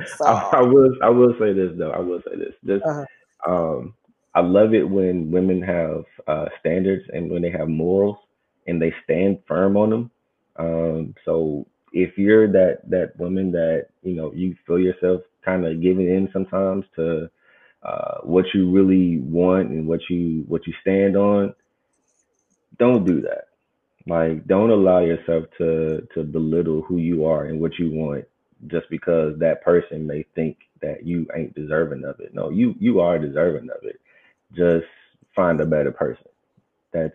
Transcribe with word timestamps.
So. 0.16 0.24
I, 0.26 0.58
I, 0.58 0.62
will 0.62 0.92
I 1.02 1.08
will 1.10 1.34
say 1.38 1.52
this 1.52 1.72
though. 1.76 1.90
I 1.90 1.98
will 2.00 2.20
say 2.26 2.36
this. 2.36 2.54
Just 2.64 2.84
uh-huh. 2.84 3.04
um, 3.46 3.94
I 4.34 4.40
love 4.40 4.74
it 4.74 4.88
when 4.88 5.30
women 5.30 5.60
have 5.62 6.04
uh, 6.26 6.46
standards 6.60 7.04
and 7.12 7.30
when 7.30 7.42
they 7.42 7.50
have 7.50 7.68
morals 7.68 8.16
and 8.66 8.80
they 8.80 8.94
stand 9.04 9.40
firm 9.46 9.76
on 9.76 9.90
them. 9.90 10.10
Um, 10.56 11.14
so 11.24 11.66
if 11.92 12.16
you're 12.16 12.50
that 12.52 12.88
that 12.88 13.18
woman 13.18 13.52
that 13.52 13.88
you 14.02 14.14
know 14.14 14.32
you 14.32 14.56
feel 14.66 14.78
yourself 14.78 15.22
kind 15.44 15.66
of 15.66 15.82
giving 15.82 16.06
in 16.08 16.28
sometimes 16.32 16.84
to 16.96 17.30
uh, 17.82 18.18
what 18.22 18.46
you 18.54 18.70
really 18.70 19.18
want 19.18 19.70
and 19.70 19.86
what 19.86 20.00
you 20.08 20.44
what 20.48 20.66
you 20.66 20.72
stand 20.80 21.16
on, 21.16 21.54
don't 22.78 23.04
do 23.04 23.20
that. 23.22 23.48
Like, 24.06 24.46
don't 24.46 24.70
allow 24.70 25.00
yourself 25.00 25.44
to 25.58 26.06
to 26.14 26.22
belittle 26.24 26.82
who 26.82 26.96
you 26.96 27.26
are 27.26 27.44
and 27.46 27.60
what 27.60 27.78
you 27.78 27.90
want 27.90 28.24
just 28.68 28.88
because 28.90 29.38
that 29.38 29.62
person 29.62 30.06
may 30.06 30.24
think 30.34 30.58
that 30.82 31.06
you 31.06 31.26
ain't 31.36 31.54
deserving 31.54 32.04
of 32.04 32.20
it. 32.20 32.34
No, 32.34 32.50
you 32.50 32.74
you 32.78 33.00
are 33.00 33.18
deserving 33.18 33.70
of 33.70 33.84
it. 33.84 34.00
Just 34.54 34.86
find 35.34 35.60
a 35.60 35.66
better 35.66 35.92
person. 35.92 36.26
That's 36.92 37.14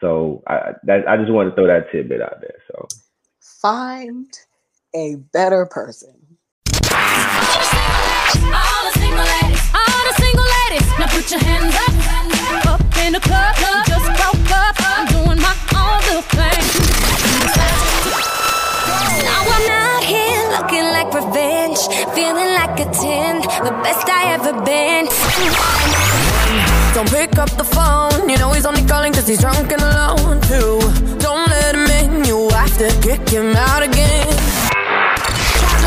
so 0.00 0.42
I 0.46 0.72
that 0.84 1.08
I 1.08 1.16
just 1.16 1.32
want 1.32 1.50
to 1.50 1.54
throw 1.54 1.66
that 1.66 1.90
tidbit 1.92 2.22
out 2.22 2.40
there. 2.40 2.56
So 2.68 2.88
find 3.40 4.28
a 4.94 5.16
better 5.32 5.66
person. 5.66 6.14
All 8.44 8.84
the 8.84 8.98
single 8.98 9.24
ladies, 9.24 9.62
all 9.74 10.04
the 10.08 10.14
single 10.18 10.44
ladies, 10.44 10.88
now 10.98 11.08
put 11.08 11.30
your 11.30 11.40
hands 11.40 11.74
up, 11.76 12.66
up 12.80 12.98
in 12.98 13.12
the 13.14 13.20
club. 13.20 13.56
Just 13.86 14.06
broke 14.06 14.50
up, 14.52 14.76
I'm 14.80 15.06
doing 15.08 15.40
my 15.40 15.56
own 15.76 16.00
little 16.08 16.22
thing. 16.22 16.83
Now 19.28 19.42
I'm 19.56 19.70
out 19.70 20.04
here 20.04 20.42
looking 20.56 20.86
like 20.96 21.12
revenge, 21.12 21.80
feeling 22.14 22.50
like 22.60 22.78
a 22.80 22.88
10, 22.90 23.40
the 23.66 23.74
best 23.82 24.08
I 24.08 24.34
ever 24.36 24.52
been. 24.62 25.04
Don't 26.94 27.10
pick 27.10 27.38
up 27.38 27.50
the 27.56 27.64
phone, 27.64 28.28
you 28.28 28.38
know 28.38 28.52
he's 28.52 28.66
only 28.66 28.84
calling 28.86 29.12
cause 29.12 29.26
he's 29.26 29.40
drunk 29.40 29.72
and 29.72 29.82
alone 29.82 30.40
too. 30.42 30.78
Don't 31.18 31.48
let 31.50 31.74
him 31.74 31.86
in, 32.00 32.24
you 32.24 32.48
have 32.50 32.76
to 32.78 32.88
kick 33.00 33.28
him 33.28 33.56
out 33.56 33.82
again 33.82 34.64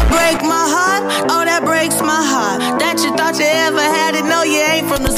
break 0.09 0.41
my 0.41 0.65
heart, 0.75 1.03
oh 1.31 1.43
that 1.45 1.63
breaks 1.63 2.01
my 2.01 2.23
heart. 2.33 2.59
That 2.79 2.99
you 3.03 3.15
thought 3.15 3.39
you 3.39 3.47
ever 3.47 3.79
had 3.79 4.15
it, 4.15 4.25
no 4.25 4.43
you 4.43 4.59
ain't 4.59 4.87
from 4.87 5.03
the 5.03 5.13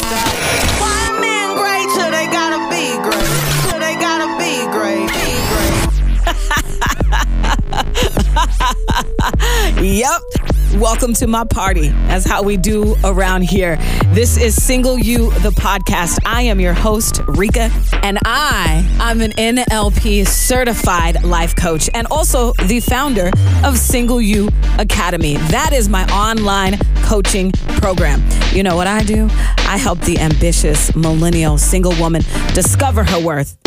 yep. 9.81 10.21
Welcome 10.75 11.13
to 11.15 11.27
my 11.27 11.45
party. 11.45 11.89
That's 11.89 12.25
how 12.25 12.43
we 12.43 12.57
do 12.57 12.95
around 13.03 13.43
here. 13.43 13.77
This 14.13 14.37
is 14.37 14.61
Single 14.61 14.99
You, 14.99 15.31
the 15.39 15.49
podcast. 15.49 16.19
I 16.25 16.43
am 16.43 16.59
your 16.59 16.73
host, 16.73 17.21
Rika, 17.27 17.71
and 18.03 18.19
I, 18.25 18.87
I'm 18.99 19.21
an 19.21 19.31
NLP 19.31 20.27
certified 20.27 21.23
life 21.23 21.55
coach 21.55 21.89
and 21.93 22.07
also 22.11 22.53
the 22.65 22.79
founder 22.79 23.31
of 23.63 23.77
Single 23.77 24.21
You 24.21 24.49
Academy. 24.77 25.37
That 25.49 25.73
is 25.73 25.89
my 25.89 26.05
online 26.05 26.77
coaching 27.03 27.51
program. 27.79 28.23
You 28.53 28.63
know 28.63 28.75
what 28.75 28.87
I 28.87 29.03
do? 29.03 29.27
I 29.59 29.77
help 29.77 29.99
the 30.01 30.19
ambitious 30.19 30.95
millennial 30.95 31.57
single 31.57 31.93
woman 31.99 32.21
discover 32.53 33.03
her 33.03 33.19
worth 33.23 33.57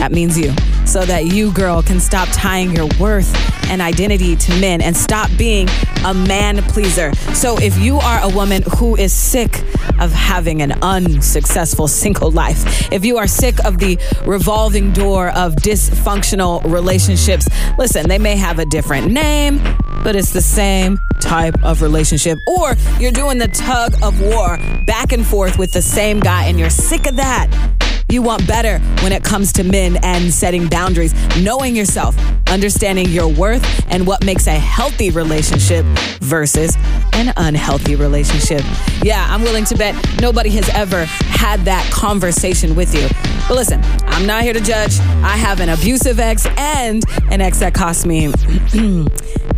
that 0.00 0.12
means 0.12 0.38
you. 0.38 0.50
So 0.90 1.04
that 1.04 1.26
you, 1.26 1.52
girl, 1.52 1.84
can 1.84 2.00
stop 2.00 2.28
tying 2.32 2.74
your 2.74 2.88
worth 2.98 3.32
and 3.70 3.80
identity 3.80 4.34
to 4.34 4.60
men 4.60 4.80
and 4.82 4.96
stop 4.96 5.30
being 5.38 5.68
a 6.04 6.12
man 6.12 6.60
pleaser. 6.64 7.14
So 7.32 7.56
if 7.58 7.78
you 7.78 7.98
are 7.98 8.18
a 8.20 8.28
woman 8.28 8.64
who 8.76 8.96
is 8.96 9.12
sick 9.12 9.60
of 10.00 10.10
having 10.10 10.62
an 10.62 10.72
unsuccessful 10.82 11.86
single 11.86 12.32
life, 12.32 12.90
if 12.92 13.04
you 13.04 13.18
are 13.18 13.28
sick 13.28 13.64
of 13.64 13.78
the 13.78 14.00
revolving 14.26 14.92
door 14.92 15.28
of 15.28 15.54
dysfunctional 15.54 16.60
relationships, 16.64 17.48
listen, 17.78 18.08
they 18.08 18.18
may 18.18 18.34
have 18.34 18.58
a 18.58 18.64
different 18.64 19.12
name, 19.12 19.60
but 20.02 20.16
it's 20.16 20.32
the 20.32 20.42
same 20.42 20.98
type 21.20 21.54
of 21.62 21.82
relationship. 21.82 22.36
Or 22.48 22.74
you're 22.98 23.12
doing 23.12 23.38
the 23.38 23.46
tug 23.46 23.94
of 24.02 24.20
war 24.20 24.58
back 24.86 25.12
and 25.12 25.24
forth 25.24 25.56
with 25.56 25.70
the 25.70 25.82
same 25.82 26.18
guy 26.18 26.46
and 26.46 26.58
you're 26.58 26.68
sick 26.68 27.06
of 27.06 27.14
that 27.14 27.46
you 28.10 28.22
want 28.22 28.46
better 28.46 28.78
when 29.02 29.12
it 29.12 29.22
comes 29.22 29.52
to 29.54 29.62
men 29.62 29.96
and 30.02 30.32
setting 30.32 30.68
boundaries, 30.68 31.14
knowing 31.40 31.76
yourself, 31.76 32.16
understanding 32.48 33.08
your 33.08 33.28
worth, 33.28 33.64
and 33.90 34.06
what 34.06 34.24
makes 34.24 34.46
a 34.46 34.52
healthy 34.52 35.10
relationship 35.10 35.84
versus 36.20 36.76
an 37.12 37.32
unhealthy 37.36 37.96
relationship. 37.96 38.62
Yeah, 39.02 39.26
I'm 39.28 39.42
willing 39.42 39.64
to 39.66 39.76
bet 39.76 39.94
nobody 40.20 40.50
has 40.50 40.68
ever 40.70 41.04
had 41.04 41.60
that 41.66 41.88
conversation 41.92 42.74
with 42.74 42.94
you. 42.94 43.08
But 43.48 43.54
listen, 43.56 43.80
I'm 44.06 44.26
not 44.26 44.42
here 44.42 44.52
to 44.54 44.60
judge. 44.60 44.98
I 45.22 45.36
have 45.36 45.60
an 45.60 45.68
abusive 45.68 46.18
ex 46.18 46.46
and 46.56 47.04
an 47.30 47.40
ex 47.40 47.60
that 47.60 47.74
cost 47.74 48.06
me 48.06 48.26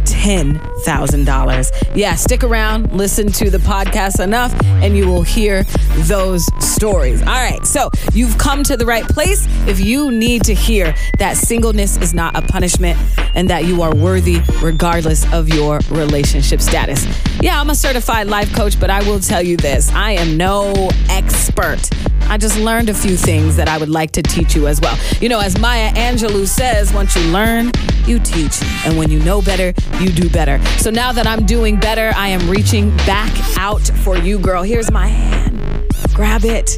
$10,000. 0.04 1.94
Yeah, 1.94 2.14
stick 2.14 2.44
around, 2.44 2.92
listen 2.92 3.30
to 3.32 3.50
the 3.50 3.58
podcast 3.58 4.22
enough, 4.22 4.54
and 4.64 4.96
you 4.96 5.06
will 5.08 5.22
hear 5.22 5.64
those 6.06 6.44
stories. 6.64 7.20
All 7.22 7.28
right, 7.28 7.64
so 7.66 7.90
you've 8.12 8.36
come 8.42 8.64
to 8.64 8.76
the 8.76 8.84
right 8.84 9.04
place 9.04 9.46
if 9.68 9.78
you 9.78 10.10
need 10.10 10.42
to 10.42 10.52
hear 10.52 10.92
that 11.16 11.36
singleness 11.36 11.96
is 11.98 12.12
not 12.12 12.36
a 12.36 12.42
punishment 12.42 12.98
and 13.36 13.48
that 13.48 13.64
you 13.66 13.82
are 13.82 13.94
worthy 13.94 14.40
regardless 14.60 15.32
of 15.32 15.48
your 15.48 15.78
relationship 15.90 16.60
status. 16.60 17.06
Yeah, 17.40 17.60
I'm 17.60 17.70
a 17.70 17.74
certified 17.76 18.26
life 18.26 18.52
coach, 18.52 18.80
but 18.80 18.90
I 18.90 19.00
will 19.08 19.20
tell 19.20 19.40
you 19.40 19.56
this 19.56 19.92
I 19.92 20.12
am 20.12 20.36
no 20.36 20.90
expert. 21.08 21.88
I 22.22 22.36
just 22.36 22.58
learned 22.58 22.88
a 22.88 22.94
few 22.94 23.16
things 23.16 23.54
that 23.56 23.68
I 23.68 23.78
would 23.78 23.88
like 23.88 24.10
to 24.12 24.22
teach 24.22 24.56
you 24.56 24.66
as 24.66 24.80
well. 24.80 24.98
You 25.20 25.28
know, 25.28 25.38
as 25.38 25.56
Maya 25.60 25.92
Angelou 25.92 26.48
says, 26.48 26.92
once 26.92 27.14
you 27.14 27.22
learn, 27.30 27.70
you 28.06 28.18
teach. 28.18 28.60
And 28.84 28.98
when 28.98 29.08
you 29.08 29.20
know 29.20 29.40
better, 29.40 29.72
you 30.00 30.10
do 30.10 30.28
better. 30.28 30.60
So 30.78 30.90
now 30.90 31.12
that 31.12 31.28
I'm 31.28 31.46
doing 31.46 31.78
better, 31.78 32.12
I 32.16 32.28
am 32.28 32.50
reaching 32.50 32.90
back 32.98 33.32
out 33.56 33.86
for 34.02 34.16
you, 34.16 34.40
girl. 34.40 34.64
Here's 34.64 34.90
my 34.90 35.06
hand. 35.06 35.86
Grab 36.12 36.44
it. 36.44 36.76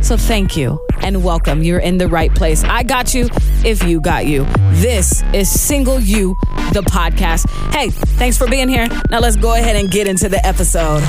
So 0.00 0.16
thank 0.16 0.56
you 0.56 0.80
and 1.02 1.22
welcome. 1.22 1.62
You're 1.62 1.80
in 1.80 1.98
the 1.98 2.08
right 2.08 2.34
place. 2.34 2.64
I 2.64 2.82
got 2.82 3.14
you 3.14 3.28
if 3.64 3.82
you 3.82 4.00
got 4.00 4.26
you. 4.26 4.44
This 4.74 5.22
is 5.34 5.50
Single 5.50 6.00
You, 6.00 6.36
the 6.72 6.82
podcast. 6.82 7.50
Hey, 7.74 7.90
thanks 7.90 8.38
for 8.38 8.48
being 8.48 8.68
here. 8.68 8.88
Now 9.10 9.18
let's 9.18 9.36
go 9.36 9.54
ahead 9.54 9.76
and 9.76 9.90
get 9.90 10.06
into 10.06 10.28
the 10.28 10.44
episode. 10.46 11.02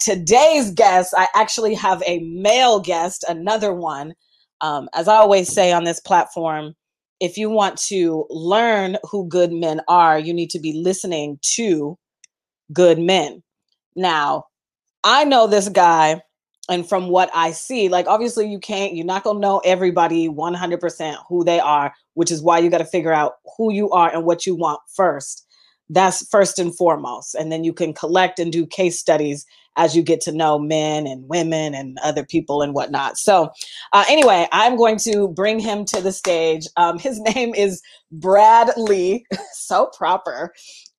Today's 0.00 0.72
guest, 0.72 1.14
I 1.16 1.28
actually 1.34 1.74
have 1.74 2.02
a 2.06 2.20
male 2.20 2.80
guest, 2.80 3.24
another 3.28 3.72
one. 3.72 4.14
Um, 4.62 4.88
as 4.94 5.08
I 5.08 5.16
always 5.16 5.52
say 5.52 5.72
on 5.72 5.84
this 5.84 6.00
platform, 6.00 6.74
if 7.20 7.36
you 7.36 7.50
want 7.50 7.76
to 7.82 8.26
learn 8.30 8.96
who 9.10 9.28
good 9.28 9.52
men 9.52 9.82
are, 9.88 10.18
you 10.18 10.32
need 10.32 10.50
to 10.50 10.58
be 10.58 10.72
listening 10.72 11.38
to 11.54 11.98
good 12.72 12.98
men. 12.98 13.42
Now, 13.96 14.46
I 15.02 15.24
know 15.24 15.46
this 15.46 15.68
guy, 15.68 16.22
and 16.68 16.88
from 16.88 17.08
what 17.08 17.30
I 17.34 17.52
see, 17.52 17.88
like 17.88 18.06
obviously 18.06 18.48
you 18.50 18.60
can't, 18.60 18.94
you're 18.94 19.06
not 19.06 19.24
gonna 19.24 19.40
know 19.40 19.60
everybody 19.64 20.28
100% 20.28 21.16
who 21.28 21.44
they 21.44 21.58
are, 21.60 21.92
which 22.14 22.30
is 22.30 22.42
why 22.42 22.58
you 22.58 22.70
got 22.70 22.78
to 22.78 22.84
figure 22.84 23.12
out 23.12 23.34
who 23.56 23.72
you 23.72 23.90
are 23.90 24.12
and 24.14 24.24
what 24.24 24.46
you 24.46 24.54
want 24.54 24.80
first. 24.94 25.46
That's 25.88 26.26
first 26.28 26.60
and 26.60 26.76
foremost. 26.76 27.34
And 27.34 27.50
then 27.50 27.64
you 27.64 27.72
can 27.72 27.92
collect 27.92 28.38
and 28.38 28.52
do 28.52 28.64
case 28.66 28.98
studies 28.98 29.44
as 29.76 29.96
you 29.96 30.02
get 30.02 30.20
to 30.20 30.32
know 30.32 30.58
men 30.58 31.06
and 31.06 31.28
women 31.28 31.74
and 31.74 31.98
other 32.04 32.24
people 32.24 32.62
and 32.62 32.74
whatnot. 32.74 33.16
So, 33.18 33.50
uh, 33.92 34.04
anyway, 34.08 34.46
I'm 34.52 34.76
going 34.76 34.98
to 35.00 35.28
bring 35.28 35.58
him 35.58 35.84
to 35.86 36.00
the 36.00 36.12
stage. 36.12 36.66
Um, 36.76 36.98
his 36.98 37.18
name 37.34 37.54
is 37.54 37.82
Brad 38.12 38.70
Lee, 38.76 39.24
so 39.52 39.90
proper. 39.96 40.52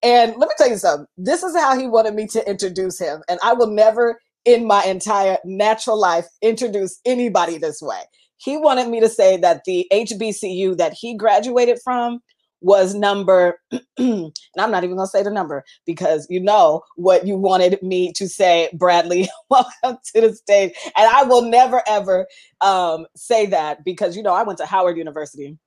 And 0.03 0.35
let 0.37 0.49
me 0.49 0.55
tell 0.57 0.69
you 0.69 0.77
something. 0.77 1.05
This 1.17 1.43
is 1.43 1.55
how 1.55 1.77
he 1.77 1.87
wanted 1.87 2.15
me 2.15 2.27
to 2.27 2.49
introduce 2.49 2.99
him. 2.99 3.21
And 3.29 3.39
I 3.43 3.53
will 3.53 3.67
never 3.67 4.19
in 4.45 4.65
my 4.65 4.83
entire 4.83 5.37
natural 5.45 5.99
life 5.99 6.25
introduce 6.41 6.99
anybody 7.05 7.57
this 7.57 7.81
way. 7.81 8.01
He 8.37 8.57
wanted 8.57 8.89
me 8.89 8.99
to 8.99 9.09
say 9.09 9.37
that 9.37 9.61
the 9.65 9.85
HBCU 9.93 10.77
that 10.77 10.93
he 10.93 11.15
graduated 11.15 11.79
from 11.83 12.19
was 12.61 12.93
number, 12.93 13.59
and 13.97 14.31
I'm 14.57 14.71
not 14.71 14.83
even 14.83 14.97
to 14.97 15.07
say 15.07 15.23
the 15.23 15.31
number 15.31 15.63
because 15.85 16.27
you 16.29 16.39
know 16.39 16.81
what 16.95 17.25
you 17.25 17.35
wanted 17.35 17.81
me 17.81 18.13
to 18.13 18.27
say, 18.27 18.69
Bradley. 18.73 19.29
welcome 19.49 19.97
to 20.13 20.21
the 20.21 20.33
stage. 20.33 20.73
And 20.95 21.09
I 21.09 21.23
will 21.23 21.43
never, 21.43 21.81
ever 21.87 22.27
um, 22.61 23.05
say 23.15 23.47
that 23.47 23.83
because, 23.83 24.15
you 24.15 24.23
know, 24.23 24.33
I 24.33 24.43
went 24.43 24.57
to 24.59 24.65
Howard 24.65 24.97
University 24.97 25.57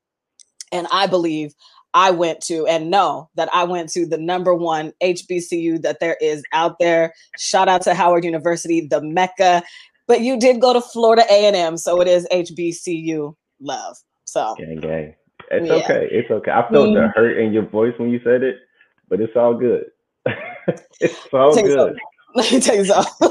and 0.73 0.87
I 0.93 1.07
believe 1.07 1.55
I 1.95 2.11
went 2.11 2.41
to 2.43 2.67
and 2.67 2.91
know 2.91 3.31
that 3.37 3.49
I 3.55 3.65
went 3.65 3.89
to 3.91 4.05
the 4.05 4.19
number 4.19 4.55
one 4.55 4.93
HBCU 5.03 5.81
that 5.83 6.01
there 6.01 6.17
is 6.21 6.43
out 6.53 6.79
there. 6.81 7.15
Shout 7.39 7.69
out 7.69 7.83
to 7.83 7.95
Howard 7.95 8.25
University, 8.25 8.87
the 8.87 9.01
Mecca. 9.01 9.63
But 10.07 10.21
you 10.21 10.39
did 10.39 10.61
go 10.61 10.73
to 10.73 10.81
Florida 10.81 11.25
A&M, 11.31 11.79
so 11.79 12.01
it 12.01 12.09
is 12.09 12.29
HBCU 12.31 13.35
love. 13.61 13.97
So 14.25 14.55
gang 14.59 14.81
gang. 14.81 15.15
It's 15.51 15.67
yeah. 15.67 15.75
okay. 15.75 16.09
It's 16.11 16.31
okay. 16.31 16.51
I 16.51 16.69
felt 16.71 16.89
mm. 16.89 16.95
the 16.95 17.09
hurt 17.15 17.39
in 17.39 17.53
your 17.53 17.67
voice 17.67 17.95
when 17.99 18.11
you 18.11 18.21
said 18.25 18.43
it, 18.43 18.57
but 19.09 19.21
it's 19.21 19.37
all 19.37 19.55
good. 19.55 19.85
it's 21.01 21.27
all 21.33 21.55
good. 21.55 21.97
Let 22.37 22.51
me 22.51 22.61
tell 22.61 22.75
you 22.75 22.85
something. 22.85 23.31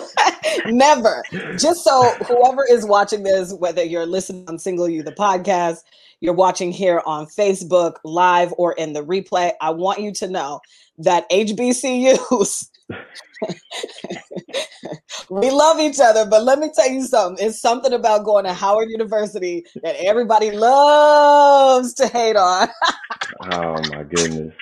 Never. 0.68 1.24
Just 1.58 1.84
so 1.84 2.14
whoever 2.26 2.66
is 2.70 2.86
watching 2.86 3.24
this, 3.24 3.54
whether 3.54 3.84
you're 3.84 4.06
listening 4.06 4.46
on 4.48 4.58
Single 4.58 4.88
You 4.88 5.04
the 5.04 5.12
podcast, 5.12 5.80
you're 6.22 6.34
watching 6.34 6.72
here 6.72 7.02
on 7.06 7.26
Facebook 7.26 7.96
live 8.06 8.54
or 8.58 8.72
in 8.74 8.94
the 8.94 9.04
replay, 9.04 9.52
I 9.60 9.72
want 9.72 10.00
you 10.00 10.14
to 10.14 10.30
know 10.30 10.62
that 11.00 11.30
HBCUs 11.32 12.70
we 15.30 15.52
love 15.52 15.82
each 15.82 16.00
other, 16.00 16.26
but 16.26 16.44
let 16.44 16.60
me 16.60 16.72
tell 16.74 16.90
you 16.90 17.06
something. 17.06 17.46
It's 17.46 17.60
something 17.60 17.92
about 17.92 18.24
going 18.24 18.46
to 18.46 18.54
Howard 18.54 18.90
University 18.90 19.66
that 19.82 19.98
everybody 19.98 20.52
loves 20.52 21.94
to 21.96 22.08
hate 22.08 22.38
on. 22.38 22.70
oh 23.52 23.76
my 23.90 24.04
goodness 24.04 24.54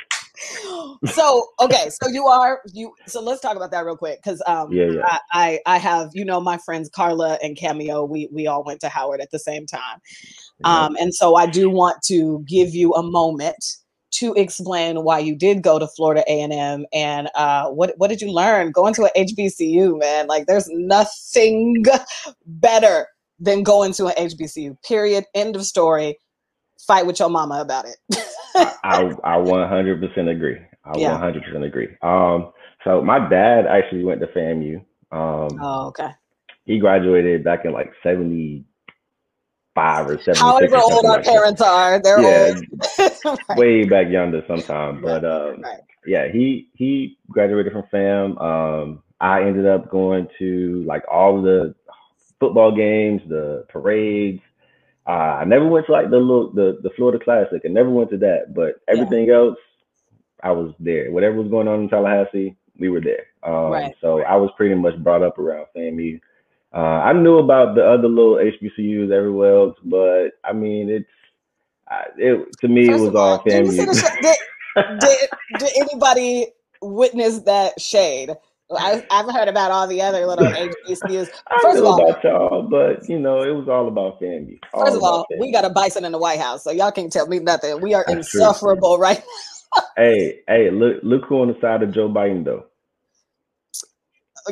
so 1.06 1.48
okay, 1.60 1.90
so 1.90 2.10
you 2.10 2.28
are 2.28 2.62
you. 2.74 2.94
So 3.08 3.22
let's 3.22 3.42
talk 3.42 3.56
about 3.56 3.72
that 3.72 3.86
real 3.86 3.98
quick 3.98 4.20
because 4.24 4.42
um, 4.46 4.72
yeah, 4.72 4.86
yeah. 4.86 5.02
I, 5.06 5.20
I, 5.34 5.60
I 5.76 5.78
have 5.78 6.10
you 6.14 6.26
know 6.26 6.40
my 6.40 6.58
friends 6.58 6.90
Carla 6.90 7.38
and 7.42 7.58
Cameo. 7.58 8.04
We 8.06 8.30
we 8.32 8.48
all 8.48 8.64
went 8.64 8.82
to 8.82 8.90
Howard 8.90 9.22
at 9.22 9.32
the 9.32 9.40
same 9.40 9.66
time, 9.66 10.00
um, 10.64 10.96
and 11.00 11.14
so 11.14 11.36
I 11.36 11.46
do 11.46 11.70
want 11.70 12.02
to 12.04 12.44
give 12.48 12.74
you 12.74 12.94
a 12.94 13.04
moment 13.04 13.78
to 14.12 14.34
explain 14.34 15.04
why 15.04 15.20
you 15.20 15.36
did 15.36 15.64
go 15.64 15.80
to 15.80 15.88
Florida 15.88 16.24
A 16.28 16.42
and 16.42 16.54
M 16.54 16.86
and 16.94 17.30
uh, 17.36 17.70
what 17.70 17.94
what 17.98 18.10
did 18.10 18.22
you 18.22 18.32
learn 18.32 18.72
going 18.72 18.94
to 18.96 19.04
an 19.04 19.12
HBCU, 19.16 20.00
man? 20.00 20.28
Like 20.28 20.46
there's 20.48 20.68
nothing 20.70 21.84
better 22.46 23.08
than 23.40 23.64
going 23.64 23.94
to 23.94 24.08
an 24.08 24.14
HBCU. 24.16 24.82
Period. 24.84 25.26
End 25.34 25.56
of 25.56 25.66
story. 25.66 26.18
Fight 26.88 27.06
with 27.06 27.19
your 27.19 27.30
mama 27.30 27.62
about 27.62 27.86
it. 27.86 27.98
I, 28.56 29.12
I 29.24 29.38
100% 29.38 30.31
agree. 30.31 30.57
I 30.83 30.98
yeah. 30.98 31.19
100% 31.19 31.63
agree. 31.66 31.89
Um, 32.01 32.51
so 32.83 33.01
my 33.01 33.30
dad 33.30 33.66
actually 33.68 34.04
went 34.04 34.19
to 34.22 34.28
FAMU. 34.28 34.78
Um, 35.12 35.60
oh, 35.62 35.88
okay. 35.88 36.12
He 36.66 36.80
graduated 36.80 37.44
back 37.44 37.66
in 37.66 37.74
like 37.74 37.92
75 38.04 40.07
or 40.07 40.22
76. 40.22 40.39
However 40.39 40.78
old 40.78 41.06
our 41.06 41.18
like 41.18 41.25
parents 41.25 41.62
are, 41.62 42.01
they're 42.01 42.22
yeah, 42.22 42.54
old. 42.56 42.66
right. 43.50 43.57
way 43.57 43.84
back 43.84 44.07
yonder 44.10 44.44
sometime. 44.48 45.01
But 45.01 45.25
um, 45.25 45.62
right. 45.62 45.81
yeah, 46.06 46.30
he 46.31 46.69
he 46.75 47.18
graduated 47.30 47.74
from 47.74 47.84
FAM. 47.92 48.38
Um, 48.38 49.04
I 49.19 49.44
ended 49.44 49.68
up 49.68 49.92
going 49.92 50.27
to 50.39 50.84
like 50.88 51.04
all 51.12 51.42
the 51.42 51.75
football 52.39 52.74
games, 52.75 53.22
the 53.27 53.66
parades, 53.69 54.42
uh, 55.07 55.39
I 55.39 55.45
never 55.45 55.68
went 55.68 55.88
to 55.88 55.92
like 55.92 56.09
the 56.09 56.18
little 56.18 56.51
the, 56.51 56.80
the 56.83 56.92
Florida 56.92 57.24
Classic. 57.24 57.62
I 57.65 57.68
never 57.69 57.89
went 57.89 58.09
to 58.12 58.18
that, 58.19 58.53
but 58.53 58.75
everything 58.88 59.27
yeah. 59.27 59.36
else, 59.36 59.57
I 60.44 60.51
was 60.51 60.74
there. 60.80 61.12
Whatever 61.12 61.38
was 61.38 61.50
going 61.50 61.68
on 61.68 61.81
in 61.81 61.89
Tallahassee, 61.89 62.56
we 62.77 62.89
were 62.89 63.01
there. 63.01 63.27
Um, 63.44 63.71
right. 63.71 63.95
So 64.01 64.21
I 64.21 64.36
was 64.36 64.51
pretty 64.57 64.75
much 64.75 64.98
brought 65.03 65.24
up 65.24 65.39
around 65.39 65.68
FAMU. 65.75 66.19
Uh, 66.74 66.77
I 66.77 67.13
knew 67.13 67.39
about 67.39 67.75
the 67.75 67.86
other 67.86 68.07
little 68.07 68.36
HBCUs 68.36 69.12
everywhere 69.12 69.56
else, 69.56 69.77
but 69.83 70.30
I 70.44 70.53
mean, 70.53 70.89
it's 70.89 71.09
it 72.18 72.48
to 72.59 72.68
me 72.68 72.88
First 72.88 73.00
it 73.00 73.06
was 73.06 73.15
all, 73.15 73.31
all 73.31 73.44
FAMU. 73.44 73.75
Did, 74.21 75.00
did, 75.00 75.30
did 75.59 75.69
anybody 75.77 76.48
witness 76.81 77.39
that 77.39 77.81
shade? 77.81 78.31
I, 78.78 79.06
have 79.12 79.32
heard 79.32 79.48
about 79.48 79.72
all 79.72 79.88
the 79.88 80.02
other 80.02 80.26
little 80.26 80.46
HBCUs. 80.88 81.30
First 81.62 81.80
of 81.80 81.86
all, 81.86 82.10
about 82.10 82.24
y'all, 82.24 82.62
but 82.64 83.08
you 83.10 83.20
know, 83.20 83.42
it 83.42 83.52
was 83.52 83.68
all 83.68 83.88
about 83.88 84.20
family. 84.20 84.60
All 84.74 84.86
first 84.86 84.98
of 84.98 85.04
all, 85.04 85.26
family. 85.30 85.48
we 85.48 85.52
got 85.52 85.66
a 85.66 85.70
bison 85.70 86.06
in 86.06 86.12
the 86.12 86.18
White 86.18 86.40
House, 86.40 86.64
so 86.64 86.72
y'all 86.72 86.92
can't 86.92 87.12
tell 87.12 87.28
me 87.28 87.40
nothing. 87.40 87.82
We 87.82 87.94
are 87.94 88.04
That's 88.08 88.34
insufferable 88.34 88.96
true. 88.96 89.04
right 89.04 89.24
hey, 89.98 90.40
hey, 90.48 90.70
look, 90.72 90.98
look 91.04 91.26
who 91.26 91.42
on 91.42 91.48
the 91.48 91.58
side 91.62 91.84
of 91.84 91.94
Joe 91.94 92.10
Biden 92.10 92.46
though. 92.46 92.66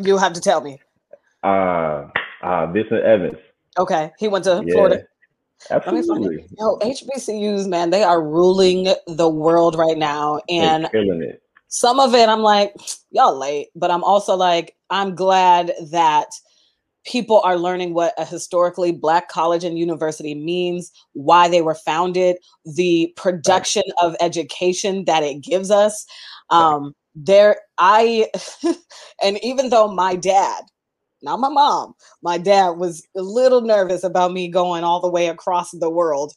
You 0.01 0.17
have 0.17 0.33
to 0.33 0.41
tell 0.41 0.61
me. 0.61 0.79
Uh, 1.43 2.07
uh 2.43 2.67
Vincent 2.67 3.03
Evans. 3.03 3.37
Okay, 3.77 4.11
he 4.19 4.27
went 4.27 4.45
to 4.45 4.63
yeah. 4.65 4.73
Florida. 4.73 5.03
Absolutely. 5.69 6.45
Yo, 6.57 6.77
HBCUs, 6.77 7.67
man, 7.67 7.89
they 7.89 8.01
are 8.01 8.21
ruling 8.21 8.93
the 9.07 9.27
world 9.27 9.75
right 9.75 9.97
now, 9.97 10.39
and 10.47 10.85
They're 10.85 11.03
killing 11.03 11.21
it 11.21 11.43
some 11.69 11.99
of 11.99 12.13
it 12.13 12.27
I'm 12.27 12.41
like, 12.41 12.73
y'all 13.11 13.37
late, 13.37 13.69
but 13.75 13.91
I'm 13.91 14.03
also 14.03 14.35
like, 14.35 14.75
I'm 14.89 15.15
glad 15.15 15.71
that 15.91 16.27
people 17.05 17.41
are 17.41 17.57
learning 17.57 17.93
what 17.93 18.13
a 18.17 18.25
historically 18.25 18.91
black 18.91 19.29
college 19.29 19.63
and 19.63 19.79
university 19.79 20.35
means, 20.35 20.91
why 21.13 21.47
they 21.47 21.61
were 21.61 21.75
founded, 21.75 22.37
the 22.65 23.13
production 23.15 23.83
of 24.01 24.15
education 24.19 25.05
that 25.05 25.23
it 25.23 25.41
gives 25.41 25.71
us. 25.71 26.05
Um, 26.49 26.93
there, 27.15 27.61
I, 27.77 28.27
and 29.23 29.43
even 29.43 29.69
though 29.69 29.91
my 29.91 30.15
dad, 30.15 30.63
not 31.21 31.39
my 31.39 31.49
mom, 31.49 31.93
my 32.21 32.37
dad 32.37 32.71
was 32.71 33.05
a 33.15 33.21
little 33.21 33.61
nervous 33.61 34.03
about 34.03 34.31
me 34.31 34.47
going 34.47 34.83
all 34.83 35.01
the 35.01 35.09
way 35.09 35.27
across 35.27 35.71
the 35.71 35.89
world 35.89 36.33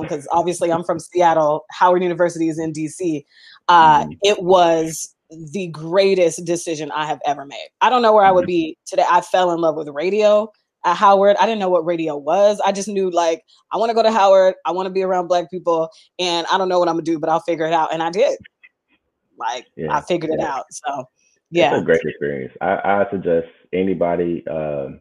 because 0.00 0.26
um, 0.32 0.38
obviously 0.38 0.72
I'm 0.72 0.82
from 0.82 0.98
Seattle. 0.98 1.64
Howard 1.70 2.02
University 2.02 2.48
is 2.48 2.58
in 2.58 2.72
DC. 2.72 3.24
Uh, 3.68 4.04
mm. 4.04 4.18
It 4.22 4.42
was 4.42 5.14
the 5.30 5.68
greatest 5.68 6.44
decision 6.44 6.90
I 6.92 7.06
have 7.06 7.20
ever 7.26 7.44
made. 7.44 7.68
I 7.80 7.90
don't 7.90 8.02
know 8.02 8.12
where 8.12 8.24
I 8.24 8.30
would 8.30 8.42
mm-hmm. 8.42 8.72
be 8.72 8.78
today. 8.86 9.04
I 9.10 9.20
fell 9.20 9.50
in 9.52 9.60
love 9.60 9.76
with 9.76 9.88
radio 9.88 10.50
at 10.84 10.96
Howard. 10.96 11.36
I 11.40 11.46
didn't 11.46 11.58
know 11.58 11.68
what 11.68 11.84
radio 11.84 12.16
was. 12.16 12.60
I 12.64 12.72
just 12.72 12.88
knew 12.88 13.10
like 13.10 13.42
I 13.72 13.76
want 13.76 13.90
to 13.90 13.94
go 13.94 14.02
to 14.02 14.12
Howard. 14.12 14.54
I 14.64 14.72
want 14.72 14.86
to 14.86 14.92
be 14.92 15.02
around 15.02 15.26
black 15.26 15.50
people, 15.50 15.90
and 16.18 16.46
I 16.50 16.58
don't 16.58 16.68
know 16.68 16.78
what 16.78 16.88
I'm 16.88 16.94
gonna 16.94 17.04
do, 17.04 17.18
but 17.18 17.28
I'll 17.28 17.40
figure 17.40 17.66
it 17.66 17.72
out. 17.72 17.92
And 17.92 18.02
I 18.02 18.10
did. 18.10 18.38
Like 19.38 19.66
yeah, 19.76 19.94
I 19.94 20.00
figured 20.00 20.30
yeah. 20.36 20.44
it 20.44 20.48
out. 20.48 20.64
So 20.70 21.04
yeah, 21.50 21.74
it's 21.74 21.82
a 21.82 21.84
great 21.84 22.00
experience. 22.04 22.54
I, 22.60 22.74
I 22.84 23.06
suggest 23.10 23.48
anybody. 23.72 24.46
Um, 24.48 25.00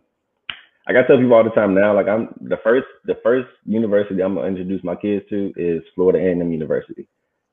I 0.87 0.93
gotta 0.93 1.07
tell 1.07 1.17
people 1.17 1.33
all 1.33 1.43
the 1.43 1.49
time 1.51 1.73
now. 1.73 1.95
Like 1.95 2.07
I'm 2.07 2.33
the 2.41 2.57
first, 2.63 2.87
the 3.05 3.17
first 3.23 3.47
university 3.65 4.21
I'm 4.21 4.35
gonna 4.35 4.47
introduce 4.47 4.83
my 4.83 4.95
kids 4.95 5.25
to 5.29 5.53
is 5.55 5.83
Florida 5.95 6.19
A&M 6.19 6.51
University. 6.51 7.07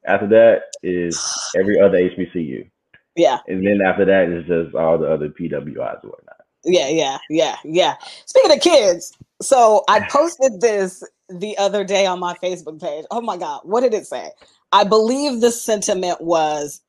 After 0.06 0.26
that 0.28 0.62
is 0.82 1.20
every 1.56 1.81
other 1.81 1.99
HBCU. 1.99 2.69
Yeah. 3.14 3.38
And 3.46 3.66
then 3.66 3.81
after 3.84 4.04
that 4.04 4.28
is 4.28 4.46
just 4.46 4.75
all 4.75 4.99
the 4.99 5.10
other 5.10 5.28
PWIs 5.28 6.02
and 6.02 6.10
whatnot. 6.10 6.37
Yeah, 6.64 6.88
yeah, 6.88 7.19
yeah, 7.28 7.56
yeah. 7.64 7.96
Speaking 8.26 8.52
of 8.52 8.60
kids, 8.60 9.16
so 9.40 9.84
I 9.88 10.00
posted 10.10 10.60
this 10.60 11.02
the 11.28 11.56
other 11.58 11.84
day 11.84 12.06
on 12.06 12.20
my 12.20 12.34
Facebook 12.34 12.81
page. 12.81 13.04
Oh 13.10 13.20
my 13.20 13.37
God, 13.37 13.62
what 13.64 13.81
did 13.81 13.94
it 13.94 14.06
say? 14.06 14.31
I 14.70 14.84
believe 14.84 15.40
the 15.40 15.50
sentiment 15.50 16.21
was 16.21 16.80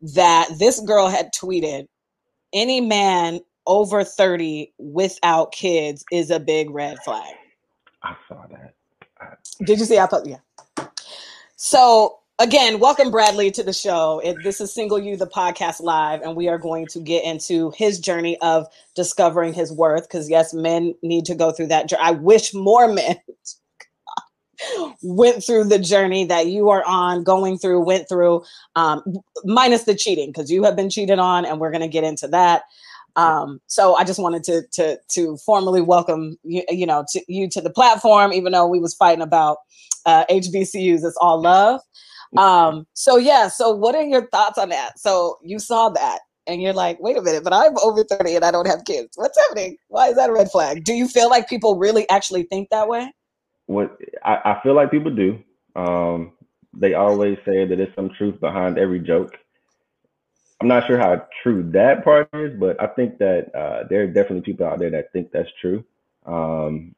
that 0.00 0.48
this 0.58 0.80
girl 0.80 1.08
had 1.08 1.32
tweeted 1.32 1.86
any 2.52 2.80
man 2.80 3.40
over 3.66 4.02
30 4.02 4.72
without 4.78 5.52
kids 5.52 6.04
is 6.10 6.30
a 6.30 6.40
big 6.40 6.70
red 6.70 6.98
flag. 7.04 7.34
I 8.02 8.16
saw 8.28 8.46
that. 8.50 8.74
Did 9.64 9.78
you 9.78 9.84
see? 9.84 9.98
I 9.98 10.06
put 10.06 10.26
yeah. 10.26 10.38
So 11.56 12.18
again, 12.38 12.78
welcome 12.78 13.10
Bradley 13.10 13.50
to 13.50 13.62
the 13.62 13.72
show. 13.72 14.22
This 14.44 14.60
is 14.60 14.72
Single 14.72 14.98
You, 14.98 15.16
the 15.16 15.26
podcast 15.26 15.80
live, 15.80 16.22
and 16.22 16.36
we 16.36 16.48
are 16.48 16.58
going 16.58 16.86
to 16.88 17.00
get 17.00 17.24
into 17.24 17.72
his 17.76 17.98
journey 17.98 18.38
of 18.40 18.66
discovering 18.94 19.52
his 19.52 19.72
worth. 19.72 20.08
Because 20.08 20.30
yes, 20.30 20.54
men 20.54 20.94
need 21.02 21.24
to 21.26 21.34
go 21.34 21.50
through 21.50 21.68
that. 21.68 21.92
I 22.00 22.12
wish 22.12 22.54
more 22.54 22.86
men 22.92 23.16
went 25.02 25.44
through 25.44 25.64
the 25.64 25.78
journey 25.78 26.24
that 26.26 26.46
you 26.46 26.70
are 26.70 26.84
on, 26.84 27.24
going 27.24 27.58
through, 27.58 27.84
went 27.84 28.08
through, 28.08 28.44
um, 28.76 29.02
minus 29.44 29.84
the 29.84 29.94
cheating, 29.94 30.30
because 30.30 30.50
you 30.50 30.62
have 30.64 30.76
been 30.76 30.90
cheated 30.90 31.18
on, 31.18 31.44
and 31.44 31.58
we're 31.58 31.72
going 31.72 31.82
to 31.82 31.88
get 31.88 32.04
into 32.04 32.28
that. 32.28 32.62
Um, 33.16 33.60
so 33.66 33.96
I 33.96 34.04
just 34.04 34.20
wanted 34.20 34.44
to 34.44 34.62
to 34.72 34.98
to 35.14 35.36
formally 35.38 35.80
welcome 35.80 36.36
you, 36.44 36.62
you 36.68 36.86
know, 36.86 37.04
to 37.10 37.22
you 37.26 37.48
to 37.50 37.60
the 37.60 37.70
platform, 37.70 38.32
even 38.32 38.52
though 38.52 38.66
we 38.68 38.78
was 38.78 38.94
fighting 38.94 39.22
about 39.22 39.58
uh, 40.06 40.24
HBCUs. 40.30 41.04
It's 41.04 41.18
all 41.20 41.40
love. 41.40 41.80
Um, 42.36 42.86
so 42.92 43.16
yeah, 43.16 43.48
so 43.48 43.70
what 43.74 43.94
are 43.94 44.02
your 44.02 44.28
thoughts 44.28 44.58
on 44.58 44.68
that? 44.68 44.98
So 44.98 45.38
you 45.42 45.58
saw 45.58 45.88
that 45.90 46.20
and 46.46 46.60
you're 46.60 46.72
like, 46.72 46.98
wait 47.00 47.16
a 47.16 47.22
minute, 47.22 47.44
but 47.44 47.52
I'm 47.52 47.76
over 47.82 48.04
30 48.04 48.36
and 48.36 48.44
I 48.44 48.50
don't 48.50 48.66
have 48.66 48.84
kids. 48.84 49.10
What's 49.16 49.38
happening? 49.38 49.76
Why 49.88 50.08
is 50.08 50.16
that 50.16 50.30
a 50.30 50.32
red 50.32 50.50
flag? 50.50 50.84
Do 50.84 50.94
you 50.94 51.08
feel 51.08 51.30
like 51.30 51.48
people 51.48 51.78
really 51.78 52.08
actually 52.08 52.44
think 52.44 52.70
that 52.70 52.88
way? 52.88 53.12
What 53.66 53.96
I, 54.24 54.38
I 54.44 54.60
feel 54.62 54.74
like 54.74 54.90
people 54.90 55.14
do. 55.14 55.38
Um, 55.76 56.32
they 56.74 56.94
always 56.94 57.38
say 57.44 57.64
that 57.64 57.76
there's 57.76 57.94
some 57.94 58.10
truth 58.16 58.40
behind 58.40 58.78
every 58.78 59.00
joke. 59.00 59.36
I'm 60.60 60.68
not 60.68 60.86
sure 60.86 60.98
how 60.98 61.26
true 61.42 61.70
that 61.72 62.02
part 62.02 62.28
is, 62.32 62.58
but 62.58 62.80
I 62.82 62.88
think 62.88 63.18
that 63.18 63.54
uh, 63.54 63.84
there 63.88 64.02
are 64.02 64.06
definitely 64.06 64.40
people 64.40 64.66
out 64.66 64.78
there 64.78 64.90
that 64.90 65.12
think 65.12 65.30
that's 65.30 65.50
true. 65.60 65.84
Um, 66.26 66.94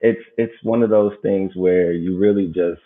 it's 0.00 0.20
it's 0.36 0.54
one 0.62 0.82
of 0.82 0.90
those 0.90 1.12
things 1.22 1.54
where 1.54 1.92
you 1.92 2.18
really 2.18 2.46
just 2.46 2.80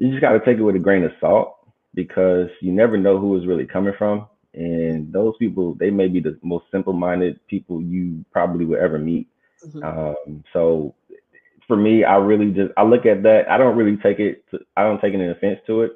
you 0.00 0.08
just 0.08 0.22
got 0.22 0.32
to 0.32 0.40
take 0.40 0.56
it 0.56 0.62
with 0.62 0.76
a 0.76 0.80
grain 0.80 1.04
of 1.04 1.12
salt 1.20 1.58
because 1.94 2.48
you 2.62 2.72
never 2.72 2.96
know 2.96 3.18
who 3.18 3.38
is 3.38 3.46
really 3.46 3.66
coming 3.66 3.92
from. 3.98 4.26
And 4.54 5.12
those 5.12 5.34
people, 5.38 5.74
they 5.74 5.90
may 5.90 6.08
be 6.08 6.20
the 6.20 6.38
most 6.42 6.64
simple 6.72 6.94
minded 6.94 7.38
people 7.48 7.82
you 7.82 8.24
probably 8.32 8.64
will 8.64 8.82
ever 8.82 8.98
meet. 8.98 9.28
Mm-hmm. 9.64 9.84
Um, 9.84 10.42
so 10.54 10.94
for 11.68 11.76
me, 11.76 12.02
I 12.02 12.16
really 12.16 12.50
just 12.50 12.72
I 12.78 12.82
look 12.82 13.04
at 13.04 13.22
that. 13.24 13.48
I 13.50 13.58
don't 13.58 13.76
really 13.76 13.98
take 13.98 14.18
it. 14.18 14.42
To, 14.50 14.60
I 14.74 14.84
don't 14.84 15.00
take 15.02 15.12
an 15.12 15.30
offense 15.30 15.60
to 15.66 15.82
it. 15.82 15.92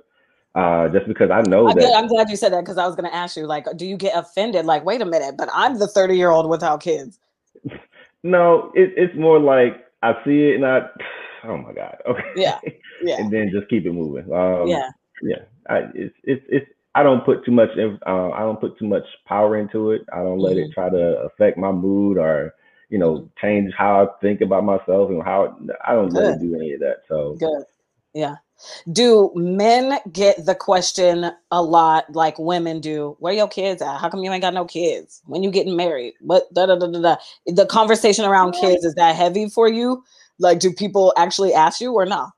Uh, 0.54 0.88
just 0.90 1.08
because 1.08 1.30
I 1.30 1.40
know 1.48 1.66
I'm 1.66 1.74
that. 1.74 1.80
Glad, 1.80 1.94
I'm 1.94 2.06
glad 2.06 2.28
you 2.28 2.36
said 2.36 2.52
that 2.52 2.60
because 2.60 2.76
I 2.76 2.86
was 2.86 2.94
going 2.94 3.10
to 3.10 3.16
ask 3.16 3.38
you, 3.38 3.46
like, 3.46 3.66
do 3.76 3.86
you 3.86 3.96
get 3.96 4.16
offended? 4.16 4.66
Like, 4.66 4.84
wait 4.84 5.00
a 5.00 5.06
minute, 5.06 5.36
but 5.36 5.48
I'm 5.52 5.78
the 5.78 5.88
30 5.88 6.14
year 6.14 6.30
old 6.30 6.48
without 6.48 6.80
kids. 6.80 7.18
no, 8.22 8.70
it, 8.74 8.92
it's 8.96 9.16
more 9.16 9.40
like 9.40 9.86
I 10.02 10.12
see 10.24 10.50
it 10.50 10.56
and 10.56 10.66
I, 10.66 10.82
oh 11.46 11.56
my 11.58 11.72
god, 11.72 11.96
okay, 12.06 12.24
yeah, 12.36 12.58
yeah, 13.02 13.16
and 13.18 13.32
then 13.32 13.50
just 13.52 13.68
keep 13.68 13.86
it 13.86 13.92
moving. 13.92 14.32
Um, 14.32 14.68
yeah, 14.68 14.90
yeah. 15.22 15.42
I, 15.68 15.88
it's 15.94 16.14
it's 16.24 16.44
it's 16.48 16.66
I 16.94 17.02
don't 17.02 17.24
put 17.24 17.44
too 17.44 17.52
much. 17.52 17.70
Uh, 17.76 18.30
I 18.30 18.40
don't 18.40 18.60
put 18.60 18.78
too 18.78 18.86
much 18.86 19.04
power 19.26 19.58
into 19.58 19.90
it. 19.90 20.02
I 20.12 20.18
don't 20.18 20.38
let 20.38 20.56
mm-hmm. 20.56 20.70
it 20.70 20.74
try 20.74 20.90
to 20.90 21.22
affect 21.22 21.58
my 21.58 21.72
mood 21.72 22.18
or 22.18 22.54
you 22.90 22.98
know 22.98 23.28
change 23.40 23.72
how 23.76 24.04
I 24.04 24.08
think 24.20 24.40
about 24.40 24.64
myself 24.64 25.10
and 25.10 25.22
how 25.22 25.56
I 25.84 25.94
don't 25.94 26.10
Good. 26.10 26.22
let 26.22 26.34
it 26.34 26.40
do 26.40 26.54
any 26.54 26.72
of 26.72 26.80
that. 26.80 26.98
So 27.08 27.36
Good. 27.38 27.64
Yeah. 28.14 28.36
Do 28.92 29.32
men 29.34 29.98
get 30.12 30.46
the 30.46 30.54
question 30.54 31.32
a 31.50 31.60
lot 31.62 32.14
like 32.14 32.38
women 32.38 32.80
do? 32.80 33.16
Where 33.18 33.32
your 33.32 33.48
kids 33.48 33.82
at? 33.82 33.98
How 33.98 34.08
come 34.08 34.22
you 34.22 34.30
ain't 34.30 34.42
got 34.42 34.54
no 34.54 34.64
kids? 34.64 35.22
When 35.26 35.42
you 35.42 35.50
getting 35.50 35.76
married? 35.76 36.14
What 36.20 36.52
da 36.54 36.66
da 36.66 36.76
da 36.76 36.86
da 36.86 37.00
da. 37.00 37.16
The 37.46 37.66
conversation 37.66 38.24
around 38.24 38.52
kids 38.52 38.84
is 38.84 38.94
that 38.94 39.16
heavy 39.16 39.48
for 39.48 39.68
you? 39.68 40.04
Like, 40.38 40.58
do 40.58 40.72
people 40.72 41.12
actually 41.16 41.54
ask 41.54 41.80
you 41.80 41.92
or 41.92 42.06
no? 42.06 42.28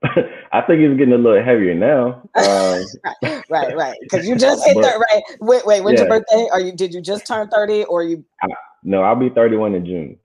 I 0.52 0.62
think 0.62 0.80
it's 0.80 0.96
getting 0.96 1.12
a 1.12 1.18
little 1.18 1.42
heavier 1.42 1.74
now. 1.74 2.22
Um, 2.34 2.84
right, 3.22 3.44
right, 3.50 3.76
right. 3.76 3.96
Because 4.00 4.26
you 4.26 4.36
just 4.36 4.64
hit 4.64 4.76
that 4.80 4.96
right. 4.96 5.22
Wait, 5.40 5.66
wait. 5.66 5.82
When's 5.82 6.00
yeah. 6.00 6.06
your 6.06 6.20
birthday? 6.20 6.48
Are 6.52 6.60
you? 6.60 6.72
Did 6.72 6.94
you 6.94 7.00
just 7.00 7.26
turn 7.26 7.48
thirty, 7.48 7.84
or 7.84 8.02
you? 8.02 8.24
I, 8.42 8.46
no, 8.84 9.02
I'll 9.02 9.16
be 9.16 9.28
thirty-one 9.28 9.74
in 9.74 9.84
June. 9.84 10.18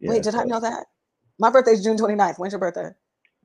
Yeah, 0.00 0.10
wait, 0.10 0.22
did 0.22 0.32
so. 0.32 0.40
I 0.40 0.44
know 0.44 0.60
that? 0.60 0.86
My 1.38 1.50
birthday's 1.50 1.82
June 1.82 1.96
29th. 1.96 2.38
When's 2.38 2.52
your 2.52 2.60
birthday? 2.60 2.90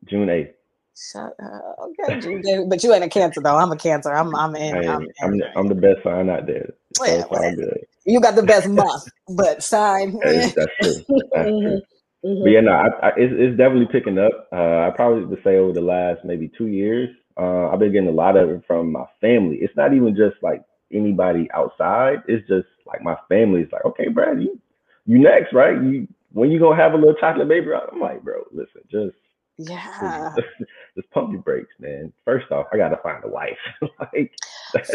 June 0.06 0.30
eighth. 0.30 0.54
Shut 0.98 1.34
up. 1.44 1.78
Okay, 1.80 2.20
June, 2.22 2.70
but 2.70 2.82
you 2.84 2.94
ain't 2.94 3.04
a 3.04 3.10
cancer 3.10 3.42
though. 3.42 3.58
I'm 3.58 3.72
a 3.72 3.78
cancer. 3.78 4.14
I'm 4.14 4.34
I'm 4.34 4.56
in. 4.56 4.76
I 4.76 4.84
am, 4.84 5.08
I'm, 5.22 5.34
I'm, 5.34 5.42
I'm 5.58 5.68
the 5.68 5.76
best 5.76 6.04
sign 6.04 6.30
out 6.30 6.48
there. 6.48 6.74
So 6.96 7.06
yeah, 7.06 7.24
well, 7.30 7.56
good. 7.56 7.86
You 8.06 8.22
got 8.22 8.36
the 8.36 8.44
best 8.44 8.70
month, 8.70 9.04
but 9.28 9.62
sign. 9.62 10.18
that's 10.24 10.56
true. 10.82 10.94
That's 11.34 11.50
true. 11.50 11.82
Mm-hmm. 12.26 12.44
But 12.44 12.50
yeah, 12.50 12.62
no, 12.62 12.72
I, 12.72 12.88
I, 13.08 13.10
it's, 13.18 13.34
it's 13.38 13.58
definitely 13.58 13.88
picking 13.92 14.18
up. 14.18 14.48
Uh, 14.52 14.88
I 14.88 14.92
probably 14.96 15.26
would 15.26 15.44
say 15.44 15.58
over 15.58 15.74
the 15.74 15.82
last 15.82 16.26
maybe 16.26 16.52
two 16.58 16.68
years, 16.68 17.10
uh, 17.38 17.70
I've 17.70 17.80
been 17.80 17.94
getting 17.94 18.10
a 18.10 18.14
lot 18.14 18.38
of 18.38 18.50
it 18.50 18.64
from 18.68 18.92
my 18.92 19.06
family. 19.22 19.58
It's 19.62 19.76
not 19.78 19.94
even 19.94 20.16
just 20.16 20.42
like 20.42 20.64
anybody 20.92 21.50
outside. 21.54 22.24
It's 22.28 22.48
just 22.48 22.68
like 22.88 23.02
my 23.04 23.16
family 23.30 23.62
is 23.62 23.72
like, 23.72 23.86
okay, 23.86 24.10
Brad, 24.10 24.42
you 24.42 24.60
you 25.06 25.20
next, 25.20 25.54
right? 25.54 25.76
You 25.76 26.08
when 26.34 26.52
you 26.52 26.60
gonna 26.60 26.76
have 26.76 26.94
a 26.94 26.98
little 26.98 27.16
chocolate 27.16 27.48
baby? 27.48 27.68
I'm 27.74 28.00
like, 28.00 28.24
bro, 28.24 28.44
listen, 28.52 28.82
just 28.92 29.16
yeah. 29.58 30.36
Just, 30.36 30.48
pump 31.12 31.32
your 31.32 31.42
brakes, 31.42 31.74
man. 31.80 32.12
First 32.24 32.52
off, 32.52 32.68
I 32.74 32.78
gotta 32.78 32.98
find 32.98 33.24
a 33.24 33.28
wife. 33.28 33.58
like 34.00 34.34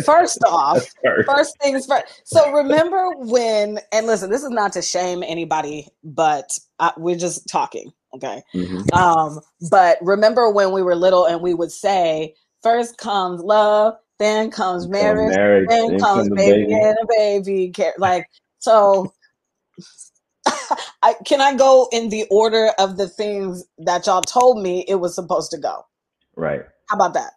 first 0.05 0.39
off, 0.47 0.85
first. 1.05 1.29
first 1.29 1.59
things 1.61 1.87
first. 1.87 2.23
So 2.25 2.53
remember 2.53 3.11
when 3.17 3.79
and 3.93 4.07
listen, 4.07 4.31
this 4.31 4.43
is 4.43 4.51
not 4.51 4.73
to 4.75 4.83
shame 4.83 5.23
anybody, 5.23 5.89
but 6.03 6.59
I, 6.79 6.93
we're 6.97 7.17
just 7.17 7.49
talking, 7.49 7.93
okay? 8.15 8.43
Mm-hmm. 8.55 8.95
Um, 8.97 9.41
but 9.71 9.99
remember 10.01 10.51
when 10.51 10.73
we 10.73 10.83
were 10.83 10.97
little 10.97 11.27
and 11.27 11.41
we 11.43 11.55
would 11.55 11.73
say, 11.73 12.35
first 12.63 12.99
comes 12.99 13.43
love, 13.43 13.95
then 14.19 14.51
comes 14.51 14.89
marriage, 14.89 15.35
marriage 15.35 15.67
then, 15.69 15.89
then 15.91 16.01
comes, 16.01 16.29
comes 16.29 16.31
baby, 16.31 16.63
baby 16.63 16.75
and 16.75 16.99
a 17.03 17.07
baby. 17.09 17.73
Like 17.99 18.27
so 18.59 19.13
I, 21.03 21.15
can 21.25 21.41
I 21.41 21.55
go 21.55 21.89
in 21.93 22.09
the 22.09 22.27
order 22.31 22.71
of 22.79 22.97
the 22.97 23.09
things 23.09 23.65
that 23.79 24.07
y'all 24.07 24.23
told 24.23 24.63
me 24.63 24.85
it 24.89 24.97
was 24.97 25.15
supposed 25.15 25.51
to 25.53 25.59
go? 25.59 25.85
Right. 26.41 26.63
How 26.89 26.97
about 26.97 27.15
that? 27.15 27.33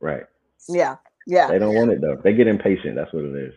Right. 0.00 0.24
Yeah. 0.68 0.96
Yeah. 1.26 1.48
They 1.48 1.58
don't 1.58 1.74
want 1.74 1.90
it 1.90 2.00
though. 2.00 2.20
They 2.22 2.34
get 2.34 2.46
impatient. 2.46 2.96
That's 2.96 3.12
what 3.12 3.24
it 3.24 3.34
is. 3.34 3.54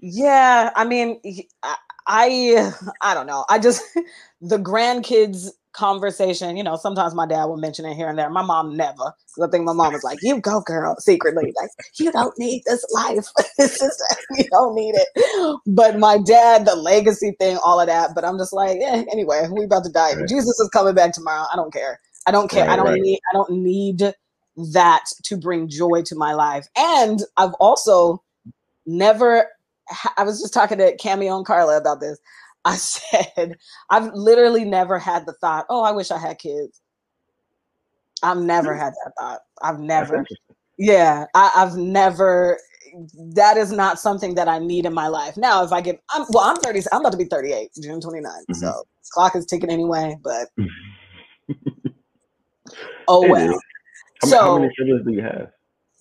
Yeah. 0.00 0.70
I 0.76 0.84
mean, 0.84 1.20
I, 1.62 1.76
I, 2.06 2.72
I 3.00 3.14
don't 3.14 3.26
know. 3.26 3.46
I 3.48 3.58
just, 3.58 3.82
the 4.42 4.58
grandkids 4.58 5.48
conversation, 5.72 6.56
you 6.56 6.62
know, 6.62 6.76
sometimes 6.76 7.14
my 7.14 7.26
dad 7.26 7.46
will 7.46 7.56
mention 7.56 7.84
it 7.84 7.94
here 7.94 8.08
and 8.08 8.18
there. 8.18 8.28
My 8.30 8.42
mom 8.42 8.76
never, 8.76 8.94
because 8.94 9.48
I 9.48 9.50
think 9.50 9.64
my 9.64 9.72
mom 9.72 9.92
was 9.92 10.04
like, 10.04 10.18
"You 10.22 10.40
go, 10.40 10.60
girl," 10.60 10.94
secretly, 11.00 11.52
like, 11.60 11.70
"You 11.98 12.12
don't 12.12 12.32
need 12.38 12.62
this 12.64 12.84
life. 12.92 13.26
this 13.58 13.82
is 13.82 14.02
you 14.38 14.44
don't 14.50 14.74
need 14.74 14.94
it." 14.94 15.58
But 15.66 15.98
my 15.98 16.18
dad, 16.18 16.64
the 16.64 16.76
legacy 16.76 17.34
thing, 17.40 17.58
all 17.64 17.80
of 17.80 17.88
that. 17.88 18.10
But 18.14 18.24
I'm 18.24 18.38
just 18.38 18.52
like, 18.52 18.78
yeah. 18.80 19.02
Anyway, 19.10 19.48
we 19.52 19.64
about 19.64 19.84
to 19.84 19.90
die. 19.90 20.14
Right. 20.14 20.28
Jesus 20.28 20.58
is 20.60 20.70
coming 20.72 20.94
back 20.94 21.12
tomorrow. 21.12 21.46
I 21.52 21.56
don't 21.56 21.72
care. 21.72 22.00
I 22.26 22.30
don't 22.30 22.50
care. 22.50 22.66
Right, 22.66 22.72
I 22.72 22.76
don't 22.76 22.86
right. 22.86 23.00
need. 23.00 23.20
I 23.30 23.34
don't 23.34 23.50
need 23.50 24.14
that 24.72 25.04
to 25.24 25.36
bring 25.36 25.68
joy 25.68 26.02
to 26.02 26.14
my 26.14 26.34
life. 26.34 26.66
And 26.76 27.22
I've 27.36 27.54
also 27.54 28.22
never. 28.86 29.48
I 30.16 30.24
was 30.24 30.40
just 30.40 30.54
talking 30.54 30.78
to 30.78 30.96
Cameo 30.96 31.36
and 31.36 31.46
Carla 31.46 31.76
about 31.76 32.00
this. 32.00 32.18
I 32.64 32.76
said, 32.76 33.58
I've 33.90 34.10
literally 34.14 34.64
never 34.64 34.98
had 34.98 35.26
the 35.26 35.34
thought, 35.34 35.66
oh, 35.68 35.82
I 35.82 35.92
wish 35.92 36.10
I 36.10 36.18
had 36.18 36.38
kids. 36.38 36.80
I've 38.22 38.38
never 38.38 38.72
hmm. 38.72 38.80
had 38.80 38.94
that 39.04 39.12
thought. 39.18 39.40
I've 39.60 39.80
never, 39.80 40.24
yeah, 40.78 41.26
I, 41.34 41.50
have 41.54 41.76
never, 41.76 42.58
that 43.34 43.58
is 43.58 43.70
not 43.70 44.00
something 44.00 44.34
that 44.36 44.48
I 44.48 44.60
need 44.60 44.86
in 44.86 44.94
my 44.94 45.08
life. 45.08 45.36
Now, 45.36 45.62
if 45.62 45.72
I 45.72 45.82
get, 45.82 46.00
I'm, 46.08 46.24
well, 46.30 46.44
I'm 46.44 46.56
30, 46.56 46.84
I'm 46.90 47.00
about 47.00 47.12
to 47.12 47.18
be 47.18 47.26
38, 47.26 47.70
June 47.82 48.00
29th. 48.00 48.22
Mm-hmm. 48.24 48.54
So 48.54 48.72
clock 49.12 49.36
is 49.36 49.44
ticking 49.44 49.70
anyway, 49.70 50.16
but 50.22 50.48
oh 53.08 53.28
well. 53.28 53.58
How, 54.24 54.30
so, 54.30 54.40
how 54.40 54.58
many 54.58 54.72
siblings 54.76 55.04
do 55.04 55.12
you 55.12 55.22
have? 55.22 55.50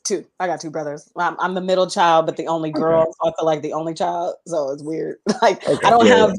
Two. 0.03 0.25
I 0.39 0.47
got 0.47 0.59
two 0.59 0.69
brothers. 0.69 1.09
I'm, 1.15 1.39
I'm 1.39 1.53
the 1.53 1.61
middle 1.61 1.89
child, 1.89 2.25
but 2.25 2.35
the 2.35 2.47
only 2.47 2.71
girl. 2.71 3.03
Okay. 3.03 3.11
So 3.11 3.29
I 3.29 3.33
feel 3.37 3.45
like 3.45 3.61
the 3.61 3.73
only 3.73 3.93
child. 3.93 4.35
So 4.47 4.71
it's 4.71 4.83
weird. 4.83 5.17
like 5.41 5.67
okay. 5.67 5.87
I 5.87 5.89
don't 5.89 6.05
yeah. 6.05 6.17
have 6.17 6.33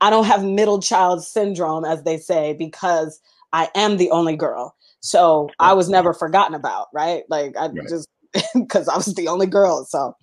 I 0.00 0.10
don't 0.10 0.24
have 0.24 0.44
middle 0.44 0.80
child 0.80 1.24
syndrome, 1.24 1.84
as 1.84 2.02
they 2.02 2.16
say, 2.16 2.54
because 2.54 3.20
I 3.52 3.68
am 3.74 3.96
the 3.96 4.10
only 4.10 4.36
girl. 4.36 4.74
So 5.00 5.48
I 5.58 5.72
was 5.72 5.88
never 5.88 6.12
forgotten 6.12 6.54
about, 6.54 6.88
right? 6.92 7.24
Like 7.28 7.56
I 7.56 7.68
right. 7.68 7.88
just 7.88 8.08
because 8.54 8.88
I 8.88 8.96
was 8.96 9.14
the 9.14 9.28
only 9.28 9.46
girl. 9.46 9.84
So 9.84 10.14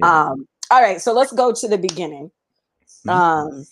yeah. 0.00 0.30
um, 0.30 0.46
all 0.70 0.82
right, 0.82 1.00
so 1.00 1.12
let's 1.12 1.32
go 1.32 1.52
to 1.52 1.68
the 1.68 1.78
beginning. 1.78 2.30
Mm-hmm. 3.06 3.10
Um, 3.10 3.66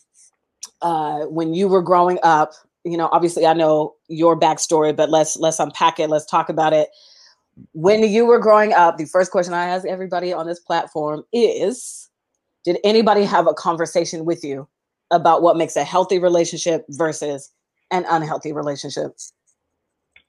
uh, 0.83 1.27
when 1.27 1.55
you 1.55 1.69
were 1.69 1.83
growing 1.83 2.19
up, 2.23 2.53
you 2.87 2.97
know, 2.97 3.09
obviously 3.11 3.45
I 3.45 3.53
know 3.53 3.95
your 4.09 4.39
backstory, 4.39 4.95
but 4.95 5.11
let's 5.11 5.37
let's 5.37 5.59
unpack 5.59 5.99
it. 5.99 6.09
Let's 6.09 6.25
talk 6.25 6.49
about 6.49 6.73
it. 6.73 6.89
When 7.73 8.03
you 8.05 8.25
were 8.27 8.39
growing 8.39 8.73
up, 8.73 8.97
the 8.97 9.07
first 9.07 9.33
question 9.33 9.55
I 9.55 9.67
ask 9.67 9.87
everybody 9.87 10.33
on 10.33 10.47
this 10.47 10.61
platform 10.61 11.25
is 11.33 12.09
Did 12.65 12.79
anybody 12.85 13.25
have 13.25 13.49
a 13.49 13.55
conversation 13.55 14.25
with 14.25 14.45
you 14.45 14.69
about 15.11 15.43
what 15.43 15.57
makes 15.57 15.75
a 15.75 15.83
healthy 15.83 16.21
relationship 16.21 16.87
versus 16.91 17.51
an 17.91 18.05
unhealthy 18.09 18.53
relationship? 18.53 19.17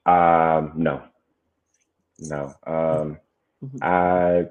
Um, 0.07 0.71
no, 0.75 1.03
no. 2.19 2.55
Um, 2.65 3.17
mm-hmm. 3.63 3.77
I 3.83 4.45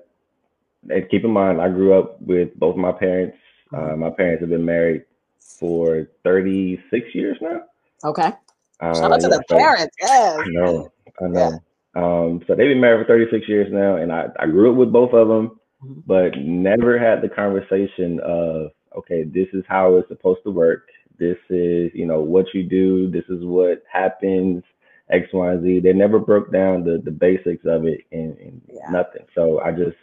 and 0.88 1.10
keep 1.10 1.24
in 1.24 1.32
mind, 1.32 1.60
I 1.60 1.68
grew 1.70 1.98
up 1.98 2.22
with 2.22 2.54
both 2.54 2.76
my 2.76 2.92
parents. 2.92 3.36
Mm-hmm. 3.72 3.94
Uh, 3.94 3.96
my 3.96 4.10
parents 4.10 4.42
have 4.42 4.50
been 4.50 4.64
married 4.64 5.02
for 5.40 6.08
36 6.22 7.12
years 7.12 7.36
now. 7.40 7.62
Okay. 8.04 8.32
Uh, 8.80 8.94
Shout 8.94 9.12
out 9.12 9.20
to 9.20 9.28
the 9.28 9.42
so 9.48 9.56
parents. 9.56 9.94
Yes. 10.00 10.38
I 10.38 10.48
know. 10.48 10.92
I 11.22 11.26
know. 11.28 11.50
Yeah. 11.50 11.58
Um, 11.96 12.42
so 12.46 12.54
they've 12.54 12.68
been 12.68 12.80
married 12.80 13.06
for 13.06 13.14
36 13.14 13.48
years 13.48 13.72
now, 13.72 13.96
and 13.96 14.12
I, 14.12 14.26
I 14.38 14.46
grew 14.46 14.70
up 14.70 14.76
with 14.76 14.92
both 14.92 15.14
of 15.14 15.28
them, 15.28 15.58
mm-hmm. 15.82 16.00
but 16.06 16.36
never 16.38 16.98
had 16.98 17.22
the 17.22 17.28
conversation 17.28 18.20
of 18.20 18.70
okay, 18.96 19.24
this 19.24 19.48
is 19.52 19.64
how 19.68 19.96
it's 19.96 20.08
supposed 20.08 20.40
to 20.44 20.50
work. 20.50 20.88
This 21.18 21.36
is, 21.50 21.90
you 21.94 22.06
know, 22.06 22.20
what 22.20 22.46
you 22.54 22.62
do. 22.62 23.10
This 23.10 23.24
is 23.28 23.44
what 23.44 23.82
happens. 23.90 24.62
X, 25.10 25.28
Y, 25.32 25.52
and 25.52 25.62
Z. 25.62 25.80
They 25.80 25.92
never 25.92 26.18
broke 26.18 26.52
down 26.52 26.84
the 26.84 27.00
the 27.04 27.10
basics 27.10 27.64
of 27.64 27.86
it 27.86 28.00
and, 28.12 28.36
and 28.38 28.60
yeah. 28.68 28.90
nothing. 28.90 29.24
So 29.34 29.60
I 29.60 29.70
just, 29.70 29.96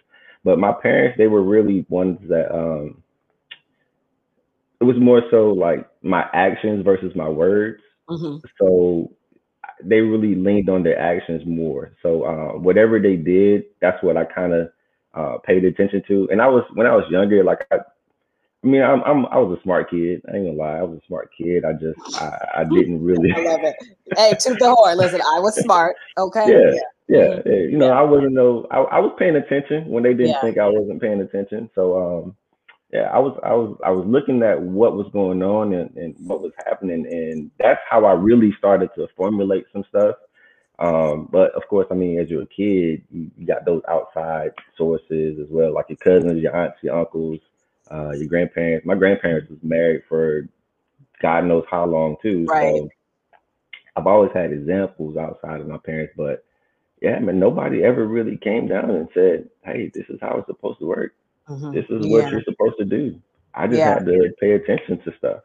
but 0.44 0.60
my 0.60 0.72
parents, 0.72 1.18
they 1.18 1.28
were 1.28 1.44
really 1.44 1.86
ones 1.90 2.20
that 2.30 2.54
um, 2.54 3.04
it 4.80 4.86
was 4.86 4.96
more 5.00 5.22
so 5.30 5.50
like 5.50 5.88
my 6.02 6.26
actions 6.34 6.84
versus 6.86 7.12
my 7.16 7.28
words. 7.28 7.83
Mm-hmm. 8.10 8.38
So 8.60 9.12
they 9.84 10.02
really 10.02 10.36
leaned 10.36 10.70
on 10.70 10.84
their 10.84 11.00
actions 11.00 11.44
more. 11.46 11.94
So 12.02 12.24
uh, 12.24 12.58
whatever 12.58 13.00
they 13.00 13.16
did, 13.16 13.66
that's 13.82 14.02
what 14.04 14.18
I 14.18 14.26
kind 14.26 14.54
of 14.54 14.70
uh, 15.14 15.38
paid 15.40 15.64
attention 15.66 16.04
to. 16.08 16.28
And 16.32 16.42
I 16.42 16.48
was 16.48 16.64
when 16.74 16.88
I 16.88 16.96
was 16.96 17.06
younger, 17.10 17.44
like 17.44 17.66
I, 17.72 17.78
I 18.64 18.68
mean, 18.68 18.82
I'm, 18.82 19.02
I'm 19.04 19.26
I 19.28 19.38
was 19.38 19.58
a 19.60 19.64
smart 19.64 19.90
kid. 19.90 20.22
I 20.28 20.38
ain't 20.38 20.46
gonna 20.46 20.58
lie, 20.58 20.80
I 20.80 20.84
was 20.84 21.00
a 21.00 21.08
smart 21.08 21.30
kid. 21.38 21.66
I 21.66 21.74
just 21.74 22.22
I, 22.22 22.62
I 22.62 22.64
didn't 22.72 23.04
really. 23.04 23.32
I 23.34 23.42
love 23.42 23.64
it. 23.64 23.76
Hey, 24.16 24.34
to 24.40 24.54
the 24.56 24.74
horn. 24.74 24.98
Listen, 24.98 25.22
I 25.22 25.40
was 25.40 25.56
smart. 25.56 25.96
Okay. 26.18 26.46
Yeah, 26.48 26.80
yeah, 27.08 27.20
yeah. 27.20 27.42
yeah. 27.46 27.54
You 27.54 27.78
know, 27.78 27.92
I 27.92 28.02
wasn't 28.02 28.34
no. 28.34 28.68
I, 28.72 28.78
I 28.80 29.00
was 29.00 29.14
paying 29.20 29.36
attention 29.36 29.88
when 29.88 30.04
they 30.04 30.14
didn't 30.14 30.32
yeah. 30.32 30.42
think 30.42 30.58
I 30.58 30.68
wasn't 30.68 31.02
paying 31.02 31.22
attention. 31.22 31.70
So, 31.76 32.24
um, 32.24 32.36
yeah, 32.94 33.10
I 33.12 33.18
was 33.18 33.36
I 33.44 33.54
was 33.54 33.76
I 33.84 33.90
was 33.90 34.06
looking 34.06 34.44
at 34.44 34.62
what 34.62 34.96
was 34.96 35.08
going 35.12 35.42
on 35.42 35.74
and, 35.74 35.90
and 35.98 36.16
what 36.20 36.42
was 36.42 36.52
happening, 36.64 37.08
and 37.10 37.50
that's 37.58 37.80
how 37.90 38.06
I 38.06 38.12
really 38.14 38.54
started 38.60 38.92
to 38.96 39.08
formulate 39.18 39.66
some 39.74 39.84
stuff. 39.90 40.16
Um, 40.78 41.28
but 41.32 41.52
of 41.54 41.68
course, 41.68 41.88
I 41.90 41.96
mean, 41.96 42.20
as 42.20 42.30
you're 42.30 42.44
a 42.44 42.46
kid, 42.46 43.04
you, 43.10 43.32
you, 43.36 43.48
got 43.48 43.66
those 43.66 43.82
outside 43.90 44.52
sources 44.78 45.40
as 45.40 45.48
well, 45.50 45.74
like 45.74 45.86
your 45.90 45.98
cousins, 45.98 46.42
your 46.42 46.56
aunts, 46.56 46.78
your 46.84 47.00
uncles, 47.00 47.40
uh, 47.90 48.12
your 48.12 48.28
grandparents. 48.28 48.86
My 48.86 48.96
grandparents 48.96 49.50
was 49.50 49.60
married 49.64 50.04
for 50.08 50.48
God 51.20 51.46
knows 51.46 51.66
how 51.72 51.88
long 51.88 52.18
too. 52.22 52.46
Right. 52.46 52.76
So 52.76 52.90
I've 53.96 54.08
always 54.08 54.32
had 54.36 54.52
examples 54.52 55.18
outside 55.18 55.62
of 55.62 55.68
my 55.68 55.78
parents, 55.78 56.14
but 56.16 56.46
yeah, 57.02 57.18
man, 57.18 57.40
nobody 57.40 57.84
ever 57.84 58.06
really 58.06 58.38
came 58.38 58.68
down 58.68 58.92
and 58.92 59.10
said, 59.16 59.50
"Hey, 59.64 59.90
this 59.92 60.06
is 60.10 60.20
how 60.22 60.38
it's 60.38 60.48
supposed 60.48 60.78
to 60.78 60.86
work." 60.86 61.14
Mm-hmm. 61.50 61.72
This 61.74 61.86
is 61.90 62.08
what 62.08 62.32
you're 62.32 62.44
supposed 62.44 62.78
to 62.80 62.86
do. 62.86 63.20
I 63.54 63.68
just 63.68 63.80
yeah. 63.80 63.96
had 63.96 64.06
to 64.06 64.34
pay 64.40 64.52
attention 64.52 65.00
to 65.04 65.14
stuff. 65.18 65.42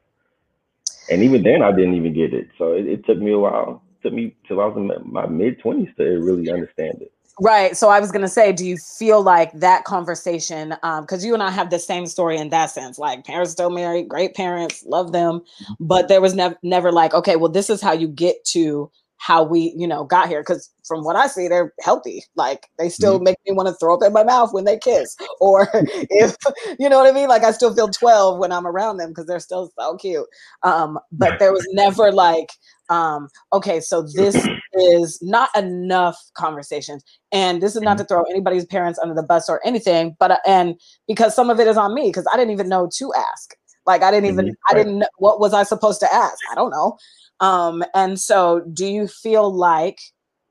And 1.10 1.22
even 1.22 1.42
then, 1.42 1.62
I 1.62 1.72
didn't 1.72 1.94
even 1.94 2.12
get 2.12 2.34
it. 2.34 2.48
So 2.58 2.72
it, 2.72 2.86
it 2.86 3.06
took 3.06 3.18
me 3.18 3.32
a 3.32 3.38
while. 3.38 3.82
It 3.98 4.02
took 4.06 4.12
me 4.12 4.34
till 4.46 4.60
I 4.60 4.66
was 4.66 4.76
in 4.76 5.10
my 5.10 5.26
mid 5.26 5.60
20s 5.60 5.94
to 5.96 6.04
really 6.20 6.50
understand 6.50 7.02
it. 7.02 7.12
Right. 7.40 7.76
So 7.76 7.88
I 7.88 8.00
was 8.00 8.10
going 8.10 8.22
to 8.22 8.28
say, 8.28 8.52
do 8.52 8.66
you 8.66 8.76
feel 8.76 9.22
like 9.22 9.52
that 9.52 9.84
conversation, 9.84 10.70
because 10.70 11.22
um, 11.22 11.26
you 11.26 11.34
and 11.34 11.42
I 11.42 11.50
have 11.50 11.70
the 11.70 11.78
same 11.78 12.06
story 12.06 12.36
in 12.36 12.48
that 12.48 12.70
sense, 12.70 12.98
like 12.98 13.24
parents 13.24 13.52
still 13.52 13.70
married, 13.70 14.08
great 14.08 14.34
parents, 14.34 14.84
love 14.86 15.12
them, 15.12 15.42
but 15.78 16.08
there 16.08 16.20
was 16.20 16.34
never, 16.34 16.56
never 16.64 16.90
like, 16.90 17.14
okay, 17.14 17.36
well, 17.36 17.50
this 17.50 17.70
is 17.70 17.80
how 17.80 17.92
you 17.92 18.08
get 18.08 18.44
to 18.46 18.90
how 19.18 19.42
we, 19.42 19.74
you 19.76 19.86
know, 19.86 20.04
got 20.04 20.28
here. 20.28 20.40
Because 20.40 20.70
from 20.86 21.04
what 21.04 21.16
I 21.16 21.26
see, 21.26 21.48
they're 21.48 21.72
healthy. 21.80 22.24
Like 22.34 22.66
they 22.78 22.88
still 22.88 23.16
mm-hmm. 23.16 23.24
make 23.24 23.36
me 23.46 23.52
want 23.52 23.68
to 23.68 23.74
throw 23.74 23.94
up 23.94 24.02
in 24.02 24.12
my 24.12 24.24
mouth 24.24 24.52
when 24.52 24.64
they 24.64 24.78
kiss, 24.78 25.16
or 25.40 25.68
if 25.74 26.34
you 26.78 26.88
know 26.88 26.98
what 26.98 27.08
I 27.08 27.12
mean. 27.12 27.28
Like 27.28 27.44
I 27.44 27.50
still 27.50 27.74
feel 27.74 27.88
twelve 27.88 28.38
when 28.38 28.52
I'm 28.52 28.66
around 28.66 28.96
them 28.96 29.10
because 29.10 29.26
they're 29.26 29.40
still 29.40 29.70
so 29.78 29.96
cute. 29.96 30.26
Um, 30.62 30.98
but 31.12 31.38
there 31.38 31.52
was 31.52 31.66
never 31.72 32.10
like, 32.10 32.48
um, 32.88 33.28
okay, 33.52 33.80
so 33.80 34.02
this 34.02 34.48
is 34.72 35.18
not 35.22 35.50
enough 35.56 36.16
conversations, 36.34 37.04
and 37.32 37.60
this 37.60 37.76
is 37.76 37.82
not 37.82 37.96
mm-hmm. 37.96 38.04
to 38.04 38.08
throw 38.08 38.22
anybody's 38.24 38.64
parents 38.64 38.98
under 38.98 39.14
the 39.14 39.22
bus 39.22 39.48
or 39.48 39.64
anything, 39.66 40.16
but 40.18 40.30
uh, 40.30 40.38
and 40.46 40.80
because 41.06 41.34
some 41.34 41.50
of 41.50 41.60
it 41.60 41.66
is 41.66 41.76
on 41.76 41.94
me 41.94 42.08
because 42.08 42.26
I 42.32 42.36
didn't 42.36 42.52
even 42.52 42.68
know 42.68 42.88
to 42.96 43.12
ask. 43.14 43.54
Like 43.86 44.02
I 44.02 44.10
didn't 44.10 44.30
even 44.30 44.46
mm-hmm. 44.46 44.70
I 44.70 44.74
didn't 44.74 45.04
what 45.16 45.40
was 45.40 45.54
I 45.54 45.62
supposed 45.62 46.00
to 46.00 46.14
ask? 46.14 46.36
I 46.52 46.54
don't 46.54 46.70
know. 46.70 46.98
Um, 47.40 47.84
and 47.94 48.18
so, 48.20 48.62
do 48.72 48.86
you 48.86 49.06
feel 49.06 49.52
like 49.54 49.98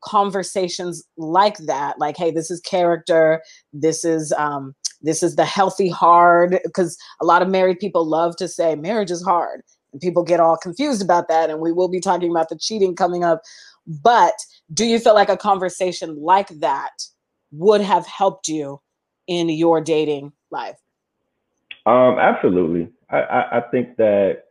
conversations 0.01 1.03
like 1.17 1.57
that, 1.57 1.99
like, 1.99 2.15
hey, 2.17 2.31
this 2.31 2.49
is 2.49 2.61
character, 2.61 3.41
this 3.73 4.05
is 4.05 4.31
um, 4.33 4.73
this 5.01 5.21
is 5.21 5.35
the 5.35 5.45
healthy 5.45 5.89
hard, 5.89 6.59
because 6.63 6.97
a 7.21 7.25
lot 7.25 7.41
of 7.41 7.49
married 7.49 7.79
people 7.79 8.05
love 8.05 8.35
to 8.37 8.47
say 8.47 8.75
marriage 8.75 9.11
is 9.11 9.23
hard, 9.23 9.61
and 9.91 10.01
people 10.01 10.23
get 10.23 10.39
all 10.39 10.57
confused 10.57 11.01
about 11.01 11.27
that. 11.27 11.49
And 11.49 11.59
we 11.59 11.71
will 11.71 11.89
be 11.89 11.99
talking 11.99 12.31
about 12.31 12.49
the 12.49 12.57
cheating 12.57 12.95
coming 12.95 13.23
up. 13.23 13.41
But 13.85 14.33
do 14.73 14.85
you 14.85 14.99
feel 14.99 15.13
like 15.13 15.29
a 15.29 15.37
conversation 15.37 16.21
like 16.21 16.49
that 16.59 16.91
would 17.51 17.81
have 17.81 18.05
helped 18.05 18.47
you 18.47 18.81
in 19.27 19.49
your 19.49 19.81
dating 19.81 20.33
life? 20.51 20.77
Um, 21.85 22.19
absolutely. 22.19 22.89
I, 23.09 23.19
I, 23.21 23.57
I 23.57 23.61
think 23.61 23.95
that 23.95 24.43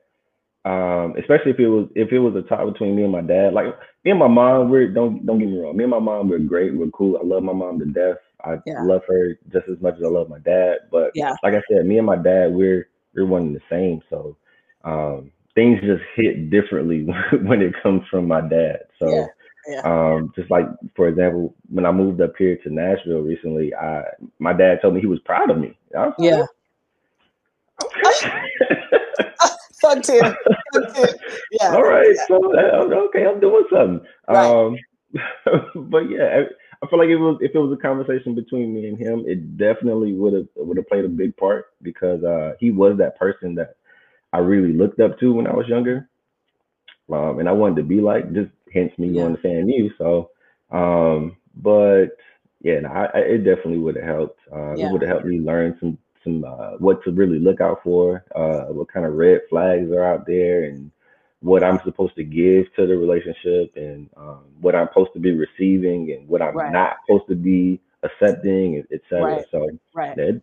um, 0.67 1.15
especially 1.17 1.53
if 1.53 1.61
it 1.61 1.69
was 1.69 1.89
if 1.95 2.11
it 2.11 2.19
was 2.19 2.35
a 2.35 2.43
talk 2.43 2.71
between 2.73 2.97
me 2.97 3.05
and 3.05 3.13
my 3.13 3.21
dad. 3.21 3.55
Like 3.55 3.67
me 4.05 4.11
and 4.11 4.19
my 4.19 4.27
mom, 4.27 4.69
we're 4.69 4.89
don't 4.89 5.25
don't 5.25 5.39
get 5.39 5.49
me 5.49 5.59
wrong. 5.59 5.77
Me 5.77 5.85
and 5.85 5.93
my 5.93 6.01
mom, 6.01 6.29
we're 6.29 6.41
great. 6.41 6.75
We're 6.75 6.89
cool. 6.89 7.17
I 7.23 7.25
love 7.25 7.45
my 7.45 7.53
mom 7.53 7.79
to 7.79 7.85
death. 7.87 8.17
I 8.45 8.57
yeah. 8.67 8.83
love 8.83 9.03
her 9.07 9.39
just 9.53 9.69
as 9.69 9.81
much 9.81 9.95
as 9.97 10.03
I 10.05 10.09
love 10.09 10.29
my 10.29 10.41
dad. 10.41 10.79
But 10.91 11.13
yeah. 11.15 11.35
like 11.45 11.55
I 11.55 11.63
said, 11.71 11.87
me 11.87 11.99
and 11.99 12.07
my 12.07 12.17
dad, 12.17 12.53
we're 12.53 12.89
we're 13.15 13.27
one 13.27 13.43
and 13.43 13.57
the 13.57 13.61
same. 13.71 14.01
So 14.11 14.37
um, 14.85 15.31
things 15.55 15.81
just 15.83 16.03
hit 16.17 16.51
differently 16.51 17.07
when 17.43 17.63
it 17.63 17.73
comes 17.81 18.03
from 18.11 18.27
my 18.27 18.41
dad. 18.41 18.81
So 18.99 19.09
yeah. 19.09 19.27
Yeah. 19.69 19.81
Um, 19.83 20.33
just 20.37 20.51
like 20.51 20.67
for 20.97 21.07
example, 21.07 21.55
when 21.69 21.87
I 21.87 21.93
moved 21.93 22.21
up 22.21 22.33
here 22.37 22.57
to 22.57 22.71
Nashville 22.71 23.21
recently, 23.21 23.73
I 23.73 24.03
my 24.41 24.53
dad 24.53 24.79
told 24.83 24.95
me 24.95 25.01
he 25.01 25.07
was 25.07 25.21
proud 25.21 25.49
of 25.49 25.59
me. 25.59 25.79
Was 25.93 26.15
yeah. 26.19 26.45
Okay. 27.85 28.87
Yeah. 31.53 31.75
All 31.75 31.83
right. 31.83 32.15
Yeah. 32.15 32.25
So 32.29 32.55
uh, 32.55 32.95
okay, 33.07 33.27
I'm 33.27 33.41
doing 33.41 33.65
something. 33.71 34.07
Right. 34.29 34.47
Um, 34.47 34.77
but 35.91 36.11
yeah, 36.11 36.45
I 36.83 36.87
feel 36.89 36.99
like 36.99 37.09
it 37.09 37.17
was 37.17 37.39
if 37.41 37.55
it 37.55 37.59
was 37.59 37.73
a 37.73 37.81
conversation 37.81 38.35
between 38.35 38.75
me 38.75 38.89
and 38.89 38.99
him, 38.99 39.25
it 39.27 39.57
definitely 39.57 40.13
would 40.13 40.33
have 40.33 40.47
would 40.57 40.77
have 40.77 40.89
played 40.89 41.05
a 41.05 41.09
big 41.09 41.37
part 41.37 41.67
because 41.83 42.23
uh, 42.25 42.53
he 42.61 42.71
was 42.71 42.99
that 42.99 43.19
person 43.19 43.55
that 43.55 43.77
I 44.33 44.39
really 44.39 44.73
looked 44.73 45.01
up 45.01 45.19
to 45.21 45.33
when 45.33 45.47
I 45.47 45.55
was 45.55 45.69
younger, 45.69 46.09
um, 47.13 47.39
and 47.39 47.49
I 47.49 47.53
wanted 47.53 47.77
to 47.77 47.83
be 47.85 48.01
like. 48.01 48.33
Just 48.33 48.51
hence 48.73 48.93
me 48.99 49.09
yeah. 49.09 49.23
going 49.23 49.37
to 49.37 49.43
FAMU. 49.43 49.91
So, 49.99 50.31
um, 50.71 51.37
but 51.57 52.09
yeah, 52.61 52.81
no, 52.81 52.91
I, 52.91 53.05
I, 53.15 53.19
it 53.21 53.39
definitely 53.39 53.79
would 53.79 53.97
have 53.97 54.05
helped. 54.05 54.41
Uh, 54.53 54.75
yeah. 54.75 54.89
It 54.89 54.93
would 54.93 55.03
have 55.03 55.11
helped 55.11 55.27
me 55.27 55.41
learn 55.41 55.77
some 55.81 55.99
some 56.27 56.45
uh, 56.45 56.73
what 56.79 57.03
to 57.05 57.13
really 57.13 57.39
look 57.39 57.61
out 57.61 57.81
for, 57.83 58.25
uh, 58.35 58.73
what 58.73 58.93
kind 58.93 59.07
of 59.07 59.15
red 59.15 59.43
flags 59.49 59.91
are 59.91 60.05
out 60.05 60.27
there, 60.27 60.65
and 60.65 60.91
what 61.41 61.63
I'm 61.63 61.81
supposed 61.85 62.17
to 62.17 62.25
give 62.25 62.67
to 62.75 62.87
the 62.87 62.97
relationship, 62.97 63.73
and 63.77 64.11
um, 64.17 64.41
what 64.61 64.75
I'm 64.75 64.89
supposed 64.89 65.13
to 65.15 65.21
be 65.21 65.33
receiving, 65.33 66.13
and 66.13 66.29
what 66.29 66.43
I'm 66.43 66.57
right. 66.57 66.73
not 66.73 66.97
supposed 67.07 67.29
to 67.29 67.37
be 67.37 67.81
accepting, 68.03 68.85
etc. 68.93 69.23
Right. 69.23 69.45
So, 69.51 69.71
right. 69.95 70.17
That, 70.17 70.43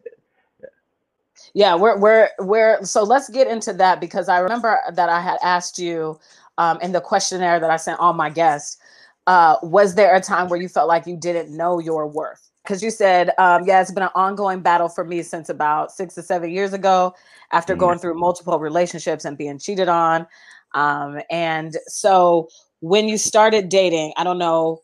yeah, 1.54 1.76
we're 1.76 1.98
we're 1.98 2.30
we're 2.40 2.84
so 2.86 3.04
let's 3.04 3.30
get 3.30 3.48
into 3.48 3.74
that 3.74 4.00
because 4.00 4.30
I 4.30 4.40
remember 4.40 4.80
that 4.94 5.10
I 5.10 5.20
had 5.20 5.38
asked 5.44 5.78
you 5.78 6.20
um, 6.58 6.80
in 6.82 6.94
the 6.94 7.02
questionnaire 7.02 7.60
that 7.60 7.70
I 7.70 7.78
sent 7.78 8.00
all 8.00 8.14
my 8.14 8.30
guests. 8.30 8.78
Uh, 9.26 9.56
was 9.64 9.96
there 9.96 10.16
a 10.16 10.22
time 10.22 10.50
where 10.50 10.60
you 10.60 10.68
felt 10.68 10.88
like 10.88 11.08
you 11.08 11.16
didn't 11.16 11.56
know 11.56 11.80
your 11.80 12.08
worth? 12.08 12.50
Because 12.64 12.82
you 12.82 12.90
said, 12.90 13.32
um, 13.38 13.64
yeah, 13.66 13.82
it's 13.82 13.92
been 13.92 14.04
an 14.04 14.10
ongoing 14.16 14.62
battle 14.62 14.90
for 14.90 15.04
me 15.04 15.22
since 15.22 15.50
about 15.50 15.92
six 15.92 16.16
to 16.16 16.24
seven 16.24 16.50
years 16.52 16.74
ago 16.74 17.14
after 17.52 17.74
mm-hmm. 17.74 17.82
going 17.82 18.00
through 18.00 18.18
multiple 18.18 18.58
relationships 18.60 19.26
and 19.26 19.38
being 19.38 19.60
cheated 19.60 19.90
on. 19.90 20.26
Um, 20.74 21.20
and 21.30 21.78
so 21.88 22.48
when 22.80 23.08
you 23.08 23.18
started 23.18 23.70
dating, 23.70 24.14
I 24.18 24.24
don't 24.24 24.38
know 24.38 24.82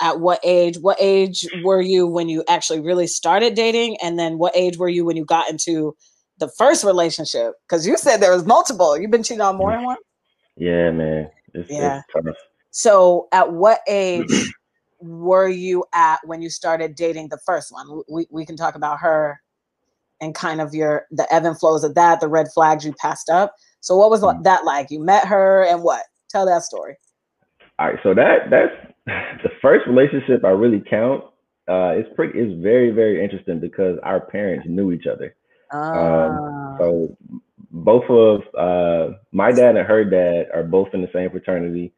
at 0.00 0.20
what 0.20 0.40
age, 0.42 0.78
what 0.78 0.96
age 1.00 1.46
were 1.64 1.80
you 1.80 2.06
when 2.06 2.28
you 2.28 2.44
actually 2.48 2.80
really 2.80 3.06
started 3.06 3.54
dating? 3.54 3.96
And 4.02 4.18
then 4.18 4.38
what 4.38 4.56
age 4.56 4.78
were 4.78 4.88
you 4.88 5.04
when 5.04 5.16
you 5.16 5.24
got 5.24 5.50
into 5.50 5.96
the 6.38 6.48
first 6.48 6.84
relationship? 6.84 7.54
Because 7.68 7.86
you 7.86 7.96
said 7.96 8.18
there 8.18 8.32
was 8.32 8.46
multiple. 8.46 8.96
You've 8.98 9.10
been 9.10 9.22
cheated 9.22 9.40
on 9.40 9.56
more 9.56 9.72
than 9.72 9.84
one? 9.84 9.96
Yeah, 10.56 10.90
man. 10.92 11.30
It's, 11.54 11.70
yeah. 11.70 12.02
It's 12.14 12.38
so 12.70 13.28
at 13.32 13.52
what 13.52 13.80
age 13.88 14.26
were 15.00 15.48
you 15.48 15.84
at 15.94 16.18
when 16.24 16.42
you 16.42 16.50
started 16.50 16.94
dating 16.94 17.28
the 17.28 17.38
first 17.46 17.72
one? 17.72 18.02
We, 18.08 18.26
we 18.30 18.44
can 18.44 18.56
talk 18.56 18.74
about 18.74 18.98
her 19.00 19.40
and 20.20 20.34
kind 20.34 20.60
of 20.60 20.74
your 20.74 21.06
the 21.10 21.32
ebb 21.32 21.44
and 21.44 21.58
flows 21.58 21.84
of 21.84 21.94
that, 21.94 22.20
the 22.20 22.28
red 22.28 22.48
flags 22.52 22.84
you 22.84 22.92
passed 22.94 23.30
up. 23.30 23.54
So 23.80 23.96
what 23.96 24.10
was 24.10 24.22
mm. 24.22 24.42
that 24.44 24.64
like? 24.64 24.90
You 24.90 25.00
met 25.00 25.26
her 25.26 25.64
and 25.64 25.82
what? 25.82 26.04
Tell 26.28 26.46
that 26.46 26.62
story. 26.62 26.96
All 27.78 27.86
right, 27.86 27.98
so 28.02 28.14
that 28.14 28.50
that's 28.50 28.74
the 29.42 29.50
first 29.62 29.86
relationship 29.86 30.44
I 30.44 30.50
really 30.50 30.82
count. 30.88 31.24
Uh, 31.68 31.94
it's 31.96 32.08
pretty. 32.16 32.38
It's 32.38 32.60
very 32.62 32.90
very 32.90 33.22
interesting 33.22 33.60
because 33.60 33.98
our 34.02 34.20
parents 34.20 34.66
knew 34.68 34.92
each 34.92 35.06
other. 35.06 35.34
Um, 35.70 36.76
so 36.78 37.16
both 37.70 38.04
of 38.08 38.40
uh, 38.56 39.16
my 39.32 39.52
dad 39.52 39.76
and 39.76 39.86
her 39.86 40.04
dad 40.04 40.46
are 40.54 40.62
both 40.62 40.88
in 40.94 41.02
the 41.02 41.10
same 41.12 41.30
fraternity. 41.30 41.92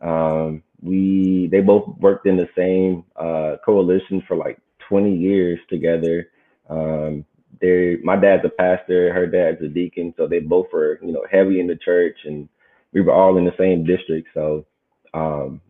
Um, 0.00 0.64
we 0.82 1.48
they 1.50 1.60
both 1.60 1.96
worked 1.98 2.26
in 2.26 2.36
the 2.36 2.48
same 2.56 3.04
uh, 3.16 3.56
coalition 3.64 4.22
for 4.26 4.36
like 4.36 4.58
20 4.88 5.14
years 5.16 5.58
together. 5.70 6.28
Um, 6.68 7.24
they 7.60 7.96
my 8.02 8.16
dad's 8.16 8.44
a 8.44 8.48
pastor, 8.48 9.12
her 9.12 9.26
dad's 9.26 9.62
a 9.62 9.68
deacon, 9.68 10.14
so 10.16 10.26
they 10.26 10.40
both 10.40 10.66
were 10.72 10.98
you 11.02 11.12
know 11.12 11.24
heavy 11.30 11.60
in 11.60 11.66
the 11.68 11.76
church, 11.76 12.18
and 12.24 12.48
we 12.92 13.00
were 13.00 13.12
all 13.12 13.38
in 13.38 13.44
the 13.44 13.54
same 13.58 13.84
district. 13.84 14.28
So 14.34 14.66
um, 15.14 15.60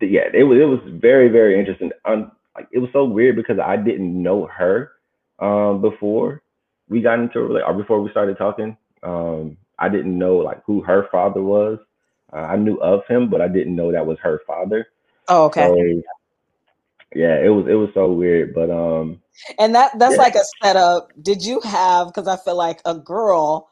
yeah, 0.00 0.28
it 0.32 0.44
was 0.44 0.58
it 0.60 0.64
was 0.64 0.80
very 1.00 1.28
very 1.28 1.58
interesting. 1.58 1.90
Like 2.06 2.68
it 2.72 2.78
was 2.78 2.90
so 2.92 3.04
weird 3.04 3.36
because 3.36 3.58
I 3.58 3.76
didn't 3.76 4.20
know 4.22 4.46
her 4.46 4.92
um, 5.38 5.80
before 5.80 6.42
we 6.88 7.00
got 7.02 7.18
into 7.18 7.56
it, 7.56 7.62
or 7.66 7.74
before 7.74 8.00
we 8.02 8.10
started 8.10 8.38
talking. 8.38 8.76
Um, 9.02 9.56
I 9.78 9.88
didn't 9.88 10.16
know 10.16 10.36
like 10.36 10.62
who 10.64 10.82
her 10.82 11.08
father 11.10 11.42
was. 11.42 11.78
Uh, 12.32 12.40
I 12.40 12.56
knew 12.56 12.76
of 12.80 13.06
him, 13.06 13.28
but 13.28 13.40
I 13.40 13.48
didn't 13.48 13.76
know 13.76 13.92
that 13.92 14.06
was 14.06 14.18
her 14.22 14.40
father. 14.46 14.88
Oh, 15.28 15.44
okay. 15.46 15.66
So, 15.66 16.02
yeah, 17.14 17.38
it 17.38 17.48
was 17.48 17.66
it 17.68 17.74
was 17.74 17.90
so 17.94 18.10
weird, 18.10 18.54
but 18.54 18.70
um. 18.70 19.20
And 19.58 19.74
that 19.74 19.98
that's 19.98 20.16
yeah. 20.16 20.22
like 20.22 20.34
a 20.34 20.44
setup. 20.62 21.08
Did 21.20 21.44
you 21.44 21.60
have? 21.60 22.08
Because 22.08 22.28
I 22.28 22.36
feel 22.36 22.56
like 22.56 22.80
a 22.84 22.94
girl, 22.94 23.68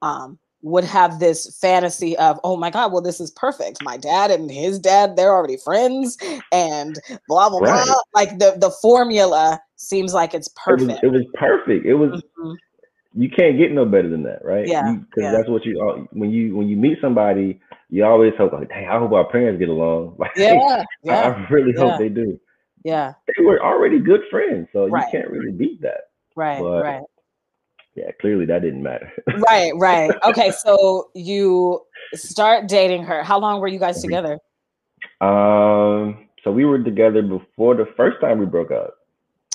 um, 0.00 0.38
would 0.62 0.84
have 0.84 1.18
this 1.18 1.56
fantasy 1.60 2.16
of, 2.18 2.40
oh 2.44 2.56
my 2.56 2.70
God, 2.70 2.92
well, 2.92 3.02
this 3.02 3.20
is 3.20 3.30
perfect. 3.30 3.82
My 3.82 3.96
dad 3.96 4.30
and 4.30 4.50
his 4.50 4.78
dad, 4.78 5.16
they're 5.16 5.34
already 5.34 5.56
friends, 5.56 6.16
and 6.52 6.98
blah 7.28 7.50
blah 7.50 7.58
right. 7.60 7.84
blah. 7.84 7.94
Like 8.14 8.38
the 8.38 8.56
the 8.58 8.70
formula 8.70 9.60
seems 9.76 10.14
like 10.14 10.34
it's 10.34 10.48
perfect. 10.56 11.02
It 11.02 11.10
was, 11.10 11.22
it 11.22 11.24
was 11.24 11.26
perfect. 11.34 11.86
It 11.86 11.94
was. 11.94 12.10
Mm-hmm 12.10 12.52
you 13.14 13.28
can't 13.28 13.58
get 13.58 13.72
no 13.72 13.84
better 13.84 14.08
than 14.08 14.22
that, 14.22 14.44
right? 14.44 14.66
Yeah. 14.66 14.92
Because 14.92 15.22
yeah. 15.22 15.32
that's 15.32 15.48
what 15.48 15.64
you 15.64 16.06
when 16.12 16.30
you 16.30 16.54
when 16.54 16.68
you 16.68 16.76
meet 16.76 16.98
somebody, 17.00 17.60
you 17.90 18.04
always 18.04 18.34
hope 18.36 18.52
like, 18.52 18.68
dang, 18.68 18.88
I 18.88 18.98
hope 18.98 19.12
our 19.12 19.28
parents 19.30 19.58
get 19.58 19.68
along. 19.68 20.16
Like, 20.18 20.32
yeah. 20.36 20.84
Yeah. 21.02 21.20
I 21.20 21.52
really 21.52 21.72
yeah. 21.74 21.80
hope 21.80 21.98
they 21.98 22.08
do. 22.08 22.38
Yeah. 22.84 23.14
They 23.26 23.44
were 23.44 23.62
already 23.62 23.98
good 23.98 24.20
friends, 24.30 24.68
so 24.72 24.88
Right. 24.88 25.06
you 25.12 25.18
can't 25.20 25.30
really 25.30 25.52
beat 25.52 25.80
that. 25.82 26.10
Right. 26.36 26.60
But- 26.60 26.82
right. 26.82 27.02
Yeah, 27.94 28.12
clearly 28.20 28.44
that 28.46 28.62
didn't 28.62 28.82
matter. 28.82 29.10
Right. 29.48 29.72
Right. 29.74 30.10
Okay. 30.24 30.52
So 30.52 31.10
you 31.14 31.80
start 32.14 32.68
dating 32.68 33.02
her. 33.02 33.24
How 33.24 33.40
long 33.40 33.60
were 33.60 33.66
you 33.66 33.80
guys 33.80 34.00
together? 34.00 34.38
um, 35.20 36.28
so 36.44 36.52
we 36.52 36.64
were 36.64 36.78
together 36.78 37.22
before 37.22 37.74
the 37.74 37.86
first 37.96 38.20
time 38.20 38.38
we 38.38 38.46
broke 38.46 38.70
up. 38.70 38.94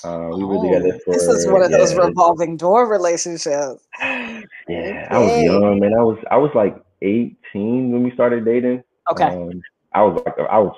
Uh, 0.04 0.28
we 0.36 0.44
were 0.44 0.62
together 0.62 0.98
for. 1.04 1.14
Oh, 1.14 1.14
this 1.14 1.22
is 1.26 1.46
one 1.46 1.62
of 1.62 1.70
those 1.70 1.94
revolving 1.94 2.58
door 2.58 2.86
relationships. 2.86 3.86
Yeah, 4.68 5.08
I 5.10 5.18
was 5.18 5.42
young, 5.42 5.80
man. 5.80 5.94
I 5.94 6.02
was 6.02 6.18
I 6.30 6.36
was 6.36 6.50
like 6.54 6.76
18 7.04 7.92
when 7.92 8.02
we 8.02 8.10
started 8.12 8.44
dating. 8.44 8.82
Okay. 9.10 9.24
Um, 9.24 9.60
I 9.92 10.02
was 10.02 10.20
like 10.24 10.38
I 10.38 10.58
was 10.58 10.74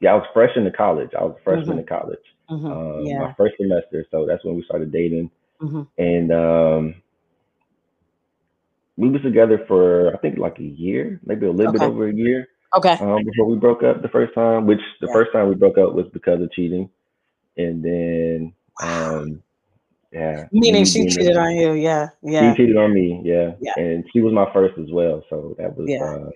yeah, 0.00 0.12
I 0.12 0.16
was 0.16 0.26
fresh 0.34 0.54
into 0.56 0.70
college. 0.72 1.10
I 1.18 1.22
was 1.24 1.36
a 1.40 1.42
freshman 1.42 1.76
Mhm. 1.76 1.80
in 1.80 1.86
college. 1.86 2.26
Mhm, 2.50 2.70
Um, 2.70 3.06
yeah. 3.06 3.18
my 3.20 3.32
first 3.34 3.54
semester, 3.56 4.04
so 4.10 4.26
that's 4.26 4.44
when 4.44 4.56
we 4.56 4.62
started 4.64 4.92
dating. 4.92 5.30
Mhm. 5.60 5.86
And 5.96 6.32
um, 6.32 6.94
we 8.96 9.08
was 9.08 9.22
together 9.22 9.64
for 9.66 10.12
I 10.14 10.18
think 10.18 10.38
like 10.38 10.58
a 10.58 10.62
year, 10.64 11.20
maybe 11.24 11.46
a 11.46 11.50
little 11.50 11.72
bit 11.72 11.82
over 11.82 12.08
a 12.08 12.12
year 12.12 12.48
Okay. 12.76 12.96
um, 13.00 13.24
before 13.24 13.46
we 13.46 13.56
broke 13.56 13.82
up 13.82 14.02
the 14.02 14.08
first 14.08 14.34
time. 14.34 14.66
Which 14.66 14.82
the 15.00 15.06
Yeah. 15.06 15.12
first 15.14 15.32
time 15.32 15.48
we 15.48 15.54
broke 15.54 15.78
up 15.78 15.94
was 15.94 16.08
because 16.08 16.40
of 16.42 16.50
cheating, 16.52 16.90
and 17.56 17.82
then 17.82 18.52
Wow. 18.82 19.20
um, 19.22 19.42
yeah, 20.12 20.44
Meaning 20.52 20.84
she 20.84 21.06
cheated 21.08 21.36
on 21.36 21.54
you. 21.56 21.72
Yeah. 21.72 22.08
Yeah. 22.22 22.52
She 22.52 22.62
cheated 22.62 22.76
on 22.76 22.92
me, 22.94 23.20
yeah. 23.24 23.52
Yeah. 23.60 23.72
And 23.76 24.04
she 24.12 24.20
was 24.20 24.32
my 24.32 24.50
first 24.52 24.78
as 24.78 24.90
well. 24.90 25.22
So 25.28 25.54
that 25.58 25.76
was 25.76 25.88
Yeah. 25.88 26.04
uh 26.04 26.30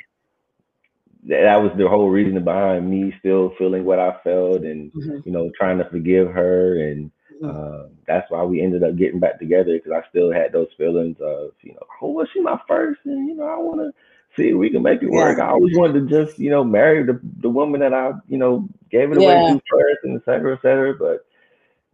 that 1.28 1.62
was 1.62 1.72
the 1.76 1.88
whole 1.88 2.08
reason 2.08 2.42
behind 2.42 2.90
me 2.90 3.14
still 3.18 3.52
feeling 3.58 3.84
what 3.84 3.98
I 3.98 4.16
felt 4.24 4.62
and 4.62 4.90
Mhm, 4.92 5.26
you 5.26 5.32
know 5.32 5.50
trying 5.56 5.78
to 5.78 5.84
forgive 5.90 6.28
her 6.28 6.80
and 6.80 7.10
mhm. 7.42 7.50
uh, 7.50 7.88
that's 8.06 8.30
why 8.30 8.42
we 8.44 8.62
ended 8.62 8.82
up 8.82 8.96
getting 8.96 9.20
back 9.20 9.38
together 9.38 9.74
because 9.74 9.92
I 9.92 10.08
still 10.08 10.32
had 10.32 10.52
those 10.52 10.68
feelings 10.78 11.16
of 11.20 11.52
you 11.62 11.74
know 11.74 11.82
oh 12.00 12.10
was 12.12 12.28
she 12.32 12.40
my 12.40 12.58
first 12.66 13.00
and 13.04 13.28
you 13.28 13.34
know 13.34 13.44
I 13.44 13.58
want 13.58 13.80
to 13.80 13.92
see 14.36 14.48
if 14.48 14.56
we 14.56 14.70
can 14.70 14.82
make 14.82 15.02
it 15.02 15.10
work. 15.10 15.38
Yeah. 15.38 15.44
I 15.44 15.50
always 15.50 15.76
wanted 15.76 16.08
to 16.08 16.24
just 16.24 16.38
you 16.38 16.50
know 16.50 16.64
marry 16.64 17.02
the 17.04 17.20
the 17.42 17.50
woman 17.50 17.80
that 17.80 17.92
I 17.92 18.12
you 18.28 18.38
know 18.38 18.66
gave 18.90 19.12
it 19.12 19.18
away 19.18 19.34
to 19.34 19.60
first 19.70 19.98
and 20.04 20.16
et 20.16 20.24
cetera 20.24 20.54
et 20.54 20.62
cetera. 20.62 20.94
But 20.94 21.26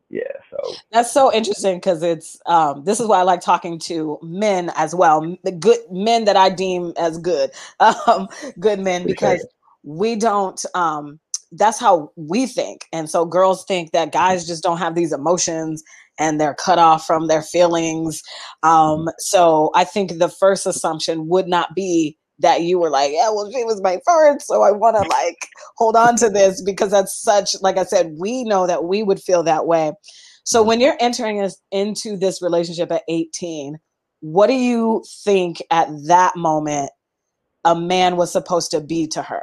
yeah, 0.09 0.23
so 0.51 0.77
That's 0.93 1.13
so 1.13 1.33
interesting 1.33 1.79
because 1.79 2.03
it's 2.03 2.39
um 2.47 2.85
this 2.85 3.01
is 3.01 3.07
why 3.07 3.19
I 3.19 3.23
like 3.23 3.41
talking 3.41 3.79
to 3.81 4.19
men 4.23 4.71
as 4.77 4.95
well. 4.95 5.37
The 5.43 5.53
good 5.53 5.79
men 5.91 6.27
that 6.27 6.37
I 6.37 6.51
deem 6.51 6.93
as 6.97 7.19
good. 7.19 7.51
Um 7.81 8.29
good 8.61 8.79
men 8.79 9.07
because 9.07 9.47
we 9.83 10.17
don't 10.17 10.65
um 10.75 11.19
that's 11.53 11.79
how 11.79 12.13
we 12.17 12.47
think. 12.47 12.87
And 12.93 13.09
so 13.09 13.25
girls 13.25 13.65
think 13.65 13.93
that 13.93 14.13
guys 14.13 14.47
just 14.47 14.63
don't 14.63 14.79
have 14.79 14.95
these 14.95 15.13
emotions 15.13 15.83
and 16.19 16.41
they're 16.41 16.55
cut 16.55 16.79
off 16.79 17.07
from 17.07 17.27
their 17.27 17.43
feelings. 17.43 18.23
Um 18.63 19.09
so 19.19 19.71
I 19.75 19.85
think 19.85 20.19
the 20.19 20.29
first 20.29 20.67
assumption 20.67 21.29
would 21.29 21.49
not 21.49 21.75
be 21.75 22.17
that 22.39 22.63
you 22.63 22.79
were 22.79 22.91
like, 22.91 23.13
yeah, 23.13 23.31
well, 23.31 23.51
she 23.51 23.65
was 23.65 23.81
my 23.83 23.99
first, 24.05 24.47
so 24.47 24.63
I 24.63 24.71
want 24.71 24.97
to 24.97 25.03
like 25.09 25.49
hold 25.77 25.97
on 25.97 26.17
to 26.17 26.29
this 26.29 26.63
because 26.63 26.91
that's 26.91 27.21
such, 27.21 27.61
like 27.63 27.79
I 27.79 27.85
said, 27.85 28.15
we 28.19 28.45
know 28.45 28.67
that 28.67 28.85
we 28.85 29.03
would 29.03 29.21
feel 29.21 29.43
that 29.45 29.67
way. 29.67 29.93
So 30.45 30.63
when 30.63 30.81
you're 30.81 30.97
entering 31.01 31.41
us 31.41 31.57
into 31.73 32.17
this 32.17 32.41
relationship 32.41 32.93
at 32.93 33.03
18, 33.09 33.79
what 34.21 34.47
do 34.47 34.55
you 34.55 35.03
think 35.25 35.63
at 35.71 35.89
that 36.07 36.37
moment 36.37 36.91
a 37.65 37.75
man 37.75 38.17
was 38.17 38.33
supposed 38.33 38.71
to 38.71 38.81
be 38.81 39.07
to 39.09 39.23
her? 39.23 39.43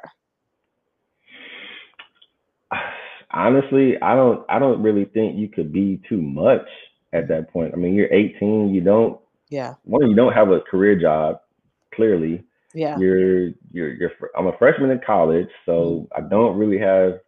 honestly, 3.33 3.99
I 4.01 4.15
don't 4.15 4.45
I 4.47 4.59
don't 4.59 4.81
really 4.81 5.05
think 5.05 5.37
you 5.37 5.49
could 5.49 5.73
be 5.73 6.01
too 6.07 6.21
much 6.21 6.67
at 7.11 7.27
that 7.27 7.51
point. 7.51 7.73
I 7.73 7.77
mean, 7.77 7.95
you're 7.95 8.13
18, 8.13 8.73
you 8.73 8.81
don't 8.81 9.19
Yeah, 9.49 9.75
one, 9.83 10.09
you 10.09 10.15
don't 10.15 10.33
have 10.33 10.49
a 10.49 10.61
career 10.61 10.99
job, 10.99 11.41
clearly. 11.93 12.43
Yeah, 12.73 12.97
You're 12.97 13.49
you're 13.71 13.93
you're 13.93 14.11
I'm 14.37 14.47
a 14.47 14.57
freshman 14.57 14.89
in 14.91 14.99
college, 15.05 15.49
so 15.65 16.07
I 16.15 16.21
don't 16.21 16.57
really 16.57 16.79
have 16.79 17.19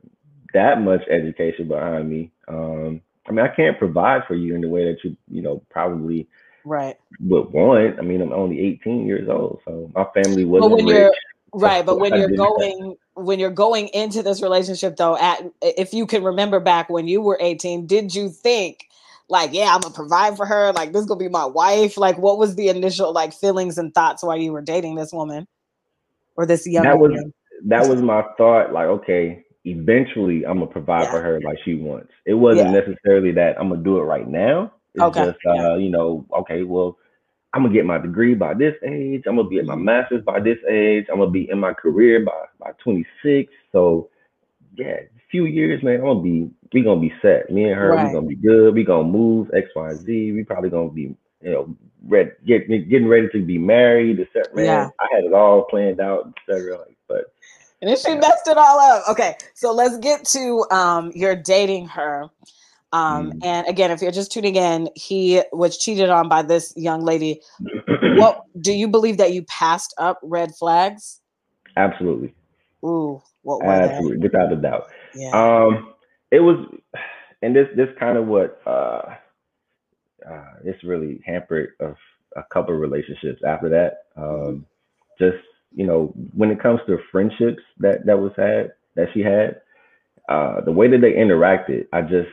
that 0.54 0.82
much 0.82 1.02
education 1.10 1.68
behind 1.68 2.10
me. 2.10 2.32
Um 2.48 3.02
I 3.28 3.32
mean, 3.32 3.46
I 3.46 3.50
can't 3.50 3.78
provide 3.80 4.22
for 4.28 4.36
you 4.36 4.54
in 4.54 4.62
the 4.62 4.70
way 4.70 4.86
that 4.86 5.04
you, 5.04 5.18
you 5.30 5.42
know, 5.42 5.64
probably 5.70 6.28
right. 6.64 6.96
would 7.22 7.50
want. 7.52 7.98
I 7.98 8.04
mean, 8.04 8.22
I'm 8.22 8.32
only 8.32 8.60
18 8.60 9.08
years 9.08 9.28
old, 9.30 9.62
so 9.66 9.92
my 9.96 10.06
family 10.14 10.46
wasn't 10.46 10.74
when 10.74 10.86
rich. 10.86 10.96
you're 10.96 11.12
right, 11.54 11.86
but 11.86 12.00
when 12.00 12.14
I 12.14 12.18
you're 12.18 12.36
going 12.36 12.96
when 13.16 13.40
you're 13.40 13.50
going 13.50 13.88
into 13.90 14.22
this 14.22 14.42
relationship 14.42 14.98
though, 14.98 15.18
at 15.18 15.44
if 15.62 15.94
you 15.94 16.06
can 16.06 16.24
remember 16.24 16.60
back 16.60 16.90
when 16.90 17.08
you 17.08 17.22
were 17.22 17.38
18, 17.42 17.88
did 17.88 18.14
you 18.14 18.30
think 18.30 18.90
like, 19.30 19.54
yeah, 19.54 19.74
I'm 19.74 19.82
gonna 19.82 19.94
provide 19.94 20.38
for 20.38 20.46
her, 20.46 20.72
like 20.74 20.92
this 20.94 21.02
is 21.02 21.08
gonna 21.08 21.20
be 21.20 21.30
my 21.30 21.46
wife? 21.46 21.98
Like 21.98 22.18
what 22.18 22.38
was 22.38 22.56
the 22.56 22.70
initial 22.70 23.12
like 23.14 23.34
feelings 23.34 23.78
and 23.78 23.94
thoughts 23.94 24.24
while 24.24 24.38
you 24.38 24.52
were 24.52 24.62
dating 24.62 24.96
this 24.96 25.12
woman 25.12 25.48
or 26.36 26.46
this 26.46 26.68
young 26.68 26.84
That 26.84 27.00
was- 27.00 27.12
woman? 27.12 27.34
that 27.66 27.88
was 27.88 28.02
my 28.02 28.24
thought. 28.38 28.74
Like, 28.74 28.86
okay, 28.88 29.44
eventually 29.66 30.46
I'm 30.46 30.60
gonna 30.60 30.68
provide 30.68 31.04
Yeah. 31.04 31.12
for 31.12 31.22
her 31.22 31.42
like 31.42 31.58
she 31.66 31.76
wants. 31.76 32.12
It 32.26 32.36
wasn't 32.36 32.72
Yeah. 32.72 32.80
necessarily 32.82 33.32
that 33.32 33.60
I'm 33.60 33.70
gonna 33.70 33.82
do 33.82 33.98
it 33.98 34.04
right 34.04 34.28
now. 34.28 34.72
It's 34.94 35.04
Okay, 35.04 35.26
just 35.26 35.40
uh, 35.48 35.76
you 35.76 35.90
know, 35.90 36.26
okay, 36.40 36.64
well, 36.64 36.98
I'm 37.54 37.64
gonna 37.64 37.74
get 37.74 37.86
my 37.86 37.98
degree 37.98 38.34
by 38.36 38.54
this 38.54 38.76
age. 38.84 39.24
I'm 39.26 39.38
gonna 39.38 39.48
be 39.50 39.60
at 39.60 39.66
my 39.66 39.76
Mhm. 39.76 39.84
master's 39.84 40.24
by 40.24 40.40
this 40.40 40.60
age. 40.70 41.06
I'm 41.12 41.20
gonna 41.20 41.32
be 41.32 41.50
in 41.50 41.60
my 41.60 41.74
career 41.74 42.20
by 42.20 42.34
by 42.60 42.72
26. 42.84 43.52
So 43.72 44.10
yeah, 44.78 45.00
few 45.32 45.46
years, 45.46 45.84
man, 45.84 45.96
I'm 45.96 46.02
gonna 46.06 46.22
be 46.22 46.50
we 46.74 46.84
gonna 46.84 47.02
be 47.02 47.14
set. 47.22 47.50
Me 47.52 47.66
and 47.66 47.76
her, 47.76 47.96
Right. 47.96 48.08
we 48.08 48.12
gonna 48.14 48.28
be 48.28 48.36
good. 48.36 48.74
We 48.74 48.84
gonna 48.84 49.08
move 49.08 49.50
X, 49.54 49.70
Y, 49.76 49.96
Z. 50.06 50.32
We 50.34 50.44
probably 50.44 50.70
gonna 50.70 50.90
be, 50.92 51.16
you 51.42 51.52
know, 51.52 51.76
ready, 52.08 52.32
get, 52.46 52.68
getting 52.70 53.08
ready 53.08 53.30
to 53.34 53.46
be 53.46 53.58
married. 53.58 54.20
Et 54.20 54.28
cetera. 54.34 54.56
Man, 54.56 54.66
Yeah. 54.66 54.90
I 55.00 55.08
had 55.16 55.26
it 55.26 55.34
all 55.34 55.64
planned 55.66 56.00
out, 56.02 56.34
etc. 56.50 56.80
Like, 56.80 56.98
but 57.08 57.34
And 57.82 57.90
then 57.90 57.98
she 57.98 58.16
messed 58.16 58.48
it 58.48 58.58
all 58.58 58.80
up. 58.80 59.10
Okay, 59.10 59.36
so 59.56 59.74
let's 59.74 59.98
get 60.00 60.26
to 60.28 60.66
um 60.72 61.12
you're 61.16 61.36
dating 61.36 61.88
her. 61.90 62.28
Um, 62.94 63.34
Mm. 63.34 63.42
and 63.44 63.68
again, 63.68 63.92
if 63.92 64.02
you're 64.02 64.12
just 64.12 64.32
tuning 64.32 64.56
in, 64.56 64.90
he 64.96 65.42
was 65.52 65.78
cheated 65.78 66.10
on 66.10 66.30
by 66.30 66.44
this 66.44 66.74
young 66.78 67.02
lady. 67.04 67.42
What 68.02 68.38
do 68.62 68.74
you 68.74 68.88
believe 68.88 69.18
that 69.18 69.34
you 69.34 69.44
passed 69.44 69.94
up 69.98 70.20
red 70.24 70.56
flags? 70.56 71.22
Absolutely, 71.78 72.34
Ooh, 72.86 73.22
what 73.44 73.64
were 73.64 73.76
absolutely, 73.84 74.18
without 74.18 74.54
a 74.54 74.56
doubt. 74.58 74.90
Yeah. 75.16 75.32
Um, 75.34 75.94
it 76.32 76.40
was, 76.40 76.68
and 77.42 77.56
this 77.56 77.68
this 77.76 77.90
kind 78.00 78.18
of 78.18 78.28
what 78.28 78.62
uh, 78.66 79.16
uh, 80.30 80.54
this 80.64 80.76
really 80.84 81.22
hampered 81.26 81.72
a, 81.80 81.94
a 82.40 82.44
couple 82.52 82.74
of 82.74 82.82
relationships 82.82 83.42
after 83.48 83.70
that. 83.70 84.06
Um, 84.18 84.66
just 85.20 85.38
you 85.76 85.86
know, 85.86 86.14
when 86.34 86.52
it 86.52 86.62
comes 86.62 86.80
to 86.88 86.98
friendships 87.12 87.64
that 87.80 88.06
that 88.06 88.20
was 88.20 88.32
had 88.38 88.74
that 88.96 89.08
she 89.14 89.22
had, 89.22 89.62
uh, 90.30 90.62
the 90.62 90.72
way 90.72 90.90
that 90.90 91.02
they 91.02 91.14
interacted, 91.14 91.88
I 91.94 92.02
just 92.02 92.30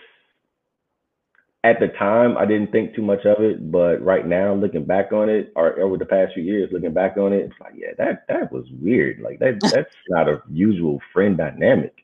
at 1.64 1.78
the 1.80 1.88
time 1.98 2.36
I 2.36 2.46
didn't 2.46 2.72
think 2.72 2.94
too 2.94 3.02
much 3.02 3.24
of 3.24 3.42
it, 3.42 3.70
but 3.70 4.02
right 4.04 4.26
now 4.26 4.54
looking 4.54 4.84
back 4.84 5.12
on 5.12 5.28
it, 5.28 5.52
or 5.56 5.78
over 5.80 5.96
the 5.96 6.06
past 6.06 6.34
few 6.34 6.42
years 6.42 6.70
looking 6.72 6.92
back 6.94 7.16
on 7.16 7.32
it, 7.32 7.44
it's 7.46 7.60
like 7.60 7.74
yeah, 7.76 7.92
that 7.98 8.24
that 8.28 8.52
was 8.52 8.66
weird. 8.80 9.20
Like 9.20 9.38
that 9.40 9.60
that's 9.72 9.94
not 10.08 10.28
a 10.28 10.42
usual 10.50 11.00
friend 11.12 11.36
dynamic. 11.36 11.94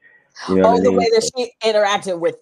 You 0.49 0.57
know 0.57 0.63
oh, 0.63 0.73
what 0.73 0.81
I 0.81 0.83
the 0.83 0.91
mean? 0.91 0.99
way 0.99 1.11
that 1.15 1.31
she 1.37 1.53
interacted 1.65 2.21
with 2.21 2.37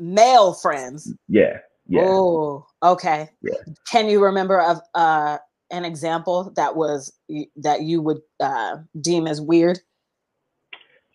male 0.00 0.54
friends. 0.54 1.12
Yeah, 1.28 1.58
yeah. 1.86 2.02
Oh, 2.04 2.66
okay. 2.82 3.28
Yeah. 3.42 3.54
Can 3.90 4.08
you 4.08 4.22
remember 4.22 4.60
of 4.60 4.80
uh 4.94 5.38
an 5.70 5.84
example 5.84 6.52
that 6.56 6.76
was 6.76 7.12
that 7.56 7.82
you 7.82 8.00
would 8.00 8.20
uh 8.40 8.78
deem 9.00 9.26
as 9.26 9.40
weird? 9.40 9.80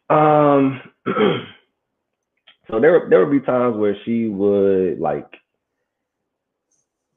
Um, 0.09 0.81
so 1.05 2.79
there 2.79 3.07
there 3.09 3.25
would 3.25 3.31
be 3.31 3.45
times 3.45 3.77
where 3.77 3.95
she 4.05 4.27
would 4.27 4.99
like. 4.99 5.27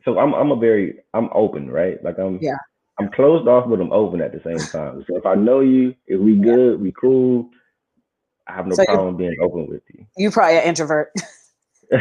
So 0.05 0.19
I'm 0.19 0.35
I'm 0.35 0.51
a 0.51 0.57
very 0.57 0.99
I'm 1.15 1.29
open, 1.33 1.71
right? 1.71 2.03
Like 2.03 2.19
I'm 2.19 2.39
Yeah. 2.41 2.57
I'm 2.99 3.11
closed 3.11 3.49
off, 3.49 3.69
but 3.69 3.81
I'm 3.81 3.93
open 3.93 4.21
at 4.21 4.33
the 4.33 4.43
same 4.45 4.59
time. 4.59 5.05
So 5.09 5.17
if 5.17 5.25
I 5.25 5.35
know 5.35 5.61
you, 5.61 5.95
if 6.07 6.21
we 6.21 6.37
good, 6.37 6.81
we 6.81 6.93
cool. 6.93 7.49
I 8.51 8.55
have 8.57 8.67
no 8.67 8.77
So 8.77 8.85
problem 8.85 9.17
being 9.17 9.37
open 9.43 9.67
with 9.69 9.83
you. 9.95 10.07
You 10.17 10.31
probably 10.31 10.59
an 10.59 10.65
introvert. 10.65 11.13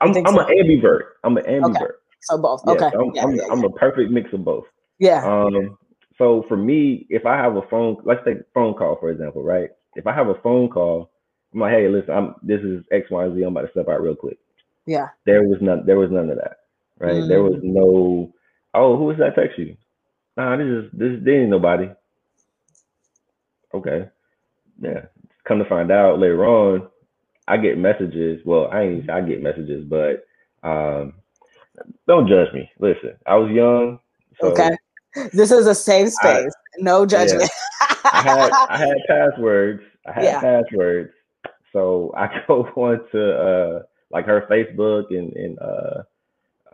I'm 0.00 0.10
I'm 0.26 0.36
so? 0.36 0.40
an 0.40 0.46
ambivert. 0.48 1.02
I'm 1.24 1.36
an 1.36 1.44
ambivert. 1.44 1.94
so 2.22 2.38
both. 2.38 2.62
Yeah, 2.66 2.74
okay. 2.74 2.90
so 2.92 3.00
I'm, 3.00 3.12
yeah, 3.14 3.24
I'm, 3.24 3.34
yeah, 3.36 3.42
I'm 3.52 3.64
a 3.64 3.70
perfect 3.70 4.10
mix 4.10 4.32
of 4.32 4.44
both. 4.44 4.64
yeah. 4.98 5.24
Um, 5.26 5.78
so 6.18 6.44
for 6.48 6.56
me, 6.56 7.06
if 7.10 7.26
I 7.26 7.36
have 7.36 7.56
a 7.56 7.62
phone, 7.70 7.98
let's 8.04 8.20
take 8.24 8.38
a 8.38 8.44
phone 8.54 8.74
call 8.74 8.96
for 9.00 9.10
example, 9.10 9.42
right? 9.42 9.70
If 9.94 10.06
I 10.06 10.14
have 10.14 10.28
a 10.28 10.34
phone 10.42 10.68
call, 10.70 11.10
I'm 11.54 11.60
like, 11.60 11.72
hey, 11.72 11.88
listen, 11.88 12.14
I'm 12.14 12.34
this 12.42 12.60
is 12.62 12.84
X, 12.92 13.10
Y, 13.10 13.28
Z. 13.34 13.42
I'm 13.42 13.56
about 13.56 13.62
to 13.62 13.70
step 13.72 13.88
out 13.88 14.02
real 14.02 14.16
quick. 14.16 14.38
yeah. 14.86 15.08
There 15.26 15.42
was 15.44 15.58
none. 15.62 15.84
There 15.86 15.98
was 15.98 16.10
none 16.10 16.30
of 16.30 16.38
that, 16.38 16.58
right? 16.98 17.26
There 17.28 17.42
was 17.42 17.54
Mm. 17.54 17.62
no 17.62 18.32
Oh, 18.74 18.96
who 18.96 19.04
was 19.04 19.18
that 19.18 19.34
text 19.34 19.58
you? 19.58 19.76
Nah, 20.36 20.56
this 20.56 20.66
is 20.66 20.90
this 20.92 21.20
there 21.22 21.42
ain't 21.42 21.50
nobody. 21.50 21.90
Okay. 23.74 24.08
Yeah. 24.80 25.06
Come 25.46 25.58
to 25.58 25.64
find 25.64 25.90
out 25.90 26.18
later 26.18 26.46
on, 26.46 26.88
I 27.48 27.56
get 27.56 27.78
messages. 27.78 28.40
Well, 28.44 28.68
I 28.72 28.82
ain't 28.82 29.10
I 29.10 29.20
get 29.20 29.42
messages, 29.42 29.84
but 29.84 30.24
um 30.62 31.14
don't 32.06 32.28
judge 32.28 32.52
me. 32.52 32.70
Listen, 32.78 33.16
I 33.26 33.34
was 33.36 33.50
young. 33.50 33.98
So 34.40 34.52
okay. 34.52 34.76
This 35.32 35.50
is 35.50 35.66
a 35.66 35.74
safe 35.74 36.10
space. 36.10 36.54
I, 36.54 36.78
no 36.78 37.04
judgment. 37.04 37.50
Yeah. 37.80 37.96
I 38.04 38.22
had 38.22 38.52
I 38.70 38.78
had 38.78 38.96
passwords. 39.08 39.82
I 40.06 40.12
had 40.12 40.24
yeah. 40.24 40.40
passwords. 40.40 41.12
So 41.72 42.14
I 42.16 42.28
go 42.46 42.62
on 42.76 43.00
to 43.12 43.34
uh 43.34 43.82
like 44.10 44.26
her 44.26 44.46
Facebook 44.50 45.06
and 45.10 45.32
and 45.34 45.58
uh, 45.58 46.02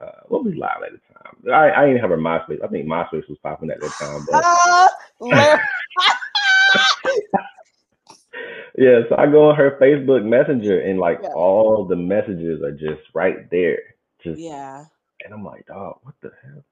uh 0.00 0.20
what 0.28 0.44
was 0.44 0.54
live 0.54 0.82
at 0.84 0.92
the 0.92 1.00
time? 1.14 1.34
I, 1.52 1.82
I 1.82 1.86
didn't 1.86 2.00
have 2.00 2.10
her 2.10 2.18
MySpace. 2.18 2.62
I 2.62 2.68
think 2.68 2.86
MySpace 2.86 3.28
was 3.28 3.38
popping 3.42 3.70
at 3.70 3.80
that 3.80 3.90
time. 3.92 4.24
But 4.30 4.44
yeah, 8.78 9.00
so 9.08 9.16
I 9.18 9.26
go 9.26 9.50
on 9.50 9.56
her 9.56 9.76
Facebook 9.80 10.24
Messenger 10.24 10.80
and 10.80 11.00
like 11.00 11.18
yeah. 11.22 11.30
all 11.30 11.84
the 11.84 11.96
messages 11.96 12.62
are 12.62 12.70
just 12.70 13.02
right 13.12 13.50
there. 13.50 13.78
Just 14.22 14.38
yeah. 14.38 14.84
And 15.24 15.34
I'm 15.34 15.44
like, 15.44 15.66
dog, 15.66 15.98
what 16.02 16.14
the 16.20 16.30
hell? 16.42 16.64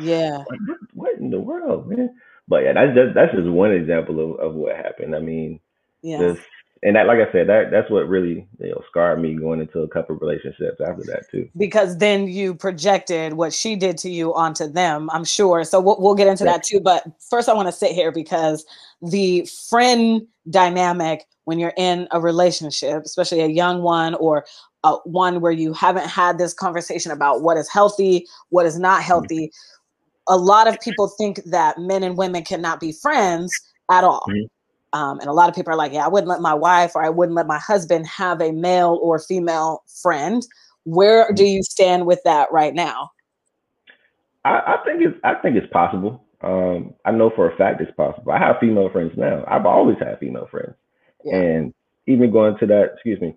Yeah. 0.00 0.44
Like, 0.50 0.60
what, 0.66 0.78
what, 0.92 1.18
in 1.18 1.30
the 1.30 1.40
world, 1.40 1.88
man? 1.88 2.14
But 2.48 2.64
yeah, 2.64 2.74
that's 2.74 2.94
just 2.94 3.14
that's 3.14 3.32
just 3.34 3.48
one 3.48 3.72
example 3.72 4.20
of, 4.20 4.40
of 4.40 4.54
what 4.54 4.76
happened. 4.76 5.16
I 5.16 5.20
mean, 5.20 5.58
yeah. 6.02 6.18
Just, 6.18 6.42
and 6.84 6.96
that, 6.96 7.06
like 7.06 7.18
I 7.18 7.30
said, 7.30 7.48
that 7.48 7.70
that's 7.70 7.90
what 7.90 8.08
really 8.08 8.46
you 8.58 8.70
know 8.70 8.82
scarred 8.88 9.20
me 9.20 9.34
going 9.34 9.60
into 9.60 9.80
a 9.80 9.88
couple 9.88 10.16
relationships 10.16 10.80
after 10.80 11.02
that 11.04 11.24
too. 11.30 11.48
Because 11.56 11.98
then 11.98 12.26
you 12.26 12.54
projected 12.54 13.34
what 13.34 13.52
she 13.52 13.76
did 13.76 13.96
to 13.98 14.10
you 14.10 14.34
onto 14.34 14.66
them. 14.66 15.08
I'm 15.10 15.24
sure. 15.24 15.62
So 15.64 15.80
we'll, 15.80 15.96
we'll 16.00 16.16
get 16.16 16.26
into 16.26 16.44
that 16.44 16.64
too. 16.64 16.80
But 16.80 17.04
first, 17.30 17.48
I 17.48 17.54
want 17.54 17.68
to 17.68 17.72
sit 17.72 17.92
here 17.92 18.10
because 18.10 18.64
the 19.00 19.46
friend 19.68 20.26
dynamic 20.50 21.26
when 21.44 21.58
you're 21.58 21.74
in 21.76 22.08
a 22.10 22.20
relationship, 22.20 23.02
especially 23.04 23.40
a 23.40 23.48
young 23.48 23.82
one 23.82 24.14
or 24.14 24.44
uh, 24.84 24.96
one 25.04 25.40
where 25.40 25.52
you 25.52 25.72
haven't 25.72 26.06
had 26.06 26.38
this 26.38 26.52
conversation 26.54 27.12
about 27.12 27.42
what 27.42 27.56
is 27.56 27.68
healthy, 27.68 28.26
what 28.50 28.66
is 28.66 28.78
not 28.78 29.00
mm-hmm. 29.00 29.06
healthy. 29.06 29.46
Mm-hmm. 29.46 30.34
A 30.34 30.36
lot 30.36 30.68
of 30.68 30.78
people 30.80 31.08
think 31.08 31.42
that 31.44 31.78
men 31.78 32.02
and 32.02 32.16
women 32.16 32.44
cannot 32.44 32.80
be 32.80 32.92
friends 32.92 33.52
at 33.90 34.04
all. 34.04 34.24
Mm-hmm. 34.28 34.46
Um, 34.92 35.20
and 35.20 35.28
a 35.28 35.32
lot 35.32 35.48
of 35.48 35.54
people 35.54 35.72
are 35.72 35.76
like, 35.76 35.92
yeah, 35.92 36.04
I 36.04 36.08
wouldn't 36.08 36.28
let 36.28 36.40
my 36.40 36.54
wife 36.54 36.92
or 36.94 37.02
I 37.02 37.08
wouldn't 37.08 37.36
let 37.36 37.46
my 37.46 37.58
husband 37.58 38.06
have 38.06 38.40
a 38.42 38.52
male 38.52 38.98
or 39.02 39.18
female 39.18 39.82
friend. 40.02 40.46
Where 40.84 41.32
do 41.32 41.44
you 41.44 41.62
stand 41.62 42.06
with 42.06 42.20
that 42.24 42.52
right 42.52 42.74
now? 42.74 43.10
I, 44.44 44.50
I 44.50 44.76
think 44.84 45.02
it's 45.02 45.18
I 45.24 45.34
think 45.34 45.56
it's 45.56 45.72
possible. 45.72 46.24
Um, 46.42 46.94
I 47.04 47.12
know 47.12 47.30
for 47.34 47.50
a 47.50 47.56
fact 47.56 47.80
it's 47.80 47.94
possible. 47.96 48.32
I 48.32 48.38
have 48.38 48.56
female 48.60 48.90
friends 48.90 49.12
now. 49.16 49.44
I've 49.46 49.66
always 49.66 49.96
had 49.98 50.18
female 50.18 50.48
friends, 50.50 50.74
yeah. 51.24 51.36
and 51.36 51.74
even 52.06 52.32
going 52.32 52.58
to 52.58 52.66
that, 52.66 52.94
excuse 52.94 53.20
me, 53.20 53.36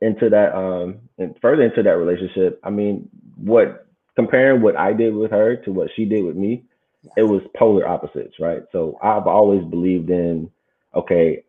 into 0.00 0.30
that, 0.30 0.56
um, 0.56 1.00
and 1.18 1.36
further 1.42 1.62
into 1.62 1.82
that 1.82 1.90
relationship. 1.90 2.58
I 2.64 2.70
mean, 2.70 3.08
what 3.36 3.86
comparing 4.16 4.62
what 4.62 4.76
I 4.76 4.94
did 4.94 5.14
with 5.14 5.30
her 5.30 5.56
to 5.56 5.72
what 5.72 5.90
she 5.94 6.06
did 6.06 6.24
with 6.24 6.36
me, 6.36 6.64
yeah. 7.02 7.10
it 7.18 7.22
was 7.24 7.42
polar 7.54 7.86
opposites, 7.86 8.36
right? 8.40 8.62
So 8.72 8.98
I've 9.02 9.26
always 9.26 9.62
believed 9.64 10.08
in 10.08 10.50
okay, 10.96 11.44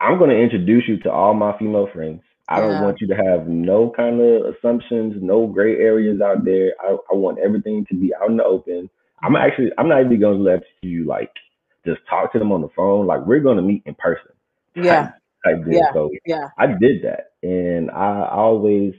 I'm 0.00 0.18
going 0.18 0.30
to 0.30 0.40
introduce 0.40 0.84
you 0.88 0.98
to 1.00 1.10
all 1.10 1.34
my 1.34 1.56
female 1.58 1.88
friends. 1.92 2.22
I 2.48 2.60
yeah. 2.60 2.66
don't 2.66 2.82
want 2.82 3.00
you 3.00 3.06
to 3.08 3.14
have 3.14 3.46
no 3.46 3.92
kind 3.96 4.20
of 4.20 4.54
assumptions, 4.54 5.14
no 5.20 5.46
gray 5.46 5.76
areas 5.76 6.20
out 6.20 6.44
there. 6.44 6.72
I, 6.80 6.96
I 7.10 7.14
want 7.14 7.38
everything 7.38 7.86
to 7.88 7.94
be 7.94 8.12
out 8.20 8.30
in 8.30 8.36
the 8.36 8.44
open. 8.44 8.90
I'm 9.22 9.36
actually, 9.36 9.70
I'm 9.78 9.88
not 9.88 10.00
even 10.00 10.20
going 10.20 10.38
to 10.38 10.44
let 10.44 10.62
you 10.82 11.06
like 11.06 11.30
just 11.86 12.00
talk 12.10 12.32
to 12.32 12.38
them 12.38 12.52
on 12.52 12.62
the 12.62 12.68
phone. 12.76 13.06
Like 13.06 13.24
we're 13.26 13.40
going 13.40 13.56
to 13.56 13.62
meet 13.62 13.82
in 13.86 13.94
person. 13.94 14.32
Yeah. 14.74 15.12
I, 15.44 15.50
I 15.50 15.54
did. 15.54 15.74
Yeah. 15.74 15.92
So 15.92 16.10
yeah. 16.26 16.48
I 16.58 16.66
did 16.66 17.02
that. 17.04 17.32
And 17.42 17.90
I 17.90 18.28
always 18.30 18.94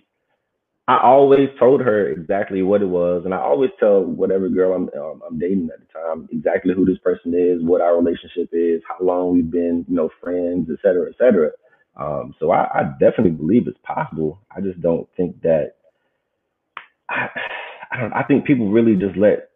I 0.87 0.99
always 1.01 1.49
told 1.59 1.81
her 1.81 2.09
exactly 2.09 2.61
what 2.61 2.81
it 2.81 2.87
was, 2.87 3.23
and 3.23 3.33
I 3.33 3.37
always 3.37 3.71
tell 3.79 4.01
whatever 4.03 4.49
girl 4.49 4.73
I'm 4.73 4.89
um, 5.01 5.21
I'm 5.27 5.39
dating 5.39 5.69
at 5.73 5.79
the 5.79 5.93
time 5.93 6.27
exactly 6.31 6.73
who 6.73 6.85
this 6.85 6.97
person 6.97 7.33
is, 7.33 7.63
what 7.63 7.81
our 7.81 7.97
relationship 7.97 8.49
is, 8.51 8.81
how 8.87 9.03
long 9.05 9.33
we've 9.33 9.49
been, 9.49 9.85
you 9.87 9.95
know, 9.95 10.09
friends, 10.21 10.69
et 10.69 10.79
cetera, 10.81 11.09
et 11.09 11.15
cetera. 11.17 11.51
Um, 11.95 12.35
so 12.39 12.51
I, 12.51 12.63
I 12.73 12.83
definitely 12.99 13.31
believe 13.31 13.67
it's 13.67 13.79
possible. 13.83 14.41
I 14.55 14.59
just 14.61 14.81
don't 14.81 15.07
think 15.15 15.41
that. 15.43 15.75
I, 17.09 17.29
I 17.91 18.01
don't. 18.01 18.13
I 18.13 18.23
think 18.23 18.45
people 18.45 18.69
really 18.69 18.95
just 18.95 19.17
let 19.17 19.51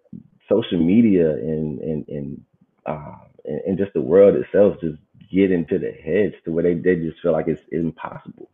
social 0.48 0.80
media 0.80 1.32
and 1.32 1.80
and 1.82 2.08
and 2.08 2.42
uh, 2.86 3.16
and, 3.44 3.62
and 3.68 3.78
just 3.78 3.94
the 3.94 4.02
world 4.02 4.36
itself 4.36 4.76
just 4.80 4.98
get 5.30 5.52
into 5.52 5.78
their 5.78 5.94
heads 5.94 6.36
to 6.46 6.52
where 6.52 6.64
they, 6.64 6.76
they 6.76 6.96
just 6.96 7.20
feel 7.22 7.34
like 7.34 7.48
it's 7.50 7.62
impossible. 7.72 8.50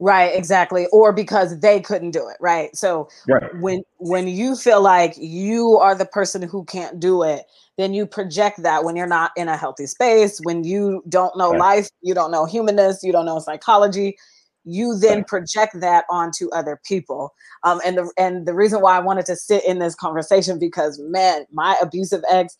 Right, 0.00 0.34
exactly. 0.34 0.86
Or 0.92 1.12
because 1.12 1.58
they 1.60 1.80
couldn't 1.80 2.10
do 2.12 2.28
it, 2.28 2.36
right? 2.40 2.74
So 2.76 3.08
right. 3.28 3.54
when 3.60 3.82
when 3.98 4.28
you 4.28 4.56
feel 4.56 4.82
like 4.82 5.14
you 5.16 5.78
are 5.78 5.94
the 5.94 6.06
person 6.06 6.42
who 6.42 6.64
can't 6.64 7.00
do 7.00 7.22
it, 7.22 7.44
then 7.78 7.94
you 7.94 8.06
project 8.06 8.62
that 8.62 8.84
when 8.84 8.96
you're 8.96 9.06
not 9.06 9.32
in 9.36 9.48
a 9.48 9.56
healthy 9.56 9.86
space, 9.86 10.40
when 10.42 10.64
you 10.64 11.02
don't 11.08 11.36
know 11.36 11.52
right. 11.52 11.60
life, 11.60 11.88
you 12.02 12.14
don't 12.14 12.30
know 12.30 12.44
humanness, 12.44 13.00
you 13.02 13.12
don't 13.12 13.26
know 13.26 13.38
psychology, 13.38 14.16
you 14.64 14.98
then 14.98 15.24
project 15.24 15.80
that 15.80 16.04
onto 16.10 16.50
other 16.50 16.80
people. 16.84 17.32
Um, 17.62 17.80
and 17.84 17.96
the 17.96 18.12
and 18.18 18.46
the 18.46 18.54
reason 18.54 18.80
why 18.80 18.96
I 18.96 19.00
wanted 19.00 19.26
to 19.26 19.36
sit 19.36 19.64
in 19.64 19.78
this 19.78 19.94
conversation 19.94 20.58
because 20.58 20.98
man, 20.98 21.46
my 21.52 21.76
abusive 21.80 22.22
ex, 22.28 22.56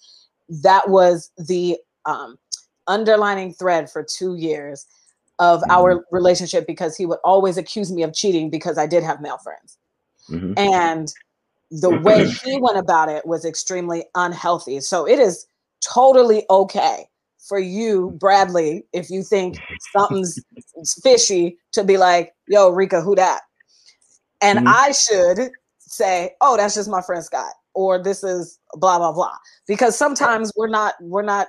that 0.62 0.88
was 0.88 1.30
the 1.36 1.76
um, 2.06 2.36
underlining 2.86 3.52
thread 3.52 3.90
for 3.90 4.06
two 4.08 4.36
years 4.36 4.86
of 5.38 5.60
mm-hmm. 5.60 5.70
our 5.70 6.04
relationship 6.10 6.66
because 6.66 6.96
he 6.96 7.06
would 7.06 7.18
always 7.24 7.56
accuse 7.56 7.92
me 7.92 8.02
of 8.02 8.14
cheating 8.14 8.50
because 8.50 8.78
I 8.78 8.86
did 8.86 9.02
have 9.02 9.20
male 9.20 9.38
friends. 9.38 9.78
Mm-hmm. 10.30 10.54
And 10.56 11.12
the 11.70 11.90
way 11.90 12.28
he 12.28 12.58
went 12.60 12.78
about 12.78 13.08
it 13.08 13.26
was 13.26 13.44
extremely 13.44 14.04
unhealthy. 14.14 14.80
So 14.80 15.06
it 15.06 15.18
is 15.18 15.46
totally 15.80 16.44
okay 16.48 17.06
for 17.46 17.58
you, 17.58 18.16
Bradley, 18.18 18.84
if 18.92 19.08
you 19.08 19.22
think 19.22 19.56
something's 19.96 20.38
fishy, 21.02 21.58
to 21.72 21.84
be 21.84 21.96
like, 21.96 22.34
yo, 22.48 22.70
Rika, 22.70 23.00
who 23.00 23.14
that? 23.14 23.42
And 24.40 24.60
mm-hmm. 24.60 24.68
I 24.68 24.92
should 24.92 25.50
say, 25.78 26.34
oh, 26.40 26.56
that's 26.56 26.74
just 26.74 26.90
my 26.90 27.00
friend 27.00 27.22
Scott, 27.22 27.52
or 27.74 28.02
this 28.02 28.24
is 28.24 28.58
blah, 28.74 28.98
blah, 28.98 29.12
blah. 29.12 29.36
Because 29.68 29.96
sometimes 29.96 30.52
we're 30.56 30.68
not, 30.68 30.94
we're 31.00 31.22
not 31.22 31.48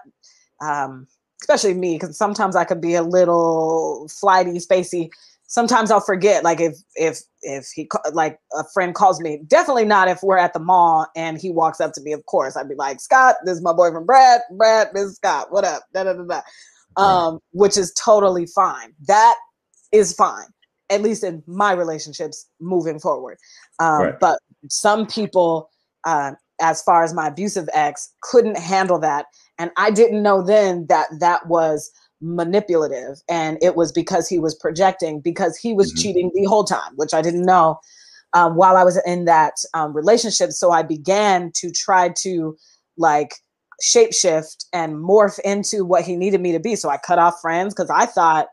um 0.61 1.07
especially 1.41 1.73
me, 1.73 1.95
because 1.95 2.17
sometimes 2.17 2.55
I 2.55 2.63
could 2.63 2.81
be 2.81 2.95
a 2.95 3.03
little 3.03 4.07
flighty, 4.09 4.59
spacey. 4.59 5.09
Sometimes 5.49 5.91
I'll 5.91 6.01
forget, 6.01 6.43
like 6.43 6.59
if 6.59 6.75
if 6.95 7.19
if 7.41 7.67
he 7.73 7.87
like 8.11 8.37
a 8.53 8.63
friend 8.73 8.93
calls 8.93 9.21
me. 9.21 9.41
Definitely 9.47 9.85
not 9.85 10.09
if 10.09 10.21
we're 10.21 10.37
at 10.37 10.53
the 10.53 10.59
mall 10.59 11.07
and 11.15 11.37
he 11.37 11.51
walks 11.51 11.79
up 11.79 11.93
to 11.93 12.01
me. 12.01 12.11
Of 12.11 12.25
course, 12.25 12.57
I'd 12.57 12.67
be 12.67 12.75
like, 12.75 12.99
Scott, 12.99 13.35
this 13.45 13.55
is 13.55 13.63
my 13.63 13.71
boyfriend, 13.71 14.05
Brad. 14.05 14.41
Brad, 14.57 14.89
this 14.93 15.05
is 15.05 15.15
Scott. 15.15 15.51
What 15.51 15.63
up? 15.63 15.83
Da 15.93 16.03
da 16.03 16.13
da 16.13 16.23
da. 16.23 16.41
Um, 17.01 17.39
which 17.51 17.77
is 17.77 17.93
totally 17.93 18.47
fine. 18.47 18.93
That 19.07 19.35
is 19.91 20.13
fine, 20.13 20.47
at 20.89 21.01
least 21.01 21.23
in 21.23 21.43
my 21.45 21.71
relationships 21.71 22.45
moving 22.59 22.99
forward. 22.99 23.37
Um, 23.79 24.01
right. 24.01 24.19
But 24.19 24.39
some 24.69 25.05
people, 25.05 25.69
uh, 26.05 26.31
as 26.59 26.81
far 26.81 27.03
as 27.03 27.13
my 27.13 27.27
abusive 27.27 27.69
ex, 27.73 28.11
couldn't 28.21 28.57
handle 28.57 28.99
that 28.99 29.27
and 29.59 29.71
I 29.77 29.91
didn't 29.91 30.23
know 30.23 30.41
then 30.41 30.85
that 30.87 31.07
that 31.19 31.47
was 31.47 31.91
manipulative 32.21 33.21
and 33.29 33.57
it 33.61 33.75
was 33.75 33.91
because 33.91 34.27
he 34.27 34.39
was 34.39 34.55
projecting 34.55 35.19
because 35.19 35.55
he 35.55 35.73
was 35.73 35.91
mm-hmm. 35.91 36.01
cheating 36.01 36.31
the 36.33 36.45
whole 36.45 36.63
time 36.63 36.91
which 36.95 37.13
i 37.13 37.21
didn't 37.21 37.45
know 37.45 37.79
um, 38.33 38.55
while 38.55 38.75
i 38.75 38.83
was 38.83 38.99
in 39.05 39.25
that 39.25 39.53
um, 39.75 39.95
relationship 39.95 40.51
so 40.51 40.71
i 40.71 40.81
began 40.81 41.51
to 41.53 41.69
try 41.71 42.09
to 42.09 42.57
like 42.97 43.35
shapeshift 43.83 44.65
and 44.73 44.95
morph 44.95 45.37
into 45.41 45.85
what 45.85 46.03
he 46.03 46.15
needed 46.15 46.41
me 46.41 46.51
to 46.51 46.59
be 46.59 46.75
so 46.75 46.89
i 46.89 46.97
cut 46.97 47.19
off 47.19 47.39
friends 47.39 47.75
because 47.75 47.91
i 47.91 48.07
thought 48.07 48.47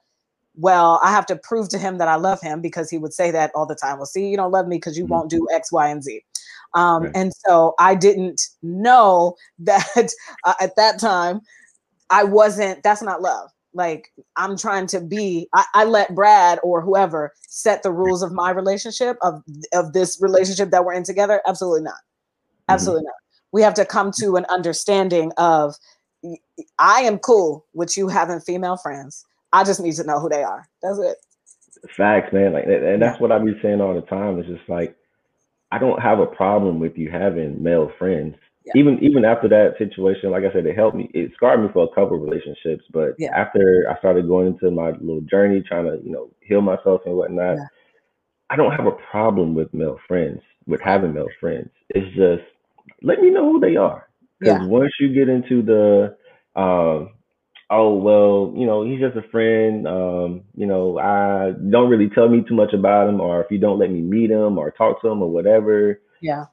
well 0.56 1.00
i 1.02 1.10
have 1.10 1.24
to 1.24 1.34
prove 1.34 1.70
to 1.70 1.78
him 1.78 1.96
that 1.96 2.06
i 2.06 2.16
love 2.16 2.40
him 2.42 2.60
because 2.60 2.90
he 2.90 2.98
would 2.98 3.14
say 3.14 3.30
that 3.30 3.50
all 3.54 3.64
the 3.64 3.74
time 3.74 3.96
well 3.96 4.04
see 4.04 4.28
you 4.28 4.36
don't 4.36 4.52
love 4.52 4.68
me 4.68 4.76
because 4.76 4.98
you 4.98 5.04
mm-hmm. 5.04 5.14
won't 5.14 5.30
do 5.30 5.48
x 5.54 5.72
y 5.72 5.88
and 5.88 6.04
z 6.04 6.22
um, 6.74 7.10
And 7.14 7.32
so 7.46 7.74
I 7.78 7.94
didn't 7.94 8.42
know 8.62 9.36
that 9.60 10.10
uh, 10.44 10.54
at 10.60 10.76
that 10.76 11.00
time 11.00 11.40
I 12.10 12.24
wasn't, 12.24 12.82
that's 12.82 13.02
not 13.02 13.22
love. 13.22 13.50
Like 13.72 14.12
I'm 14.36 14.56
trying 14.56 14.86
to 14.88 15.00
be, 15.00 15.48
I, 15.54 15.64
I, 15.74 15.84
let 15.84 16.14
Brad 16.14 16.60
or 16.62 16.80
whoever 16.80 17.32
set 17.48 17.82
the 17.82 17.90
rules 17.90 18.22
of 18.22 18.32
my 18.32 18.50
relationship, 18.50 19.16
of, 19.20 19.42
of 19.72 19.92
this 19.92 20.20
relationship 20.20 20.70
that 20.70 20.84
we're 20.84 20.92
in 20.92 21.02
together. 21.02 21.40
Absolutely 21.46 21.82
not. 21.82 21.94
Mm-hmm. 21.94 22.72
Absolutely 22.72 23.00
mm-hmm. 23.00 23.06
not. 23.06 23.14
We 23.50 23.62
have 23.62 23.74
to 23.74 23.84
come 23.84 24.12
to 24.20 24.36
an 24.36 24.46
understanding 24.48 25.32
of 25.38 25.74
I 26.78 27.00
am 27.00 27.18
cool 27.18 27.66
with 27.74 27.96
you 27.96 28.08
having 28.08 28.40
female 28.40 28.76
friends. 28.76 29.24
I 29.52 29.64
just 29.64 29.80
need 29.80 29.94
to 29.96 30.04
know 30.04 30.20
who 30.20 30.28
they 30.28 30.42
are. 30.42 30.68
That's 30.82 30.98
it. 30.98 31.16
Facts, 31.96 32.32
man. 32.32 32.52
Like, 32.52 32.64
and 32.66 33.00
that's 33.02 33.20
what 33.20 33.30
I 33.30 33.38
be 33.38 33.58
saying 33.60 33.80
all 33.80 33.94
the 33.94 34.00
time. 34.02 34.38
It's 34.38 34.48
just 34.48 34.68
like 34.68 34.96
I 35.74 35.78
don't 35.78 36.00
have 36.00 36.20
a 36.20 36.26
problem 36.26 36.78
with 36.78 36.96
you 36.96 37.10
having 37.10 37.60
male 37.60 37.90
friends. 37.98 38.36
Yeah. 38.64 38.74
Even 38.76 38.98
even 39.02 39.24
after 39.24 39.48
that 39.48 39.74
situation, 39.76 40.30
like 40.30 40.44
I 40.44 40.52
said, 40.52 40.66
it 40.66 40.76
helped 40.76 40.96
me. 40.96 41.10
It 41.12 41.32
scarred 41.34 41.60
me 41.60 41.68
for 41.72 41.82
a 41.84 41.88
couple 41.88 42.16
relationships. 42.16 42.84
But 42.92 43.16
yeah. 43.18 43.30
after 43.34 43.84
I 43.90 43.98
started 43.98 44.28
going 44.28 44.46
into 44.46 44.70
my 44.70 44.90
little 44.90 45.20
journey, 45.22 45.64
trying 45.66 45.86
to 45.86 45.98
you 46.04 46.12
know 46.12 46.30
heal 46.40 46.60
myself 46.60 47.00
and 47.06 47.16
whatnot, 47.16 47.56
yeah. 47.56 47.66
I 48.50 48.56
don't 48.56 48.70
have 48.70 48.86
a 48.86 48.92
problem 49.10 49.56
with 49.56 49.74
male 49.74 49.98
friends, 50.06 50.40
with 50.66 50.80
having 50.80 51.12
male 51.12 51.26
friends. 51.40 51.70
It's 51.88 52.06
just 52.14 52.48
let 53.02 53.20
me 53.20 53.30
know 53.30 53.50
who 53.50 53.58
they 53.58 53.74
are. 53.74 54.08
Because 54.38 54.68
once 54.68 54.92
you 55.00 55.12
get 55.12 55.28
into 55.28 55.62
the 55.62 56.16
um, 56.54 57.10
oh 57.70 57.94
well, 57.94 58.52
you 58.56 58.66
know, 58.66 58.84
he's 58.84 59.00
just 59.00 59.16
a 59.16 59.28
friend. 59.30 59.86
Um, 59.86 60.42
you 60.54 60.66
know, 60.66 60.98
I 60.98 61.52
don't 61.70 61.90
really 61.90 62.10
tell 62.10 62.28
me 62.28 62.44
too 62.46 62.54
much 62.54 62.72
about 62.72 63.08
him, 63.08 63.20
or 63.20 63.42
if 63.42 63.50
you 63.50 63.58
don't 63.58 63.78
let 63.78 63.90
me 63.90 64.00
meet 64.00 64.30
him 64.30 64.58
or 64.58 64.70
talk 64.70 65.00
to 65.02 65.08
him 65.08 65.22
or 65.22 65.30
whatever. 65.30 66.00
Yeah. 66.20 66.46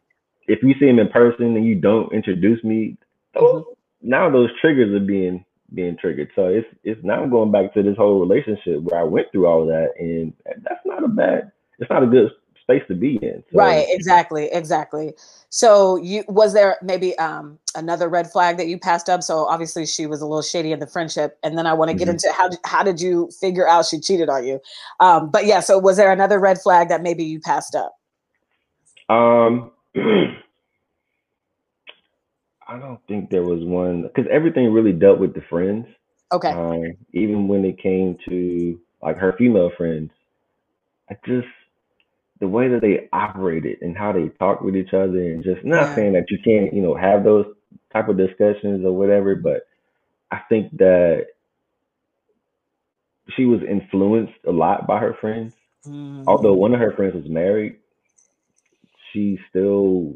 If 0.48 0.64
you 0.64 0.74
see 0.80 0.88
him 0.88 1.00
in 1.00 1.10
person 1.10 1.56
and 1.56 1.66
you 1.66 1.76
don't 1.76 2.12
introduce 2.14 2.64
me, 2.64 2.98
mm-hmm. 3.36 3.72
now 4.02 4.30
those 4.30 4.50
triggers 4.60 4.94
are 4.94 5.06
being 5.06 5.46
being 5.74 5.98
triggered. 5.98 6.30
So 6.36 6.48
it's 6.48 6.68
it's 6.84 7.04
now 7.04 7.26
going 7.26 7.52
back 7.52 7.74
to 7.74 7.84
this 7.84 7.98
whole 7.98 8.20
relationship 8.20 8.82
where 8.82 9.00
I 9.00 9.04
went 9.04 9.28
through 9.32 9.48
all 9.48 9.66
that, 9.68 9.92
and 10.00 10.34
that's 10.46 10.86
not 10.86 11.04
a 11.04 11.08
bad. 11.08 11.52
It's 11.80 11.90
not 11.90 12.04
a 12.04 12.08
good 12.08 12.32
space 12.72 12.88
to 12.88 12.96
be 12.96 13.18
in. 13.22 13.44
So. 13.52 13.58
Right. 13.58 13.86
Exactly. 13.90 14.50
Exactly. 14.52 15.14
So 15.50 15.98
you 15.98 16.24
was 16.28 16.54
there 16.54 16.78
maybe 16.82 17.18
um, 17.18 17.60
another 17.76 18.08
red 18.08 18.32
flag 18.32 18.58
that 18.58 18.68
you 18.68 18.80
passed 18.80 19.10
up? 19.10 19.24
So 19.24 19.46
obviously 19.46 19.86
she 19.86 20.06
was 20.06 20.22
a 20.22 20.26
little 20.26 20.42
shady 20.42 20.72
in 20.72 20.80
the 20.80 20.88
friendship, 20.88 21.38
and 21.44 21.58
then 21.58 21.68
I 21.68 21.74
want 21.74 21.92
to 21.92 21.98
get 21.98 22.08
mm-hmm. 22.08 22.14
into 22.14 22.32
how 22.32 22.50
how 22.64 22.84
did 22.84 23.02
you 23.02 23.30
figure 23.40 23.68
out 23.68 23.86
she 23.86 24.00
cheated 24.00 24.30
on 24.30 24.46
you? 24.46 24.60
Um, 25.00 25.30
but 25.30 25.46
yeah, 25.46 25.60
so 25.60 25.78
was 25.78 25.98
there 25.98 26.12
another 26.12 26.40
red 26.40 26.60
flag 26.60 26.90
that 26.90 27.02
maybe 27.02 27.24
you 27.24 27.40
passed 27.40 27.76
up? 27.76 27.98
Um. 29.10 29.72
I 32.68 32.80
don't 32.80 33.06
think 33.06 33.30
there 33.30 33.44
was 33.44 33.66
one 33.66 34.04
because 34.04 34.26
everything 34.32 34.72
really 34.72 34.94
dealt 34.94 35.20
with 35.20 35.34
the 35.34 35.42
friends. 35.50 35.86
Okay. 36.32 36.52
Um, 36.52 36.94
even 37.12 37.50
when 37.50 37.66
it 37.66 37.78
came 37.78 38.18
to 38.30 38.80
like 39.02 39.18
her 39.18 39.36
female 39.38 39.72
friends, 39.76 40.12
I 41.10 41.18
just 41.26 41.48
the 42.42 42.48
way 42.48 42.68
that 42.68 42.82
they 42.82 43.08
operated 43.14 43.78
and 43.82 43.96
how 43.96 44.12
they 44.12 44.28
talk 44.40 44.62
with 44.62 44.76
each 44.76 44.94
other 44.94 45.32
and 45.32 45.44
just 45.44 45.64
not 45.64 45.96
saying 45.96 46.14
that 46.14 46.26
you 46.30 46.40
can't, 46.44 46.74
you 46.74 46.82
know, 46.82 46.96
have 46.96 47.24
those 47.24 47.46
type 47.94 48.10
of 48.10 48.18
discussions 48.18 48.84
or 48.84 48.92
whatever, 48.92 49.36
but 49.36 49.68
I 50.32 50.40
think 50.50 50.76
that 50.78 51.28
she 53.36 53.46
was 53.46 53.62
influenced 53.62 54.34
a 54.48 54.52
lot 54.52 54.88
by 54.88 54.98
her 54.98 55.16
friends. 55.22 55.54
Mm-hmm. 55.86 56.24
Although 56.28 56.54
one 56.54 56.74
of 56.74 56.80
her 56.80 56.92
friends 56.94 57.14
was 57.14 57.30
married, 57.30 57.78
she 59.14 59.40
still 59.50 60.16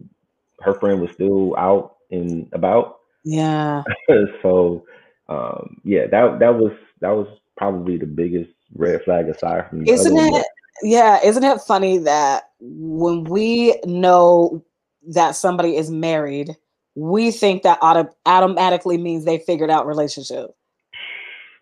her 0.61 0.73
friend 0.73 0.99
was 1.01 1.11
still 1.11 1.55
out 1.57 1.97
and 2.09 2.49
about. 2.53 3.01
Yeah. 3.23 3.83
so 4.41 4.83
um 5.29 5.79
yeah, 5.83 6.07
that 6.07 6.39
that 6.39 6.55
was 6.55 6.71
that 7.01 7.11
was 7.11 7.27
probably 7.55 7.97
the 7.97 8.07
biggest 8.07 8.49
red 8.73 9.03
flag 9.03 9.29
aside 9.29 9.69
from 9.69 9.85
Isn't 9.85 10.17
it 10.17 10.45
yeah, 10.81 11.19
isn't 11.23 11.43
it 11.43 11.61
funny 11.61 11.97
that 11.99 12.49
when 12.59 13.23
we 13.25 13.79
know 13.85 14.63
that 15.07 15.35
somebody 15.35 15.77
is 15.77 15.89
married, 15.89 16.55
we 16.95 17.31
think 17.31 17.63
that 17.63 17.79
auto- 17.81 18.13
automatically 18.25 18.97
means 18.97 19.25
they 19.25 19.39
figured 19.39 19.69
out 19.69 19.87
relationship. 19.87 20.55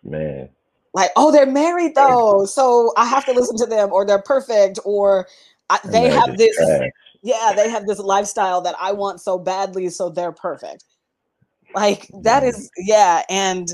Man. 0.02 0.48
Like, 0.94 1.10
oh, 1.16 1.32
they're 1.32 1.46
married 1.46 1.94
though, 1.96 2.46
so 2.46 2.92
I 2.96 3.04
have 3.04 3.24
to 3.26 3.32
listen 3.32 3.56
to 3.58 3.66
them, 3.66 3.92
or 3.92 4.06
they're 4.06 4.22
perfect, 4.22 4.78
or 4.84 5.26
I, 5.68 5.80
they 5.84 6.08
have 6.08 6.36
this. 6.36 6.56
Trash. 6.56 6.90
Yeah, 7.22 7.52
they 7.56 7.68
have 7.70 7.86
this 7.86 7.98
lifestyle 7.98 8.60
that 8.60 8.76
I 8.78 8.92
want 8.92 9.20
so 9.20 9.38
badly, 9.38 9.88
so 9.88 10.10
they're 10.10 10.30
perfect. 10.30 10.84
Like 11.74 12.08
that 12.22 12.44
is 12.44 12.70
yeah, 12.76 13.22
and 13.28 13.72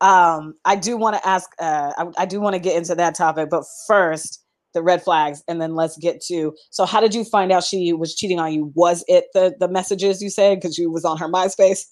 um, 0.00 0.54
I 0.64 0.74
do 0.74 0.96
want 0.96 1.16
to 1.16 1.26
ask. 1.26 1.50
Uh, 1.60 1.92
I, 1.96 2.22
I 2.22 2.26
do 2.26 2.40
want 2.40 2.54
to 2.54 2.58
get 2.58 2.76
into 2.76 2.96
that 2.96 3.14
topic, 3.14 3.48
but 3.48 3.64
first, 3.86 4.42
the 4.76 4.82
red 4.82 5.02
flags 5.02 5.42
and 5.48 5.58
then 5.58 5.74
let's 5.74 5.96
get 5.96 6.20
to 6.20 6.54
so 6.70 6.84
how 6.84 7.00
did 7.00 7.14
you 7.14 7.24
find 7.24 7.50
out 7.50 7.64
she 7.64 7.94
was 7.94 8.14
cheating 8.14 8.38
on 8.38 8.52
you? 8.52 8.70
Was 8.74 9.02
it 9.08 9.24
the 9.32 9.56
the 9.58 9.68
messages 9.68 10.22
you 10.22 10.28
said? 10.28 10.60
Because 10.60 10.76
you 10.76 10.90
was 10.90 11.04
on 11.04 11.16
her 11.16 11.28
myspace. 11.28 11.86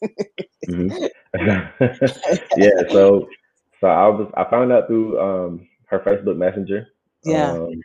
Mm-hmm. 0.68 1.06
yeah 2.56 2.82
so 2.90 3.26
so 3.80 3.86
i 3.86 4.06
was 4.08 4.30
i 4.36 4.44
found 4.50 4.70
out 4.70 4.86
through 4.86 5.18
um 5.18 5.66
her 5.86 5.98
facebook 6.00 6.36
messenger. 6.36 6.86
Yeah. 7.24 7.52
Um, 7.52 7.80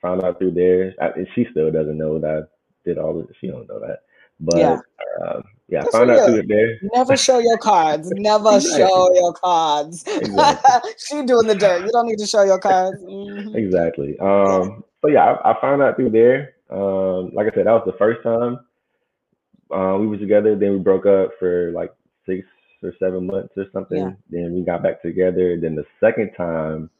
found 0.00 0.22
out 0.22 0.38
through 0.38 0.52
there 0.52 0.94
I, 1.00 1.10
she 1.34 1.46
still 1.50 1.72
doesn't 1.72 1.98
know 1.98 2.20
that 2.20 2.48
i 2.48 2.88
did 2.88 2.98
all 2.98 3.14
this. 3.14 3.36
She 3.40 3.48
don't 3.48 3.68
know 3.68 3.80
that 3.80 4.04
but 4.44 4.58
yeah, 4.58 4.78
um, 5.22 5.42
yeah 5.68 5.84
I 5.84 5.90
found 5.90 6.10
out 6.10 6.26
through 6.26 6.40
it 6.40 6.48
there. 6.48 6.78
Never 6.94 7.16
show 7.16 7.38
your 7.38 7.58
cards. 7.58 8.10
Never 8.14 8.56
exactly. 8.56 8.80
show 8.80 9.14
your 9.14 9.32
cards. 9.32 10.04
Exactly. 10.08 10.90
she 10.98 11.22
doing 11.24 11.46
the 11.46 11.54
dirt. 11.54 11.84
You 11.84 11.92
don't 11.92 12.06
need 12.06 12.18
to 12.18 12.26
show 12.26 12.42
your 12.42 12.58
cards. 12.58 13.02
Mm-hmm. 13.02 13.56
Exactly. 13.56 14.18
Um, 14.18 14.84
so 15.02 15.08
yeah, 15.08 15.24
I, 15.24 15.52
I, 15.52 15.60
found 15.60 15.82
out 15.82 15.96
through 15.96 16.10
there. 16.10 16.54
Um, 16.70 17.30
like 17.34 17.46
I 17.46 17.54
said, 17.54 17.66
that 17.66 17.72
was 17.72 17.82
the 17.86 17.98
first 17.98 18.22
time 18.22 18.58
uh, 19.70 19.96
we 19.98 20.06
were 20.06 20.16
together. 20.16 20.56
Then 20.56 20.72
we 20.72 20.78
broke 20.78 21.06
up 21.06 21.32
for 21.38 21.70
like 21.72 21.92
six 22.26 22.46
or 22.82 22.92
seven 22.98 23.26
months 23.26 23.54
or 23.56 23.66
something. 23.72 23.98
Yeah. 23.98 24.12
Then 24.30 24.54
we 24.54 24.62
got 24.62 24.82
back 24.82 25.02
together. 25.02 25.58
Then 25.60 25.74
the 25.74 25.84
second 26.00 26.32
time. 26.36 26.90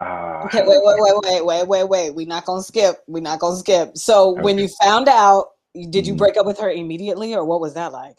Uh, 0.00 0.42
okay, 0.46 0.62
wait, 0.66 0.80
wait, 0.82 0.96
wait, 0.98 1.14
wait, 1.22 1.44
wait, 1.44 1.68
wait, 1.68 1.84
wait. 1.84 2.14
We're 2.14 2.26
not 2.26 2.44
gonna 2.44 2.62
skip. 2.62 3.04
We're 3.06 3.20
not 3.20 3.38
gonna 3.38 3.56
skip. 3.56 3.96
So 3.96 4.32
okay. 4.32 4.42
when 4.42 4.58
you 4.58 4.68
found 4.82 5.08
out 5.08 5.50
did 5.74 6.06
you 6.06 6.12
mm-hmm. 6.12 6.18
break 6.18 6.36
up 6.36 6.46
with 6.46 6.58
her 6.58 6.70
immediately, 6.70 7.34
or 7.34 7.44
what 7.44 7.60
was 7.60 7.74
that 7.74 7.92
like? 7.92 8.16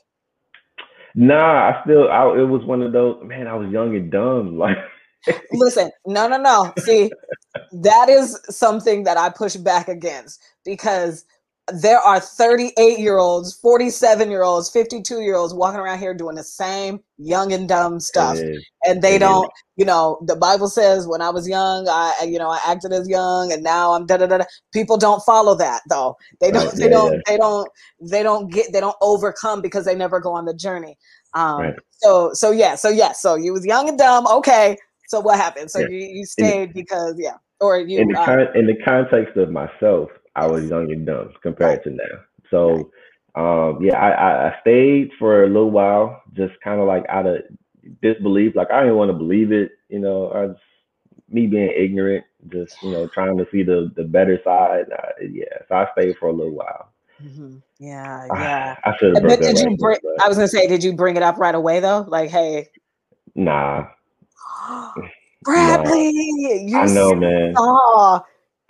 Nah, 1.15 1.69
I 1.69 1.81
still. 1.83 2.09
I, 2.09 2.23
it 2.39 2.47
was 2.47 2.63
one 2.65 2.81
of 2.81 2.91
those. 2.91 3.21
Man, 3.23 3.47
I 3.47 3.55
was 3.55 3.71
young 3.71 3.95
and 3.95 4.11
dumb. 4.11 4.57
Like, 5.25 5.39
listen, 5.53 5.89
no, 6.05 6.27
no, 6.27 6.37
no. 6.37 6.73
See, 6.79 7.09
that 7.71 8.09
is 8.09 8.39
something 8.49 9.03
that 9.03 9.15
I 9.15 9.29
push 9.29 9.55
back 9.55 9.87
against 9.87 10.41
because 10.65 11.23
there 11.71 11.99
are 11.99 12.19
38 12.19 12.99
year 12.99 13.19
olds, 13.19 13.53
47 13.53 14.29
year 14.29 14.43
olds, 14.43 14.69
52 14.69 15.21
year 15.21 15.35
olds 15.35 15.53
walking 15.53 15.79
around 15.79 15.99
here 15.99 16.13
doing 16.13 16.35
the 16.35 16.43
same 16.43 16.99
young 17.17 17.53
and 17.53 17.69
dumb 17.69 18.01
stuff. 18.01 18.37
And 18.85 19.01
they 19.01 19.17
don't, 19.17 19.49
you 19.77 19.85
know, 19.85 20.19
the 20.25 20.35
Bible 20.35 20.67
says 20.67 21.07
when 21.07 21.21
I 21.21 21.29
was 21.29 21.47
young, 21.47 21.87
I, 21.87 22.25
you 22.27 22.37
know, 22.37 22.49
I 22.49 22.59
acted 22.67 22.91
as 22.91 23.07
young 23.07 23.53
and 23.53 23.63
now 23.63 23.93
I'm 23.93 24.05
da 24.05 24.17
da 24.17 24.27
da. 24.27 24.43
People 24.73 24.97
don't 24.97 25.23
follow 25.23 25.55
that 25.55 25.81
though. 25.89 26.17
They 26.41 26.51
don't, 26.51 26.65
right. 26.65 26.75
they 26.75 26.83
yeah, 26.85 26.89
don't, 26.89 27.13
yeah. 27.13 27.19
they 27.27 27.37
don't, 27.37 27.69
they 28.01 28.23
don't 28.23 28.51
get, 28.51 28.73
they 28.73 28.81
don't 28.81 28.97
overcome 28.99 29.61
because 29.61 29.85
they 29.85 29.95
never 29.95 30.19
go 30.19 30.33
on 30.33 30.43
the 30.43 30.53
journey. 30.53 30.97
Um, 31.33 31.61
right. 31.61 31.75
so, 31.91 32.33
so 32.33 32.51
yeah, 32.51 32.75
so 32.75 32.89
yeah, 32.89 33.13
so 33.13 33.35
you 33.35 33.53
was 33.53 33.65
young 33.65 33.87
and 33.87 33.97
dumb. 33.97 34.27
Okay. 34.27 34.77
So 35.07 35.21
what 35.21 35.37
happened? 35.37 35.71
So 35.71 35.79
yeah. 35.79 35.87
you, 35.87 35.97
you 35.99 36.25
stayed 36.25 36.73
because, 36.73 37.15
yeah, 37.17 37.37
or 37.61 37.77
you, 37.77 38.01
in 38.01 38.09
the, 38.09 38.19
uh, 38.19 38.51
in 38.53 38.67
the 38.67 38.75
context 38.83 39.37
of 39.37 39.49
myself, 39.49 40.09
I 40.35 40.47
was 40.47 40.69
young 40.69 40.91
and 40.91 41.05
dumb 41.05 41.33
compared 41.41 41.83
to 41.83 41.91
now. 41.91 42.19
So 42.49 42.91
um, 43.35 43.79
yeah, 43.81 43.97
I, 43.97 44.49
I 44.49 44.59
stayed 44.61 45.11
for 45.17 45.43
a 45.43 45.47
little 45.47 45.71
while, 45.71 46.21
just 46.33 46.53
kind 46.63 46.79
of 46.79 46.87
like 46.87 47.03
out 47.09 47.25
of 47.25 47.37
disbelief. 48.01 48.55
Like 48.55 48.71
I 48.71 48.81
didn't 48.81 48.97
want 48.97 49.09
to 49.09 49.17
believe 49.17 49.51
it, 49.51 49.71
you 49.89 49.99
know. 49.99 50.27
I 50.27 50.45
was, 50.45 50.57
me 51.29 51.47
being 51.47 51.71
ignorant, 51.75 52.25
just 52.49 52.81
you 52.83 52.91
know, 52.91 53.07
trying 53.07 53.37
to 53.37 53.47
see 53.51 53.63
the 53.63 53.91
the 53.95 54.03
better 54.03 54.39
side. 54.43 54.85
Uh, 54.91 55.25
yeah, 55.31 55.45
so 55.67 55.75
I 55.75 55.87
stayed 55.93 56.15
for 56.19 56.27
a 56.27 56.33
little 56.33 56.53
while. 56.53 56.93
Mm-hmm. 57.23 57.57
Yeah, 57.79 58.27
yeah. 58.27 58.75
I, 58.83 58.89
I 58.91 58.97
should 58.97 59.15
have. 59.15 59.23
But 59.23 59.41
did 59.41 59.57
you 59.59 59.75
bring? 59.77 59.97
I 60.21 60.27
was 60.27 60.37
gonna 60.37 60.47
say, 60.47 60.67
did 60.67 60.83
you 60.83 60.93
bring 60.93 61.15
it 61.15 61.23
up 61.23 61.37
right 61.37 61.55
away 61.55 61.79
though? 61.79 62.05
Like, 62.07 62.29
hey. 62.29 62.69
Nah. 63.33 63.87
Bradley, 65.43 66.11
you 66.11 66.77
I 66.77 66.85
know, 66.85 67.15
man. 67.15 67.53
Saw 67.55 68.21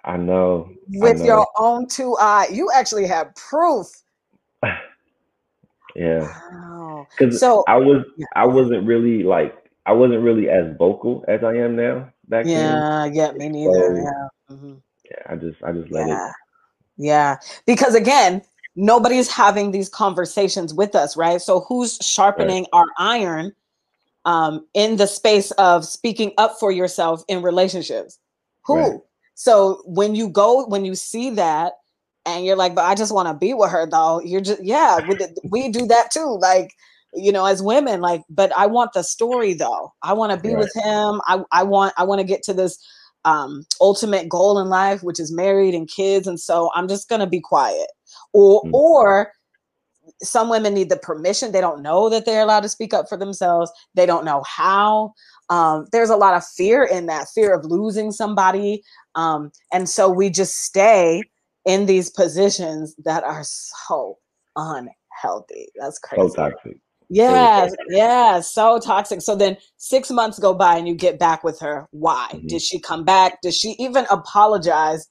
I 0.06 0.18
know. 0.18 0.70
With 0.89 1.18
I 1.18 1.20
know. 1.20 1.26
your 1.26 1.48
own 1.58 1.88
two 1.88 2.18
eye, 2.20 2.48
you 2.52 2.70
actually 2.74 3.08
have 3.08 3.34
proof. 3.36 3.88
yeah. 5.96 6.28
Wow. 6.52 7.08
Because 7.18 7.39
so 7.39 7.63
I 7.68 7.78
was, 7.78 8.06
I 8.36 8.45
wasn't 8.45 8.86
really 8.86 9.24
like, 9.24 9.56
I 9.86 9.93
wasn't 9.93 10.24
really 10.24 10.49
as 10.49 10.76
vocal 10.78 11.24
as 11.28 11.43
I 11.43 11.56
am 11.56 11.76
now 11.76 12.10
back 12.28 12.45
yeah, 12.45 13.04
then. 13.04 13.16
Yeah, 13.16 13.32
me 13.34 13.49
neither. 13.49 13.74
So, 13.74 13.95
yeah. 13.95 14.56
Mm-hmm. 14.56 14.74
Yeah, 15.06 15.20
I 15.30 15.36
just, 15.36 15.64
I 15.64 15.72
just 15.72 15.91
let 15.91 16.08
yeah. 16.08 16.28
it. 16.28 16.34
Yeah, 16.95 17.38
because 17.66 17.95
again, 17.95 18.41
nobody's 18.76 19.30
having 19.30 19.72
these 19.72 19.89
conversations 19.89 20.74
with 20.74 20.95
us, 20.95 21.18
right? 21.18 21.41
So 21.41 21.62
who's 21.62 21.97
sharpening 22.01 22.64
right. 22.64 22.80
our 22.80 22.86
iron 22.97 23.54
um, 24.26 24.66
in 24.74 24.97
the 24.97 25.08
space 25.08 25.51
of 25.51 25.86
speaking 25.86 26.34
up 26.38 26.60
for 26.60 26.72
yourself 26.72 27.24
in 27.28 27.41
relationships? 27.41 28.20
Who? 28.66 28.76
Right. 28.76 28.99
So 29.36 29.82
when 29.86 30.16
you 30.16 30.30
go, 30.30 30.66
when 30.66 30.86
you 30.86 30.96
see 30.96 31.30
that, 31.32 31.74
and 32.26 32.46
you're 32.46 32.56
like, 32.56 32.74
but 32.74 32.86
I 32.86 32.96
just 32.96 33.14
want 33.14 33.28
to 33.28 33.34
be 33.34 33.54
with 33.54 33.70
her 33.72 33.86
though. 33.86 34.22
You're 34.22 34.42
just, 34.42 34.64
yeah, 34.64 35.00
we, 35.08 35.18
we 35.50 35.70
do 35.70 35.86
that 35.88 36.10
too. 36.12 36.38
Like, 36.40 36.72
you 37.14 37.32
know, 37.32 37.46
as 37.46 37.62
women, 37.62 38.00
like, 38.00 38.22
but 38.30 38.56
I 38.58 38.66
want 38.66 38.94
the 38.94 39.04
story 39.04 39.54
though. 39.54 39.92
I 40.04 40.14
want 40.14 40.32
to 40.32 40.40
be 40.40 40.54
right. 40.54 40.60
with 40.60 40.72
him. 40.76 41.22
I, 41.28 41.44
I 41.52 41.64
want, 41.64 41.94
I 41.98 42.04
want 42.04 42.22
to 42.22 42.28
get 42.28 42.42
to 42.44 42.54
this 42.54 42.78
um, 43.26 43.66
ultimate 43.82 44.30
goal 44.30 44.58
in 44.60 44.70
life, 44.70 45.04
which 45.04 45.20
is 45.20 45.34
married 45.34 45.76
and 45.76 45.88
kids. 45.88 46.28
And 46.28 46.40
so 46.40 46.72
I'm 46.76 46.88
just 46.88 47.10
going 47.10 47.22
to 47.22 47.28
be 47.28 47.42
quiet. 47.42 47.88
or 48.32 48.64
mm-hmm. 48.64 48.74
or 48.74 49.32
some 50.22 50.50
women 50.50 50.74
need 50.74 50.90
the 50.90 50.98
permission 50.98 51.52
they 51.52 51.62
don't 51.62 51.82
know 51.82 52.10
that 52.10 52.26
they're 52.26 52.42
allowed 52.42 52.62
to 52.62 52.70
speak 52.70 52.94
up 52.94 53.08
for 53.08 53.18
themselves 53.18 53.72
they 53.96 54.06
don't 54.06 54.26
know 54.26 54.44
how 54.46 55.14
um, 55.54 55.86
there's 55.91 56.10
a 56.10 56.16
lot 56.16 56.34
of 56.34 56.43
fear 56.45 56.84
in 56.84 57.06
that 57.08 57.28
fear 57.34 57.54
of 57.54 57.66
losing 57.66 58.12
somebody 58.12 58.82
um, 59.16 59.51
and 59.72 59.89
so 59.89 60.10
we 60.10 60.30
just 60.30 60.56
stay 60.64 61.22
in 61.66 61.86
these 61.86 62.10
positions 62.10 62.95
that 63.04 63.24
are 63.24 63.43
so 63.43 64.18
unhealthy 64.56 65.68
that's 65.80 65.99
crazy 65.99 66.28
so 66.30 66.34
toxic 66.36 66.78
yeah, 67.10 67.68
yeah, 67.89 68.39
so 68.39 68.80
toxic. 68.80 69.22
So 69.22 69.36
then 69.36 69.58
six 69.78 70.10
months 70.10 70.39
go 70.39 70.54
by 70.54 70.78
and 70.78 70.88
you 70.88 70.95
get 70.95 71.20
back 71.20 71.43
with 71.43 71.60
her. 71.60 71.88
Why? 71.91 72.30
Mm-hmm. 72.34 72.47
Did 72.47 72.62
she 72.62 72.80
come 72.80 73.04
back? 73.04 73.39
Did 73.41 73.54
she 73.54 73.76
even 73.78 74.06
apologize? 74.10 75.08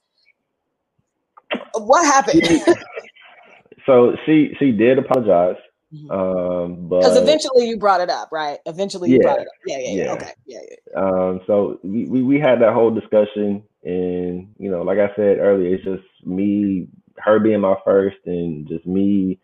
What 1.75 2.03
happened? 2.05 2.43
so 3.85 4.15
she 4.25 4.53
she 4.59 4.71
did 4.71 4.97
apologize. 4.97 5.55
Mm-hmm. 5.93 6.11
Um, 6.11 6.87
but 6.87 6.99
because 7.01 7.17
eventually 7.17 7.67
you 7.67 7.77
brought 7.77 8.01
it 8.01 8.09
up, 8.09 8.29
right? 8.31 8.59
Eventually 8.65 9.11
you 9.11 9.17
yeah, 9.17 9.21
brought 9.21 9.39
it 9.39 9.47
up. 9.47 9.53
Yeah, 9.65 9.77
yeah, 9.77 9.89
yeah. 9.89 10.03
yeah. 10.03 10.11
Okay. 10.13 10.31
Yeah, 10.45 10.59
yeah. 10.69 10.99
Um, 10.99 11.41
so 11.45 11.79
we, 11.83 12.05
we, 12.05 12.23
we 12.23 12.39
had 12.39 12.61
that 12.61 12.73
whole 12.73 12.91
discussion 12.91 13.63
and 13.83 14.53
you 14.57 14.71
know, 14.71 14.81
like 14.81 14.97
I 14.97 15.13
said 15.15 15.37
earlier, 15.39 15.75
it's 15.75 15.83
just 15.83 16.03
me, 16.25 16.87
her 17.17 17.39
being 17.39 17.61
my 17.61 17.75
first 17.85 18.17
and 18.25 18.67
just 18.67 18.85
me, 18.85 19.39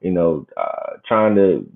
you 0.00 0.10
know, 0.10 0.46
uh, 0.56 0.96
trying 1.06 1.34
to 1.34 1.68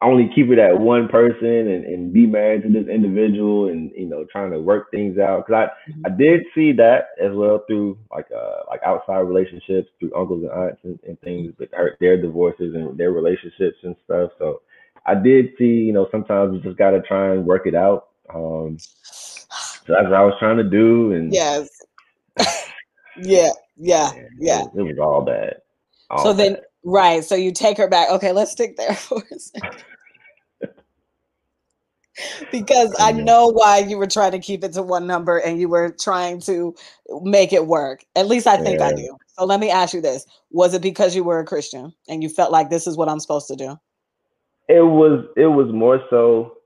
only 0.00 0.30
keep 0.32 0.48
it 0.50 0.58
at 0.58 0.78
one 0.78 1.08
person 1.08 1.46
and, 1.46 1.84
and 1.84 2.12
be 2.12 2.24
married 2.26 2.62
to 2.62 2.68
this 2.68 2.86
individual 2.88 3.68
and 3.68 3.90
you 3.96 4.06
know 4.06 4.24
trying 4.30 4.52
to 4.52 4.60
work 4.60 4.90
things 4.90 5.18
out. 5.18 5.46
Because 5.46 5.68
I 5.86 5.90
mm-hmm. 5.90 6.06
I 6.06 6.16
did 6.16 6.42
see 6.54 6.72
that 6.72 7.08
as 7.20 7.32
well 7.34 7.64
through 7.66 7.98
like 8.10 8.26
uh 8.34 8.60
like 8.68 8.80
outside 8.86 9.20
relationships 9.20 9.88
through 9.98 10.14
uncles 10.14 10.44
and 10.44 10.52
aunts 10.52 10.80
and, 10.84 10.98
and 11.06 11.20
things 11.20 11.52
that 11.58 11.74
hurt 11.74 11.96
their 12.00 12.20
divorces 12.20 12.74
and 12.74 12.96
their 12.96 13.10
relationships 13.10 13.78
and 13.82 13.96
stuff. 14.04 14.30
So 14.38 14.62
I 15.04 15.14
did 15.14 15.50
see 15.58 15.64
you 15.64 15.92
know 15.92 16.06
sometimes 16.12 16.54
you 16.54 16.60
just 16.60 16.78
got 16.78 16.90
to 16.90 17.02
try 17.02 17.32
and 17.32 17.44
work 17.44 17.66
it 17.66 17.74
out. 17.74 18.08
Um 18.32 18.78
so 18.78 19.94
that's 19.94 20.04
what 20.04 20.14
I 20.14 20.24
was 20.24 20.34
trying 20.38 20.58
to 20.58 20.64
do 20.64 21.12
and 21.12 21.32
yes. 21.32 21.68
Yeah 23.20 23.50
yeah 23.76 24.12
yeah 24.38 24.62
it, 24.62 24.78
it 24.78 24.82
was 24.82 24.98
all 25.00 25.22
bad. 25.22 25.56
All 26.10 26.22
so 26.22 26.32
bad. 26.32 26.38
then 26.38 26.56
Right. 26.84 27.24
So 27.24 27.34
you 27.34 27.52
take 27.52 27.76
her 27.78 27.88
back. 27.88 28.10
Okay, 28.10 28.32
let's 28.32 28.52
stick 28.52 28.76
there 28.76 28.94
for 28.94 29.22
a 29.30 29.38
second. 29.38 29.84
because 32.50 32.94
I 32.98 33.12
know 33.12 33.48
why 33.48 33.78
you 33.78 33.96
were 33.96 34.06
trying 34.06 34.32
to 34.32 34.38
keep 34.38 34.64
it 34.64 34.72
to 34.72 34.82
one 34.82 35.06
number 35.06 35.38
and 35.38 35.60
you 35.60 35.68
were 35.68 35.90
trying 35.90 36.40
to 36.42 36.74
make 37.22 37.52
it 37.52 37.66
work. 37.66 38.04
At 38.16 38.26
least 38.26 38.46
I 38.46 38.56
think 38.56 38.80
yeah. 38.80 38.88
I 38.88 38.92
do. 38.92 39.16
So 39.36 39.44
let 39.44 39.60
me 39.60 39.70
ask 39.70 39.94
you 39.94 40.00
this. 40.00 40.26
Was 40.50 40.74
it 40.74 40.82
because 40.82 41.14
you 41.14 41.24
were 41.24 41.38
a 41.38 41.44
Christian 41.44 41.92
and 42.08 42.22
you 42.22 42.28
felt 42.28 42.50
like 42.50 42.70
this 42.70 42.86
is 42.86 42.96
what 42.96 43.08
I'm 43.08 43.20
supposed 43.20 43.48
to 43.48 43.56
do? 43.56 43.76
It 44.68 44.84
was 44.84 45.24
it 45.36 45.46
was 45.46 45.72
more 45.72 46.00
so 46.10 46.58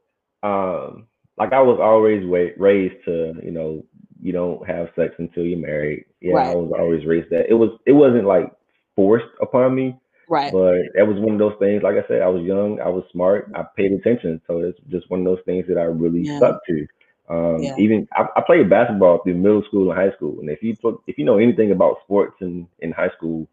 um 0.42 1.06
like 1.38 1.52
I 1.52 1.60
was 1.60 1.78
always 1.80 2.24
raised 2.56 3.04
to, 3.04 3.34
you 3.42 3.50
know, 3.50 3.84
you 4.20 4.32
don't 4.32 4.66
have 4.66 4.88
sex 4.96 5.14
until 5.18 5.44
you're 5.44 5.58
married. 5.58 6.04
Yeah, 6.20 6.34
right. 6.34 6.50
I 6.50 6.54
was 6.54 6.72
always 6.78 7.04
raised 7.04 7.30
that. 7.30 7.48
It 7.48 7.54
was 7.54 7.70
it 7.86 7.92
wasn't 7.92 8.26
like 8.26 8.50
forced 8.94 9.26
upon 9.40 9.74
me. 9.74 9.98
Right. 10.32 10.50
But 10.50 10.94
that 10.94 11.06
was 11.06 11.18
one 11.20 11.34
of 11.34 11.38
those 11.38 11.58
things. 11.58 11.82
Like 11.82 11.96
I 12.02 12.08
said, 12.08 12.22
I 12.22 12.28
was 12.28 12.42
young, 12.42 12.80
I 12.80 12.88
was 12.88 13.04
smart, 13.12 13.52
I 13.54 13.64
paid 13.76 13.92
attention. 13.92 14.40
So 14.46 14.60
it's 14.60 14.78
just 14.88 15.10
one 15.10 15.20
of 15.20 15.26
those 15.26 15.44
things 15.44 15.66
that 15.68 15.76
I 15.76 15.82
really 15.82 16.22
yeah. 16.22 16.38
stuck 16.38 16.64
to. 16.68 16.86
Um, 17.28 17.58
yeah. 17.62 17.76
Even 17.76 18.08
I, 18.14 18.24
I, 18.34 18.40
played 18.40 18.70
basketball 18.70 19.22
through 19.22 19.34
middle 19.34 19.62
school 19.64 19.90
and 19.90 20.00
high 20.00 20.16
school, 20.16 20.40
and 20.40 20.48
if 20.48 20.62
you 20.62 20.74
put, 20.74 21.02
if 21.06 21.18
you 21.18 21.26
know 21.26 21.36
anything 21.36 21.70
about 21.70 21.98
sports 22.04 22.36
in 22.40 22.66
in 22.80 22.92
high 22.92 23.10
school, 23.14 23.46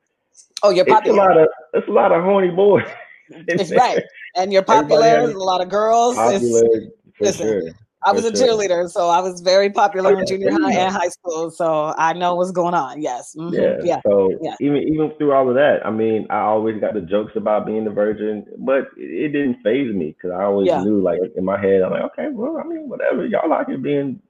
oh, 0.64 0.70
you're 0.70 0.86
popular. 0.86 1.20
It's 1.20 1.20
a 1.20 1.28
lot 1.28 1.38
of 1.38 1.48
it's 1.74 1.88
a 1.88 1.92
lot 1.92 2.12
of 2.14 2.24
horny 2.24 2.50
boys. 2.50 2.88
It's 3.30 3.72
right, 3.76 4.02
and 4.36 4.52
you're 4.54 4.64
popular. 4.64 5.02
There's 5.02 5.36
a 5.36 5.38
lot 5.38 5.60
of 5.60 5.68
girls. 5.68 6.16
Popular, 6.16 6.62
it's, 6.66 6.86
for 7.16 7.24
listen, 7.26 7.48
sure. 7.48 7.72
I 8.04 8.14
was 8.14 8.26
a 8.26 8.32
cheerleader, 8.32 8.90
so 8.90 9.10
I 9.10 9.20
was 9.20 9.42
very 9.42 9.70
popular 9.70 10.18
in 10.18 10.26
junior 10.26 10.52
high 10.52 10.74
and 10.74 10.94
high 10.94 11.10
school. 11.10 11.52
So 11.52 11.94
I 11.98 12.14
know 12.14 12.36
what's 12.36 12.52
going 12.52 12.74
on. 12.74 13.02
Yes. 13.02 13.36
Mm-hmm. 13.38 13.54
Yeah. 13.54 13.78
yeah. 13.84 14.02
So 14.06 14.38
yeah. 14.42 14.56
even 14.62 14.78
even 14.78 15.12
through 15.18 15.34
all 15.34 15.50
of 15.50 15.56
that, 15.56 15.86
I 15.86 15.92
mean, 15.92 16.26
I 16.30 16.40
always 16.40 16.80
got 16.80 16.94
the 16.94 17.02
jokes 17.02 17.34
about 17.36 17.66
being 17.66 17.84
the 17.84 17.92
virgin, 17.92 18.46
but 18.60 18.88
it, 18.98 19.34
didn't 19.34 19.62
phase 19.64 19.94
me 19.94 20.16
because 20.16 20.32
I 20.32 20.44
always 20.44 20.68
yeah. 20.68 20.82
knew, 20.82 21.02
like 21.02 21.20
in 21.36 21.44
my 21.44 21.60
head, 21.60 21.82
I'm 21.82 21.92
like, 21.92 22.04
okay, 22.14 22.28
well, 22.32 22.58
I 22.58 22.64
mean, 22.64 22.88
whatever 22.88 23.26
y'all 23.26 23.50
like 23.50 23.68
it 23.68 23.84
being, 23.84 24.22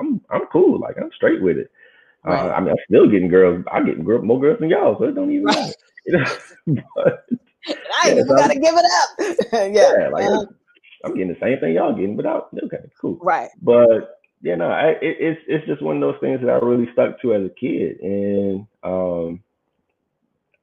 I'm 0.00 0.20
I'm 0.30 0.46
cool. 0.52 0.80
Like 0.80 0.96
I'm 1.00 1.10
straight 1.14 1.40
with 1.42 1.58
it. 1.58 1.70
Uh, 2.26 2.30
right. 2.30 2.50
Uh, 2.50 2.52
I 2.54 2.60
mean, 2.60 2.70
I'm 2.70 2.76
still 2.88 3.08
getting 3.08 3.28
girls. 3.28 3.64
I 3.70 3.82
get 3.82 3.98
more 4.02 4.40
girls 4.40 4.58
than 4.58 4.70
y'all, 4.70 4.98
so 4.98 5.04
it 5.04 5.14
don't 5.14 5.30
even 5.30 5.44
matter. 5.44 5.72
You 6.08 6.18
know? 6.18 6.24
but, 6.94 7.26
I 8.04 8.10
yeah, 8.10 8.22
so 8.22 8.36
gotta 8.36 8.54
give 8.54 8.74
it 8.76 8.84
up. 8.84 9.46
yeah. 9.52 9.92
yeah 9.98 10.08
like, 10.08 10.24
um, 10.24 10.46
I'm 11.06 11.14
getting 11.14 11.28
the 11.28 11.38
same 11.40 11.58
thing 11.60 11.74
y'all 11.74 11.94
getting, 11.94 12.16
but 12.16 12.26
I, 12.26 12.40
okay, 12.64 12.90
cool. 13.00 13.18
Right. 13.22 13.50
But 13.62 14.20
you 14.42 14.56
know, 14.56 14.70
I, 14.70 14.90
it, 15.02 15.16
it's 15.20 15.40
it's 15.48 15.66
just 15.66 15.82
one 15.82 15.96
of 15.96 16.02
those 16.02 16.20
things 16.20 16.40
that 16.40 16.50
I 16.50 16.64
really 16.64 16.88
stuck 16.92 17.20
to 17.22 17.34
as 17.34 17.44
a 17.44 17.48
kid, 17.48 18.00
and 18.00 18.66
um, 18.82 19.40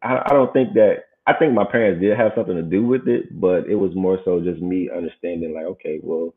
I, 0.01 0.21
I 0.25 0.29
don't 0.29 0.53
think 0.53 0.73
that 0.73 1.05
I 1.25 1.33
think 1.33 1.53
my 1.53 1.65
parents 1.65 2.01
did 2.01 2.17
have 2.17 2.33
something 2.35 2.55
to 2.55 2.61
do 2.61 2.85
with 2.85 3.07
it, 3.07 3.39
but 3.39 3.67
it 3.67 3.75
was 3.75 3.95
more 3.95 4.19
so 4.25 4.41
just 4.41 4.61
me 4.61 4.89
understanding, 4.95 5.53
like, 5.53 5.65
okay, 5.65 5.99
well, 6.03 6.33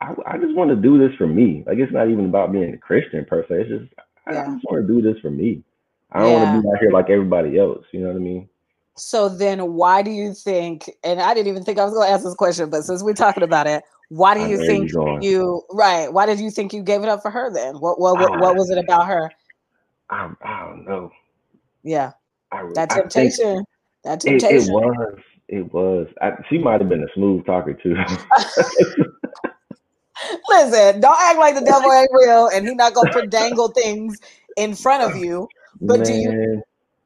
I, 0.00 0.14
I 0.26 0.38
just 0.38 0.54
want 0.54 0.70
to 0.70 0.76
do 0.76 0.98
this 0.98 1.16
for 1.16 1.26
me. 1.26 1.64
Like, 1.66 1.78
it's 1.78 1.92
not 1.92 2.08
even 2.08 2.26
about 2.26 2.52
being 2.52 2.74
a 2.74 2.78
Christian 2.78 3.24
per 3.24 3.42
se. 3.42 3.54
It's 3.60 3.70
just 3.70 3.92
yeah. 4.30 4.42
I 4.42 4.52
just 4.54 4.64
want 4.64 4.86
to 4.86 4.92
do 4.92 5.00
this 5.00 5.20
for 5.20 5.30
me. 5.30 5.62
I 6.10 6.20
don't 6.20 6.30
yeah. 6.30 6.52
want 6.52 6.56
to 6.56 6.62
be 6.62 6.68
out 6.68 6.80
here 6.80 6.90
like 6.90 7.10
everybody 7.10 7.58
else. 7.58 7.84
You 7.92 8.00
know 8.00 8.08
what 8.08 8.16
I 8.16 8.20
mean? 8.20 8.48
So 8.98 9.28
then 9.28 9.74
why 9.74 10.02
do 10.02 10.10
you 10.10 10.34
think, 10.34 10.90
and 11.04 11.20
I 11.20 11.34
didn't 11.34 11.48
even 11.48 11.64
think 11.64 11.78
I 11.78 11.84
was 11.84 11.94
going 11.94 12.08
to 12.08 12.12
ask 12.12 12.24
this 12.24 12.34
question, 12.34 12.70
but 12.70 12.82
since 12.82 13.02
we're 13.02 13.14
talking 13.14 13.42
about 13.42 13.66
it, 13.66 13.82
why 14.10 14.34
do 14.34 14.48
you 14.48 14.56
think 14.58 14.90
you, 14.92 15.18
you, 15.20 15.62
right? 15.70 16.12
Why 16.12 16.26
did 16.26 16.40
you 16.40 16.50
think 16.50 16.72
you 16.72 16.82
gave 16.82 17.02
it 17.02 17.08
up 17.08 17.20
for 17.20 17.30
her 17.30 17.52
then? 17.52 17.74
What 17.76 18.00
what 18.00 18.18
what, 18.18 18.40
what 18.40 18.56
was 18.56 18.70
it 18.70 18.78
about 18.78 19.06
her? 19.06 19.30
I, 20.08 20.30
I 20.42 20.66
don't 20.66 20.86
know. 20.86 21.10
Yeah. 21.82 22.12
I, 22.50 22.62
that 22.74 22.88
temptation. 22.88 23.64
That 24.04 24.20
temptation. 24.20 24.56
It, 24.56 24.68
it, 24.68 24.72
was. 24.72 25.18
It 25.48 25.72
was. 25.72 26.06
I, 26.22 26.32
she 26.48 26.56
might 26.56 26.80
have 26.80 26.88
been 26.88 27.02
a 27.02 27.12
smooth 27.14 27.44
talker 27.44 27.74
too. 27.74 27.94
Listen, 30.48 31.00
don't 31.00 31.18
act 31.20 31.38
like 31.38 31.54
the 31.54 31.60
devil 31.66 31.92
ain't 31.92 32.10
real 32.12 32.48
and 32.48 32.66
he's 32.66 32.74
not 32.74 32.94
gonna 32.94 33.12
put 33.12 33.30
dangle 33.30 33.68
things 33.68 34.18
in 34.56 34.74
front 34.74 35.02
of 35.02 35.16
you. 35.16 35.48
But 35.80 36.00
Man. 36.00 36.06
do 36.06 36.12
you 36.14 36.62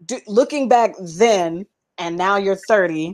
do, 0.07 0.21
looking 0.27 0.69
back 0.69 0.95
then, 1.01 1.67
and 1.99 2.17
now 2.17 2.37
you're 2.37 2.57
30 2.57 3.13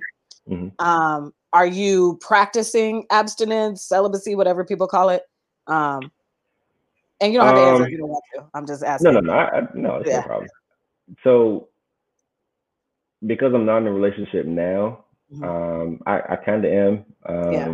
mm-hmm. 0.48 0.84
um, 0.84 1.32
are 1.52 1.66
you 1.66 2.18
practicing 2.20 3.04
abstinence 3.10 3.82
celibacy 3.82 4.34
whatever 4.34 4.64
people 4.64 4.86
call 4.86 5.08
it 5.08 5.22
um, 5.66 6.10
and 7.20 7.32
you 7.32 7.38
don't 7.38 7.48
have 7.48 7.56
to 7.56 7.60
answer 7.62 7.82
um, 7.82 7.86
if 7.86 7.90
you 7.90 7.98
don't 7.98 8.08
want 8.08 8.24
to 8.34 8.44
i'm 8.54 8.66
just 8.66 8.82
asking 8.82 9.12
no 9.12 9.20
no 9.20 9.32
no 9.32 9.38
I, 9.38 9.60
no 9.74 9.96
it's 9.96 10.10
yeah. 10.10 10.20
no 10.20 10.26
problem 10.26 10.48
so 11.24 11.68
because 13.26 13.54
i'm 13.54 13.66
not 13.66 13.78
in 13.78 13.86
a 13.86 13.92
relationship 13.92 14.46
now 14.46 15.04
mm-hmm. 15.32 15.44
um, 15.44 16.00
i, 16.06 16.20
I 16.30 16.36
kind 16.36 16.64
of 16.64 16.72
am 16.72 17.04
um, 17.26 17.52
yeah. 17.52 17.66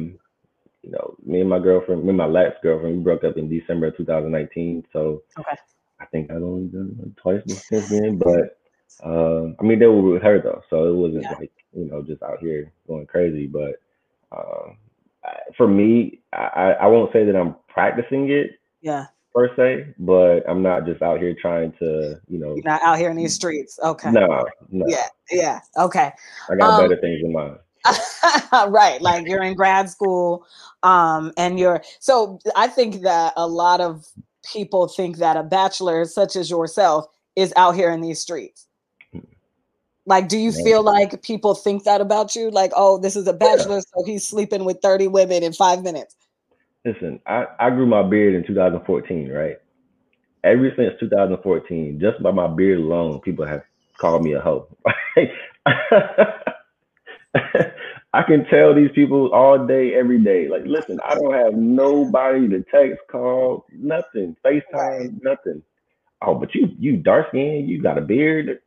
you 0.83 0.91
know 0.91 1.17
me 1.25 1.41
and 1.41 1.51
my 1.51 1.59
girlfriend 1.59 2.03
me 2.03 2.11
and 2.11 2.19
my 2.19 2.27
last 2.27 2.57
girlfriend 2.63 2.99
we 2.99 3.03
broke 3.03 3.25
up 3.25 3.37
in 3.37 3.49
december 3.49 3.87
of 3.87 3.97
2019 3.97 4.87
so 4.93 5.23
okay 5.39 5.57
i 6.01 6.07
think 6.07 6.31
i've 6.31 6.43
only 6.43 6.69
done 6.69 6.97
it 7.03 7.17
twice 7.17 7.43
since 7.69 7.89
then 7.89 8.19
but 8.19 8.59
uh, 9.03 9.47
I 9.59 9.63
mean, 9.63 9.79
they 9.79 9.87
were 9.87 10.01
with 10.01 10.23
her 10.23 10.41
though, 10.41 10.63
so 10.71 10.87
it 10.87 10.95
wasn't 10.95 11.23
yeah. 11.23 11.35
like 11.39 11.53
you 11.73 11.87
know 11.87 12.03
just 12.03 12.23
out 12.23 12.39
here 12.41 12.73
going 12.87 13.07
crazy. 13.07 13.47
But 13.47 13.77
uh, 14.33 14.73
for 15.57 15.69
me, 15.69 16.21
I, 16.33 16.77
I 16.81 16.87
won't 16.87 17.13
say 17.13 17.25
that 17.25 17.37
I'm 17.37 17.57
practicing 17.69 18.31
it. 18.31 18.53
Yeah. 18.81 19.07
Per 19.35 19.55
se, 19.57 19.95
but 19.99 20.49
I'm 20.49 20.63
not 20.63 20.87
just 20.87 21.03
out 21.03 21.19
here 21.19 21.35
trying 21.35 21.73
to, 21.81 22.21
you 22.29 22.39
know. 22.39 22.55
You're 22.55 22.65
not 22.65 22.83
out 22.83 22.99
here 22.99 23.11
in 23.11 23.17
these 23.17 23.35
streets. 23.35 23.81
Okay. 23.83 24.13
No, 24.13 24.47
no. 24.71 24.87
Yeah, 24.87 25.07
yeah. 25.29 25.59
Okay. 25.77 26.13
I 26.49 26.55
got 26.55 26.71
um, 26.71 26.89
better 26.89 27.01
things 27.01 27.21
in 27.23 27.33
mind. 27.33 27.59
right 28.69 29.03
like 29.03 29.27
you're 29.27 29.43
in 29.43 29.53
grad 29.53 29.91
school 29.91 30.47
um 30.85 31.31
and 31.37 31.59
you're 31.59 31.83
so 32.01 32.39
i 32.57 32.67
think 32.67 33.03
that 33.03 33.35
a 33.37 33.47
lot 33.47 33.79
of 33.79 34.07
people 34.51 34.89
think 34.89 35.19
that 35.19 35.37
a 35.37 35.43
bachelor 35.43 36.07
such 36.07 36.35
as 36.35 36.49
yourself 36.49 37.07
is 37.37 37.53
out 37.57 37.75
here 37.75 37.91
in 37.91 38.01
these 38.01 38.19
streets 38.19 38.69
like, 40.07 40.29
do 40.29 40.39
you 40.39 40.53
feel 40.53 40.83
like 40.83 41.23
people 41.23 41.55
think 41.55 41.85
that 41.85 42.01
about 42.01 42.37
you? 42.37 42.51
Like, 42.51 42.73
oh, 42.77 42.99
this 42.99 43.17
is 43.17 43.27
a 43.27 43.33
bachelor, 43.33 43.81
so 43.81 44.05
he's 44.05 44.27
sleeping 44.27 44.65
with 44.65 44.81
30 44.83 45.09
women 45.09 45.43
in 45.43 45.53
five 45.53 45.83
minutes. 45.83 46.15
Listen, 46.85 47.21
I, 47.27 47.47
I 47.59 47.71
grew 47.71 47.87
my 47.87 48.03
beard 48.03 48.35
in 48.35 48.47
2014, 48.47 49.31
right? 49.31 49.57
Ever 50.43 50.71
since 50.77 50.93
2014, 51.01 51.99
just 52.01 52.23
by 52.23 52.31
my 52.31 52.47
beard 52.47 52.81
alone, 52.81 53.21
people 53.21 53.47
have 53.47 53.63
called 53.99 54.23
me 54.23 54.35
a 54.35 54.41
hoe. 54.41 54.69
I 58.13 58.23
can 58.23 58.45
tell 58.45 58.75
these 58.75 58.91
people 58.95 59.33
all 59.33 59.67
day, 59.67 59.95
every 59.95 60.19
day. 60.23 60.49
Like, 60.49 60.65
listen, 60.67 61.01
I 61.03 61.15
don't 61.15 61.33
have 61.33 61.55
nobody 61.55 62.47
to 62.49 62.63
text, 62.71 62.99
call, 63.11 63.65
nothing, 63.73 64.37
FaceTime, 64.45 65.23
nothing 65.23 65.63
oh, 66.27 66.35
but 66.35 66.55
you 66.55 66.69
you 66.79 66.97
dark 66.97 67.29
skin, 67.29 67.67
you 67.69 67.83
got 67.83 67.99
a 67.99 68.01
beard. 68.01 68.61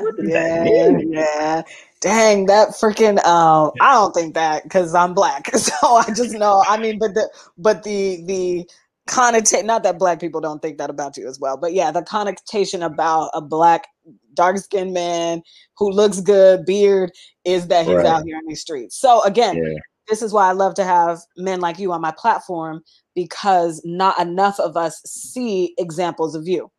What 0.00 0.16
does 0.16 0.28
yeah, 0.28 0.64
that 0.64 0.92
mean? 0.92 1.12
Yeah. 1.12 1.62
Dang, 2.00 2.46
that 2.46 2.70
freaking 2.70 3.20
uh, 3.24 3.70
I 3.80 3.94
don't 3.94 4.12
think 4.12 4.34
that 4.34 4.64
because 4.64 4.94
I'm 4.94 5.14
black. 5.14 5.50
So 5.56 5.72
I 5.82 6.06
just 6.14 6.32
know. 6.32 6.64
I 6.66 6.78
mean, 6.78 6.98
but 6.98 7.14
the 7.14 7.30
but 7.58 7.82
the 7.82 8.22
the 8.26 8.68
connotation 9.06 9.66
not 9.66 9.82
that 9.82 9.98
black 9.98 10.20
people 10.20 10.40
don't 10.40 10.62
think 10.62 10.78
that 10.78 10.90
about 10.90 11.16
you 11.16 11.28
as 11.28 11.38
well, 11.38 11.56
but 11.56 11.72
yeah, 11.72 11.90
the 11.90 12.02
connotation 12.02 12.82
about 12.82 13.30
a 13.34 13.40
black 13.40 13.86
dark 14.34 14.56
skinned 14.58 14.92
man 14.94 15.42
who 15.76 15.90
looks 15.90 16.20
good, 16.20 16.64
beard, 16.64 17.12
is 17.44 17.68
that 17.68 17.86
he's 17.86 17.96
right. 17.96 18.06
out 18.06 18.24
here 18.24 18.38
in 18.38 18.46
these 18.46 18.60
streets. 18.60 18.96
So 18.96 19.22
again, 19.24 19.56
yeah. 19.56 19.78
this 20.08 20.22
is 20.22 20.32
why 20.32 20.48
I 20.48 20.52
love 20.52 20.74
to 20.74 20.84
have 20.84 21.20
men 21.36 21.60
like 21.60 21.78
you 21.78 21.92
on 21.92 22.00
my 22.00 22.12
platform 22.16 22.82
because 23.14 23.80
not 23.84 24.18
enough 24.18 24.58
of 24.58 24.76
us 24.76 25.02
see 25.04 25.74
examples 25.78 26.34
of 26.34 26.48
you 26.48 26.70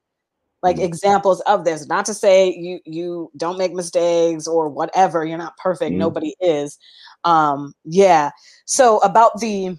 like 0.63 0.77
mm-hmm. 0.77 0.85
examples 0.85 1.41
of 1.41 1.65
this 1.65 1.87
not 1.87 2.05
to 2.05 2.13
say 2.13 2.53
you 2.53 2.79
you 2.85 3.31
don't 3.37 3.57
make 3.57 3.73
mistakes 3.73 4.47
or 4.47 4.69
whatever 4.69 5.25
you're 5.25 5.37
not 5.37 5.57
perfect 5.57 5.91
mm-hmm. 5.91 5.99
nobody 5.99 6.33
is 6.39 6.77
um 7.23 7.73
yeah 7.85 8.31
so 8.65 8.97
about 8.99 9.39
the 9.39 9.77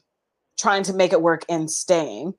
trying 0.59 0.83
to 0.83 0.93
make 0.93 1.13
it 1.13 1.23
work 1.23 1.45
and 1.49 1.71
staying 1.71 2.35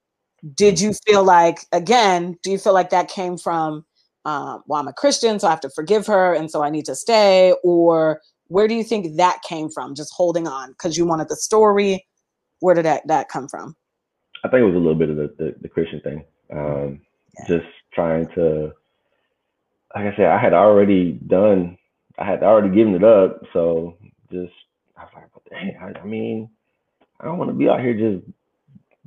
did 0.53 0.79
you 0.79 0.93
feel 1.05 1.23
like 1.23 1.59
again 1.71 2.37
do 2.43 2.51
you 2.51 2.57
feel 2.57 2.73
like 2.73 2.89
that 2.89 3.09
came 3.09 3.37
from 3.37 3.85
um, 4.25 4.63
well 4.67 4.79
i'm 4.79 4.87
a 4.87 4.93
christian 4.93 5.39
so 5.39 5.47
i 5.47 5.49
have 5.49 5.59
to 5.59 5.69
forgive 5.69 6.07
her 6.07 6.33
and 6.33 6.49
so 6.49 6.63
i 6.63 6.69
need 6.69 6.85
to 6.85 6.95
stay 6.95 7.53
or 7.63 8.21
where 8.47 8.67
do 8.67 8.75
you 8.75 8.83
think 8.83 9.17
that 9.17 9.41
came 9.41 9.69
from 9.69 9.95
just 9.95 10.13
holding 10.15 10.47
on 10.47 10.69
because 10.71 10.97
you 10.97 11.05
wanted 11.05 11.27
the 11.29 11.35
story 11.35 12.05
where 12.59 12.75
did 12.75 12.85
that, 12.85 13.05
that 13.07 13.27
come 13.27 13.47
from 13.47 13.75
I 14.45 14.47
think 14.47 14.61
it 14.61 14.65
was 14.65 14.75
a 14.75 14.77
little 14.77 14.95
bit 14.95 15.09
of 15.09 15.15
the, 15.15 15.33
the, 15.39 15.55
the 15.61 15.67
Christian 15.67 16.01
thing. 16.01 16.23
Um, 16.53 17.01
yeah. 17.39 17.57
Just 17.57 17.67
trying 17.95 18.27
to, 18.35 18.73
like 19.95 20.13
I 20.13 20.15
said, 20.15 20.25
I 20.25 20.37
had 20.37 20.53
already 20.53 21.13
done, 21.13 21.77
I 22.19 22.25
had 22.25 22.43
already 22.43 22.75
given 22.75 22.93
it 22.93 23.03
up. 23.03 23.41
So 23.53 23.97
just, 24.31 24.53
I 24.97 25.03
was 25.03 25.11
like, 25.15 25.25
dang, 25.49 25.77
I, 25.81 25.99
I 25.99 26.05
mean, 26.05 26.49
I 27.19 27.25
don't 27.25 27.37
want 27.37 27.49
to 27.49 27.55
be 27.55 27.69
out 27.69 27.79
here 27.79 27.93
just 27.93 28.25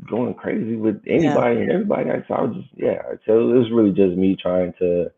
going 0.09 0.35
crazy 0.35 0.77
with 0.77 1.03
anybody 1.07 1.57
yeah. 1.57 1.63
and 1.63 1.71
everybody. 1.71 2.11
So 2.27 2.35
I 2.35 2.43
was 2.43 2.57
just, 2.57 2.69
yeah. 2.77 3.03
So 3.27 3.51
it 3.51 3.59
was 3.59 3.71
really 3.71 3.93
just 3.93 4.17
me 4.17 4.37
trying 4.37 4.73
to 4.79 5.11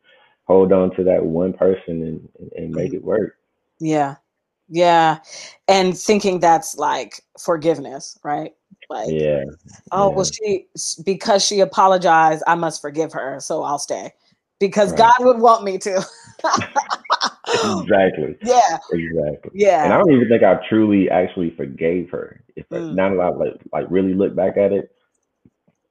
hold 0.46 0.72
on 0.72 0.94
to 0.96 1.04
that 1.04 1.24
one 1.24 1.52
person 1.52 2.02
and, 2.02 2.28
and, 2.38 2.52
and 2.56 2.74
make 2.74 2.92
it 2.92 3.04
work. 3.04 3.36
Yeah. 3.78 4.16
Yeah. 4.68 5.18
And 5.68 5.96
thinking 5.96 6.40
that's 6.40 6.76
like 6.76 7.20
forgiveness, 7.38 8.18
right? 8.24 8.54
Like, 8.90 9.08
yeah. 9.10 9.44
Oh, 9.92 10.10
yeah. 10.10 10.16
well, 10.16 10.24
she, 10.24 10.66
because 11.04 11.44
she 11.44 11.60
apologized, 11.60 12.42
I 12.46 12.56
must 12.56 12.82
forgive 12.82 13.12
her. 13.12 13.38
So 13.40 13.62
I'll 13.62 13.78
stay 13.78 14.12
because 14.58 14.90
right. 14.90 14.98
God 14.98 15.14
would 15.20 15.38
want 15.38 15.64
me 15.64 15.78
to. 15.78 15.96
exactly. 17.48 18.36
Yeah. 18.42 18.78
Exactly. 18.92 19.50
Yeah. 19.54 19.84
And 19.84 19.92
I 19.92 19.98
don't 19.98 20.12
even 20.12 20.28
think 20.28 20.42
I 20.42 20.60
truly 20.68 21.08
actually 21.08 21.50
forgave 21.50 22.10
her. 22.10 22.42
If 22.56 22.68
mm. 22.68 22.94
now 22.94 23.10
that 23.10 23.20
I 23.20 23.28
like 23.30 23.60
like 23.72 23.86
really 23.90 24.12
look 24.12 24.34
back 24.34 24.56
at 24.56 24.72
it, 24.72 24.94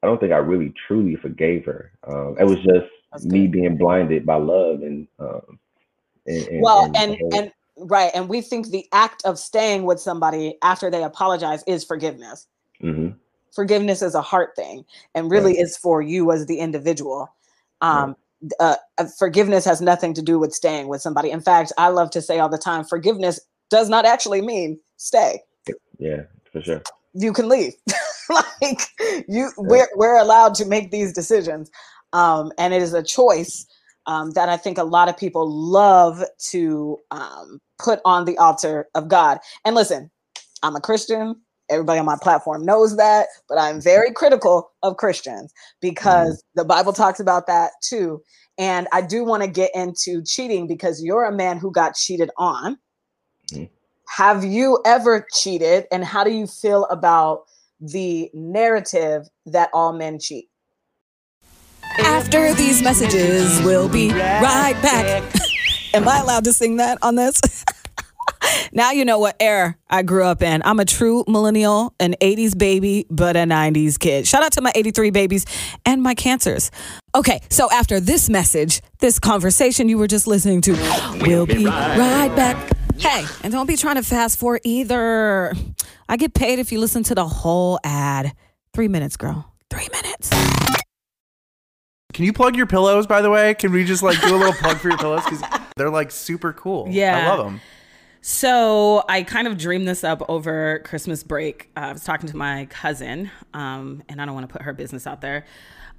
I 0.03 0.07
don't 0.07 0.19
think 0.19 0.33
I 0.33 0.37
really 0.37 0.73
truly 0.87 1.15
forgave 1.15 1.65
her. 1.65 1.91
Um, 2.05 2.35
it 2.37 2.43
was 2.43 2.59
just 2.59 2.91
That's 3.13 3.25
me 3.25 3.47
good. 3.47 3.51
being 3.53 3.77
blinded 3.77 4.25
by 4.25 4.35
love 4.35 4.81
and 4.81 5.07
um, 5.19 5.57
and, 6.27 6.47
and, 6.47 6.61
well, 6.61 6.85
and 6.95 7.15
and, 7.15 7.33
and 7.33 7.51
Right. 7.79 8.11
And 8.13 8.27
we 8.27 8.41
think 8.41 8.67
the 8.67 8.85
act 8.91 9.23
of 9.25 9.39
staying 9.39 9.83
with 9.83 9.99
somebody 9.99 10.57
after 10.61 10.91
they 10.91 11.03
apologize 11.03 11.63
is 11.65 11.83
forgiveness. 11.85 12.47
Mm-hmm. 12.83 13.17
Forgiveness 13.53 14.01
is 14.01 14.15
a 14.15 14.21
heart 14.21 14.55
thing 14.55 14.85
and 15.15 15.31
really 15.31 15.53
right. 15.53 15.61
is 15.61 15.77
for 15.77 16.01
you 16.01 16.31
as 16.31 16.45
the 16.45 16.59
individual. 16.59 17.33
Um, 17.81 18.15
right. 18.41 18.51
uh, 18.59 18.75
uh, 18.97 19.05
forgiveness 19.17 19.65
has 19.65 19.81
nothing 19.81 20.13
to 20.13 20.21
do 20.21 20.39
with 20.39 20.53
staying 20.53 20.87
with 20.87 21.01
somebody. 21.01 21.31
In 21.31 21.41
fact, 21.41 21.71
I 21.77 21.87
love 21.89 22.11
to 22.11 22.21
say 22.21 22.39
all 22.39 22.49
the 22.49 22.57
time 22.57 22.83
forgiveness 22.83 23.39
does 23.69 23.89
not 23.89 24.05
actually 24.05 24.41
mean 24.41 24.79
stay. 24.97 25.41
Yeah, 25.97 26.23
for 26.51 26.61
sure. 26.61 26.81
You 27.13 27.33
can 27.33 27.49
leave. 27.49 27.73
like 28.29 28.81
you 29.27 29.51
we're 29.57 29.89
we're 29.95 30.17
allowed 30.17 30.55
to 30.55 30.65
make 30.65 30.91
these 30.91 31.13
decisions. 31.13 31.69
Um, 32.13 32.51
and 32.57 32.73
it 32.73 32.81
is 32.81 32.93
a 32.93 33.03
choice 33.03 33.65
um, 34.05 34.31
that 34.31 34.49
I 34.49 34.57
think 34.57 34.77
a 34.77 34.83
lot 34.83 35.09
of 35.09 35.17
people 35.17 35.49
love 35.49 36.23
to 36.49 36.97
um, 37.11 37.59
put 37.77 37.99
on 38.05 38.25
the 38.25 38.37
altar 38.37 38.87
of 38.95 39.07
God. 39.07 39.39
And 39.65 39.75
listen, 39.75 40.09
I'm 40.63 40.75
a 40.75 40.81
Christian. 40.81 41.35
Everybody 41.69 41.99
on 41.99 42.05
my 42.05 42.17
platform 42.21 42.65
knows 42.65 42.97
that, 42.97 43.27
but 43.47 43.57
I'm 43.57 43.81
very 43.81 44.11
critical 44.11 44.71
of 44.83 44.97
Christians 44.97 45.53
because 45.81 46.37
mm. 46.37 46.45
the 46.55 46.65
Bible 46.65 46.93
talks 46.93 47.19
about 47.19 47.47
that 47.47 47.71
too. 47.81 48.21
And 48.57 48.87
I 48.91 49.01
do 49.01 49.23
want 49.23 49.43
to 49.43 49.49
get 49.49 49.71
into 49.73 50.21
cheating 50.23 50.67
because 50.67 51.01
you're 51.03 51.25
a 51.25 51.31
man 51.31 51.57
who 51.57 51.71
got 51.71 51.95
cheated 51.95 52.29
on. 52.37 52.77
Mm. 53.51 53.69
Have 54.09 54.43
you 54.43 54.79
ever 54.85 55.25
cheated? 55.33 55.85
And 55.91 56.03
how 56.03 56.23
do 56.23 56.31
you 56.31 56.47
feel 56.47 56.85
about 56.85 57.43
the 57.79 58.29
narrative 58.33 59.27
that 59.45 59.69
all 59.73 59.93
men 59.93 60.19
cheat? 60.19 60.49
After 61.99 62.53
these 62.53 62.81
messages, 62.81 63.61
we'll 63.63 63.89
be 63.89 64.11
right 64.11 64.77
back. 64.81 65.23
Am 65.93 66.07
I 66.07 66.19
allowed 66.19 66.43
to 66.45 66.53
sing 66.53 66.77
that 66.77 66.97
on 67.01 67.15
this? 67.15 67.39
now 68.71 68.91
you 68.91 69.05
know 69.05 69.19
what 69.19 69.35
era 69.39 69.75
I 69.89 70.03
grew 70.03 70.23
up 70.23 70.41
in. 70.41 70.61
I'm 70.63 70.79
a 70.79 70.85
true 70.85 71.23
millennial, 71.27 71.93
an 71.99 72.15
80s 72.21 72.57
baby, 72.57 73.05
but 73.09 73.35
a 73.35 73.39
90s 73.39 73.99
kid. 73.99 74.27
Shout 74.27 74.43
out 74.43 74.51
to 74.53 74.61
my 74.61 74.71
83 74.75 75.09
babies 75.11 75.45
and 75.85 76.01
my 76.01 76.15
cancers. 76.15 76.71
Okay, 77.15 77.41
so 77.49 77.69
after 77.71 77.99
this 77.99 78.29
message, 78.29 78.81
this 78.99 79.19
conversation 79.19 79.89
you 79.89 79.97
were 79.97 80.07
just 80.07 80.27
listening 80.27 80.61
to, 80.61 80.73
we'll 81.21 81.45
be 81.45 81.65
right 81.65 82.33
back. 82.35 82.71
Hey, 82.97 83.25
and 83.43 83.53
don't 83.53 83.65
be 83.65 83.77
trying 83.77 83.95
to 83.95 84.03
fast 84.03 84.37
forward 84.37 84.61
either. 84.63 85.53
I 86.07 86.17
get 86.17 86.33
paid 86.33 86.59
if 86.59 86.71
you 86.71 86.79
listen 86.79 87.03
to 87.03 87.15
the 87.15 87.27
whole 87.27 87.79
ad. 87.83 88.33
Three 88.73 88.87
minutes, 88.87 89.15
girl. 89.15 89.53
Three 89.69 89.87
minutes. 89.91 90.29
Can 92.13 92.25
you 92.25 92.33
plug 92.33 92.55
your 92.55 92.65
pillows, 92.65 93.07
by 93.07 93.21
the 93.21 93.29
way? 93.29 93.53
Can 93.53 93.71
we 93.71 93.85
just 93.85 94.03
like 94.03 94.19
do 94.21 94.35
a 94.35 94.37
little 94.37 94.53
plug 94.53 94.77
for 94.77 94.89
your 94.89 94.97
pillows? 94.97 95.23
Because 95.23 95.41
they're 95.77 95.89
like 95.89 96.11
super 96.11 96.51
cool. 96.51 96.87
Yeah. 96.89 97.17
I 97.17 97.27
love 97.29 97.45
them. 97.45 97.61
So 98.21 99.03
I 99.07 99.23
kind 99.23 99.47
of 99.47 99.57
dreamed 99.57 99.87
this 99.87 100.03
up 100.03 100.23
over 100.27 100.79
Christmas 100.79 101.23
break. 101.23 101.69
Uh, 101.77 101.81
I 101.81 101.93
was 101.93 102.03
talking 102.03 102.29
to 102.29 102.35
my 102.35 102.65
cousin, 102.69 103.31
um, 103.53 104.03
and 104.09 104.21
I 104.21 104.25
don't 104.25 104.33
want 104.35 104.47
to 104.47 104.51
put 104.51 104.63
her 104.63 104.73
business 104.73 105.07
out 105.07 105.21
there, 105.21 105.45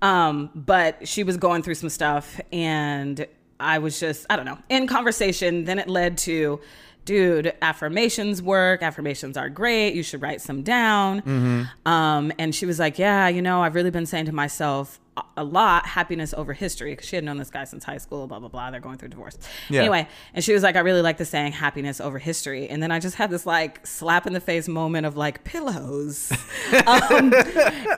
um, 0.03 0.51
but 0.55 1.09
she 1.09 1.25
was 1.25 1.37
going 1.37 1.63
through 1.63 1.77
some 1.77 1.89
stuff, 1.89 2.39
and 2.53 3.27
I 3.59 3.79
was 3.79 3.99
just, 3.99 4.27
I 4.29 4.37
don't 4.37 4.47
know, 4.47 4.59
in 4.69 4.87
conversation. 4.87 5.65
Then 5.65 5.79
it 5.79 5.89
led 5.89 6.19
to, 6.19 6.61
dude, 7.05 7.55
affirmations 7.63 8.43
work. 8.43 8.83
Affirmations 8.83 9.37
are 9.37 9.49
great. 9.49 9.95
You 9.95 10.03
should 10.03 10.23
write 10.23 10.41
some 10.41 10.63
down. 10.63 11.21
Mm-hmm. 11.21 11.89
Um, 11.91 12.33
and 12.39 12.55
she 12.55 12.67
was 12.67 12.79
like, 12.79 12.99
yeah, 12.99 13.29
you 13.29 13.43
know, 13.43 13.63
I've 13.63 13.75
really 13.75 13.91
been 13.91 14.07
saying 14.07 14.27
to 14.27 14.33
myself, 14.33 14.99
a 15.37 15.45
lot 15.45 15.87
happiness 15.87 16.35
over 16.35 16.53
history 16.53 16.93
because 16.93 17.07
she 17.09 17.17
had 17.17 17.25
known 17.25 17.37
this 17.37 17.51
guy 17.51 17.65
since 17.65 17.85
high 17.85 17.99
school 17.99 18.27
blah 18.27 18.39
blah 18.39 18.49
blah 18.49 18.71
they're 18.71 18.81
going 18.81 18.99
through 18.99 19.09
divorce. 19.09 19.39
Yeah. 19.69 19.81
anyway 19.81 20.09
and 20.35 20.45
she 20.45 20.53
was 20.53 20.63
like 20.63 20.77
i 20.77 20.81
really 20.81 21.03
like 21.03 21.17
the 21.19 21.25
saying 21.25 21.53
happiness 21.53 22.01
over 22.01 22.19
history 22.19 22.69
and 22.69 22.83
then 22.83 22.91
i 22.91 22.99
just 22.99 23.17
had 23.17 23.31
this 23.31 23.47
like 23.47 23.87
slap 23.87 24.27
in 24.27 24.33
the 24.33 24.41
face 24.41 24.69
moment 24.69 25.07
of 25.07 25.17
like 25.17 25.45
pillows. 25.45 26.33
Um, 26.87 27.33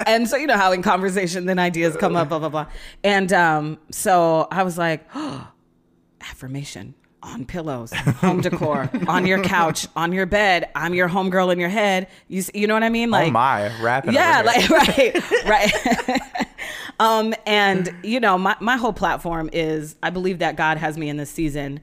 and 0.07 0.29
so 0.29 0.37
you 0.37 0.47
know 0.47 0.57
how 0.57 0.73
in 0.73 0.83
conversation 0.83 1.47
then 1.47 1.59
ideas 1.59 1.97
come 1.97 2.17
up 2.17 2.29
blah 2.29 2.39
blah 2.39 2.49
blah. 2.49 2.67
And 3.05 3.33
um, 3.33 3.79
so 3.91 4.49
i 4.51 4.63
was 4.63 4.77
like 4.79 5.07
oh, 5.15 5.49
affirmation 6.21 6.95
on 7.23 7.45
pillows, 7.45 7.93
home 7.93 8.41
decor, 8.41 8.91
on 9.07 9.27
your 9.27 9.43
couch, 9.43 9.87
on 9.95 10.13
your 10.13 10.27
bed. 10.27 10.69
I'm 10.75 10.95
your 10.95 11.09
homegirl 11.09 11.53
in 11.53 11.59
your 11.59 11.69
head. 11.69 12.09
You, 12.29 12.43
you 12.53 12.67
know 12.67 12.75
what 12.75 12.83
I 12.83 12.89
mean? 12.89 13.11
Like, 13.11 13.29
oh 13.29 13.33
my, 13.33 13.83
rapping. 13.83 14.15
Yeah, 14.15 14.43
like 14.43 14.69
right, 14.71 15.47
right. 15.47 16.21
um, 17.01 17.35
and 17.47 17.95
you 18.03 18.21
know, 18.21 18.39
my 18.39 18.57
my 18.61 18.77
whole 18.77 18.93
platform 18.93 19.51
is 19.53 19.97
I 20.03 20.11
believe 20.11 20.41
that 20.41 20.57
God 20.57 20.79
has 20.79 20.99
me 20.99 21.09
in 21.09 21.17
this 21.17 21.31
season 21.31 21.81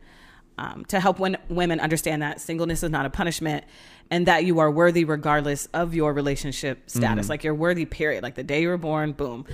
um, 0.58 0.86
to 0.86 1.00
help 1.00 1.20
when, 1.20 1.38
women 1.48 1.80
understand 1.80 2.22
that 2.22 2.42
singleness 2.42 2.84
is 2.84 2.90
not 2.90 3.06
a 3.06 3.10
punishment 3.10 3.64
and 4.12 4.26
that 4.26 4.44
you 4.44 4.60
are 4.60 4.70
worthy 4.70 5.06
regardless 5.06 5.68
of 5.68 5.94
your 5.94 6.14
relationship 6.14 6.90
status. 6.90 7.28
Mm. 7.28 7.30
Like 7.30 7.44
you're 7.44 7.56
worthy, 7.56 7.86
period. 7.86 8.24
Like 8.24 8.36
the 8.36 8.44
day 8.44 8.62
you 8.64 8.68
were 8.68 8.78
born, 8.78 9.14
boom 9.14 9.46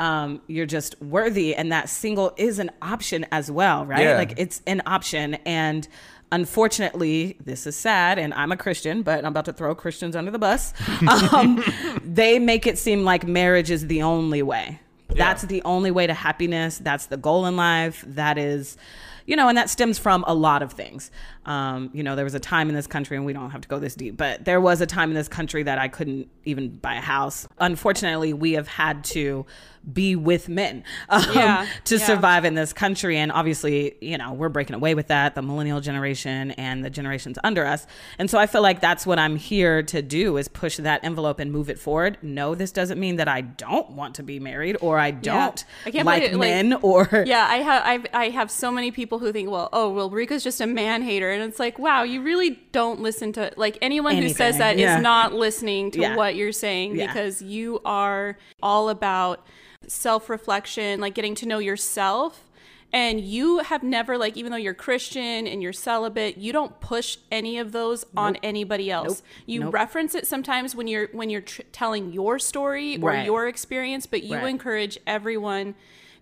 um, 0.00 0.40
you're 0.46 0.66
just 0.66 1.00
worthy 1.02 1.54
and 1.54 1.72
that 1.72 1.88
single 1.88 2.32
is 2.36 2.58
an 2.58 2.70
option 2.82 3.26
as 3.32 3.50
well 3.50 3.84
right 3.84 4.02
yeah. 4.02 4.16
like 4.16 4.34
it's 4.36 4.62
an 4.66 4.82
option 4.86 5.34
and 5.46 5.88
unfortunately 6.30 7.36
this 7.44 7.66
is 7.66 7.74
sad 7.74 8.18
and 8.18 8.34
i'm 8.34 8.52
a 8.52 8.56
christian 8.56 9.02
but 9.02 9.24
i'm 9.24 9.32
about 9.32 9.46
to 9.46 9.52
throw 9.52 9.74
christians 9.74 10.14
under 10.14 10.30
the 10.30 10.38
bus 10.38 10.72
um, 11.32 11.62
they 12.04 12.38
make 12.38 12.66
it 12.66 12.78
seem 12.78 13.02
like 13.02 13.26
marriage 13.26 13.70
is 13.70 13.86
the 13.86 14.02
only 14.02 14.42
way 14.42 14.78
yeah. 15.08 15.14
that's 15.16 15.42
the 15.44 15.62
only 15.62 15.90
way 15.90 16.06
to 16.06 16.14
happiness 16.14 16.78
that's 16.78 17.06
the 17.06 17.16
goal 17.16 17.46
in 17.46 17.56
life 17.56 18.04
that 18.06 18.36
is 18.36 18.76
you 19.28 19.36
know, 19.36 19.46
and 19.46 19.58
that 19.58 19.68
stems 19.68 19.98
from 19.98 20.24
a 20.26 20.34
lot 20.34 20.62
of 20.62 20.72
things. 20.72 21.10
Um, 21.48 21.88
you 21.94 22.02
know, 22.02 22.14
there 22.14 22.26
was 22.26 22.34
a 22.34 22.40
time 22.40 22.68
in 22.68 22.74
this 22.74 22.86
country, 22.86 23.16
and 23.16 23.24
we 23.24 23.32
don't 23.32 23.50
have 23.50 23.62
to 23.62 23.68
go 23.68 23.78
this 23.78 23.94
deep, 23.94 24.18
but 24.18 24.44
there 24.44 24.60
was 24.60 24.82
a 24.82 24.86
time 24.86 25.08
in 25.08 25.14
this 25.14 25.28
country 25.28 25.62
that 25.62 25.78
I 25.78 25.88
couldn't 25.88 26.28
even 26.44 26.76
buy 26.76 26.96
a 26.96 27.00
house. 27.00 27.48
Unfortunately, 27.58 28.34
we 28.34 28.52
have 28.52 28.68
had 28.68 29.02
to 29.04 29.46
be 29.92 30.16
with 30.16 30.48
men 30.48 30.84
um, 31.08 31.24
yeah, 31.32 31.66
to 31.84 31.96
yeah. 31.96 32.04
survive 32.04 32.44
in 32.44 32.54
this 32.54 32.72
country. 32.72 33.16
And 33.16 33.32
obviously, 33.32 33.94
you 34.00 34.18
know, 34.18 34.32
we're 34.32 34.48
breaking 34.48 34.74
away 34.74 34.94
with 34.94 35.08
that, 35.08 35.34
the 35.34 35.42
millennial 35.42 35.80
generation 35.80 36.52
and 36.52 36.84
the 36.84 36.90
generations 36.90 37.38
under 37.44 37.64
us. 37.64 37.86
And 38.18 38.30
so 38.30 38.38
I 38.38 38.46
feel 38.46 38.62
like 38.62 38.80
that's 38.80 39.06
what 39.06 39.18
I'm 39.18 39.36
here 39.36 39.82
to 39.84 40.02
do 40.02 40.36
is 40.36 40.48
push 40.48 40.76
that 40.76 41.04
envelope 41.04 41.38
and 41.38 41.50
move 41.50 41.70
it 41.70 41.78
forward. 41.78 42.18
No, 42.22 42.54
this 42.54 42.72
doesn't 42.72 42.98
mean 42.98 43.16
that 43.16 43.28
I 43.28 43.40
don't 43.40 43.90
want 43.90 44.16
to 44.16 44.22
be 44.22 44.38
married 44.38 44.76
or 44.80 44.98
I 44.98 45.10
don't 45.10 45.64
yeah. 45.84 45.86
I 45.86 45.90
can't 45.90 46.06
like 46.06 46.34
men 46.34 46.70
like, 46.70 46.84
or 46.84 47.24
Yeah, 47.26 47.46
I 47.48 47.56
have 47.56 47.82
I've, 47.84 48.06
I 48.12 48.28
have 48.30 48.50
so 48.50 48.70
many 48.70 48.90
people 48.90 49.18
who 49.18 49.32
think, 49.32 49.50
well, 49.50 49.68
oh, 49.72 49.90
well, 49.90 50.10
Rika's 50.10 50.44
just 50.44 50.60
a 50.60 50.66
man 50.66 51.02
hater. 51.02 51.30
And 51.40 51.50
it's 51.50 51.58
like, 51.58 51.78
wow, 51.78 52.02
you 52.02 52.22
really 52.22 52.60
don't 52.72 53.00
listen 53.00 53.32
to 53.34 53.52
like 53.56 53.78
anyone 53.80 54.12
Anything. 54.12 54.28
who 54.28 54.34
says 54.34 54.58
that 54.58 54.78
is 54.78 55.02
not 55.02 55.32
listening 55.32 55.90
to 55.92 56.14
what 56.14 56.36
you're 56.36 56.52
saying 56.52 56.96
because 56.96 57.42
you 57.42 57.80
are 57.84 58.36
all 58.62 58.88
about 58.88 59.46
self 59.86 60.28
reflection, 60.28 61.00
like 61.00 61.14
getting 61.14 61.34
to 61.36 61.46
know 61.46 61.58
yourself. 61.58 62.44
And 62.90 63.20
you 63.20 63.58
have 63.58 63.82
never, 63.82 64.16
like, 64.16 64.38
even 64.38 64.50
though 64.50 64.56
you're 64.56 64.72
Christian 64.72 65.46
and 65.46 65.62
you're 65.62 65.74
celibate, 65.74 66.38
you 66.38 66.54
don't 66.54 66.80
push 66.80 67.18
any 67.30 67.58
of 67.58 67.72
those 67.72 68.06
nope. 68.14 68.24
on 68.24 68.36
anybody 68.36 68.90
else. 68.90 69.08
Nope. 69.08 69.22
You 69.44 69.60
nope. 69.60 69.74
reference 69.74 70.14
it 70.14 70.26
sometimes 70.26 70.74
when 70.74 70.86
you're 70.86 71.08
when 71.12 71.28
you're 71.28 71.42
tr- 71.42 71.62
telling 71.70 72.14
your 72.14 72.38
story 72.38 72.96
or 72.96 73.10
right. 73.10 73.26
your 73.26 73.46
experience, 73.46 74.06
but 74.06 74.22
you 74.22 74.36
right. 74.36 74.48
encourage 74.48 74.98
everyone 75.06 75.74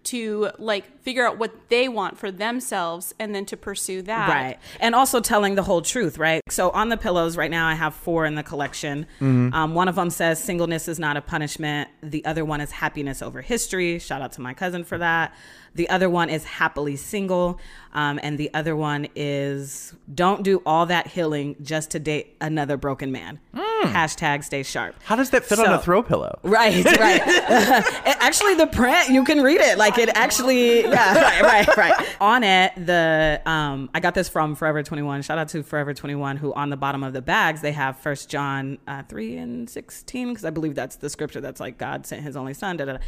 to 0.06 0.50
like 0.58 1.00
figure 1.02 1.26
out 1.26 1.38
what 1.38 1.68
they 1.68 1.88
want 1.88 2.18
for 2.18 2.30
themselves 2.30 3.14
and 3.18 3.34
then 3.34 3.44
to 3.46 3.56
pursue 3.56 4.02
that. 4.02 4.28
Right. 4.28 4.58
And 4.80 4.94
also 4.94 5.20
telling 5.20 5.54
the 5.54 5.62
whole 5.62 5.82
truth, 5.82 6.18
right? 6.18 6.40
So 6.48 6.70
on 6.70 6.88
the 6.88 6.96
pillows 6.96 7.36
right 7.36 7.50
now, 7.50 7.66
I 7.66 7.74
have 7.74 7.94
four 7.94 8.24
in 8.24 8.34
the 8.34 8.42
collection. 8.42 9.06
Mm-hmm. 9.20 9.52
Um, 9.52 9.74
one 9.74 9.88
of 9.88 9.96
them 9.96 10.10
says 10.10 10.42
singleness 10.42 10.88
is 10.88 10.98
not 10.98 11.16
a 11.16 11.20
punishment. 11.20 11.88
The 12.02 12.24
other 12.24 12.44
one 12.44 12.60
is 12.60 12.70
happiness 12.70 13.20
over 13.22 13.42
history. 13.42 13.98
Shout 13.98 14.22
out 14.22 14.32
to 14.32 14.40
my 14.40 14.54
cousin 14.54 14.84
for 14.84 14.98
that. 14.98 15.34
The 15.76 15.88
other 15.88 16.10
one 16.10 16.30
is 16.30 16.44
happily 16.44 16.96
single. 16.96 17.60
Um, 17.96 18.20
and 18.22 18.36
the 18.36 18.52
other 18.52 18.76
one 18.76 19.08
is 19.16 19.94
don't 20.14 20.42
do 20.42 20.60
all 20.66 20.84
that 20.84 21.06
healing 21.06 21.56
just 21.62 21.92
to 21.92 21.98
date 21.98 22.36
another 22.42 22.76
broken 22.76 23.10
man. 23.10 23.40
Mm. 23.54 23.84
Hashtag 23.84 24.44
stay 24.44 24.62
sharp. 24.62 24.96
How 25.02 25.16
does 25.16 25.30
that 25.30 25.46
fit 25.46 25.56
so, 25.56 25.66
on 25.66 25.72
a 25.72 25.80
throw 25.80 26.02
pillow? 26.02 26.38
Right, 26.42 26.84
right. 27.00 27.22
actually, 28.20 28.54
the 28.56 28.66
print 28.66 29.08
you 29.08 29.24
can 29.24 29.40
read 29.40 29.62
it 29.62 29.78
like 29.78 29.96
it 29.96 30.10
actually. 30.10 30.82
Yeah, 30.82 31.40
right, 31.42 31.66
right, 31.66 31.76
right. 31.76 32.16
On 32.20 32.44
it, 32.44 32.72
the 32.76 33.40
um, 33.46 33.88
I 33.94 34.00
got 34.00 34.14
this 34.14 34.28
from 34.28 34.56
Forever 34.56 34.82
Twenty 34.82 35.02
One. 35.02 35.22
Shout 35.22 35.38
out 35.38 35.48
to 35.48 35.62
Forever 35.62 35.94
Twenty 35.94 36.16
One, 36.16 36.36
who 36.36 36.52
on 36.52 36.68
the 36.68 36.76
bottom 36.76 37.02
of 37.02 37.14
the 37.14 37.22
bags 37.22 37.62
they 37.62 37.72
have 37.72 37.96
First 37.96 38.28
John 38.28 38.76
uh, 38.86 39.04
three 39.08 39.38
and 39.38 39.70
sixteen 39.70 40.28
because 40.28 40.44
I 40.44 40.50
believe 40.50 40.74
that's 40.74 40.96
the 40.96 41.08
scripture 41.08 41.40
that's 41.40 41.60
like 41.60 41.78
God 41.78 42.06
sent 42.06 42.22
His 42.22 42.36
only 42.36 42.52
Son. 42.52 42.76
Da, 42.76 42.84
da, 42.84 42.92
da. 42.94 42.98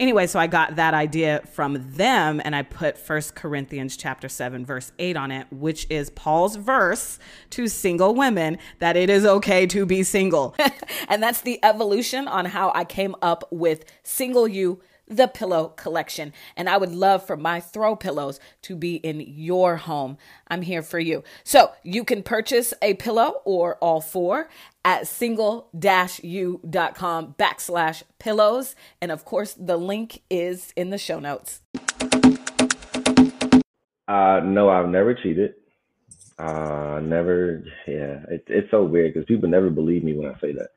Anyway, 0.00 0.28
so 0.28 0.38
I 0.38 0.46
got 0.46 0.76
that 0.76 0.94
idea 0.94 1.42
from 1.52 1.92
them, 1.94 2.40
and 2.44 2.54
I 2.54 2.62
put 2.62 2.96
First 2.96 3.34
Corinthians 3.34 3.96
chapter 3.96 4.28
7, 4.28 4.64
verse 4.64 4.92
8 5.00 5.16
on 5.16 5.32
it, 5.32 5.48
which 5.50 5.88
is 5.90 6.10
Paul's 6.10 6.54
verse 6.54 7.18
to 7.50 7.66
single 7.66 8.14
women 8.14 8.58
that 8.78 8.96
it 8.96 9.10
is 9.10 9.26
okay 9.26 9.66
to 9.66 9.84
be 9.84 10.04
single. 10.04 10.54
and 11.08 11.20
that's 11.20 11.40
the 11.40 11.58
evolution 11.64 12.28
on 12.28 12.44
how 12.44 12.70
I 12.76 12.84
came 12.84 13.16
up 13.22 13.42
with 13.50 13.84
Single 14.04 14.46
You 14.46 14.80
the 15.08 15.28
pillow 15.28 15.68
collection. 15.68 16.32
And 16.56 16.68
I 16.68 16.76
would 16.76 16.92
love 16.92 17.26
for 17.26 17.36
my 17.36 17.60
throw 17.60 17.96
pillows 17.96 18.40
to 18.62 18.76
be 18.76 18.96
in 18.96 19.20
your 19.20 19.76
home. 19.76 20.18
I'm 20.48 20.62
here 20.62 20.82
for 20.82 20.98
you. 20.98 21.22
So 21.44 21.72
you 21.82 22.04
can 22.04 22.22
purchase 22.22 22.74
a 22.82 22.94
pillow 22.94 23.40
or 23.44 23.76
all 23.76 24.00
four 24.00 24.48
at 24.84 25.06
single-u.com 25.06 25.74
backslash 27.38 28.02
pillows. 28.18 28.74
And 29.00 29.12
of 29.12 29.24
course, 29.24 29.54
the 29.54 29.76
link 29.76 30.22
is 30.30 30.72
in 30.76 30.90
the 30.90 30.98
show 30.98 31.18
notes. 31.20 31.60
Uh, 34.06 34.40
no, 34.42 34.70
I've 34.70 34.88
never 34.88 35.14
cheated. 35.14 35.54
Uh, 36.38 37.00
never. 37.02 37.64
Yeah, 37.86 38.24
it, 38.30 38.44
it's 38.46 38.70
so 38.70 38.84
weird 38.84 39.12
because 39.12 39.26
people 39.26 39.48
never 39.48 39.70
believe 39.70 40.04
me 40.04 40.14
when 40.14 40.28
I 40.28 40.38
say 40.40 40.52
that. 40.52 40.68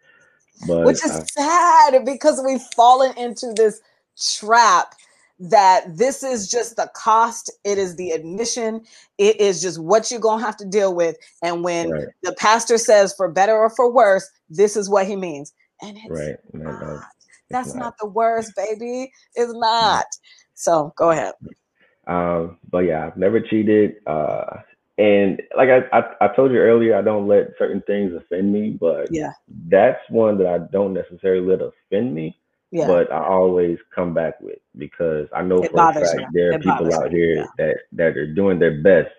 But 0.67 0.85
which 0.85 1.03
is 1.05 1.23
sad 1.31 2.03
because 2.05 2.41
we've 2.45 2.61
fallen 2.75 3.17
into 3.17 3.53
this 3.55 3.81
trap 4.21 4.95
that 5.39 5.85
this 5.97 6.21
is 6.21 6.47
just 6.49 6.75
the 6.75 6.89
cost 6.95 7.51
it 7.63 7.77
is 7.79 7.95
the 7.95 8.11
admission 8.11 8.81
it 9.17 9.39
is 9.41 9.61
just 9.61 9.81
what 9.81 10.11
you're 10.11 10.19
gonna 10.19 10.43
have 10.43 10.57
to 10.57 10.65
deal 10.65 10.93
with 10.93 11.17
and 11.41 11.63
when 11.63 11.89
right. 11.89 12.07
the 12.21 12.33
pastor 12.33 12.77
says 12.77 13.13
for 13.17 13.27
better 13.27 13.57
or 13.57 13.69
for 13.69 13.91
worse 13.91 14.29
this 14.49 14.77
is 14.77 14.87
what 14.87 15.07
he 15.07 15.15
means 15.15 15.51
and 15.81 15.97
it's 15.97 16.09
right 16.09 16.35
no, 16.53 16.69
no, 16.69 16.93
it's 16.93 17.05
that's 17.49 17.73
not. 17.73 17.85
not. 17.85 17.93
the 17.99 18.07
worst 18.07 18.51
baby 18.55 19.11
it's 19.33 19.53
not 19.55 20.05
so 20.53 20.93
go 20.95 21.09
ahead 21.09 21.33
um, 22.07 22.57
but 22.69 22.79
yeah, 22.79 23.07
I've 23.07 23.17
never 23.17 23.39
cheated. 23.39 23.95
Uh, 24.05 24.57
and 24.97 25.41
like 25.55 25.69
I, 25.69 25.97
I, 25.97 26.03
I 26.21 26.35
told 26.35 26.51
you 26.51 26.59
earlier, 26.59 26.95
I 26.95 27.01
don't 27.01 27.27
let 27.27 27.51
certain 27.57 27.81
things 27.87 28.13
offend 28.13 28.51
me, 28.51 28.77
but 28.79 29.07
yeah, 29.11 29.31
that's 29.67 30.01
one 30.09 30.37
that 30.39 30.47
I 30.47 30.59
don't 30.71 30.93
necessarily 30.93 31.45
let 31.45 31.61
offend 31.61 32.13
me. 32.13 32.37
Yeah. 32.71 32.87
But 32.87 33.11
I 33.11 33.25
always 33.25 33.77
come 33.93 34.13
back 34.13 34.39
with 34.39 34.59
because 34.77 35.27
I 35.35 35.43
know 35.43 35.61
it 35.61 35.71
for 35.71 35.89
a 35.89 35.93
fact 35.93 36.07
you. 36.13 36.27
there 36.33 36.51
are 36.51 36.53
it 36.53 36.63
people 36.63 36.93
out 36.93 37.11
here 37.11 37.35
yeah. 37.35 37.45
that 37.57 37.77
that 37.91 38.17
are 38.17 38.33
doing 38.33 38.59
their 38.59 38.81
best 38.81 39.11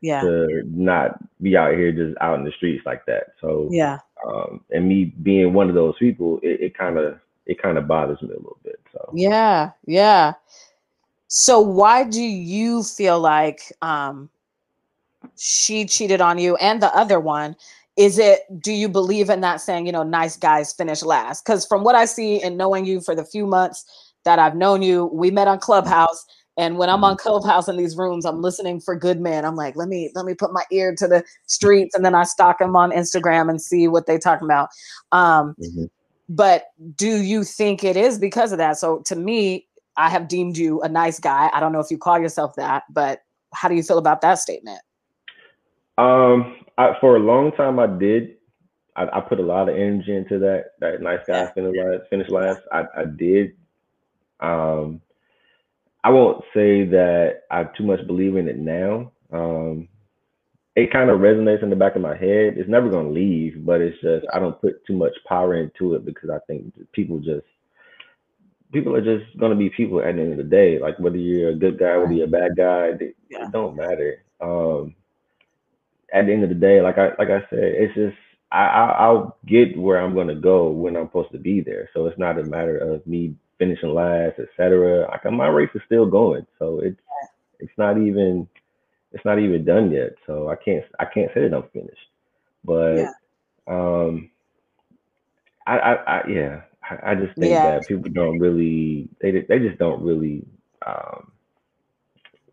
yeah. 0.00 0.22
to 0.22 0.62
not 0.66 1.18
be 1.42 1.56
out 1.56 1.74
here 1.74 1.92
just 1.92 2.16
out 2.20 2.38
in 2.38 2.44
the 2.44 2.52
streets 2.52 2.84
like 2.86 3.04
that. 3.06 3.34
So 3.40 3.68
yeah, 3.70 3.98
um, 4.26 4.64
and 4.70 4.88
me 4.88 5.12
being 5.22 5.52
one 5.52 5.68
of 5.68 5.74
those 5.74 5.96
people, 5.98 6.40
it 6.42 6.76
kind 6.76 6.98
of 6.98 7.18
it 7.46 7.60
kind 7.60 7.78
of 7.78 7.86
bothers 7.86 8.20
me 8.22 8.30
a 8.30 8.36
little 8.36 8.58
bit. 8.62 8.80
So 8.92 9.10
yeah, 9.14 9.72
yeah. 9.86 10.34
So 11.28 11.60
why 11.60 12.04
do 12.04 12.22
you 12.22 12.82
feel 12.82 13.18
like 13.20 13.72
um, 13.82 14.30
she 15.36 15.84
cheated 15.84 16.20
on 16.20 16.38
you 16.38 16.56
and 16.56 16.80
the 16.82 16.94
other 16.94 17.20
one? 17.20 17.56
Is 17.96 18.18
it 18.18 18.40
do 18.60 18.72
you 18.72 18.88
believe 18.88 19.30
in 19.30 19.40
that 19.42 19.60
saying, 19.60 19.86
you 19.86 19.92
know, 19.92 20.02
nice 20.02 20.36
guys 20.36 20.72
finish 20.72 21.02
last? 21.02 21.44
Because 21.44 21.64
from 21.66 21.84
what 21.84 21.94
I 21.94 22.06
see 22.06 22.42
and 22.42 22.56
knowing 22.56 22.84
you 22.86 23.00
for 23.00 23.14
the 23.14 23.24
few 23.24 23.46
months 23.46 23.84
that 24.24 24.38
I've 24.38 24.56
known 24.56 24.82
you, 24.82 25.06
we 25.06 25.30
met 25.30 25.48
on 25.48 25.58
Clubhouse. 25.58 26.24
And 26.56 26.78
when 26.78 26.88
I'm 26.88 27.02
on 27.04 27.16
mm-hmm. 27.16 27.28
Clubhouse 27.28 27.68
in 27.68 27.76
these 27.76 27.96
rooms, 27.96 28.24
I'm 28.24 28.40
listening 28.40 28.80
for 28.80 28.94
good 28.96 29.20
men. 29.20 29.44
I'm 29.44 29.56
like, 29.56 29.76
let 29.76 29.88
me 29.88 30.10
let 30.14 30.24
me 30.24 30.34
put 30.34 30.52
my 30.52 30.64
ear 30.70 30.94
to 30.96 31.08
the 31.08 31.24
streets, 31.46 31.94
and 31.94 32.04
then 32.04 32.14
I 32.14 32.24
stalk 32.24 32.58
them 32.58 32.76
on 32.76 32.90
Instagram 32.90 33.48
and 33.48 33.60
see 33.60 33.88
what 33.88 34.06
they 34.06 34.18
talking 34.18 34.46
about. 34.46 34.68
Um, 35.12 35.54
mm-hmm. 35.60 35.84
But 36.28 36.66
do 36.96 37.22
you 37.22 37.44
think 37.44 37.84
it 37.84 37.96
is 37.96 38.18
because 38.18 38.52
of 38.52 38.58
that? 38.58 38.78
So 38.78 39.00
to 39.00 39.16
me, 39.16 39.66
I 39.96 40.08
have 40.10 40.28
deemed 40.28 40.56
you 40.56 40.80
a 40.82 40.88
nice 40.88 41.20
guy. 41.20 41.50
I 41.52 41.60
don't 41.60 41.72
know 41.72 41.80
if 41.80 41.90
you 41.90 41.98
call 41.98 42.18
yourself 42.18 42.54
that, 42.56 42.84
but 42.90 43.22
how 43.52 43.68
do 43.68 43.74
you 43.74 43.82
feel 43.82 43.98
about 43.98 44.20
that 44.22 44.38
statement? 44.38 44.80
Um, 45.98 46.56
I, 46.76 46.92
for 47.00 47.16
a 47.16 47.20
long 47.20 47.52
time, 47.52 47.78
I 47.78 47.86
did. 47.86 48.36
I, 48.96 49.04
I, 49.04 49.20
put 49.20 49.40
a 49.40 49.42
lot 49.42 49.68
of 49.68 49.74
energy 49.74 50.14
into 50.14 50.38
that. 50.40 50.72
That 50.80 51.02
nice 51.02 51.20
guy 51.26 51.42
yeah. 51.42 51.52
finish 51.52 51.76
last. 51.76 52.10
Finish 52.10 52.30
last. 52.30 52.60
I, 52.72 52.82
I 52.96 53.04
did. 53.04 53.52
Um, 54.40 55.00
I 56.02 56.10
won't 56.10 56.44
say 56.52 56.84
that 56.84 57.42
I 57.50 57.64
too 57.64 57.84
much 57.84 58.06
believe 58.06 58.36
in 58.36 58.48
it 58.48 58.58
now. 58.58 59.12
Um, 59.32 59.88
it 60.76 60.92
kind 60.92 61.10
of 61.10 61.20
resonates 61.20 61.62
in 61.62 61.70
the 61.70 61.76
back 61.76 61.96
of 61.96 62.02
my 62.02 62.16
head. 62.16 62.54
It's 62.56 62.68
never 62.68 62.90
going 62.90 63.06
to 63.06 63.12
leave, 63.12 63.64
but 63.64 63.80
it's 63.80 64.00
just 64.00 64.26
I 64.32 64.38
don't 64.38 64.60
put 64.60 64.84
too 64.86 64.96
much 64.96 65.12
power 65.26 65.54
into 65.54 65.94
it 65.94 66.04
because 66.04 66.30
I 66.30 66.38
think 66.46 66.72
people 66.92 67.18
just 67.18 67.46
people 68.72 68.94
are 68.94 69.00
just 69.00 69.38
gonna 69.38 69.54
be 69.54 69.70
people 69.70 70.00
at 70.00 70.16
the 70.16 70.20
end 70.20 70.32
of 70.32 70.38
the 70.38 70.42
day. 70.42 70.78
Like 70.78 70.98
whether 70.98 71.16
you're 71.16 71.50
a 71.50 71.56
good 71.56 71.78
guy, 71.78 71.96
whether 71.96 72.12
you're 72.12 72.26
a 72.26 72.28
bad 72.28 72.56
guy, 72.56 72.86
it, 73.00 73.16
yeah. 73.30 73.46
it 73.46 73.52
don't 73.52 73.76
matter. 73.76 74.24
Um, 74.40 74.96
at 76.14 76.26
the 76.26 76.32
end 76.32 76.44
of 76.44 76.48
the 76.48 76.54
day, 76.54 76.80
like 76.80 76.96
I 76.96 77.08
like 77.18 77.28
I 77.28 77.40
said, 77.50 77.58
it's 77.58 77.94
just 77.94 78.16
I, 78.52 78.66
I 78.66 79.10
will 79.10 79.36
get 79.46 79.76
where 79.76 80.00
I'm 80.00 80.14
gonna 80.14 80.36
go 80.36 80.70
when 80.70 80.96
I'm 80.96 81.08
supposed 81.08 81.32
to 81.32 81.38
be 81.38 81.60
there. 81.60 81.90
So 81.92 82.06
it's 82.06 82.18
not 82.18 82.38
a 82.38 82.44
matter 82.44 82.78
of 82.78 83.06
me 83.06 83.34
finishing 83.58 83.92
last, 83.92 84.38
etc. 84.38 85.08
Like 85.10 85.30
my 85.32 85.48
race 85.48 85.70
is 85.74 85.82
still 85.86 86.06
going, 86.06 86.46
so 86.58 86.80
it's 86.80 87.00
it's 87.58 87.72
not 87.76 87.98
even 87.98 88.46
it's 89.12 89.24
not 89.24 89.40
even 89.40 89.64
done 89.64 89.90
yet. 89.90 90.12
So 90.26 90.48
I 90.48 90.56
can't 90.56 90.84
I 91.00 91.04
can't 91.04 91.30
say 91.34 91.48
that 91.48 91.56
I'm 91.56 91.68
finished. 91.72 92.08
But 92.64 92.94
yeah. 92.96 93.10
um, 93.66 94.30
I, 95.66 95.78
I, 95.78 95.92
I 95.94 96.28
yeah, 96.28 96.60
I, 97.02 97.14
just 97.14 97.36
think 97.38 97.50
yeah. 97.50 97.78
that 97.78 97.88
people 97.88 98.10
don't 98.10 98.38
really 98.38 99.08
they 99.20 99.32
they 99.32 99.58
just 99.58 99.78
don't 99.78 100.02
really 100.02 100.46
um, 100.86 101.32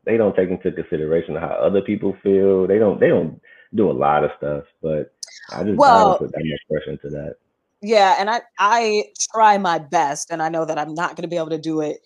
they 0.05 0.17
don't 0.17 0.35
take 0.35 0.49
into 0.49 0.71
consideration 0.71 1.35
how 1.35 1.47
other 1.47 1.81
people 1.81 2.15
feel. 2.23 2.67
They 2.67 2.79
don't 2.79 2.99
they 2.99 3.09
don't 3.09 3.39
do 3.73 3.89
a 3.89 3.93
lot 3.93 4.23
of 4.23 4.31
stuff, 4.37 4.63
but 4.81 5.13
I 5.51 5.63
just 5.63 5.77
well, 5.77 5.97
I 5.97 6.09
don't 6.09 6.19
put 6.19 6.31
that 6.31 6.43
much 6.43 6.59
pressure 6.69 6.91
into 6.91 7.09
that. 7.09 7.35
Yeah, 7.81 8.15
and 8.19 8.29
I 8.29 8.41
I 8.59 9.05
try 9.33 9.57
my 9.57 9.79
best, 9.79 10.31
and 10.31 10.41
I 10.41 10.49
know 10.49 10.65
that 10.65 10.77
I'm 10.77 10.93
not 10.93 11.15
going 11.15 11.23
to 11.23 11.27
be 11.27 11.37
able 11.37 11.49
to 11.49 11.57
do 11.57 11.81
it 11.81 11.97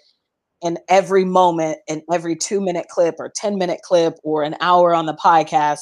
in 0.61 0.77
every 0.89 1.25
moment, 1.25 1.79
in 1.87 2.01
every 2.11 2.35
two 2.35 2.61
minute 2.61 2.87
clip 2.89 3.15
or 3.19 3.31
10 3.35 3.57
minute 3.57 3.81
clip 3.83 4.15
or 4.23 4.43
an 4.43 4.55
hour 4.61 4.93
on 4.93 5.05
the 5.05 5.13
podcast. 5.13 5.81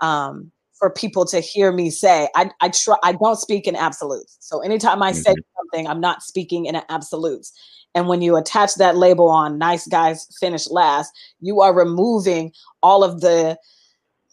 Um, 0.00 0.52
for 0.78 0.90
people 0.90 1.24
to 1.26 1.40
hear 1.40 1.72
me 1.72 1.90
say. 1.90 2.28
I, 2.34 2.50
I 2.60 2.68
try 2.68 2.96
I 3.02 3.12
don't 3.12 3.36
speak 3.36 3.66
in 3.66 3.76
absolutes. 3.76 4.36
So 4.40 4.60
anytime 4.60 5.02
I 5.02 5.12
say 5.12 5.32
mm-hmm. 5.32 5.58
something, 5.58 5.86
I'm 5.88 6.00
not 6.00 6.22
speaking 6.22 6.66
in 6.66 6.80
absolutes. 6.88 7.52
And 7.94 8.06
when 8.06 8.22
you 8.22 8.36
attach 8.36 8.74
that 8.74 8.96
label 8.96 9.28
on 9.28 9.58
nice 9.58 9.86
guys 9.86 10.26
finish 10.38 10.68
last, 10.68 11.12
you 11.40 11.60
are 11.60 11.74
removing 11.74 12.52
all 12.82 13.02
of 13.02 13.20
the 13.20 13.58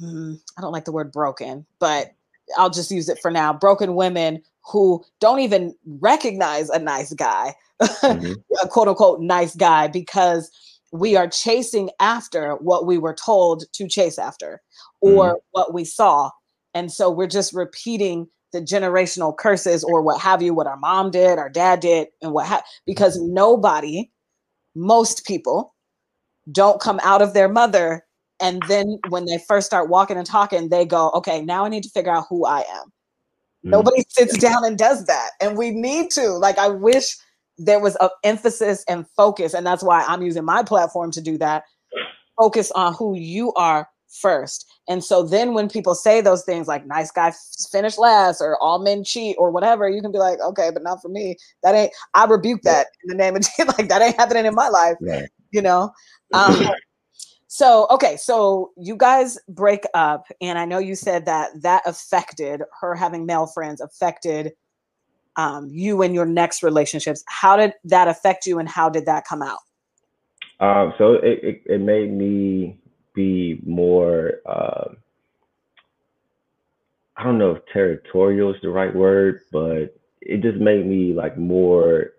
mm, 0.01 0.37
I 0.57 0.61
don't 0.61 0.71
like 0.73 0.85
the 0.85 0.91
word 0.91 1.11
broken, 1.11 1.65
but 1.79 2.11
I'll 2.57 2.69
just 2.69 2.91
use 2.91 3.09
it 3.09 3.19
for 3.21 3.31
now. 3.31 3.53
Broken 3.53 3.95
women 3.95 4.43
who 4.63 5.03
don't 5.19 5.39
even 5.39 5.75
recognize 5.85 6.69
a 6.69 6.79
nice 6.79 7.13
guy, 7.13 7.55
mm-hmm. 7.81 8.33
a 8.63 8.67
quote 8.67 8.87
unquote 8.87 9.21
nice 9.21 9.55
guy, 9.55 9.87
because 9.87 10.51
we 10.91 11.15
are 11.15 11.27
chasing 11.27 11.89
after 11.99 12.55
what 12.55 12.85
we 12.85 12.97
were 12.97 13.13
told 13.15 13.63
to 13.73 13.87
chase 13.87 14.17
after 14.17 14.61
or 15.01 15.35
mm. 15.35 15.39
what 15.51 15.73
we 15.73 15.83
saw. 15.83 16.29
And 16.73 16.91
so 16.91 17.09
we're 17.09 17.27
just 17.27 17.53
repeating 17.53 18.27
the 18.51 18.61
generational 18.61 19.35
curses 19.35 19.83
or 19.83 20.01
what 20.01 20.21
have 20.21 20.41
you, 20.41 20.53
what 20.53 20.67
our 20.67 20.77
mom 20.77 21.11
did, 21.11 21.37
our 21.37 21.49
dad 21.49 21.79
did, 21.79 22.07
and 22.21 22.31
what 22.31 22.45
have 22.45 22.63
because 22.85 23.19
nobody, 23.21 24.09
most 24.75 25.25
people, 25.25 25.73
don't 26.51 26.81
come 26.81 26.99
out 27.03 27.21
of 27.21 27.33
their 27.33 27.49
mother. 27.49 28.05
And 28.41 28.61
then 28.67 28.99
when 29.09 29.25
they 29.25 29.37
first 29.47 29.65
start 29.65 29.89
walking 29.89 30.17
and 30.17 30.25
talking, 30.25 30.69
they 30.69 30.85
go, 30.85 31.09
okay, 31.11 31.41
now 31.41 31.65
I 31.65 31.69
need 31.69 31.83
to 31.83 31.89
figure 31.89 32.11
out 32.11 32.25
who 32.29 32.45
I 32.45 32.59
am. 32.59 32.91
Mm. 33.65 33.71
Nobody 33.71 34.03
sits 34.09 34.37
down 34.37 34.65
and 34.65 34.77
does 34.77 35.05
that. 35.05 35.31
And 35.41 35.57
we 35.57 35.71
need 35.71 36.11
to. 36.11 36.29
Like, 36.31 36.57
I 36.57 36.67
wish 36.67 37.15
there 37.57 37.79
was 37.79 37.95
an 38.01 38.09
emphasis 38.23 38.83
and 38.87 39.05
focus. 39.15 39.53
And 39.53 39.65
that's 39.65 39.83
why 39.83 40.03
I'm 40.03 40.21
using 40.21 40.45
my 40.45 40.63
platform 40.63 41.11
to 41.11 41.21
do 41.21 41.37
that. 41.37 41.63
Focus 42.37 42.71
on 42.71 42.93
who 42.93 43.15
you 43.15 43.53
are 43.53 43.87
first. 44.21 44.65
And 44.87 45.03
so 45.03 45.23
then 45.23 45.53
when 45.53 45.69
people 45.69 45.95
say 45.95 46.21
those 46.21 46.43
things 46.43 46.67
like 46.67 46.85
nice 46.85 47.11
guy 47.11 47.33
finish 47.71 47.97
last 47.97 48.41
or 48.41 48.57
all 48.61 48.79
men 48.79 49.03
cheat 49.03 49.35
or 49.39 49.51
whatever, 49.51 49.89
you 49.89 50.01
can 50.01 50.11
be 50.11 50.17
like, 50.17 50.39
okay, 50.39 50.69
but 50.71 50.83
not 50.83 51.01
for 51.01 51.09
me. 51.09 51.37
That 51.63 51.75
ain't, 51.75 51.91
I 52.13 52.25
rebuke 52.25 52.61
that 52.63 52.87
in 53.03 53.09
the 53.09 53.15
name 53.15 53.35
of 53.35 53.41
Jesus. 53.57 53.77
like 53.77 53.89
that 53.89 54.01
ain't 54.01 54.15
happening 54.15 54.45
in 54.45 54.55
my 54.55 54.69
life, 54.69 54.97
right. 55.01 55.29
you 55.51 55.61
know? 55.61 55.91
Um, 56.33 56.69
so, 57.47 57.87
okay. 57.89 58.17
So 58.17 58.71
you 58.77 58.95
guys 58.95 59.37
break 59.47 59.85
up 59.93 60.27
and 60.41 60.59
I 60.59 60.65
know 60.65 60.79
you 60.79 60.95
said 60.95 61.25
that 61.25 61.61
that 61.61 61.83
affected 61.85 62.63
her 62.81 62.95
having 62.95 63.25
male 63.25 63.47
friends 63.47 63.81
affected 63.81 64.53
um, 65.37 65.67
you 65.69 66.01
and 66.01 66.13
your 66.13 66.25
next 66.25 66.63
relationships. 66.63 67.23
How 67.27 67.57
did 67.57 67.73
that 67.85 68.07
affect 68.07 68.45
you 68.45 68.59
and 68.59 68.69
how 68.69 68.89
did 68.89 69.05
that 69.05 69.25
come 69.25 69.41
out? 69.41 69.59
Um, 70.59 70.93
so 70.97 71.13
it, 71.13 71.39
it, 71.43 71.61
it 71.65 71.81
made 71.81 72.13
me 72.13 72.79
be 73.15 73.59
more 73.65 74.41
uh, 74.45 74.89
I 77.17 77.23
don't 77.23 77.37
know 77.37 77.51
if 77.51 77.65
territorial 77.71 78.53
is 78.53 78.61
the 78.61 78.69
right 78.69 78.93
word, 78.93 79.41
but 79.51 79.97
it 80.21 80.41
just 80.41 80.57
made 80.57 80.85
me 80.85 81.13
like 81.13 81.37
more 81.37 82.11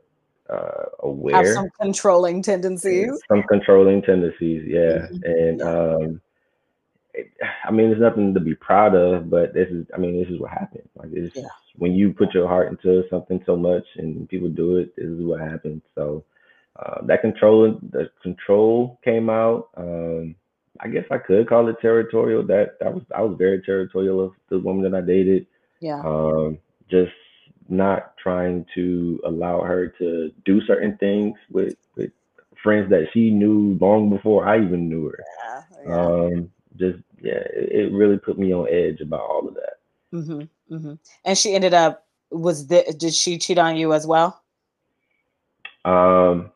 uh, 0.48 0.84
aware. 1.00 1.36
Have 1.36 1.54
some 1.54 1.68
controlling 1.78 2.42
tendencies. 2.42 3.10
Some 3.28 3.42
controlling 3.42 4.00
tendencies, 4.02 4.64
yeah. 4.66 5.08
Mm-hmm. 5.10 5.22
And 5.24 5.62
um, 5.62 6.20
it, 7.12 7.30
I 7.64 7.70
mean, 7.70 7.90
there's 7.90 8.00
nothing 8.00 8.32
to 8.34 8.40
be 8.40 8.54
proud 8.54 8.94
of, 8.94 9.28
but 9.28 9.52
this 9.52 9.68
is, 9.68 9.86
I 9.94 9.98
mean, 9.98 10.18
this 10.18 10.30
is 10.30 10.40
what 10.40 10.50
happens. 10.50 10.88
Like, 10.94 11.10
it's 11.12 11.36
yeah. 11.36 11.44
when 11.76 11.92
you 11.92 12.12
put 12.12 12.32
your 12.32 12.48
heart 12.48 12.70
into 12.70 13.04
something 13.10 13.42
so 13.44 13.54
much 13.54 13.84
and 13.96 14.26
people 14.28 14.48
do 14.48 14.76
it, 14.76 14.96
this 14.96 15.06
is 15.06 15.22
what 15.22 15.40
happens. 15.40 15.82
So 15.94 16.24
uh, 16.76 17.02
that 17.02 17.20
control, 17.20 17.78
the 17.90 18.10
control 18.22 18.98
came 19.04 19.28
out. 19.28 19.68
Um, 19.76 20.36
I 20.80 20.88
guess 20.88 21.04
I 21.10 21.18
could 21.18 21.48
call 21.48 21.68
it 21.68 21.76
territorial. 21.80 22.42
That 22.44 22.78
that 22.80 22.92
was 22.92 23.02
I 23.14 23.22
was 23.22 23.36
very 23.38 23.62
territorial 23.62 24.24
of 24.24 24.32
the 24.48 24.58
woman 24.58 24.90
that 24.90 24.96
I 24.96 25.04
dated. 25.04 25.46
Yeah. 25.80 26.00
Um, 26.00 26.58
just 26.90 27.12
not 27.68 28.16
trying 28.16 28.64
to 28.74 29.20
allow 29.24 29.62
her 29.62 29.88
to 29.98 30.30
do 30.44 30.60
certain 30.66 30.96
things 30.98 31.36
with 31.50 31.74
with 31.96 32.10
friends 32.62 32.90
that 32.90 33.08
she 33.12 33.30
knew 33.30 33.76
long 33.80 34.10
before 34.10 34.48
I 34.48 34.62
even 34.62 34.88
knew 34.88 35.08
her. 35.08 35.24
Yeah, 35.44 35.62
yeah. 35.86 36.00
Um, 36.00 36.50
just 36.76 36.98
yeah, 37.20 37.42
it, 37.54 37.72
it, 37.72 37.92
really 37.92 38.18
put 38.18 38.38
me 38.38 38.52
on 38.52 38.68
edge 38.68 39.00
about 39.00 39.20
all 39.20 39.48
of 39.48 39.54
that. 39.54 39.78
Mm-hmm, 40.12 40.74
mm-hmm. 40.74 40.94
And 41.24 41.38
she 41.38 41.54
ended 41.54 41.74
up 41.74 42.06
was 42.30 42.66
the, 42.66 42.94
did 42.98 43.14
she 43.14 43.38
cheat 43.38 43.58
on 43.58 43.76
you 43.76 43.92
as 43.92 44.06
well? 44.06 44.42
Um, 45.84 46.50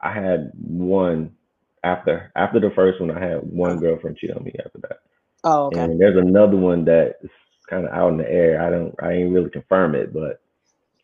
I 0.00 0.12
had 0.12 0.52
one 0.54 1.36
after 1.84 2.30
after 2.36 2.60
the 2.60 2.70
first 2.70 3.00
one, 3.00 3.10
I 3.10 3.20
had 3.20 3.38
one 3.42 3.78
girlfriend 3.78 4.16
cheat 4.16 4.32
on 4.32 4.44
me 4.44 4.54
after 4.64 4.78
that. 4.82 4.98
Oh, 5.44 5.66
okay. 5.66 5.80
And 5.80 6.00
there's 6.00 6.16
another 6.16 6.56
one 6.56 6.84
that 6.84 7.16
is 7.22 7.30
kind 7.68 7.86
of 7.86 7.92
out 7.92 8.12
in 8.12 8.18
the 8.18 8.30
air. 8.30 8.60
I 8.60 8.68
don't, 8.68 8.94
I 9.02 9.12
ain't 9.12 9.32
really 9.32 9.48
confirm 9.48 9.94
it, 9.94 10.12
but 10.12 10.42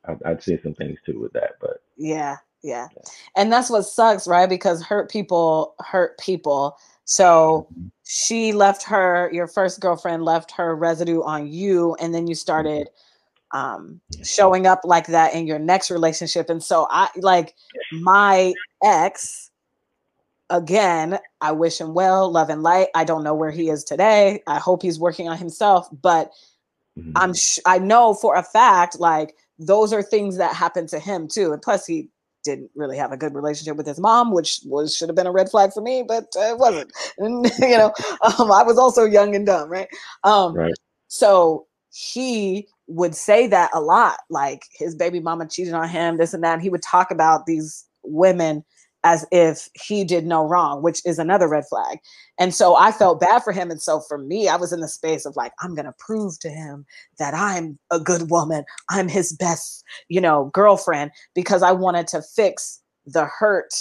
I, 0.06 0.30
I'd 0.30 0.42
see 0.42 0.58
some 0.62 0.74
things 0.74 0.98
too 1.06 1.20
with 1.20 1.32
that. 1.32 1.52
But 1.60 1.82
yeah, 1.96 2.36
yeah, 2.62 2.88
yeah, 2.94 3.02
and 3.36 3.52
that's 3.52 3.70
what 3.70 3.82
sucks, 3.82 4.26
right? 4.26 4.48
Because 4.48 4.82
hurt 4.82 5.10
people 5.10 5.74
hurt 5.78 6.18
people. 6.18 6.76
So 7.04 7.68
mm-hmm. 7.72 7.86
she 8.04 8.52
left 8.52 8.82
her, 8.82 9.30
your 9.32 9.46
first 9.46 9.80
girlfriend 9.80 10.24
left 10.24 10.50
her 10.52 10.74
residue 10.74 11.22
on 11.22 11.46
you, 11.46 11.94
and 12.00 12.14
then 12.14 12.26
you 12.26 12.34
started 12.34 12.88
um 13.52 14.00
showing 14.24 14.66
up 14.66 14.80
like 14.82 15.06
that 15.06 15.32
in 15.32 15.46
your 15.46 15.58
next 15.58 15.90
relationship. 15.90 16.50
And 16.50 16.62
so 16.62 16.88
I 16.90 17.08
like 17.16 17.54
my 17.92 18.52
ex 18.84 19.50
again, 20.50 21.18
I 21.40 21.52
wish 21.52 21.80
him 21.80 21.94
well, 21.94 22.30
love 22.30 22.50
and 22.50 22.62
light. 22.62 22.88
I 22.94 23.04
don't 23.04 23.24
know 23.24 23.34
where 23.34 23.50
he 23.50 23.68
is 23.68 23.84
today. 23.84 24.42
I 24.46 24.58
hope 24.58 24.82
he's 24.82 24.98
working 24.98 25.28
on 25.28 25.38
himself, 25.38 25.88
but 26.02 26.30
mm-hmm. 26.98 27.12
I'm 27.16 27.34
sh- 27.34 27.58
I 27.66 27.78
know 27.78 28.14
for 28.14 28.36
a 28.36 28.42
fact 28.42 29.00
like 29.00 29.34
those 29.58 29.92
are 29.92 30.02
things 30.02 30.36
that 30.36 30.54
happen 30.54 30.86
to 30.88 30.98
him 30.98 31.28
too. 31.28 31.52
And 31.52 31.62
plus 31.62 31.86
he 31.86 32.08
didn't 32.44 32.70
really 32.76 32.96
have 32.96 33.12
a 33.12 33.16
good 33.16 33.34
relationship 33.34 33.76
with 33.76 33.86
his 33.86 33.98
mom, 33.98 34.32
which 34.32 34.60
was 34.64 34.96
should 34.96 35.08
have 35.08 35.16
been 35.16 35.26
a 35.26 35.32
red 35.32 35.50
flag 35.50 35.72
for 35.72 35.80
me, 35.80 36.04
but 36.06 36.24
uh, 36.36 36.52
it 36.52 36.58
wasn't. 36.58 36.92
And 37.18 37.46
you 37.58 37.76
know, 37.76 37.92
um, 38.22 38.52
I 38.52 38.62
was 38.62 38.78
also 38.78 39.04
young 39.04 39.34
and 39.34 39.46
dumb, 39.46 39.68
right? 39.68 39.88
Um, 40.24 40.54
right. 40.54 40.74
So 41.08 41.66
he 41.92 42.68
would 42.88 43.14
say 43.14 43.46
that 43.48 43.70
a 43.74 43.80
lot, 43.80 44.18
like 44.30 44.62
his 44.78 44.94
baby 44.94 45.18
mama 45.18 45.48
cheated 45.48 45.74
on 45.74 45.88
him, 45.88 46.18
this 46.18 46.34
and 46.34 46.44
that. 46.44 46.54
And 46.54 46.62
he 46.62 46.70
would 46.70 46.82
talk 46.82 47.10
about 47.10 47.46
these 47.46 47.84
women 48.04 48.64
as 49.06 49.24
if 49.30 49.68
he 49.74 50.02
did 50.02 50.26
no 50.26 50.44
wrong, 50.44 50.82
which 50.82 51.00
is 51.06 51.20
another 51.20 51.46
red 51.46 51.64
flag. 51.68 52.00
And 52.40 52.52
so 52.52 52.74
I 52.74 52.90
felt 52.90 53.20
bad 53.20 53.44
for 53.44 53.52
him. 53.52 53.70
And 53.70 53.80
so 53.80 54.00
for 54.00 54.18
me, 54.18 54.48
I 54.48 54.56
was 54.56 54.72
in 54.72 54.80
the 54.80 54.88
space 54.88 55.24
of 55.24 55.36
like, 55.36 55.52
I'm 55.60 55.76
going 55.76 55.86
to 55.86 55.94
prove 55.96 56.40
to 56.40 56.50
him 56.50 56.84
that 57.20 57.32
I'm 57.32 57.78
a 57.92 58.00
good 58.00 58.32
woman. 58.32 58.64
I'm 58.90 59.06
his 59.06 59.32
best, 59.32 59.84
you 60.08 60.20
know, 60.20 60.50
girlfriend 60.52 61.12
because 61.36 61.62
I 61.62 61.70
wanted 61.70 62.08
to 62.08 62.20
fix 62.20 62.80
the 63.06 63.26
hurt 63.26 63.72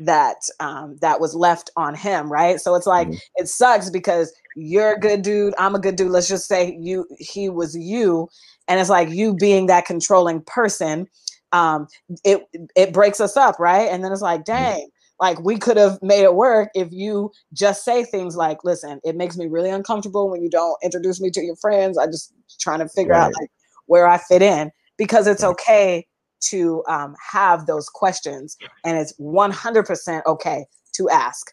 that 0.00 0.38
um 0.58 0.96
that 1.00 1.20
was 1.20 1.36
left 1.36 1.70
on 1.76 1.94
him 1.94 2.28
right 2.28 2.60
so 2.60 2.74
it's 2.74 2.84
like 2.84 3.06
mm-hmm. 3.06 3.16
it 3.36 3.46
sucks 3.46 3.90
because 3.90 4.34
you're 4.56 4.94
a 4.94 4.98
good 4.98 5.22
dude 5.22 5.54
i'm 5.56 5.76
a 5.76 5.78
good 5.78 5.94
dude 5.94 6.10
let's 6.10 6.26
just 6.26 6.48
say 6.48 6.76
you 6.80 7.06
he 7.20 7.48
was 7.48 7.76
you 7.76 8.28
and 8.66 8.80
it's 8.80 8.90
like 8.90 9.08
you 9.10 9.36
being 9.36 9.66
that 9.66 9.84
controlling 9.84 10.42
person 10.42 11.06
um, 11.54 11.86
it 12.24 12.42
it 12.76 12.92
breaks 12.92 13.20
us 13.20 13.36
up, 13.36 13.58
right? 13.60 13.88
And 13.90 14.04
then 14.04 14.12
it's 14.12 14.20
like, 14.20 14.44
dang, 14.44 14.88
like 15.20 15.40
we 15.40 15.56
could 15.56 15.76
have 15.76 16.02
made 16.02 16.24
it 16.24 16.34
work 16.34 16.70
if 16.74 16.88
you 16.90 17.30
just 17.52 17.84
say 17.84 18.04
things 18.04 18.36
like, 18.36 18.64
listen, 18.64 19.00
it 19.04 19.14
makes 19.14 19.36
me 19.36 19.46
really 19.46 19.70
uncomfortable 19.70 20.28
when 20.28 20.42
you 20.42 20.50
don't 20.50 20.76
introduce 20.82 21.20
me 21.20 21.30
to 21.30 21.42
your 21.42 21.56
friends. 21.56 21.96
I'm 21.96 22.10
just 22.10 22.34
trying 22.58 22.80
to 22.80 22.88
figure 22.88 23.12
right. 23.12 23.26
out 23.26 23.32
like 23.40 23.50
where 23.86 24.08
I 24.08 24.18
fit 24.18 24.42
in 24.42 24.72
because 24.96 25.28
it's 25.28 25.44
okay 25.44 26.06
to 26.40 26.82
um, 26.88 27.14
have 27.32 27.66
those 27.66 27.88
questions 27.88 28.56
and 28.84 28.98
it's 28.98 29.14
100% 29.18 30.22
okay 30.26 30.66
to 30.94 31.08
ask, 31.08 31.50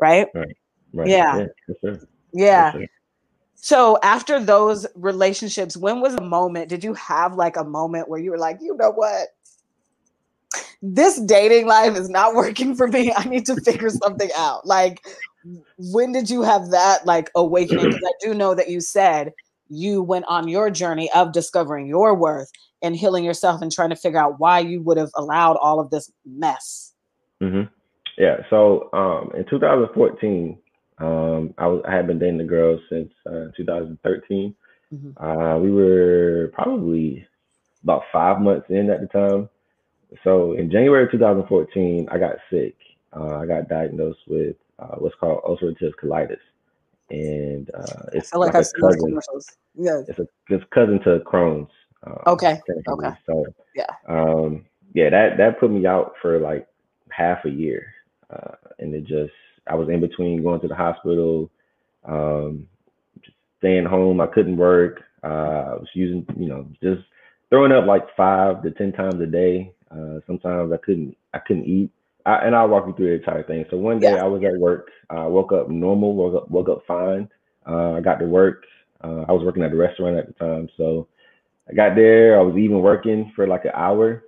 right? 0.00 0.28
Right. 0.34 0.56
right. 0.92 1.08
Yeah. 1.08 1.38
Yeah. 1.38 1.46
Sure. 1.80 1.98
yeah. 2.34 2.72
Sure. 2.72 2.86
So 3.60 3.98
after 4.04 4.38
those 4.38 4.86
relationships, 4.94 5.76
when 5.76 6.00
was 6.00 6.14
a 6.14 6.22
moment? 6.22 6.68
Did 6.68 6.84
you 6.84 6.94
have 6.94 7.34
like 7.34 7.56
a 7.56 7.64
moment 7.64 8.08
where 8.08 8.20
you 8.20 8.30
were 8.30 8.38
like, 8.38 8.58
you 8.60 8.76
know 8.76 8.92
what? 8.92 9.28
This 10.82 11.20
dating 11.20 11.66
life 11.66 11.96
is 11.96 12.08
not 12.08 12.34
working 12.34 12.74
for 12.74 12.88
me. 12.88 13.12
I 13.16 13.24
need 13.24 13.46
to 13.46 13.56
figure 13.60 13.90
something 13.90 14.30
out. 14.36 14.66
Like, 14.66 15.06
when 15.78 16.12
did 16.12 16.30
you 16.30 16.42
have 16.42 16.70
that 16.70 17.06
like 17.06 17.30
awakening? 17.34 17.84
Because 17.92 18.04
I 18.04 18.26
do 18.26 18.34
know 18.34 18.54
that 18.54 18.68
you 18.68 18.80
said 18.80 19.32
you 19.68 20.02
went 20.02 20.24
on 20.28 20.48
your 20.48 20.70
journey 20.70 21.10
of 21.14 21.32
discovering 21.32 21.86
your 21.86 22.14
worth 22.14 22.50
and 22.82 22.96
healing 22.96 23.24
yourself 23.24 23.60
and 23.60 23.70
trying 23.70 23.90
to 23.90 23.96
figure 23.96 24.18
out 24.18 24.38
why 24.38 24.60
you 24.60 24.82
would 24.82 24.96
have 24.96 25.10
allowed 25.14 25.56
all 25.56 25.80
of 25.80 25.90
this 25.90 26.10
mess. 26.24 26.94
Mm-hmm. 27.42 27.72
Yeah. 28.16 28.38
So 28.50 28.88
um, 28.92 29.30
in 29.36 29.44
2014, 29.48 30.58
um, 30.98 31.54
I, 31.58 31.66
was, 31.66 31.82
I 31.86 31.94
had 31.94 32.06
been 32.06 32.18
dating 32.18 32.38
the 32.38 32.44
girl 32.44 32.78
since 32.88 33.10
uh, 33.26 33.46
2013. 33.56 34.54
Mm-hmm. 34.92 35.22
Uh, 35.22 35.58
we 35.58 35.70
were 35.70 36.50
probably 36.54 37.26
about 37.82 38.02
five 38.12 38.40
months 38.40 38.66
in 38.70 38.90
at 38.90 39.00
the 39.00 39.06
time. 39.06 39.48
So 40.24 40.52
in 40.52 40.70
January 40.70 41.08
2014, 41.10 42.08
I 42.10 42.18
got 42.18 42.36
sick 42.50 42.74
uh, 43.12 43.38
I 43.38 43.46
got 43.46 43.68
diagnosed 43.68 44.20
with 44.26 44.56
uh, 44.78 44.96
what's 44.96 45.14
called 45.16 45.42
ulcerative 45.44 45.92
colitis, 46.02 46.38
and 47.10 47.70
uh, 47.74 48.04
it's 48.12 48.32
like, 48.34 48.54
like 48.54 48.66
a 48.66 48.80
cousin. 48.80 49.18
Yeah, 49.74 50.02
it's 50.06 50.18
a 50.18 50.26
it's 50.48 50.64
cousin 50.72 51.00
to 51.00 51.20
Crohn's. 51.20 51.70
Um, 52.06 52.18
okay. 52.26 52.60
Okay. 52.88 53.10
So 53.26 53.46
yeah, 53.74 53.86
um, 54.08 54.64
yeah, 54.94 55.10
that 55.10 55.36
that 55.38 55.58
put 55.58 55.70
me 55.70 55.86
out 55.86 56.14
for 56.20 56.38
like 56.38 56.66
half 57.10 57.44
a 57.44 57.50
year, 57.50 57.94
uh, 58.30 58.54
and 58.78 58.94
it 58.94 59.04
just 59.04 59.32
I 59.66 59.74
was 59.74 59.88
in 59.88 60.00
between 60.00 60.42
going 60.42 60.60
to 60.60 60.68
the 60.68 60.74
hospital, 60.74 61.50
um, 62.04 62.68
staying 63.58 63.86
home. 63.86 64.20
I 64.20 64.26
couldn't 64.26 64.58
work. 64.58 65.02
Uh, 65.24 65.26
I 65.26 65.74
was 65.74 65.88
using, 65.94 66.24
you 66.38 66.48
know, 66.48 66.68
just 66.82 67.02
throwing 67.50 67.72
up 67.72 67.86
like 67.86 68.14
five 68.16 68.62
to 68.62 68.70
ten 68.72 68.92
times 68.92 69.20
a 69.20 69.26
day. 69.26 69.72
Uh, 69.90 70.20
sometimes 70.26 70.72
I 70.72 70.76
couldn't 70.78 71.16
I 71.34 71.38
couldn't 71.38 71.64
eat. 71.64 71.90
I, 72.26 72.36
and 72.46 72.54
I'll 72.54 72.68
walk 72.68 72.86
you 72.86 72.94
through 72.94 73.10
the 73.10 73.24
entire 73.24 73.42
thing. 73.42 73.64
So 73.70 73.76
one 73.76 74.00
day 74.00 74.14
yeah. 74.14 74.22
I 74.22 74.26
was 74.26 74.42
at 74.44 74.58
work. 74.58 74.90
I 75.08 75.26
woke 75.26 75.52
up 75.52 75.70
normal, 75.70 76.14
woke 76.14 76.42
up, 76.42 76.50
woke 76.50 76.68
up 76.68 76.82
fine. 76.86 77.28
Uh, 77.66 77.92
I 77.92 78.00
got 78.00 78.18
to 78.18 78.26
work. 78.26 78.64
Uh, 79.02 79.24
I 79.28 79.32
was 79.32 79.44
working 79.44 79.62
at 79.62 79.70
the 79.70 79.76
restaurant 79.76 80.16
at 80.16 80.26
the 80.26 80.32
time. 80.34 80.68
So 80.76 81.08
I 81.70 81.74
got 81.74 81.94
there. 81.94 82.38
I 82.38 82.42
was 82.42 82.56
even 82.56 82.80
working 82.80 83.32
for 83.34 83.46
like 83.46 83.64
an 83.64 83.72
hour. 83.74 84.24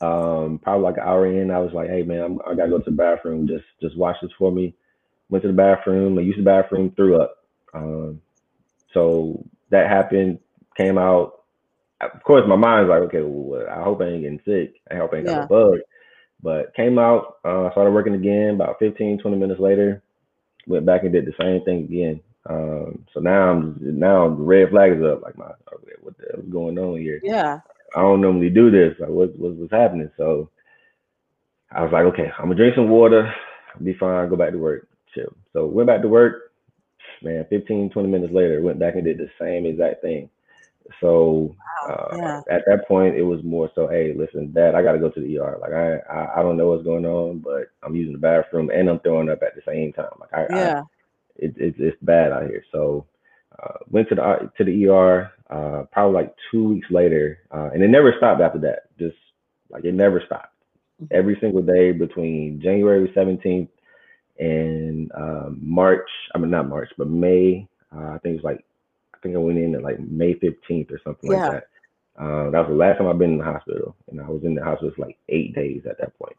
Um, 0.00 0.60
probably 0.62 0.84
like 0.84 0.96
an 0.96 1.02
hour 1.02 1.26
in, 1.26 1.50
I 1.50 1.58
was 1.58 1.72
like, 1.72 1.90
"Hey 1.90 2.02
man, 2.02 2.20
I'm, 2.22 2.38
i 2.46 2.54
got 2.54 2.64
to 2.64 2.70
go 2.70 2.78
to 2.78 2.84
the 2.84 2.96
bathroom. 2.96 3.48
Just 3.48 3.64
just 3.80 3.96
watch 3.96 4.16
this 4.22 4.30
for 4.38 4.52
me." 4.52 4.74
Went 5.28 5.42
to 5.42 5.48
the 5.48 5.54
bathroom. 5.54 6.18
I 6.18 6.22
used 6.22 6.38
the 6.38 6.44
bathroom, 6.44 6.92
threw 6.96 7.20
up. 7.20 7.44
Um, 7.74 8.22
so 8.94 9.44
that 9.70 9.90
happened. 9.90 10.38
Came 10.76 10.96
out. 10.96 11.37
Of 12.00 12.22
course, 12.22 12.44
my 12.46 12.56
mind's 12.56 12.88
like, 12.88 13.02
"Okay, 13.02 13.22
well, 13.22 13.66
I 13.68 13.82
hope 13.82 14.00
I 14.00 14.06
ain't 14.06 14.22
getting 14.22 14.40
sick. 14.44 14.80
I 14.90 14.96
hope 14.96 15.12
I 15.12 15.18
ain't 15.18 15.26
got 15.26 15.38
a 15.38 15.42
bug." 15.42 15.78
But 16.42 16.74
came 16.74 16.98
out, 16.98 17.38
uh, 17.44 17.70
started 17.72 17.92
working 17.92 18.14
again. 18.14 18.54
About 18.54 18.78
15, 18.78 19.18
20 19.18 19.36
minutes 19.36 19.60
later, 19.60 20.02
went 20.66 20.86
back 20.86 21.02
and 21.02 21.12
did 21.12 21.26
the 21.26 21.32
same 21.40 21.64
thing 21.64 21.84
again. 21.84 22.20
Um, 22.48 23.04
so 23.12 23.20
now 23.20 23.50
I'm 23.50 23.76
now 23.80 24.28
the 24.28 24.42
red 24.42 24.70
flag 24.70 24.92
is 24.92 25.02
up. 25.02 25.22
Like 25.22 25.36
my 25.36 25.46
okay, 25.74 25.92
what 26.00 26.16
the 26.18 26.26
hell's 26.32 26.48
going 26.48 26.78
on 26.78 27.00
here? 27.00 27.20
Yeah. 27.22 27.60
I 27.96 28.02
don't 28.02 28.20
normally 28.20 28.50
do 28.50 28.70
this. 28.70 28.94
Like 29.00 29.10
what 29.10 29.36
what 29.36 29.54
what's 29.54 29.72
happening? 29.72 30.10
So 30.16 30.50
I 31.70 31.82
was 31.82 31.92
like, 31.92 32.04
okay, 32.06 32.30
I'm 32.38 32.46
gonna 32.46 32.54
drink 32.54 32.74
some 32.74 32.88
water, 32.88 33.32
I'll 33.74 33.84
be 33.84 33.94
fine, 33.94 34.28
go 34.28 34.36
back 34.36 34.52
to 34.52 34.58
work, 34.58 34.88
chill. 35.14 35.34
So 35.52 35.66
went 35.66 35.88
back 35.88 36.02
to 36.02 36.08
work, 36.08 36.52
man, 37.22 37.44
15, 37.50 37.90
20 37.90 38.08
minutes 38.08 38.32
later, 38.32 38.62
went 38.62 38.78
back 38.78 38.94
and 38.94 39.04
did 39.04 39.18
the 39.18 39.28
same 39.40 39.66
exact 39.66 40.02
thing. 40.02 40.30
So 41.00 41.56
wow, 41.86 42.10
uh, 42.12 42.16
yeah. 42.16 42.40
at 42.50 42.62
that 42.66 42.88
point, 42.88 43.14
it 43.14 43.22
was 43.22 43.42
more 43.44 43.70
so, 43.74 43.88
hey, 43.88 44.14
listen, 44.16 44.52
Dad, 44.52 44.74
I 44.74 44.82
got 44.82 44.92
to 44.92 44.98
go 44.98 45.10
to 45.10 45.20
the 45.20 45.38
ER. 45.38 45.58
Like 45.60 45.72
I, 45.72 45.98
I, 46.12 46.40
I, 46.40 46.42
don't 46.42 46.56
know 46.56 46.68
what's 46.68 46.84
going 46.84 47.06
on, 47.06 47.38
but 47.38 47.70
I'm 47.82 47.94
using 47.94 48.12
the 48.12 48.18
bathroom 48.18 48.70
and 48.70 48.88
I'm 48.88 49.00
throwing 49.00 49.28
up 49.28 49.42
at 49.42 49.54
the 49.54 49.62
same 49.66 49.92
time. 49.92 50.06
Like 50.20 50.32
I, 50.32 50.46
yeah, 50.50 50.80
I, 50.80 50.82
it, 51.36 51.54
it, 51.56 51.74
it's 51.78 51.96
bad 52.02 52.32
out 52.32 52.46
here. 52.46 52.64
So 52.72 53.06
uh, 53.62 53.78
went 53.90 54.08
to 54.08 54.14
the 54.14 54.50
to 54.56 54.64
the 54.64 54.88
ER. 54.88 55.32
Uh, 55.50 55.84
probably 55.92 56.14
like 56.14 56.34
two 56.50 56.68
weeks 56.68 56.88
later, 56.90 57.38
uh, 57.50 57.70
and 57.72 57.82
it 57.82 57.88
never 57.88 58.14
stopped 58.18 58.42
after 58.42 58.58
that. 58.58 58.96
Just 58.98 59.16
like 59.70 59.84
it 59.84 59.94
never 59.94 60.22
stopped. 60.24 60.54
Mm-hmm. 61.02 61.16
Every 61.16 61.38
single 61.40 61.62
day 61.62 61.92
between 61.92 62.60
January 62.60 63.08
17th 63.16 63.68
and 64.38 65.10
um, 65.16 65.58
March. 65.62 66.08
I 66.34 66.38
mean, 66.38 66.50
not 66.50 66.68
March, 66.68 66.90
but 66.98 67.08
May. 67.08 67.66
Uh, 67.94 68.10
I 68.10 68.18
think 68.18 68.36
it's 68.36 68.44
like 68.44 68.64
I 69.18 69.22
think 69.22 69.34
I 69.34 69.38
went 69.38 69.58
in 69.58 69.74
at 69.74 69.82
like 69.82 69.98
May 70.00 70.34
15th 70.34 70.92
or 70.92 71.00
something 71.02 71.30
yeah. 71.30 71.48
like 71.48 71.52
that. 71.52 72.22
Uh, 72.22 72.50
that 72.50 72.60
was 72.60 72.68
the 72.68 72.74
last 72.74 72.98
time 72.98 73.06
I've 73.06 73.18
been 73.18 73.32
in 73.32 73.38
the 73.38 73.44
hospital, 73.44 73.94
and 74.10 74.20
I 74.20 74.28
was 74.28 74.42
in 74.44 74.54
the 74.54 74.64
hospital 74.64 74.92
for 74.94 75.06
like 75.06 75.18
eight 75.28 75.54
days 75.54 75.82
at 75.88 75.98
that 75.98 76.18
point. 76.18 76.36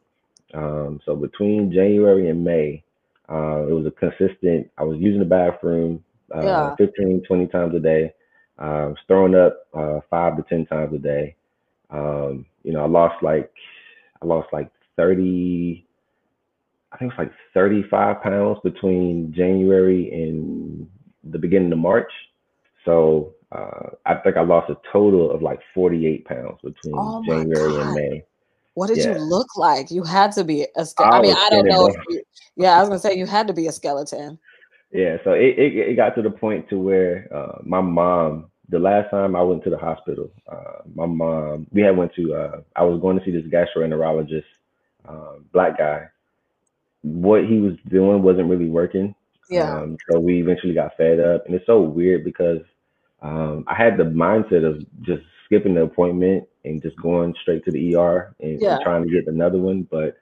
Um, 0.53 0.99
so 1.05 1.15
between 1.15 1.71
January 1.71 2.30
and 2.30 2.43
May, 2.43 2.84
uh, 3.30 3.65
it 3.67 3.71
was 3.71 3.86
a 3.86 3.91
consistent. 3.91 4.69
I 4.77 4.84
was 4.84 4.97
using 4.99 5.19
the 5.19 5.25
bathroom 5.25 6.03
uh, 6.36 6.41
yeah. 6.41 6.75
15, 6.75 7.23
20 7.27 7.47
times 7.47 7.75
a 7.75 7.80
day. 7.80 8.13
Uh, 8.59 8.63
I 8.63 8.86
was 8.88 8.97
throwing 9.07 9.36
up 9.36 9.67
uh, 9.73 9.99
five 10.09 10.36
to 10.38 10.43
ten 10.49 10.65
times 10.65 10.93
a 10.93 10.97
day. 10.97 11.36
Um, 11.89 12.45
you 12.63 12.73
know, 12.73 12.84
I 12.84 12.88
lost 12.88 13.23
like 13.23 13.51
I 14.21 14.25
lost 14.25 14.49
like 14.51 14.69
30. 14.97 15.86
I 16.91 16.97
think 16.97 17.13
it 17.13 17.17
was 17.17 17.27
like 17.27 17.36
35 17.53 18.21
pounds 18.21 18.57
between 18.63 19.34
January 19.36 20.11
and 20.11 20.88
the 21.23 21.38
beginning 21.38 21.71
of 21.71 21.77
March. 21.77 22.11
So 22.86 23.34
uh, 23.51 23.89
I 24.05 24.15
think 24.15 24.38
I 24.38 24.41
lost 24.41 24.69
a 24.69 24.77
total 24.91 25.32
of 25.32 25.41
like 25.41 25.59
48 25.73 26.25
pounds 26.25 26.57
between 26.63 26.93
oh 26.97 27.23
January 27.25 27.71
God. 27.71 27.82
and 27.82 27.93
May. 27.95 28.23
What 28.75 28.88
did 28.88 28.99
yeah. 28.99 29.15
you 29.15 29.19
look 29.19 29.47
like? 29.57 29.91
You 29.91 30.03
had 30.03 30.32
to 30.34 30.43
be 30.43 30.65
a 30.75 30.86
skeleton. 30.86 31.13
I, 31.13 31.17
I 31.17 31.21
mean, 31.21 31.36
I 31.36 31.49
don't 31.49 31.67
know. 31.67 31.88
If 31.88 31.95
you, 32.09 32.21
yeah, 32.55 32.77
I 32.77 32.80
was 32.80 32.89
gonna 32.89 32.99
say 32.99 33.17
you 33.17 33.25
had 33.25 33.47
to 33.47 33.53
be 33.53 33.67
a 33.67 33.71
skeleton. 33.71 34.39
Yeah, 34.91 35.17
so 35.23 35.34
it, 35.34 35.57
it, 35.59 35.75
it 35.75 35.95
got 35.95 36.15
to 36.15 36.21
the 36.21 36.32
point 36.32 36.67
to 36.69 36.80
where 36.80 37.27
uh, 37.36 37.59
my 37.63 37.82
mom, 37.82 38.49
the 38.69 38.80
last 38.80 39.11
time 39.11 39.36
I 39.36 39.41
went 39.41 39.63
to 39.65 39.69
the 39.69 39.77
hospital, 39.77 40.32
uh, 40.51 40.82
my 40.95 41.05
mom, 41.05 41.67
we 41.71 41.82
had 41.82 41.95
went 41.95 42.13
to, 42.15 42.34
uh, 42.34 42.61
I 42.75 42.84
was 42.84 42.99
going 42.99 43.19
to 43.19 43.25
see 43.25 43.32
this 43.32 43.45
gastroenterologist, 43.45 44.45
uh, 45.07 45.34
black 45.53 45.77
guy. 45.77 46.07
What 47.03 47.45
he 47.45 47.59
was 47.59 47.73
doing 47.88 48.23
wasn't 48.23 48.49
really 48.49 48.69
working. 48.69 49.13
Yeah. 49.49 49.79
Um, 49.79 49.97
so 50.09 50.19
we 50.19 50.41
eventually 50.41 50.73
got 50.73 50.95
fed 50.97 51.19
up, 51.19 51.45
and 51.45 51.55
it's 51.55 51.65
so 51.65 51.81
weird 51.81 52.23
because 52.23 52.61
um, 53.21 53.65
I 53.67 53.75
had 53.75 53.97
the 53.97 54.03
mindset 54.03 54.65
of 54.65 54.79
just 55.01 55.23
skipping 55.45 55.75
the 55.75 55.83
appointment 55.83 56.47
and 56.63 56.81
just 56.81 56.95
going 57.01 57.33
straight 57.41 57.65
to 57.65 57.71
the 57.71 57.95
ER 57.95 58.35
and, 58.39 58.61
yeah. 58.61 58.75
and, 58.75 58.83
trying 58.83 59.03
to 59.03 59.09
get 59.09 59.27
another 59.27 59.57
one. 59.57 59.87
But 59.89 60.17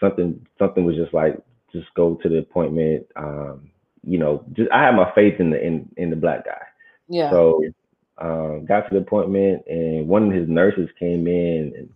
something 0.00 0.44
something 0.58 0.84
was 0.84 0.96
just 0.96 1.12
like 1.12 1.38
just 1.72 1.92
go 1.94 2.14
to 2.16 2.28
the 2.28 2.38
appointment. 2.38 3.06
Um, 3.16 3.70
you 4.02 4.18
know, 4.18 4.44
just 4.54 4.70
I 4.72 4.82
had 4.82 4.96
my 4.96 5.12
faith 5.14 5.38
in 5.38 5.50
the 5.50 5.64
in 5.64 5.88
in 5.96 6.10
the 6.10 6.16
black 6.16 6.46
guy. 6.46 6.62
Yeah. 7.08 7.30
So 7.30 7.62
um, 8.18 8.64
got 8.66 8.82
to 8.82 8.94
the 8.94 9.00
appointment 9.00 9.62
and 9.66 10.06
one 10.08 10.28
of 10.28 10.34
his 10.34 10.48
nurses 10.48 10.88
came 10.98 11.26
in 11.26 11.72
and 11.76 11.90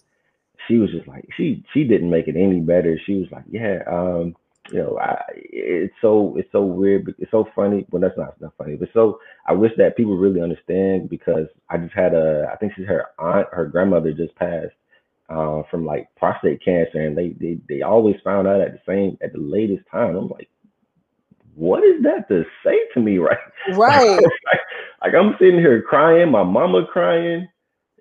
she 0.66 0.78
was 0.78 0.90
just 0.90 1.06
like 1.06 1.28
she 1.36 1.62
she 1.72 1.84
didn't 1.84 2.10
make 2.10 2.28
it 2.28 2.36
any 2.36 2.60
better. 2.60 2.98
She 3.04 3.14
was 3.14 3.28
like, 3.30 3.44
yeah, 3.50 3.80
um, 3.86 4.34
you 4.70 4.78
know, 4.78 4.98
I, 4.98 5.20
it's 5.34 5.94
so 6.00 6.34
it's 6.38 6.50
so 6.52 6.62
weird. 6.62 7.04
But 7.04 7.14
it's 7.18 7.30
so 7.30 7.46
funny. 7.54 7.86
Well, 7.90 8.00
that's 8.00 8.16
not 8.16 8.40
not 8.40 8.54
funny, 8.56 8.76
but 8.76 8.88
so 8.94 9.20
I 9.46 9.52
wish 9.52 9.72
that 9.76 9.96
people 9.96 10.16
really 10.16 10.40
understand 10.40 11.10
because 11.10 11.46
I 11.68 11.78
just 11.78 11.94
had 11.94 12.14
a 12.14 12.48
I 12.52 12.56
think 12.56 12.72
she's 12.74 12.86
her 12.86 13.06
aunt, 13.18 13.48
her 13.52 13.66
grandmother 13.66 14.12
just 14.12 14.34
passed 14.36 14.72
uh, 15.28 15.62
from 15.70 15.84
like 15.84 16.08
prostate 16.16 16.64
cancer, 16.64 17.00
and 17.00 17.16
they 17.16 17.30
they 17.40 17.58
they 17.68 17.82
always 17.82 18.16
found 18.24 18.48
out 18.48 18.60
at 18.60 18.72
the 18.72 18.80
same 18.86 19.18
at 19.22 19.32
the 19.32 19.38
latest 19.38 19.84
time. 19.90 20.16
I'm 20.16 20.28
like, 20.28 20.48
what 21.54 21.84
is 21.84 22.02
that 22.04 22.28
to 22.28 22.44
say 22.64 22.78
to 22.94 23.00
me, 23.00 23.18
right? 23.18 23.38
Right. 23.74 24.16
like, 24.16 24.22
like, 25.02 25.14
I'm 25.14 25.34
sitting 25.38 25.58
here 25.58 25.82
crying, 25.82 26.30
my 26.30 26.42
mama 26.42 26.86
crying. 26.90 27.48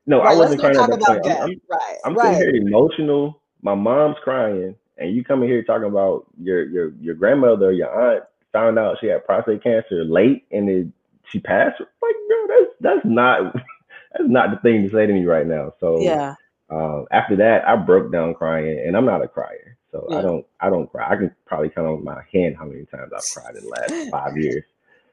No, 0.06 0.20
right, 0.20 0.34
I 0.34 0.38
wasn't 0.38 0.62
crying 0.62 0.78
at 0.78 0.90
that. 0.90 1.22
I'm, 1.26 1.42
I'm, 1.42 1.62
right. 1.70 1.98
I'm 2.06 2.14
right. 2.14 2.38
sitting 2.38 2.54
here 2.54 2.68
emotional. 2.68 3.42
My 3.62 3.76
mom's 3.76 4.18
crying 4.24 4.76
and 4.98 5.16
you 5.16 5.24
come 5.24 5.42
in 5.44 5.50
here 5.50 5.64
talking 5.64 5.88
about 5.88 6.26
your 6.42 6.66
your 6.68 6.92
your 7.00 7.16
grandmother 7.16 7.68
or 7.68 7.72
your 7.72 8.14
aunt 8.14 8.24
found 8.52 8.78
out 8.78 8.98
she 9.02 9.08
had 9.08 9.26
prostate 9.26 9.64
cancer 9.64 10.06
late 10.06 10.46
and 10.52 10.70
it, 10.70 10.88
she 11.30 11.40
passed. 11.40 11.80
Like, 11.80 12.16
bro, 12.28 12.48
that's 12.48 12.72
that's 12.82 13.06
not 13.06 13.54
that's 14.14 14.30
not 14.30 14.52
the 14.52 14.58
thing 14.58 14.84
to 14.84 14.96
say 14.96 15.06
to 15.06 15.14
me 15.14 15.26
right 15.26 15.48
now. 15.48 15.74
So 15.80 16.00
yeah. 16.00 16.36
Um, 16.70 17.06
after 17.12 17.36
that, 17.36 17.68
I 17.68 17.76
broke 17.76 18.12
down 18.12 18.34
crying, 18.34 18.82
and 18.84 18.98
I'm 18.98 19.06
not 19.06 19.22
a 19.22 19.28
crier, 19.28 19.78
so 19.92 20.08
yeah. 20.10 20.18
I 20.18 20.22
don't 20.22 20.46
I 20.60 20.70
don't 20.70 20.90
cry. 20.90 21.12
I 21.12 21.16
can 21.16 21.36
probably 21.46 21.70
count 21.70 21.88
on 21.88 22.04
my 22.04 22.24
hand 22.32 22.56
how 22.58 22.66
many 22.66 22.86
times 22.86 23.12
I've 23.16 23.24
cried 23.34 23.56
in 23.56 23.64
the 23.64 23.70
last 23.70 24.10
five 24.12 24.38
years. 24.38 24.64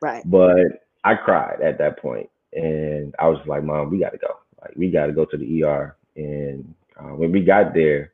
Right. 0.01 0.23
But 0.25 0.85
I 1.05 1.17
cried 1.17 1.61
at 1.61 1.77
that 1.79 1.99
point, 1.99 2.31
and 2.53 3.15
I 3.19 3.29
was 3.29 3.45
like, 3.47 3.65
"Mom, 3.65 3.91
we 3.91 3.99
got 3.99 4.13
to 4.13 4.19
go. 4.19 4.39
Like, 4.63 4.73
we 4.77 4.91
got 4.91 5.07
to 5.07 5.13
go 5.13 5.25
to 5.27 5.37
the 5.37 5.65
ER." 5.65 5.97
And 6.17 6.75
uh, 6.99 7.15
when 7.15 7.33
we 7.33 7.43
got 7.43 7.75
there, 7.75 8.13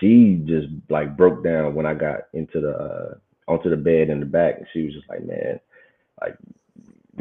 she 0.00 0.42
just 0.46 0.68
like 0.88 1.16
broke 1.16 1.44
down 1.44 1.74
when 1.74 1.86
I 1.86 1.94
got 1.94 2.22
into 2.32 2.60
the 2.60 2.70
uh, 2.70 3.14
onto 3.46 3.70
the 3.70 3.76
bed 3.76 4.08
in 4.08 4.20
the 4.20 4.26
back, 4.26 4.56
and 4.58 4.66
she 4.72 4.84
was 4.84 4.94
just 4.94 5.08
like, 5.08 5.24
"Man, 5.24 5.60
like 6.20 6.36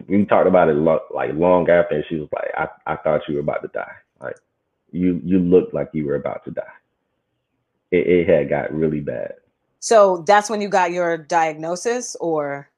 we 0.08 0.26
talked 0.26 0.48
about 0.48 0.70
it 0.70 0.76
lo- 0.76 1.06
like 1.14 1.34
long 1.34 1.70
after." 1.70 1.96
And 1.96 2.06
she 2.08 2.16
was 2.16 2.30
like, 2.34 2.50
"I 2.58 2.94
I 2.94 2.96
thought 2.98 3.22
you 3.28 3.36
were 3.36 3.42
about 3.42 3.62
to 3.64 3.68
die. 3.70 3.96
Like 4.22 4.38
you 4.92 5.22
you 5.24 5.40
looked 5.40 5.74
like 5.74 5.90
you 5.94 6.06
were 6.06 6.16
about 6.16 6.46
to 6.46 6.52
die. 6.52 6.64
It, 7.92 8.08
it 8.08 8.30
had 8.30 8.50
got 8.50 8.74
really 8.74 9.02
bad." 9.02 9.36
So 9.82 10.24
that's 10.26 10.50
when 10.50 10.62
you 10.62 10.70
got 10.70 10.92
your 10.92 11.18
diagnosis, 11.18 12.16
or 12.20 12.70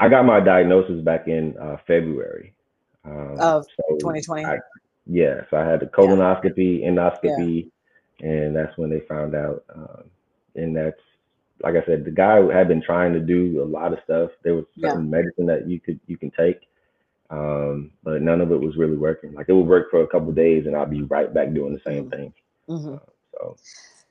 I 0.00 0.08
got 0.08 0.24
my 0.24 0.40
diagnosis 0.40 1.02
back 1.02 1.28
in 1.28 1.56
uh, 1.58 1.76
February 1.86 2.54
um, 3.04 3.36
of 3.38 3.66
so 3.76 3.96
2020. 3.98 4.44
I, 4.44 4.58
yeah, 5.06 5.42
so 5.50 5.56
I 5.56 5.64
had 5.64 5.80
the 5.80 5.86
colonoscopy, 5.86 6.84
endoscopy. 6.84 7.64
Yeah 7.64 7.70
and 8.20 8.54
that's 8.54 8.76
when 8.76 8.90
they 8.90 9.00
found 9.00 9.34
out. 9.34 9.64
Um, 9.74 10.04
and 10.54 10.76
that's 10.76 11.00
like 11.62 11.74
I 11.74 11.84
said, 11.86 12.04
the 12.04 12.10
guy 12.10 12.40
had 12.52 12.68
been 12.68 12.82
trying 12.82 13.12
to 13.14 13.20
do 13.20 13.62
a 13.62 13.64
lot 13.64 13.92
of 13.92 13.98
stuff. 14.04 14.30
There 14.44 14.54
was 14.54 14.64
certain 14.78 15.04
yeah. 15.04 15.10
medicine 15.10 15.46
that 15.46 15.68
you 15.68 15.80
could 15.80 15.98
you 16.06 16.16
can 16.16 16.30
take, 16.30 16.60
um, 17.30 17.90
but 18.02 18.22
none 18.22 18.40
of 18.40 18.52
it 18.52 18.60
was 18.60 18.76
really 18.76 18.96
working. 18.96 19.34
Like 19.34 19.48
it 19.48 19.54
would 19.54 19.66
work 19.66 19.90
for 19.90 20.02
a 20.02 20.06
couple 20.06 20.32
days, 20.32 20.66
and 20.66 20.76
I'll 20.76 20.86
be 20.86 21.02
right 21.02 21.32
back 21.32 21.52
doing 21.52 21.74
the 21.74 21.80
same 21.84 22.04
mm-hmm. 22.04 22.10
thing. 22.10 22.34
Mm-hmm. 22.68 22.94
Uh, 22.94 22.98
so, 23.34 23.56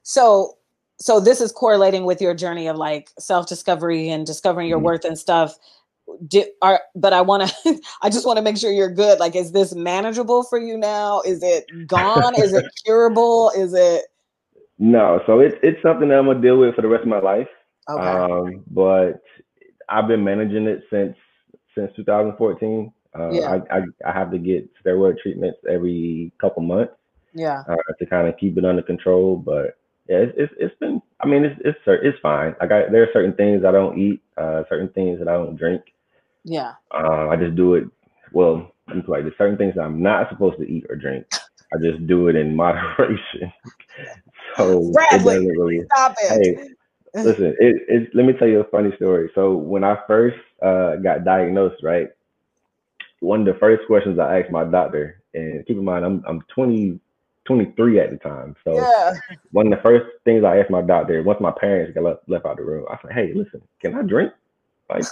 so 0.03 0.57
so 0.99 1.19
this 1.19 1.41
is 1.41 1.51
correlating 1.51 2.05
with 2.05 2.21
your 2.21 2.33
journey 2.33 2.67
of 2.67 2.75
like 2.75 3.11
self-discovery 3.19 4.09
and 4.09 4.25
discovering 4.25 4.67
your 4.67 4.79
mm-hmm. 4.79 4.85
worth 4.85 5.05
and 5.05 5.17
stuff 5.17 5.57
do, 6.27 6.43
are 6.61 6.81
but 6.95 7.13
i 7.13 7.21
want 7.21 7.47
to 7.47 7.79
i 8.01 8.09
just 8.09 8.25
want 8.25 8.37
to 8.37 8.43
make 8.43 8.57
sure 8.57 8.71
you're 8.71 8.89
good 8.89 9.19
like 9.19 9.35
is 9.35 9.51
this 9.51 9.75
manageable 9.75 10.43
for 10.43 10.59
you 10.59 10.77
now 10.77 11.21
is 11.21 11.41
it 11.43 11.65
gone 11.87 12.35
is 12.35 12.53
it 12.53 12.65
curable 12.85 13.51
is 13.55 13.73
it 13.73 14.03
no 14.79 15.21
so 15.25 15.39
it's 15.39 15.55
it's 15.63 15.81
something 15.81 16.09
that 16.09 16.17
i'm 16.17 16.25
gonna 16.25 16.41
deal 16.41 16.57
with 16.57 16.75
for 16.75 16.81
the 16.81 16.87
rest 16.87 17.03
of 17.03 17.07
my 17.07 17.19
life 17.19 17.47
okay. 17.89 18.07
um 18.07 18.63
but 18.71 19.21
i've 19.89 20.07
been 20.07 20.23
managing 20.23 20.65
it 20.65 20.83
since 20.89 21.15
since 21.75 21.91
2014 21.95 22.91
uh, 23.17 23.31
yeah. 23.31 23.57
I, 23.71 23.77
I, 23.77 23.81
I 24.05 24.11
have 24.11 24.29
to 24.31 24.37
get 24.37 24.69
steroid 24.83 25.17
treatments 25.19 25.57
every 25.69 26.31
couple 26.39 26.63
months 26.63 26.93
yeah 27.33 27.63
uh, 27.69 27.75
to 27.99 28.05
kind 28.05 28.27
of 28.27 28.37
keep 28.37 28.57
it 28.57 28.65
under 28.65 28.81
control 28.81 29.35
but 29.35 29.77
yeah, 30.09 30.19
it's, 30.19 30.33
it's, 30.37 30.53
it's 30.57 30.75
been. 30.79 31.01
I 31.19 31.27
mean, 31.27 31.43
it's 31.43 31.59
it's 31.65 31.77
it's 31.85 32.17
fine. 32.21 32.55
I 32.61 32.65
got 32.65 32.91
there 32.91 33.03
are 33.03 33.09
certain 33.11 33.33
things 33.33 33.65
I 33.65 33.71
don't 33.71 33.97
eat, 33.97 34.21
uh, 34.37 34.63
certain 34.69 34.87
things 34.89 35.19
that 35.19 35.27
I 35.27 35.33
don't 35.33 35.57
drink. 35.57 35.83
Yeah. 36.47 36.73
Uh, 36.91 37.27
I 37.27 37.35
just 37.35 37.55
do 37.55 37.75
it. 37.75 37.83
Well, 38.31 38.71
I'm 38.87 39.03
like 39.07 39.23
there's 39.23 39.37
certain 39.37 39.57
things 39.57 39.75
I'm 39.77 40.01
not 40.01 40.29
supposed 40.29 40.57
to 40.59 40.63
eat 40.63 40.85
or 40.89 40.95
drink. 40.95 41.25
I 41.73 41.77
just 41.81 42.07
do 42.07 42.29
it 42.29 42.35
in 42.35 42.55
moderation. 42.55 43.51
so 44.55 44.91
Bradley, 44.93 45.45
it 45.45 45.57
really, 45.57 45.83
stop 45.93 46.15
it. 46.23 46.57
Hey, 47.13 47.21
listen, 47.21 47.55
it, 47.59 47.81
it, 47.89 48.15
let 48.15 48.25
me 48.25 48.33
tell 48.33 48.47
you 48.47 48.61
a 48.61 48.69
funny 48.69 48.95
story. 48.95 49.29
So 49.35 49.55
when 49.55 49.83
I 49.83 49.97
first 50.07 50.37
uh, 50.61 50.95
got 50.95 51.25
diagnosed, 51.25 51.83
right, 51.83 52.07
one 53.19 53.41
of 53.41 53.53
the 53.53 53.59
first 53.59 53.85
questions 53.87 54.17
I 54.17 54.39
asked 54.39 54.51
my 54.51 54.63
doctor, 54.63 55.21
and 55.33 55.65
keep 55.65 55.77
in 55.77 55.83
mind 55.83 56.05
I'm 56.05 56.23
I'm 56.25 56.41
20 56.55 56.99
23 57.43 57.99
at 57.99 58.11
the 58.11 58.17
time. 58.17 58.55
So 58.63 58.75
yeah. 58.75 59.13
one 59.51 59.71
of 59.71 59.77
the 59.77 59.83
first 59.83 60.05
things 60.23 60.45
I 60.45 60.59
asked 60.59 60.69
my 60.69 60.81
doctor, 60.81 61.21
once 61.23 61.41
my 61.41 61.51
parents 61.51 61.93
got 61.93 62.03
left, 62.03 62.29
left 62.29 62.45
out 62.45 62.57
the 62.57 62.63
room, 62.63 62.85
I 62.89 62.97
said, 63.01 63.11
"Hey, 63.11 63.33
listen, 63.33 63.61
can 63.81 63.95
I 63.95 64.01
drink?" 64.01 64.31
Like, 64.89 65.03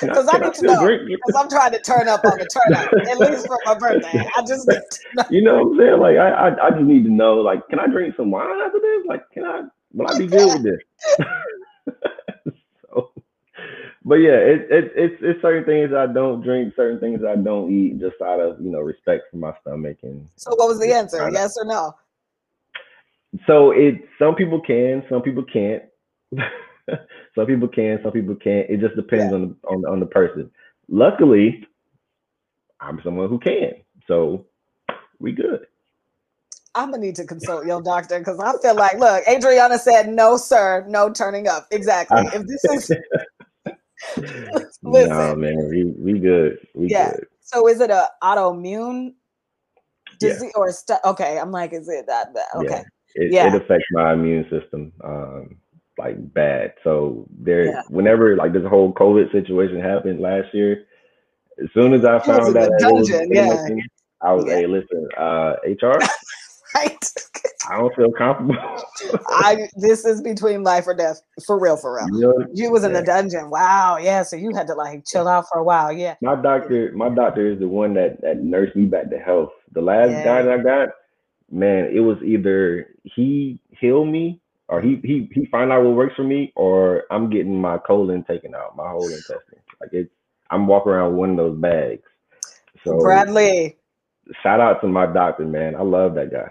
because 0.00 0.28
I, 0.28 0.36
I, 0.36 0.40
need 0.40 0.54
to 0.54 0.62
know. 0.62 0.98
Because 1.06 1.34
I'm 1.38 1.48
trying 1.48 1.72
to 1.72 1.80
turn 1.80 2.08
up 2.08 2.24
on 2.24 2.38
the 2.38 2.46
turn 2.46 2.74
up, 2.74 2.92
at 2.92 3.18
least 3.18 3.46
for 3.46 3.58
my 3.64 3.78
birthday. 3.78 4.28
I 4.36 4.42
just 4.42 4.68
need 4.68 4.80
to 4.90 4.98
know. 5.14 5.24
You 5.30 5.42
know 5.42 5.64
what 5.64 5.72
I'm 5.72 5.78
saying? 5.78 6.00
Like, 6.00 6.16
I, 6.16 6.30
I, 6.30 6.66
I 6.66 6.70
just 6.70 6.82
need 6.82 7.04
to 7.04 7.10
know. 7.10 7.36
Like, 7.36 7.66
can 7.68 7.78
I 7.78 7.86
drink 7.86 8.14
some 8.16 8.30
wine 8.30 8.60
after 8.64 8.78
this? 8.78 9.06
Like, 9.06 9.22
can 9.32 9.44
I? 9.44 9.62
Will 9.92 10.08
I 10.08 10.18
be 10.18 10.26
good 10.26 10.46
with 10.46 10.62
this? 10.64 10.80
but 14.04 14.16
yeah, 14.16 14.36
it, 14.36 14.66
it, 14.70 14.92
it's 14.94 15.16
it's 15.22 15.42
certain 15.42 15.64
things 15.64 15.92
I 15.94 16.06
don't 16.06 16.42
drink, 16.42 16.74
certain 16.76 17.00
things 17.00 17.22
I 17.26 17.36
don't 17.36 17.72
eat, 17.72 17.98
just 18.00 18.20
out 18.22 18.40
of 18.40 18.60
you 18.60 18.70
know 18.70 18.80
respect 18.80 19.24
for 19.30 19.38
my 19.38 19.52
stomach. 19.62 19.98
And 20.02 20.28
so, 20.36 20.50
what 20.56 20.68
was 20.68 20.78
the 20.78 20.92
answer? 20.92 21.30
Yes 21.32 21.56
or 21.56 21.64
no? 21.64 21.94
So 23.46 23.70
it 23.70 24.02
some 24.18 24.34
people 24.34 24.60
can, 24.60 25.04
some 25.08 25.22
people 25.22 25.44
can't. 25.44 25.82
some 27.34 27.46
people 27.46 27.68
can, 27.68 28.00
some 28.02 28.12
people 28.12 28.34
can't. 28.36 28.68
It 28.68 28.80
just 28.80 28.96
depends 28.96 29.30
yeah. 29.30 29.34
on 29.34 29.48
the 29.48 29.68
on, 29.68 29.84
on 29.92 30.00
the 30.00 30.06
person. 30.06 30.50
Luckily, 30.88 31.66
I'm 32.80 33.00
someone 33.02 33.28
who 33.28 33.38
can, 33.38 33.72
so 34.06 34.46
we 35.18 35.32
good. 35.32 35.66
I'm 36.74 36.90
gonna 36.90 37.02
need 37.02 37.16
to 37.16 37.24
consult 37.24 37.66
your 37.66 37.80
doctor 37.80 38.18
because 38.18 38.38
I 38.38 38.52
feel 38.60 38.74
like, 38.74 38.98
look, 38.98 39.26
Adriana 39.26 39.78
said, 39.78 40.08
no, 40.10 40.36
sir, 40.36 40.84
no 40.86 41.10
turning 41.10 41.48
up. 41.48 41.66
Exactly. 41.70 42.22
If 42.34 42.46
this 42.46 42.64
is 42.64 42.90
no, 44.82 45.34
man, 45.34 45.68
we 45.70 45.84
we 45.84 46.18
good. 46.18 46.58
We 46.74 46.88
yeah. 46.88 47.12
Good. 47.12 47.26
So 47.40 47.66
is 47.68 47.80
it 47.80 47.90
a 47.90 48.08
autoimmune 48.22 49.14
disease 50.20 50.42
yeah. 50.42 50.50
or 50.54 50.70
st- 50.70 51.00
okay? 51.04 51.38
I'm 51.38 51.50
like, 51.50 51.72
is 51.72 51.88
it 51.88 52.06
that 52.06 52.34
bad? 52.34 52.46
Okay. 52.56 52.68
Yeah. 52.68 52.82
It, 53.14 53.32
yeah. 53.32 53.46
it 53.46 53.54
affects 53.54 53.86
my 53.92 54.12
immune 54.12 54.44
system 54.50 54.92
um 55.02 55.56
like 55.98 56.32
bad. 56.34 56.74
So 56.84 57.26
there 57.30 57.66
yeah. 57.66 57.82
whenever 57.88 58.36
like 58.36 58.52
this 58.52 58.66
whole 58.68 58.92
COVID 58.92 59.32
situation 59.32 59.80
happened 59.80 60.20
last 60.20 60.48
year, 60.52 60.86
as 61.62 61.68
soon 61.74 61.94
as 61.94 62.04
I 62.04 62.18
found 62.20 62.54
that 62.54 62.70
dungeon, 62.78 63.30
yeah. 63.32 63.66
I 64.22 64.32
was, 64.32 64.44
yeah. 64.46 64.56
hey, 64.56 64.66
listen, 64.66 65.08
uh 65.18 65.54
HR, 65.64 65.98
right? 66.74 67.12
I 67.68 67.78
don't 67.78 67.94
feel 67.96 68.12
comfortable. 68.12 68.56
I 69.28 69.68
this 69.76 70.04
is 70.04 70.22
between 70.22 70.62
life 70.62 70.86
or 70.86 70.94
death 70.94 71.20
for 71.46 71.58
real, 71.58 71.76
for 71.76 71.96
real. 71.96 72.06
You, 72.12 72.20
know, 72.20 72.46
you 72.52 72.70
was 72.70 72.84
in 72.84 72.92
the 72.92 73.02
dungeon. 73.02 73.50
Wow, 73.50 73.98
yeah. 73.98 74.22
So 74.22 74.36
you 74.36 74.54
had 74.54 74.66
to 74.68 74.74
like 74.74 75.04
chill 75.04 75.26
out 75.26 75.46
for 75.50 75.58
a 75.58 75.64
while. 75.64 75.92
Yeah. 75.92 76.14
My 76.22 76.40
doctor, 76.40 76.92
my 76.94 77.08
doctor 77.08 77.50
is 77.50 77.58
the 77.58 77.68
one 77.68 77.94
that 77.94 78.20
that 78.22 78.42
nursed 78.42 78.76
me 78.76 78.86
back 78.86 79.10
to 79.10 79.18
health. 79.18 79.50
The 79.72 79.80
last 79.80 80.10
yeah. 80.10 80.24
guy 80.24 80.42
that 80.42 80.60
I 80.60 80.62
got, 80.62 80.88
man, 81.50 81.90
it 81.92 82.00
was 82.00 82.18
either 82.22 82.88
he 83.02 83.60
healed 83.70 84.08
me 84.08 84.40
or 84.68 84.80
he 84.80 85.00
he 85.02 85.28
he 85.32 85.46
find 85.46 85.72
out 85.72 85.84
what 85.84 85.94
works 85.94 86.14
for 86.16 86.24
me, 86.24 86.52
or 86.56 87.04
I'm 87.10 87.30
getting 87.30 87.60
my 87.60 87.78
colon 87.78 88.24
taken 88.24 88.54
out, 88.54 88.76
my 88.76 88.88
whole 88.88 89.08
intestine. 89.08 89.60
Like 89.80 89.90
it's 89.92 90.10
I'm 90.50 90.66
walking 90.66 90.92
around 90.92 91.16
one 91.16 91.30
of 91.30 91.36
those 91.36 91.58
bags. 91.58 92.02
So 92.84 93.00
Bradley. 93.00 93.76
Shout 94.42 94.60
out 94.60 94.80
to 94.80 94.88
my 94.88 95.06
doctor, 95.06 95.44
man. 95.44 95.76
I 95.76 95.82
love 95.82 96.14
that 96.16 96.32
guy 96.32 96.50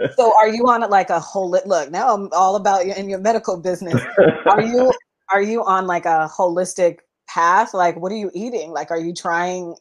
so 0.16 0.36
are 0.36 0.48
you 0.48 0.66
on 0.68 0.82
it 0.82 0.90
like 0.90 1.10
a 1.10 1.20
whole 1.20 1.50
look 1.50 1.90
now 1.90 2.14
i'm 2.14 2.28
all 2.32 2.56
about 2.56 2.86
you 2.86 2.92
in 2.94 3.08
your 3.08 3.18
medical 3.18 3.56
business 3.56 4.00
are 4.46 4.62
you 4.62 4.92
are 5.30 5.42
you 5.42 5.64
on 5.64 5.86
like 5.86 6.04
a 6.06 6.30
holistic 6.36 6.98
path 7.28 7.74
like 7.74 7.96
what 7.96 8.10
are 8.10 8.16
you 8.16 8.30
eating 8.34 8.70
like 8.70 8.90
are 8.90 8.98
you 8.98 9.12
trying 9.12 9.74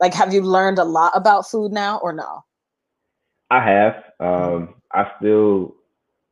like 0.00 0.14
have 0.14 0.32
you 0.32 0.42
learned 0.42 0.78
a 0.78 0.84
lot 0.84 1.12
about 1.14 1.46
food 1.46 1.72
now 1.72 1.98
or 1.98 2.12
no 2.12 2.44
i 3.50 3.62
have 3.62 4.04
um 4.20 4.74
i 4.92 5.06
still 5.18 5.74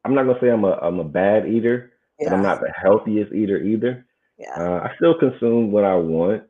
i'm 0.07 0.15
not 0.15 0.25
gonna 0.25 0.39
say 0.41 0.49
i'm 0.49 0.65
a 0.65 0.73
i'm 0.83 0.99
a 0.99 1.05
bad 1.05 1.49
eater 1.49 1.93
yeah. 2.19 2.29
but 2.29 2.37
i'm 2.37 2.43
not 2.43 2.61
the 2.61 2.73
healthiest 2.83 3.33
eater 3.33 3.59
either 3.59 4.07
yeah. 4.39 4.55
Uh, 4.57 4.81
i 4.81 4.91
still 4.97 5.19
consume 5.19 5.71
what 5.71 5.85
i 5.85 5.95
want 5.95 6.43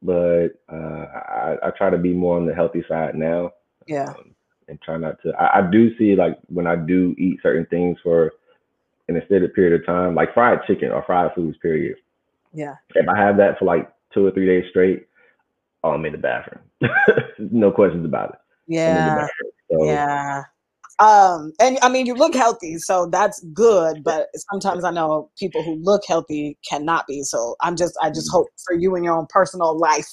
but 0.00 0.48
uh, 0.72 0.76
I, 0.76 1.56
I 1.60 1.70
try 1.76 1.90
to 1.90 1.98
be 1.98 2.12
more 2.12 2.36
on 2.36 2.46
the 2.46 2.54
healthy 2.54 2.84
side 2.88 3.14
now 3.14 3.52
yeah 3.86 4.04
um, 4.04 4.34
and 4.68 4.80
try 4.82 4.96
not 4.96 5.20
to. 5.22 5.32
I, 5.32 5.58
I 5.58 5.70
do 5.70 5.96
see 5.98 6.14
like 6.14 6.38
when 6.48 6.66
I 6.66 6.76
do 6.76 7.14
eat 7.18 7.40
certain 7.42 7.66
things 7.66 7.98
for 8.02 8.32
an 9.08 9.16
extended 9.16 9.54
period 9.54 9.80
of 9.80 9.86
time, 9.86 10.14
like 10.14 10.34
fried 10.34 10.60
chicken 10.66 10.90
or 10.90 11.02
fried 11.04 11.34
foods, 11.34 11.56
period. 11.60 11.96
Yeah. 12.52 12.74
If 12.94 13.08
I 13.08 13.18
have 13.18 13.36
that 13.38 13.58
for 13.58 13.64
like 13.64 13.90
two 14.12 14.26
or 14.26 14.30
three 14.30 14.46
days 14.46 14.64
straight, 14.70 15.06
oh, 15.82 15.90
I'm 15.90 16.04
in 16.04 16.12
the 16.12 16.18
bathroom. 16.18 16.60
no 17.38 17.70
questions 17.70 18.04
about 18.04 18.30
it. 18.30 18.38
Yeah. 18.66 19.26
So, 19.70 19.84
yeah. 19.84 20.42
Um, 21.00 21.52
and 21.60 21.78
I 21.80 21.88
mean, 21.88 22.06
you 22.06 22.14
look 22.14 22.34
healthy, 22.34 22.78
so 22.78 23.06
that's 23.06 23.40
good. 23.52 24.02
But 24.02 24.28
sometimes 24.50 24.82
I 24.82 24.90
know 24.90 25.30
people 25.38 25.62
who 25.62 25.76
look 25.76 26.02
healthy 26.06 26.58
cannot 26.68 27.06
be. 27.06 27.22
So 27.22 27.54
I'm 27.60 27.76
just, 27.76 27.96
I 28.02 28.10
just 28.10 28.30
hope 28.32 28.48
for 28.66 28.74
you 28.74 28.96
in 28.96 29.04
your 29.04 29.16
own 29.16 29.26
personal 29.28 29.78
life, 29.78 30.08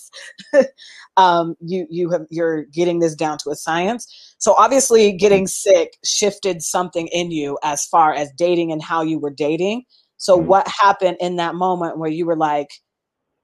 um, 1.18 1.56
you 1.60 1.88
you 1.90 2.10
have 2.12 2.26
you're 2.30 2.66
getting 2.66 3.00
this 3.00 3.16
down 3.16 3.38
to 3.40 3.50
a 3.50 3.56
science. 3.56 4.36
So 4.38 4.54
obviously, 4.58 5.12
getting 5.14 5.48
sick 5.48 5.98
shifted 6.04 6.62
something 6.62 7.08
in 7.08 7.32
you 7.32 7.58
as 7.64 7.86
far 7.86 8.14
as 8.14 8.32
dating 8.38 8.72
and 8.72 8.84
how 8.84 9.02
you 9.02 9.18
were 9.18 9.32
dating. 9.32 9.86
So 10.18 10.38
mm-hmm. 10.38 10.48
what 10.48 10.68
happened 10.68 11.18
in 11.20 11.38
that 11.38 11.56
moment 11.56 11.98
where 11.98 12.12
you 12.12 12.26
were 12.26 12.38
like, 12.38 12.70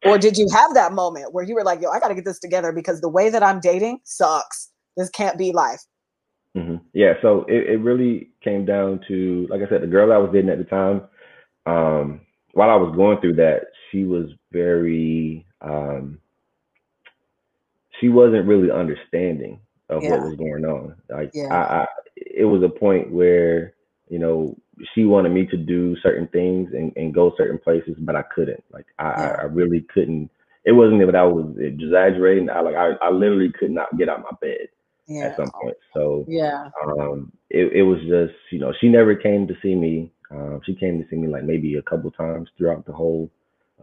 or 0.06 0.18
did 0.18 0.38
you 0.38 0.48
have 0.54 0.74
that 0.76 0.94
moment 0.94 1.34
where 1.34 1.44
you 1.44 1.56
were 1.56 1.64
like, 1.64 1.82
yo, 1.82 1.89
I 1.89 2.00
got 2.00 2.10
to 2.10 2.16
get 2.16 2.26
this 2.26 2.39
together 2.39 2.72
because 2.72 3.02
the 3.02 3.10
way 3.10 3.30
that 3.30 3.44
I'm 3.44 3.60
dating 3.60 4.00
sucks. 4.04 4.70
This 4.98 5.10
can't 5.10 5.38
be 5.38 5.54
life. 5.54 5.80
Yeah, 6.94 7.14
so 7.22 7.46
it, 7.48 7.70
it 7.70 7.78
really 7.78 8.30
came 8.44 8.66
down 8.66 9.00
to, 9.08 9.48
like 9.50 9.62
I 9.62 9.70
said, 9.70 9.82
the 9.82 9.88
girl 9.88 10.12
I 10.12 10.18
was 10.18 10.32
dating 10.34 10.50
at 10.50 10.58
the 10.58 10.66
time. 10.66 11.02
Um, 11.66 12.22
while 12.54 12.70
I 12.70 12.76
was 12.76 12.94
going 12.96 13.20
through 13.22 13.36
that, 13.36 13.68
she 13.89 14.04
was 14.04 14.28
very, 14.52 15.46
um, 15.62 16.20
she 18.00 18.10
wasn't 18.10 18.48
really 18.48 18.72
understanding 18.72 19.60
of 19.89 20.04
yeah. 20.04 20.12
what 20.12 20.22
was 20.22 20.36
going 20.36 20.66
on. 20.66 20.96
Like, 21.10 21.32
yeah. 21.34 21.48
I, 21.54 21.84
I, 21.84 21.88
it 22.18 22.46
was 22.46 22.62
a 22.64 22.70
point 22.70 23.12
where, 23.12 23.74
you 24.10 24.20
know, 24.20 24.58
she 24.94 25.06
wanted 25.06 25.30
me 25.30 25.46
to 25.46 25.58
do 25.58 25.96
certain 26.02 26.28
things 26.28 26.72
and, 26.74 26.92
and 26.98 27.14
go 27.14 27.34
certain 27.38 27.58
places, 27.58 27.96
but 28.00 28.16
I 28.16 28.24
couldn't. 28.24 28.64
Like, 28.72 28.88
I, 29.00 29.10
yeah. 29.10 29.36
I 29.39 29.44
really 29.44 29.86
couldn't. 29.94 30.30
It 30.66 30.74
wasn't 30.74 31.06
that 31.06 31.16
I 31.16 31.24
was 31.24 31.56
exaggerating. 31.58 32.50
I 32.50 32.60
like, 32.60 32.76
I, 32.76 32.92
I 33.02 33.10
literally 33.12 33.52
could 33.58 33.72
not 33.72 33.98
get 33.98 34.10
out 34.10 34.24
my 34.24 34.36
bed 34.42 34.68
yeah. 35.08 35.26
at 35.26 35.38
some 35.38 35.52
point. 35.52 35.78
So 35.93 36.26
yeah, 36.28 36.70
um, 36.86 37.32
it, 37.49 37.72
it 37.74 37.84
was 37.84 37.99
just 38.02 38.38
you 38.52 38.60
know 38.60 38.74
she 38.80 38.89
never 38.89 39.16
came 39.16 39.47
to 39.47 39.56
see 39.62 39.76
me. 39.76 40.12
Um, 40.30 40.62
she 40.66 40.76
came 40.76 41.02
to 41.02 41.08
see 41.10 41.18
me 41.18 41.28
like 41.28 41.43
maybe 41.43 41.76
a 41.76 41.82
couple 41.82 42.10
times 42.12 42.49
throughout 42.58 42.86
the 42.86 42.93
whole 42.93 43.30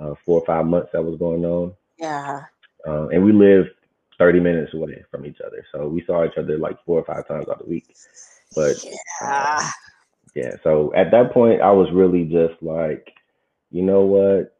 uh, 0.00 0.14
four 0.24 0.40
or 0.40 0.46
five 0.46 0.66
months 0.66 0.90
that 0.92 1.02
was 1.02 1.18
going 1.18 1.44
on. 1.44 1.74
Yeah. 1.98 2.42
Um, 2.86 3.10
and 3.12 3.24
we 3.24 3.32
lived 3.32 3.70
30 4.18 4.40
minutes 4.40 4.72
away 4.74 5.04
from 5.10 5.26
each 5.26 5.38
other, 5.44 5.64
so 5.72 5.88
we 5.88 6.02
saw 6.06 6.24
each 6.24 6.38
other 6.38 6.58
like 6.58 6.78
four 6.84 6.98
or 7.00 7.04
five 7.04 7.26
times 7.28 7.48
out 7.48 7.58
the 7.58 7.68
week. 7.68 7.94
But 8.54 8.82
yeah, 8.82 8.92
uh, 9.22 9.70
yeah. 10.34 10.52
So 10.62 10.92
at 10.94 11.10
that 11.10 11.32
point, 11.32 11.60
I 11.60 11.70
was 11.70 11.88
really 11.92 12.24
just 12.24 12.62
like, 12.62 13.12
you 13.70 13.82
know 13.82 14.02
what? 14.02 14.57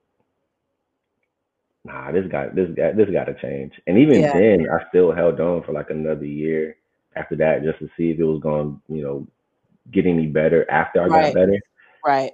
Nah, 1.89 2.13
this 2.13 2.27
guy, 2.31 2.49
this 2.49 2.69
guy, 2.77 2.93
this 2.93 3.11
got 3.11 3.25
to 3.25 3.35
change. 3.41 3.73
And 3.87 3.99
even 3.99 4.21
yeah. 4.21 4.33
then, 4.33 4.67
I 4.71 4.87
still 4.89 5.13
held 5.13 5.41
on 5.41 5.63
for 5.63 5.73
like 5.73 5.91
another 5.91 6.27
year 6.27 6.77
after 7.17 7.35
that, 7.37 7.63
just 7.65 7.79
to 7.81 7.89
see 7.97 8.11
if 8.11 8.19
it 8.19 8.25
was 8.25 8.41
going, 8.41 8.81
you 8.89 9.03
know, 9.03 9.27
get 9.91 10.07
any 10.07 10.27
better 10.27 10.71
after 10.71 11.03
I 11.03 11.07
right. 11.07 11.35
got 11.35 11.41
better. 11.41 11.59
Right. 12.05 12.33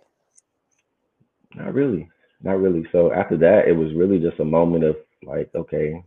Not 1.54 1.72
really. 1.72 2.10
Not 2.42 2.60
really. 2.60 2.86
So 2.92 3.12
after 3.12 3.36
that, 3.38 3.68
it 3.68 3.72
was 3.72 3.94
really 3.94 4.18
just 4.18 4.40
a 4.40 4.44
moment 4.44 4.84
of 4.84 4.96
like, 5.22 5.50
okay, 5.54 6.04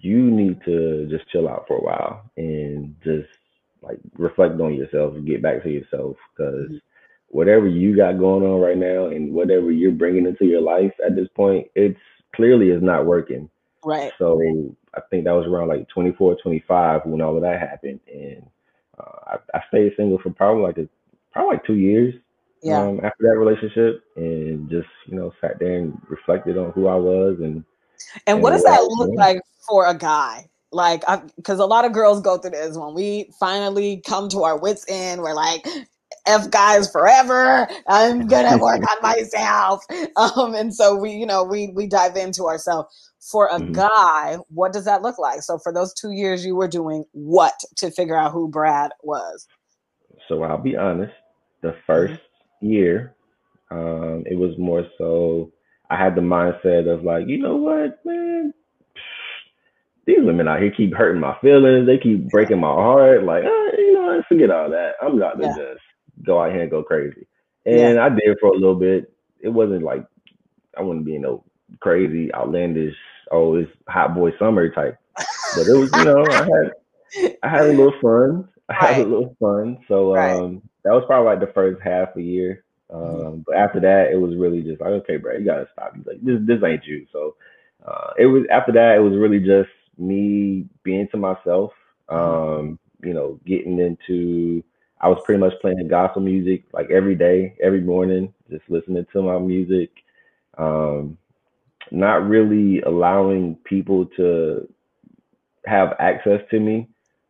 you 0.00 0.30
need 0.30 0.62
to 0.64 1.06
just 1.10 1.28
chill 1.30 1.48
out 1.48 1.64
for 1.66 1.78
a 1.78 1.82
while 1.82 2.30
and 2.36 2.94
just 3.02 3.28
like 3.82 3.98
reflect 4.16 4.60
on 4.60 4.74
yourself 4.74 5.14
and 5.14 5.26
get 5.26 5.42
back 5.42 5.62
to 5.62 5.70
yourself 5.70 6.16
because 6.36 6.68
mm-hmm. 6.68 6.76
whatever 7.28 7.66
you 7.66 7.96
got 7.96 8.18
going 8.18 8.44
on 8.44 8.60
right 8.60 8.76
now 8.76 9.06
and 9.06 9.32
whatever 9.32 9.70
you're 9.70 9.90
bringing 9.90 10.26
into 10.26 10.44
your 10.44 10.60
life 10.60 10.92
at 11.04 11.16
this 11.16 11.28
point, 11.34 11.66
it's 11.74 11.98
clearly 12.34 12.70
is 12.70 12.82
not 12.82 13.06
working. 13.06 13.48
Right. 13.84 14.12
So 14.18 14.40
I 14.94 15.00
think 15.10 15.24
that 15.24 15.32
was 15.32 15.46
around 15.46 15.68
like 15.68 15.88
24, 15.88 16.36
25 16.42 17.06
when 17.06 17.20
all 17.20 17.36
of 17.36 17.42
that 17.42 17.60
happened. 17.60 18.00
And 18.12 18.46
uh, 18.98 19.36
I, 19.54 19.58
I, 19.58 19.62
stayed 19.68 19.92
single 19.96 20.18
for 20.18 20.30
probably 20.30 20.62
like 20.62 20.78
a, 20.78 20.88
probably 21.32 21.56
like 21.56 21.66
two 21.66 21.76
years. 21.76 22.14
Yeah. 22.62 22.80
Um, 22.80 23.00
after 23.02 23.24
that 23.24 23.38
relationship, 23.38 24.04
and 24.14 24.70
just 24.70 24.86
you 25.06 25.16
know 25.16 25.32
sat 25.40 25.58
there 25.58 25.78
and 25.78 26.00
reflected 26.08 26.56
on 26.56 26.70
who 26.72 26.86
I 26.86 26.94
was 26.94 27.38
and. 27.38 27.64
And, 28.14 28.22
and 28.26 28.42
what 28.42 28.50
does 28.50 28.64
that 28.64 28.82
look 28.82 29.10
like 29.14 29.40
for 29.68 29.86
a 29.86 29.94
guy? 29.94 30.48
Like, 30.72 31.04
because 31.36 31.58
a 31.58 31.66
lot 31.66 31.84
of 31.84 31.92
girls 31.92 32.20
go 32.20 32.38
through 32.38 32.50
this 32.50 32.76
when 32.76 32.94
we 32.94 33.30
finally 33.38 34.02
come 34.06 34.28
to 34.30 34.42
our 34.42 34.58
wits 34.58 34.84
end. 34.88 35.20
We're 35.20 35.34
like, 35.34 35.66
F 36.26 36.50
guys 36.50 36.90
forever. 36.90 37.68
I'm 37.88 38.26
gonna 38.26 38.58
work 38.58 38.80
on 38.80 39.02
myself. 39.02 39.84
Um, 40.16 40.54
and 40.54 40.74
so 40.74 40.94
we, 40.94 41.12
you 41.12 41.26
know, 41.26 41.44
we 41.44 41.68
we 41.74 41.86
dive 41.86 42.16
into 42.16 42.44
ourselves. 42.44 43.10
For 43.20 43.46
a 43.46 43.58
mm-hmm. 43.60 43.72
guy, 43.72 44.38
what 44.48 44.72
does 44.72 44.84
that 44.84 45.02
look 45.02 45.16
like? 45.16 45.42
So 45.42 45.56
for 45.58 45.72
those 45.72 45.94
two 45.94 46.10
years, 46.10 46.44
you 46.44 46.56
were 46.56 46.66
doing 46.66 47.04
what 47.12 47.54
to 47.76 47.90
figure 47.92 48.18
out 48.18 48.32
who 48.32 48.48
Brad 48.48 48.90
was? 49.02 49.46
So 50.28 50.42
I'll 50.42 50.58
be 50.58 50.76
honest. 50.76 51.12
The 51.62 51.76
1st 51.88 52.18
mm-hmm. 52.18 52.66
year, 52.66 53.14
um, 53.70 54.24
it 54.26 54.36
was 54.36 54.58
more 54.58 54.84
so 54.98 55.52
I 55.88 55.96
had 55.96 56.16
the 56.16 56.20
mindset 56.20 56.92
of 56.92 57.04
like, 57.04 57.28
you 57.28 57.38
know 57.38 57.56
what, 57.56 58.04
man, 58.04 58.52
these 60.06 60.18
women 60.20 60.48
out 60.48 60.60
here 60.60 60.72
keep 60.76 60.94
hurting 60.94 61.20
my 61.20 61.36
feelings. 61.40 61.86
They 61.86 61.98
keep 61.98 62.28
breaking 62.28 62.60
my 62.60 62.72
heart. 62.72 63.24
Like, 63.24 63.44
uh, 63.44 63.76
you 63.76 63.94
know, 63.94 64.22
forget 64.28 64.50
all 64.50 64.70
that. 64.70 64.94
I'm 65.00 65.18
not 65.18 65.40
yeah. 65.40 65.54
just 65.54 65.80
go 66.24 66.40
out 66.40 66.52
here 66.52 66.62
and 66.62 66.70
go 66.70 66.82
crazy. 66.82 67.26
And 67.64 67.94
yeah. 67.96 68.04
I 68.04 68.08
did 68.08 68.38
for 68.40 68.48
a 68.48 68.54
little 68.54 68.74
bit. 68.74 69.12
It 69.40 69.48
wasn't 69.48 69.82
like 69.82 70.06
I 70.76 70.82
wouldn't 70.82 71.04
be 71.04 71.12
you 71.12 71.18
no 71.20 71.44
crazy, 71.80 72.32
outlandish, 72.34 72.96
oh, 73.30 73.56
it's 73.56 73.70
hot 73.88 74.14
boy 74.14 74.30
summer 74.38 74.68
type. 74.70 74.98
But 75.56 75.66
it 75.66 75.76
was, 75.76 75.90
you 75.96 76.04
know, 76.04 76.24
I 76.30 76.36
had 76.36 77.36
I 77.42 77.48
had 77.48 77.66
a 77.66 77.72
little 77.72 77.94
fun. 78.00 78.48
I 78.68 78.74
had 78.74 78.90
right. 78.90 79.06
a 79.06 79.08
little 79.08 79.36
fun. 79.40 79.78
So 79.88 80.14
right. 80.14 80.36
um 80.36 80.62
that 80.84 80.92
was 80.92 81.04
probably 81.06 81.30
like 81.30 81.40
the 81.40 81.52
first 81.52 81.80
half 81.82 82.16
a 82.16 82.22
year. 82.22 82.64
Mm-hmm. 82.90 83.04
Um, 83.04 83.22
mm-hmm. 83.22 83.40
but 83.46 83.56
after 83.56 83.80
that 83.80 84.10
it 84.12 84.16
was 84.16 84.36
really 84.36 84.62
just 84.62 84.80
like, 84.80 84.90
okay, 84.90 85.16
bro, 85.16 85.36
you 85.36 85.44
gotta 85.44 85.68
stop. 85.72 85.96
He's 85.96 86.06
like, 86.06 86.22
this 86.22 86.38
this 86.42 86.62
ain't 86.64 86.86
you. 86.86 87.06
So 87.12 87.36
uh, 87.86 88.12
it 88.18 88.26
was 88.26 88.44
after 88.50 88.72
that 88.72 88.96
it 88.96 89.00
was 89.00 89.16
really 89.16 89.40
just 89.40 89.70
me 89.98 90.66
being 90.82 91.08
to 91.08 91.16
myself. 91.16 91.72
Mm-hmm. 92.08 92.60
Um, 92.60 92.78
you 93.02 93.14
know, 93.14 93.40
getting 93.44 93.78
into 93.78 94.62
I 95.02 95.08
was 95.08 95.20
pretty 95.24 95.40
much 95.40 95.54
playing 95.60 95.86
gospel 95.88 96.22
music 96.22 96.64
like 96.72 96.90
every 96.90 97.16
day, 97.16 97.56
every 97.62 97.80
morning, 97.80 98.32
just 98.50 98.62
listening 98.68 99.06
to 99.12 99.22
my 99.22 99.38
music. 99.38 99.90
Um, 100.56 101.18
not 101.90 102.26
really 102.28 102.80
allowing 102.82 103.56
people 103.64 104.06
to 104.16 104.68
have 105.66 105.94
access 105.98 106.40
to 106.50 106.60
me 106.60 106.88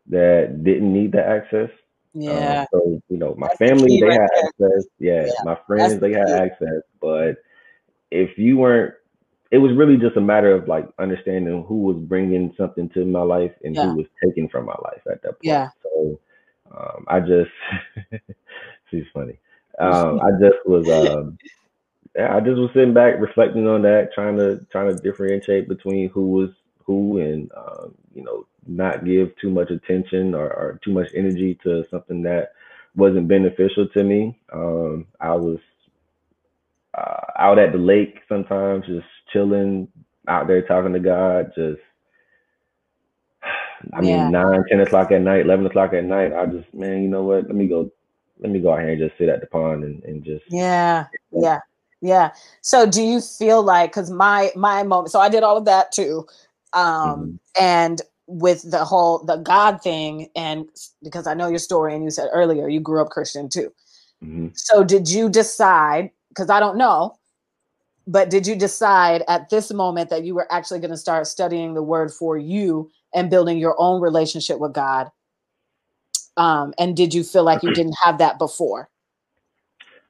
that 0.08 0.62
didn't 0.64 0.92
need 0.92 1.12
the 1.12 1.26
access. 1.26 1.70
Yeah. 2.14 2.60
Um, 2.60 2.66
so 2.72 3.02
you 3.08 3.16
know, 3.16 3.34
my 3.36 3.48
That's 3.48 3.58
family 3.58 4.00
they 4.00 4.06
right 4.06 4.20
had 4.20 4.28
there. 4.58 4.68
access. 4.68 4.86
Yeah, 4.98 5.26
yeah. 5.26 5.32
my 5.44 5.58
friends 5.66 5.98
That's 5.98 6.00
they 6.00 6.12
had 6.12 6.30
access. 6.30 6.82
But 7.00 7.36
if 8.10 8.36
you 8.36 8.58
weren't, 8.58 8.94
it 9.50 9.58
was 9.58 9.72
really 9.72 9.96
just 9.96 10.16
a 10.16 10.20
matter 10.20 10.54
of 10.54 10.68
like 10.68 10.88
understanding 10.98 11.64
who 11.66 11.78
was 11.78 11.96
bringing 11.96 12.54
something 12.56 12.88
to 12.90 13.04
my 13.04 13.22
life 13.22 13.52
and 13.64 13.74
yeah. 13.74 13.86
who 13.86 13.96
was 13.96 14.06
taking 14.22 14.48
from 14.48 14.66
my 14.66 14.76
life 14.84 15.00
at 15.10 15.22
that 15.22 15.32
point. 15.32 15.44
Yeah. 15.44 15.68
So 15.82 16.20
um, 16.76 17.04
I 17.08 17.20
just, 17.20 17.50
she's 18.90 19.04
funny. 19.12 19.38
Um, 19.78 20.20
I 20.20 20.30
just 20.40 20.66
was, 20.66 20.88
um, 20.88 21.38
yeah, 22.16 22.36
I 22.36 22.40
just 22.40 22.58
was 22.58 22.70
sitting 22.74 22.94
back 22.94 23.14
reflecting 23.18 23.66
on 23.66 23.82
that, 23.82 24.10
trying 24.14 24.36
to 24.36 24.64
trying 24.70 24.94
to 24.94 25.02
differentiate 25.02 25.68
between 25.68 26.10
who 26.10 26.30
was 26.30 26.50
who, 26.84 27.18
and 27.18 27.50
um, 27.56 27.94
you 28.14 28.22
know, 28.22 28.46
not 28.66 29.04
give 29.04 29.32
too 29.40 29.50
much 29.50 29.70
attention 29.70 30.34
or, 30.34 30.46
or, 30.46 30.80
too 30.84 30.92
much 30.92 31.08
energy 31.14 31.58
to 31.62 31.84
something 31.90 32.22
that 32.22 32.52
wasn't 32.94 33.28
beneficial 33.28 33.88
to 33.88 34.04
me. 34.04 34.38
Um, 34.52 35.06
I 35.20 35.34
was 35.34 35.58
uh, 36.96 37.24
out 37.38 37.58
at 37.58 37.72
the 37.72 37.78
lake 37.78 38.20
sometimes, 38.28 38.86
just 38.86 39.06
chilling 39.32 39.88
out 40.28 40.46
there 40.46 40.62
talking 40.62 40.92
to 40.92 41.00
God, 41.00 41.52
just 41.56 41.80
I 43.92 44.00
mean, 44.00 44.10
yeah. 44.10 44.28
nine, 44.28 44.64
10 44.68 44.80
o'clock 44.80 45.10
at 45.12 45.22
night, 45.22 45.42
11 45.42 45.66
o'clock 45.66 45.92
at 45.92 46.04
night, 46.04 46.32
I 46.32 46.46
just, 46.46 46.72
man, 46.74 47.02
you 47.02 47.08
know 47.08 47.22
what? 47.22 47.46
Let 47.46 47.54
me 47.54 47.68
go, 47.68 47.90
let 48.40 48.50
me 48.50 48.60
go 48.60 48.72
out 48.72 48.80
here 48.80 48.90
and 48.90 48.98
just 48.98 49.16
sit 49.18 49.28
at 49.28 49.40
the 49.40 49.46
pond 49.46 49.84
and, 49.84 50.02
and 50.04 50.24
just. 50.24 50.44
Yeah. 50.48 51.06
Yeah. 51.30 51.60
Yeah. 52.00 52.32
So 52.60 52.86
do 52.86 53.02
you 53.02 53.20
feel 53.20 53.62
like, 53.62 53.92
cause 53.92 54.10
my, 54.10 54.50
my 54.56 54.82
moment, 54.82 55.10
so 55.10 55.20
I 55.20 55.28
did 55.28 55.42
all 55.42 55.56
of 55.56 55.64
that 55.66 55.92
too. 55.92 56.26
Um, 56.72 56.84
mm-hmm. 56.84 57.34
and 57.60 58.02
with 58.26 58.70
the 58.70 58.84
whole, 58.84 59.24
the 59.24 59.36
God 59.36 59.82
thing, 59.82 60.28
and 60.34 60.66
because 61.02 61.26
I 61.26 61.34
know 61.34 61.48
your 61.48 61.58
story 61.58 61.94
and 61.94 62.02
you 62.02 62.10
said 62.10 62.28
earlier, 62.32 62.68
you 62.68 62.80
grew 62.80 63.02
up 63.02 63.10
Christian 63.10 63.48
too. 63.48 63.72
Mm-hmm. 64.24 64.48
So 64.54 64.84
did 64.84 65.08
you 65.08 65.28
decide, 65.28 66.10
cause 66.34 66.50
I 66.50 66.60
don't 66.60 66.76
know, 66.76 67.16
but 68.06 68.30
did 68.30 68.46
you 68.46 68.56
decide 68.56 69.22
at 69.28 69.50
this 69.50 69.72
moment 69.72 70.10
that 70.10 70.24
you 70.24 70.34
were 70.34 70.50
actually 70.50 70.80
going 70.80 70.90
to 70.90 70.96
start 70.96 71.26
studying 71.26 71.74
the 71.74 71.82
word 71.82 72.12
for 72.12 72.36
you 72.36 72.90
and 73.14 73.30
building 73.30 73.58
your 73.58 73.74
own 73.78 74.00
relationship 74.00 74.58
with 74.58 74.72
God? 74.72 75.10
Um, 76.36 76.72
and 76.78 76.96
did 76.96 77.12
you 77.12 77.24
feel 77.24 77.44
like 77.44 77.62
you 77.62 77.72
didn't 77.74 77.96
have 78.02 78.18
that 78.18 78.38
before? 78.38 78.88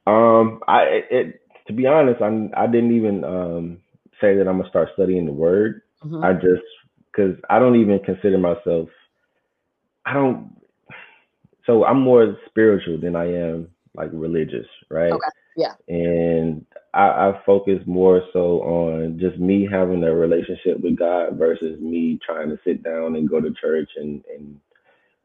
Um, 0.07 0.61
I 0.67 1.03
it, 1.09 1.41
to 1.67 1.73
be 1.73 1.87
honest, 1.87 2.21
I'm 2.21 2.51
I 2.55 2.67
didn't 2.67 2.95
even 2.95 3.23
um 3.23 3.77
say 4.19 4.35
that 4.35 4.47
I'm 4.47 4.57
gonna 4.57 4.69
start 4.69 4.89
studying 4.93 5.25
the 5.25 5.31
word. 5.31 5.81
Mm-hmm. 6.03 6.23
I 6.23 6.33
just 6.33 6.63
because 7.11 7.35
I 7.49 7.59
don't 7.59 7.79
even 7.79 7.99
consider 7.99 8.37
myself. 8.37 8.89
I 10.05 10.13
don't. 10.13 10.55
So 11.65 11.85
I'm 11.85 12.01
more 12.01 12.37
spiritual 12.47 12.99
than 12.99 13.15
I 13.15 13.25
am 13.25 13.69
like 13.95 14.09
religious, 14.11 14.67
right? 14.89 15.11
Okay. 15.11 15.27
Yeah. 15.55 15.73
And 15.87 16.65
I, 16.93 17.29
I 17.29 17.41
focus 17.45 17.79
more 17.85 18.21
so 18.33 18.61
on 18.61 19.17
just 19.19 19.39
me 19.39 19.67
having 19.69 20.03
a 20.03 20.13
relationship 20.13 20.79
with 20.79 20.97
God 20.97 21.37
versus 21.37 21.79
me 21.79 22.19
trying 22.23 22.49
to 22.49 22.59
sit 22.63 22.83
down 22.83 23.15
and 23.15 23.29
go 23.29 23.41
to 23.41 23.53
church 23.59 23.89
and, 23.95 24.23
and 24.35 24.59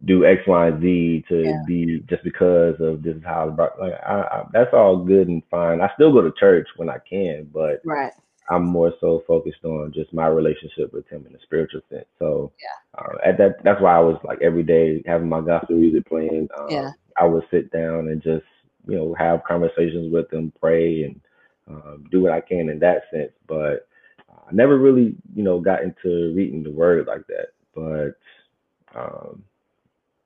do 0.05 0.25
X, 0.25 0.43
Y, 0.47 0.69
and 0.69 0.81
Z 0.81 1.25
to 1.29 1.43
yeah. 1.43 1.63
be 1.67 2.03
just 2.09 2.23
because 2.25 2.77
of 2.81 3.03
this 3.03 3.17
is 3.17 3.23
how 3.25 3.49
I 3.49 3.51
brought, 3.51 3.81
like 3.81 3.95
I, 4.07 4.21
I, 4.21 4.45
that's 4.53 4.73
all 4.73 5.05
good 5.05 5.29
and 5.29 5.43
fine. 5.51 5.81
I 5.81 5.91
still 5.95 6.13
go 6.13 6.23
to 6.23 6.33
church 6.39 6.69
when 6.77 6.89
I 6.89 6.99
can, 7.09 7.51
but 7.53 7.81
right. 7.85 8.13
I'm 8.51 8.65
more 8.65 8.95
so 9.01 9.23
focused 9.27 9.65
on 9.65 9.93
just 9.93 10.15
my 10.15 10.27
relationship 10.27 10.93
with 10.93 11.07
Him 11.09 11.27
in 11.29 11.35
a 11.35 11.43
spiritual 11.43 11.83
sense. 11.91 12.07
So 12.19 12.53
yeah, 12.63 13.03
uh, 13.03 13.29
at 13.29 13.39
that 13.39 13.63
that's 13.65 13.81
why 13.83 13.97
I 13.97 14.01
was 14.01 14.19
like 14.25 14.41
every 14.41 14.63
day 14.63 15.03
having 15.05 15.29
my 15.29 15.41
gospel 15.41 15.77
music 15.77 16.07
playing. 16.09 16.49
Um, 16.59 16.67
yeah, 16.71 16.91
I 17.21 17.27
would 17.27 17.45
sit 17.51 17.71
down 17.73 18.09
and 18.09 18.23
just 18.23 18.47
you 18.87 18.97
know 18.97 19.15
have 19.19 19.45
conversations 19.47 20.13
with 20.13 20.33
Him, 20.33 20.53
pray, 20.61 21.03
and 21.03 21.21
um, 21.69 22.05
do 22.11 22.21
what 22.21 22.33
I 22.33 22.41
can 22.41 22.69
in 22.69 22.79
that 22.81 23.05
sense. 23.13 23.33
But 23.47 23.89
I 24.31 24.53
never 24.53 24.79
really, 24.79 25.17
you 25.35 25.43
know, 25.43 25.61
got 25.61 25.83
into 25.83 26.33
reading 26.35 26.63
the 26.63 26.71
word 26.71 27.07
like 27.07 27.27
that. 27.27 27.49
But 27.75 28.99
um, 28.99 29.45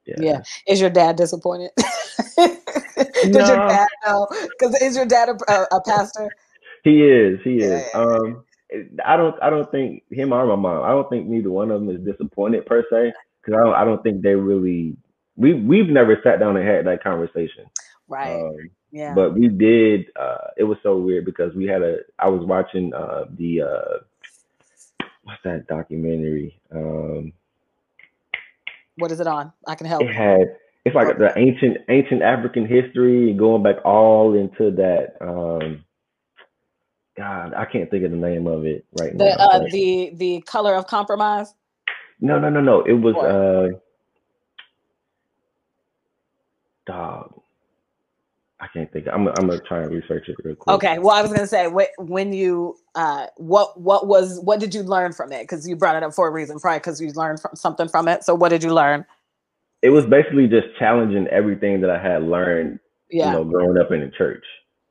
yeah. 0.06 0.16
yeah. 0.18 0.42
Is 0.66 0.80
your 0.80 0.90
dad 0.90 1.16
disappointed? 1.16 1.70
Did 2.36 3.32
no. 3.34 3.46
your 3.46 3.68
dad 3.68 3.88
know? 4.04 4.28
Because 4.58 4.80
is 4.80 4.96
your 4.96 5.06
dad 5.06 5.28
a, 5.28 5.74
a, 5.74 5.80
pastor? 5.82 6.28
He 6.84 7.02
is. 7.02 7.40
He 7.44 7.58
is. 7.58 7.84
Yeah. 7.94 8.00
Um, 8.00 8.44
I 9.04 9.16
don't. 9.16 9.40
I 9.42 9.50
don't 9.50 9.70
think 9.70 10.02
him 10.10 10.32
or 10.32 10.46
my 10.46 10.56
mom. 10.56 10.82
I 10.82 10.88
don't 10.88 11.08
think 11.08 11.26
neither 11.26 11.50
one 11.50 11.70
of 11.70 11.80
them 11.80 11.94
is 11.94 12.04
disappointed 12.04 12.66
per 12.66 12.84
se. 12.90 13.12
Because 13.40 13.60
I 13.60 13.64
don't. 13.64 13.74
I 13.74 13.84
don't 13.84 14.02
think 14.02 14.22
they 14.22 14.34
really. 14.34 14.96
We 15.36 15.54
we've 15.54 15.88
never 15.88 16.18
sat 16.22 16.40
down 16.40 16.56
and 16.56 16.66
had 16.66 16.86
that 16.86 17.02
conversation. 17.02 17.66
Right. 18.08 18.40
Um, 18.40 18.70
yeah. 18.92 19.14
But 19.14 19.34
we 19.34 19.48
did. 19.48 20.06
Uh, 20.14 20.48
it 20.58 20.64
was 20.64 20.76
so 20.82 20.98
weird 20.98 21.24
because 21.24 21.54
we 21.54 21.64
had 21.64 21.82
a. 21.82 21.96
I 22.18 22.28
was 22.28 22.46
watching 22.46 22.92
uh, 22.92 23.24
the 23.36 23.62
uh, 23.62 25.06
what's 25.24 25.42
that 25.44 25.66
documentary? 25.66 26.60
Um, 26.70 27.32
what 28.98 29.10
is 29.10 29.18
it 29.18 29.26
on? 29.26 29.52
I 29.66 29.74
can 29.74 29.86
help. 29.86 30.02
It 30.02 30.14
had. 30.14 30.56
It's 30.84 30.94
like 30.94 31.16
the 31.16 31.32
ancient 31.38 31.78
ancient 31.88 32.22
African 32.22 32.66
history 32.66 33.32
going 33.32 33.62
back 33.62 33.76
all 33.84 34.34
into 34.34 34.70
that. 34.72 35.14
Um, 35.22 35.84
God, 37.16 37.54
I 37.54 37.64
can't 37.64 37.90
think 37.90 38.04
of 38.04 38.10
the 38.10 38.16
name 38.16 38.46
of 38.46 38.66
it 38.66 38.84
right 38.98 39.16
the, 39.16 39.24
now. 39.24 39.34
Uh, 39.36 39.58
the 39.70 40.12
the 40.14 40.42
color 40.42 40.74
of 40.74 40.86
compromise. 40.86 41.54
No, 42.20 42.38
no, 42.38 42.50
no, 42.50 42.60
no. 42.60 42.82
It 42.82 42.92
was 42.92 43.14
uh, 43.16 43.78
dog 46.84 47.21
I 48.62 48.68
can't 48.68 48.90
think. 48.92 49.08
I'm 49.12 49.26
I'm 49.26 49.48
gonna 49.48 49.58
try 49.58 49.82
and 49.82 49.90
research 49.90 50.28
it 50.28 50.36
real 50.44 50.54
quick. 50.54 50.72
Okay. 50.76 51.00
Well, 51.00 51.16
I 51.16 51.20
was 51.20 51.32
gonna 51.32 51.48
say 51.48 51.66
when 51.98 52.32
you 52.32 52.76
uh 52.94 53.26
what 53.36 53.78
what 53.80 54.06
was 54.06 54.38
what 54.40 54.60
did 54.60 54.72
you 54.72 54.84
learn 54.84 55.12
from 55.12 55.32
it? 55.32 55.42
Because 55.42 55.68
you 55.68 55.74
brought 55.74 55.96
it 55.96 56.04
up 56.04 56.14
for 56.14 56.28
a 56.28 56.30
reason, 56.30 56.60
probably 56.60 56.78
because 56.78 57.00
you 57.00 57.10
learned 57.10 57.40
from 57.40 57.56
something 57.56 57.88
from 57.88 58.06
it. 58.06 58.22
So 58.22 58.36
what 58.36 58.50
did 58.50 58.62
you 58.62 58.72
learn? 58.72 59.04
It 59.82 59.90
was 59.90 60.06
basically 60.06 60.46
just 60.46 60.68
challenging 60.78 61.26
everything 61.26 61.80
that 61.80 61.90
I 61.90 62.00
had 62.00 62.22
learned. 62.22 62.78
Yeah. 63.10 63.26
You 63.26 63.32
know, 63.32 63.44
growing 63.44 63.78
up 63.78 63.90
in 63.90 64.00
the 64.00 64.12
church 64.16 64.44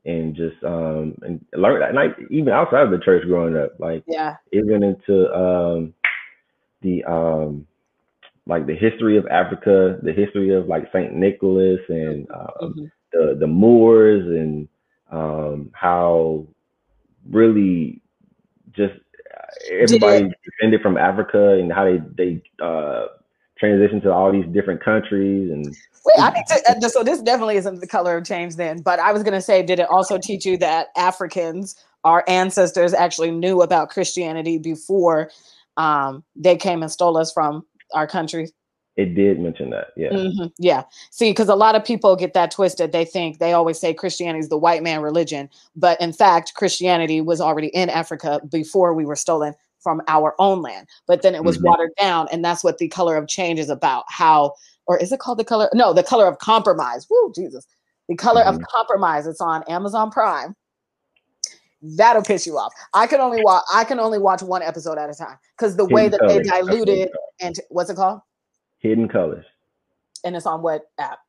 and 0.03 0.35
just 0.35 0.61
um 0.65 1.15
and 1.22 1.43
learn 1.53 1.95
like 1.95 2.18
even 2.30 2.49
outside 2.49 2.84
of 2.84 2.91
the 2.91 2.99
church 2.99 3.23
growing 3.26 3.56
up, 3.56 3.80
like 3.80 4.03
yeah, 4.06 4.35
even 4.52 4.84
into 4.84 5.34
um 5.34 5.93
the 6.81 7.06
um 7.06 7.65
like 8.48 8.68
the 8.68 8.76
history 8.76 9.18
of 9.18 9.26
Africa, 9.27 9.98
the 10.03 10.11
history 10.11 10.53
of 10.53 10.68
like 10.68 10.91
Saint 10.91 11.14
Nicholas 11.14 11.80
and 11.88 12.30
um, 12.31 12.49
mm-hmm 12.61 12.85
the 13.12 13.36
the 13.40 13.48
Moors 13.48 14.26
and 14.26 14.68
um, 15.12 15.70
how 15.74 16.48
really 17.30 18.02
just 18.72 18.94
everybody 19.70 20.32
descended 20.44 20.82
from 20.82 20.98
Africa 20.98 21.54
and 21.60 21.72
how 21.72 21.86
they 21.86 22.00
they 22.18 22.44
uh, 22.64 23.08
transitioned 23.62 24.04
to 24.04 24.12
all 24.12 24.32
these 24.32 24.48
different 24.54 24.84
countries 24.84 25.52
and. 25.52 25.66
Wait, 26.04 26.16
I 26.18 26.32
need 26.32 26.46
to. 26.48 26.78
Uh, 26.84 26.90
so 26.90 27.04
this 27.04 27.22
definitely 27.22 27.58
isn't 27.58 27.80
the 27.80 27.86
color 27.86 28.18
of 28.18 28.26
change 28.26 28.56
then. 28.56 28.82
But 28.82 28.98
I 28.98 29.14
was 29.14 29.22
going 29.22 29.36
to 29.36 29.42
say, 29.42 29.62
did 29.62 29.80
it 29.80 29.88
also 29.88 30.18
teach 30.18 30.48
you 30.48 30.58
that 30.58 30.88
Africans, 30.98 31.76
our 32.04 32.24
ancestors, 32.28 32.92
actually 32.92 33.30
knew 33.30 33.62
about 33.62 33.92
Christianity 33.92 34.58
before 34.58 35.30
um, 35.78 36.24
they 36.36 36.58
came 36.58 36.82
and 36.82 36.92
stole 36.92 37.18
us 37.18 37.32
from 37.32 37.68
our 37.94 38.08
country? 38.08 38.50
It 38.98 39.16
did 39.16 39.40
mention 39.40 39.70
that. 39.70 39.88
Yeah. 39.96 40.10
Mm-hmm. 40.10 40.48
Yeah. 40.58 40.84
See, 41.12 41.32
because 41.32 41.48
a 41.48 41.56
lot 41.56 41.76
of 41.76 41.86
people 41.86 42.16
get 42.16 42.34
that 42.34 42.52
twisted. 42.52 42.92
They 42.92 43.06
think 43.06 43.40
they 43.40 43.54
always 43.54 43.80
say 43.80 43.94
Christianity 43.94 44.40
is 44.40 44.50
the 44.50 44.58
white 44.58 44.84
man 44.84 45.02
religion. 45.02 45.50
But 45.76 46.00
in 46.02 46.12
fact, 46.12 46.54
Christianity 46.56 47.22
was 47.22 47.40
already 47.40 47.68
in 47.68 47.90
Africa 47.90 48.42
before 48.50 48.94
we 48.94 49.06
were 49.06 49.16
stolen 49.16 49.56
from 49.80 50.02
our 50.08 50.36
own 50.40 50.62
land. 50.62 50.88
But 51.08 51.22
then 51.22 51.36
it 51.36 51.44
was 51.44 51.58
mm-hmm. 51.58 51.68
watered 51.68 51.92
down. 51.98 52.28
And 52.32 52.44
that's 52.44 52.64
what 52.64 52.80
the 52.80 52.90
color 52.90 53.16
of 53.16 53.28
change 53.28 53.60
is 53.60 53.70
about. 53.70 54.04
How, 54.10 54.56
or 54.88 54.98
is 54.98 55.14
it 55.14 55.20
called 55.20 55.40
the 55.40 55.46
color? 55.46 55.70
No, 55.74 55.94
the 55.94 56.04
color 56.04 56.28
of 56.28 56.40
compromise. 56.40 57.08
Woo, 57.10 57.32
Jesus. 57.34 57.66
The 58.10 58.16
color 58.16 58.44
mm-hmm. 58.44 58.58
of 58.58 58.68
compromise. 58.68 59.26
It's 59.26 59.42
on 59.42 59.64
Amazon 59.70 60.12
Prime. 60.12 60.54
That'll 61.82 62.22
piss 62.24 62.46
you 62.46 62.58
off. 62.58 62.74
I 62.94 63.08
can 63.08 63.22
only 63.22 63.42
watch. 63.44 63.64
I 63.74 63.86
can 63.86 64.00
only 64.00 64.20
watch 64.20 64.44
one 64.44 64.62
episode 64.62 65.00
at 65.00 65.10
a 65.10 65.16
time 65.16 65.38
because 65.58 65.78
the 65.78 65.86
way 65.86 66.10
that 66.10 66.22
they 66.28 66.44
diluted 66.44 67.10
and 67.40 67.56
what's 67.70 67.90
it 67.90 67.96
called? 67.96 68.22
Hidden 68.82 69.08
Colors. 69.08 69.45
And 70.24 70.36
it's 70.36 70.45
on 70.45 70.62
what 70.62 70.90
app? 70.99 71.20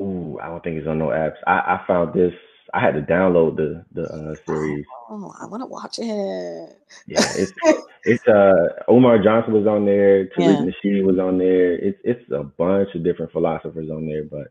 Ooh, 0.00 0.38
I 0.42 0.48
don't 0.48 0.62
think 0.62 0.76
it's 0.76 0.86
on 0.86 0.98
no 0.98 1.06
apps. 1.06 1.36
I, 1.46 1.58
I 1.58 1.80
found 1.86 2.14
this. 2.14 2.32
I 2.74 2.80
had 2.80 2.94
to 2.94 3.00
download 3.00 3.56
the 3.56 3.84
the 3.92 4.02
uh, 4.02 4.34
series. 4.46 4.84
Oh, 5.08 5.32
I 5.40 5.46
want 5.46 5.62
to 5.62 5.66
watch 5.66 5.98
it. 5.98 6.76
Yeah, 7.06 7.24
it's 7.34 7.52
it's 8.04 8.28
uh 8.28 8.84
Omar 8.86 9.18
Johnson 9.22 9.54
was 9.54 9.66
on 9.66 9.86
there. 9.86 10.26
Tariq 10.26 10.38
yeah. 10.38 10.70
Nasheed 10.90 11.04
was 11.04 11.18
on 11.18 11.38
there. 11.38 11.74
It's 11.74 11.98
it's 12.04 12.30
a 12.30 12.44
bunch 12.44 12.94
of 12.94 13.02
different 13.02 13.32
philosophers 13.32 13.90
on 13.90 14.06
there, 14.06 14.24
but 14.24 14.48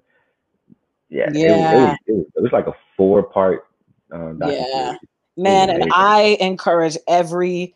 yeah, 1.09 1.29
yeah. 1.31 1.35
It, 1.35 1.37
it, 1.37 1.79
was, 1.79 1.97
it, 2.07 2.11
was, 2.13 2.25
it 2.35 2.43
was 2.43 2.51
like 2.51 2.67
a 2.67 2.73
four 2.97 3.23
part. 3.23 3.67
Um, 4.11 4.41
yeah, 4.45 4.95
man, 5.37 5.69
and 5.69 5.91
I 5.93 6.37
encourage 6.39 6.97
every 7.07 7.75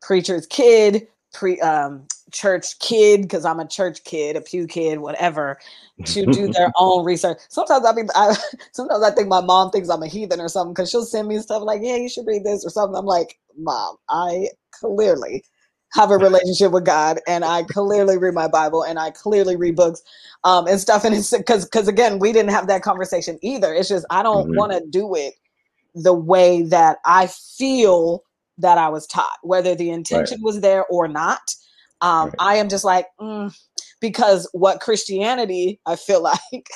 preacher's 0.00 0.46
kid, 0.46 1.06
pre 1.32 1.60
um 1.60 2.06
church 2.32 2.78
kid 2.78 3.22
because 3.22 3.44
I'm 3.44 3.60
a 3.60 3.66
church 3.66 4.04
kid, 4.04 4.36
a 4.36 4.40
pew 4.40 4.66
kid, 4.66 4.98
whatever, 4.98 5.58
to 6.04 6.26
do 6.26 6.48
their 6.52 6.72
own 6.76 7.04
research. 7.04 7.38
Sometimes 7.48 7.84
I 7.84 7.92
mean, 7.92 8.08
I 8.14 8.36
sometimes 8.72 9.02
I 9.02 9.10
think 9.10 9.28
my 9.28 9.40
mom 9.40 9.70
thinks 9.70 9.88
I'm 9.88 10.02
a 10.02 10.08
heathen 10.08 10.40
or 10.40 10.48
something 10.48 10.74
because 10.74 10.90
she'll 10.90 11.04
send 11.04 11.28
me 11.28 11.38
stuff 11.38 11.62
like, 11.62 11.80
"Yeah, 11.82 11.96
you 11.96 12.08
should 12.08 12.26
read 12.26 12.44
this" 12.44 12.64
or 12.64 12.70
something. 12.70 12.96
I'm 12.96 13.06
like, 13.06 13.38
"Mom, 13.56 13.96
I 14.08 14.48
clearly 14.72 15.44
have 15.92 16.10
a 16.10 16.18
relationship 16.18 16.72
with 16.72 16.84
God, 16.84 17.20
and 17.26 17.44
I 17.44 17.62
clearly 17.62 18.18
read 18.18 18.34
my 18.34 18.48
Bible, 18.48 18.82
and 18.82 18.98
I 18.98 19.10
clearly 19.10 19.56
read 19.56 19.76
books, 19.76 20.02
um, 20.44 20.66
and 20.66 20.80
stuff." 20.80 21.04
And 21.04 21.14
it's 21.14 21.30
because 21.36 21.64
because 21.64 21.88
again, 21.88 22.18
we 22.18 22.32
didn't 22.32 22.50
have 22.50 22.66
that 22.68 22.82
conversation 22.82 23.38
either. 23.42 23.72
It's 23.72 23.88
just 23.88 24.06
I 24.10 24.22
don't 24.22 24.48
mm-hmm. 24.48 24.56
want 24.56 24.72
to 24.72 24.82
do 24.90 25.14
it 25.14 25.34
the 25.94 26.12
way 26.12 26.62
that 26.62 26.98
I 27.06 27.26
feel 27.26 28.22
that 28.58 28.78
I 28.78 28.88
was 28.88 29.06
taught, 29.06 29.38
whether 29.42 29.74
the 29.74 29.90
intention 29.90 30.38
right. 30.38 30.44
was 30.44 30.60
there 30.60 30.84
or 30.86 31.08
not. 31.08 31.54
Um, 32.00 32.32
I 32.38 32.56
am 32.56 32.68
just 32.68 32.84
like, 32.84 33.06
mm, 33.20 33.54
because 34.00 34.48
what 34.52 34.80
Christianity, 34.80 35.80
I 35.86 35.96
feel 35.96 36.22
like. 36.52 36.68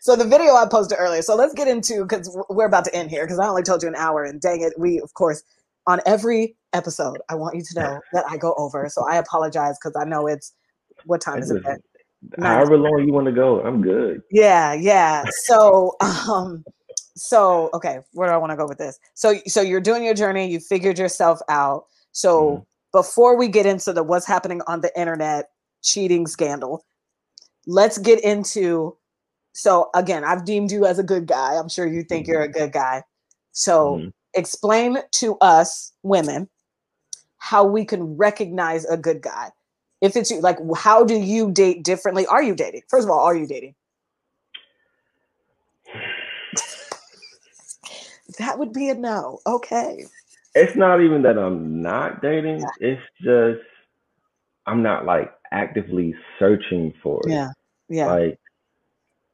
so 0.00 0.16
the 0.16 0.24
video 0.24 0.54
I 0.54 0.66
posted 0.66 0.98
earlier. 0.98 1.22
So 1.22 1.36
let's 1.36 1.54
get 1.54 1.68
into 1.68 2.02
because 2.02 2.36
we're 2.48 2.66
about 2.66 2.84
to 2.86 2.94
end 2.94 3.10
here 3.10 3.24
because 3.24 3.38
I 3.38 3.46
only 3.46 3.62
told 3.62 3.82
you 3.82 3.88
an 3.88 3.94
hour, 3.96 4.24
and 4.24 4.40
dang 4.40 4.62
it, 4.62 4.72
we 4.78 5.00
of 5.00 5.12
course 5.14 5.42
on 5.86 6.00
every 6.06 6.56
episode 6.72 7.18
I 7.28 7.34
want 7.34 7.56
you 7.56 7.62
to 7.62 7.80
know 7.80 8.00
that 8.12 8.24
I 8.28 8.36
go 8.36 8.54
over. 8.56 8.88
So 8.88 9.04
I 9.08 9.16
apologize 9.16 9.76
because 9.82 10.00
I 10.00 10.08
know 10.08 10.26
it's 10.26 10.54
what 11.04 11.20
time 11.20 11.40
is 11.40 11.50
it? 11.50 11.62
However 12.38 12.76
long 12.76 13.04
you 13.06 13.12
want 13.12 13.26
to 13.26 13.32
go, 13.32 13.60
I'm 13.62 13.80
good. 13.80 14.20
Yeah, 14.30 14.74
yeah. 14.74 15.24
So, 15.44 15.96
um, 16.00 16.64
so 17.16 17.70
okay, 17.74 18.00
where 18.12 18.28
do 18.28 18.34
I 18.34 18.36
want 18.36 18.50
to 18.50 18.56
go 18.56 18.66
with 18.66 18.78
this? 18.78 18.98
So, 19.14 19.34
so 19.46 19.60
you're 19.60 19.80
doing 19.80 20.04
your 20.04 20.14
journey. 20.14 20.50
You 20.50 20.60
figured 20.60 20.98
yourself 20.98 21.40
out. 21.48 21.84
So. 22.12 22.42
Mm-hmm 22.42 22.62
before 22.92 23.36
we 23.36 23.48
get 23.48 23.66
into 23.66 23.92
the 23.92 24.02
what's 24.02 24.26
happening 24.26 24.62
on 24.66 24.80
the 24.80 24.98
internet 24.98 25.50
cheating 25.82 26.26
scandal, 26.26 26.84
let's 27.66 27.98
get 27.98 28.20
into 28.22 28.96
so 29.52 29.90
again, 29.94 30.24
I've 30.24 30.44
deemed 30.44 30.70
you 30.70 30.86
as 30.86 30.98
a 30.98 31.02
good 31.02 31.26
guy. 31.26 31.54
I'm 31.56 31.68
sure 31.68 31.86
you 31.86 32.02
think 32.02 32.24
mm-hmm. 32.24 32.32
you're 32.32 32.42
a 32.42 32.48
good 32.48 32.72
guy. 32.72 33.02
So 33.52 33.96
mm-hmm. 33.96 34.08
explain 34.34 34.98
to 35.12 35.36
us 35.38 35.92
women 36.02 36.48
how 37.38 37.64
we 37.64 37.84
can 37.84 38.16
recognize 38.16 38.84
a 38.84 38.96
good 38.96 39.22
guy. 39.22 39.50
If 40.00 40.16
it's 40.16 40.30
you, 40.30 40.40
like 40.40 40.58
how 40.76 41.04
do 41.04 41.14
you 41.14 41.50
date 41.50 41.82
differently? 41.82 42.26
Are 42.26 42.42
you 42.42 42.54
dating? 42.54 42.82
First 42.88 43.04
of 43.04 43.10
all, 43.10 43.20
are 43.20 43.36
you 43.36 43.46
dating? 43.46 43.74
that 48.38 48.58
would 48.58 48.72
be 48.72 48.88
a 48.88 48.94
no. 48.94 49.40
Okay 49.46 50.06
it's 50.54 50.76
not 50.76 51.00
even 51.00 51.22
that 51.22 51.38
I'm 51.38 51.82
not 51.82 52.22
dating. 52.22 52.64
It's 52.80 53.02
just 53.20 53.60
I'm 54.66 54.82
not 54.82 55.04
like 55.04 55.32
actively 55.50 56.14
searching 56.38 56.94
for 57.02 57.20
it. 57.26 57.32
Yeah. 57.32 57.48
Yeah. 57.88 58.06
Like 58.06 58.38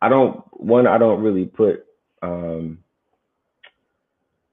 I 0.00 0.08
don't 0.08 0.42
one, 0.52 0.86
I 0.86 0.98
don't 0.98 1.22
really 1.22 1.46
put 1.46 1.84
um 2.22 2.78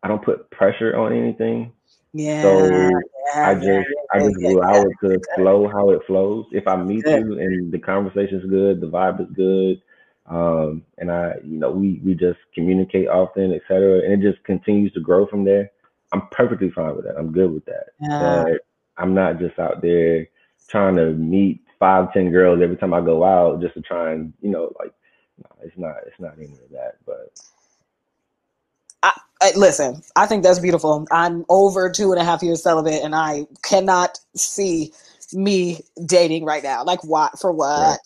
I 0.02 0.08
don't 0.08 0.24
put 0.24 0.50
pressure 0.52 0.96
on 0.98 1.14
anything. 1.14 1.72
Yeah. 2.14 2.42
So 2.42 2.70
yeah, 2.70 2.92
I 3.36 3.54
just 3.56 3.66
yeah, 3.66 3.84
I 4.14 4.20
just 4.20 4.36
yeah, 4.40 4.50
allow 4.50 4.82
it 4.82 4.92
to 5.02 5.20
flow 5.36 5.68
how 5.68 5.90
it 5.90 6.02
flows. 6.06 6.46
If 6.52 6.68
I 6.68 6.76
meet 6.76 7.04
good. 7.04 7.26
you 7.26 7.40
and 7.40 7.72
the 7.72 7.80
conversation's 7.80 8.50
good, 8.50 8.82
the 8.82 8.88
vibe 8.88 9.22
is 9.22 9.28
good, 9.34 9.82
um, 10.28 10.84
and 10.98 11.12
I, 11.12 11.36
you 11.44 11.58
know, 11.58 11.72
we 11.72 12.02
we 12.06 12.14
just 12.14 12.40
communicate 12.54 13.08
often, 13.08 13.54
etc. 13.54 14.02
And 14.04 14.14
it 14.14 14.32
just 14.32 14.44
continues 14.44 14.94
to 14.94 15.00
grow 15.00 15.26
from 15.26 15.44
there. 15.44 15.72
I'm 16.14 16.28
perfectly 16.32 16.70
fine 16.70 16.96
with 16.96 17.06
that. 17.06 17.18
I'm 17.18 17.32
good 17.32 17.52
with 17.52 17.66
that. 17.66 17.88
Yeah. 18.00 18.44
But 18.44 18.62
I'm 18.98 19.14
not 19.14 19.40
just 19.40 19.58
out 19.60 19.82
there 19.82 20.28
trying 20.70 20.96
to 20.96 21.12
meet 21.12 21.62
five, 21.80 22.14
ten 22.14 22.32
girls 22.32 22.62
every 22.62 22.78
time 22.78 22.94
I 22.94 23.02
go 23.02 23.24
out 23.24 23.62
just 23.62 23.74
to 23.74 23.82
try 23.82 24.14
and, 24.14 24.32
you 24.42 24.50
know, 24.50 24.72
like 24.80 24.94
no, 25.40 25.50
it's 25.64 25.78
not 25.78 25.96
it's 26.06 26.20
not 26.20 26.34
any 26.38 26.54
of 26.54 26.70
that. 26.72 26.98
But 27.06 27.40
I, 29.02 29.20
I, 29.42 29.52
listen, 29.56 30.02
I 30.16 30.28
think 30.28 30.44
that's 30.44 30.60
beautiful. 30.60 31.08
I'm 31.12 31.46
over 31.50 31.90
two 31.90 32.12
and 32.12 32.22
a 32.22 32.24
half 32.24 32.44
years 32.44 32.64
celibate, 32.64 33.04
and 33.04 33.16
I 33.16 33.48
cannot 33.64 34.20
see 34.36 34.94
me 35.34 35.82
dating 36.06 36.46
right 36.46 36.64
now. 36.64 36.84
Like, 36.84 37.04
what 37.04 37.40
for? 37.40 37.52
What? 37.52 37.82
Right. 37.82 38.00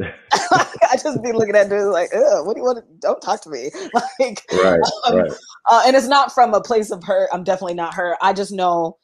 I 0.00 0.96
just 1.02 1.22
be 1.22 1.32
looking 1.32 1.56
at 1.56 1.68
dudes 1.68 1.86
like, 1.86 2.10
what 2.12 2.54
do 2.54 2.60
you 2.60 2.64
want 2.64 2.78
to, 2.78 2.84
don't 3.00 3.20
talk 3.20 3.42
to 3.42 3.50
me. 3.50 3.70
Like, 4.20 4.42
right, 4.52 4.80
um, 5.06 5.16
right. 5.16 5.32
Uh, 5.68 5.82
and 5.86 5.96
it's 5.96 6.06
not 6.06 6.32
from 6.32 6.54
a 6.54 6.60
place 6.60 6.90
of 6.90 7.02
hurt. 7.02 7.28
I'm 7.32 7.44
definitely 7.44 7.74
not 7.74 7.94
hurt. 7.94 8.18
I 8.20 8.32
just 8.32 8.52
know 8.52 8.98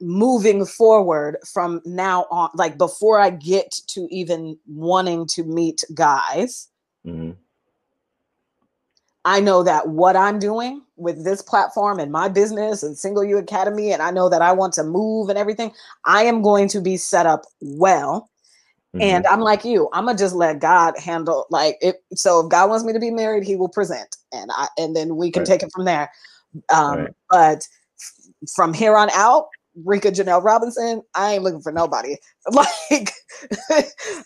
moving 0.00 0.66
forward 0.66 1.36
from 1.52 1.80
now 1.84 2.26
on, 2.30 2.50
like 2.54 2.76
before 2.76 3.20
I 3.20 3.30
get 3.30 3.72
to 3.88 4.08
even 4.10 4.58
wanting 4.66 5.26
to 5.28 5.44
meet 5.44 5.84
guys, 5.94 6.68
mm-hmm. 7.06 7.32
I 9.24 9.40
know 9.40 9.62
that 9.62 9.88
what 9.88 10.16
I'm 10.16 10.40
doing 10.40 10.82
with 10.96 11.24
this 11.24 11.42
platform 11.42 12.00
and 12.00 12.10
my 12.10 12.28
business 12.28 12.82
and 12.82 12.98
Single 12.98 13.24
You 13.24 13.38
Academy, 13.38 13.92
and 13.92 14.02
I 14.02 14.10
know 14.10 14.28
that 14.28 14.42
I 14.42 14.52
want 14.52 14.72
to 14.74 14.84
move 14.84 15.28
and 15.28 15.38
everything, 15.38 15.72
I 16.04 16.24
am 16.24 16.42
going 16.42 16.68
to 16.68 16.80
be 16.80 16.96
set 16.96 17.26
up 17.26 17.42
well 17.60 18.28
Mm-hmm. 18.94 19.02
And 19.02 19.26
I'm 19.26 19.40
like 19.40 19.64
you, 19.64 19.88
I'm 19.92 20.04
gonna 20.04 20.18
just 20.18 20.34
let 20.34 20.60
God 20.60 20.94
handle 20.98 21.46
like 21.48 21.78
it. 21.80 22.04
So 22.14 22.40
if 22.40 22.50
God 22.50 22.68
wants 22.68 22.84
me 22.84 22.92
to 22.92 22.98
be 22.98 23.10
married, 23.10 23.44
He 23.44 23.56
will 23.56 23.68
present, 23.68 24.16
and 24.32 24.50
I 24.52 24.68
and 24.76 24.94
then 24.94 25.16
we 25.16 25.30
can 25.30 25.40
right. 25.40 25.46
take 25.46 25.62
it 25.62 25.72
from 25.72 25.86
there. 25.86 26.10
Um, 26.72 26.98
right. 26.98 27.10
But 27.30 27.68
from 28.54 28.74
here 28.74 28.96
on 28.96 29.08
out, 29.10 29.46
Reka 29.84 30.10
Janelle 30.10 30.44
Robinson, 30.44 31.02
I 31.14 31.34
ain't 31.34 31.42
looking 31.42 31.62
for 31.62 31.72
nobody. 31.72 32.16
Like, 32.52 33.12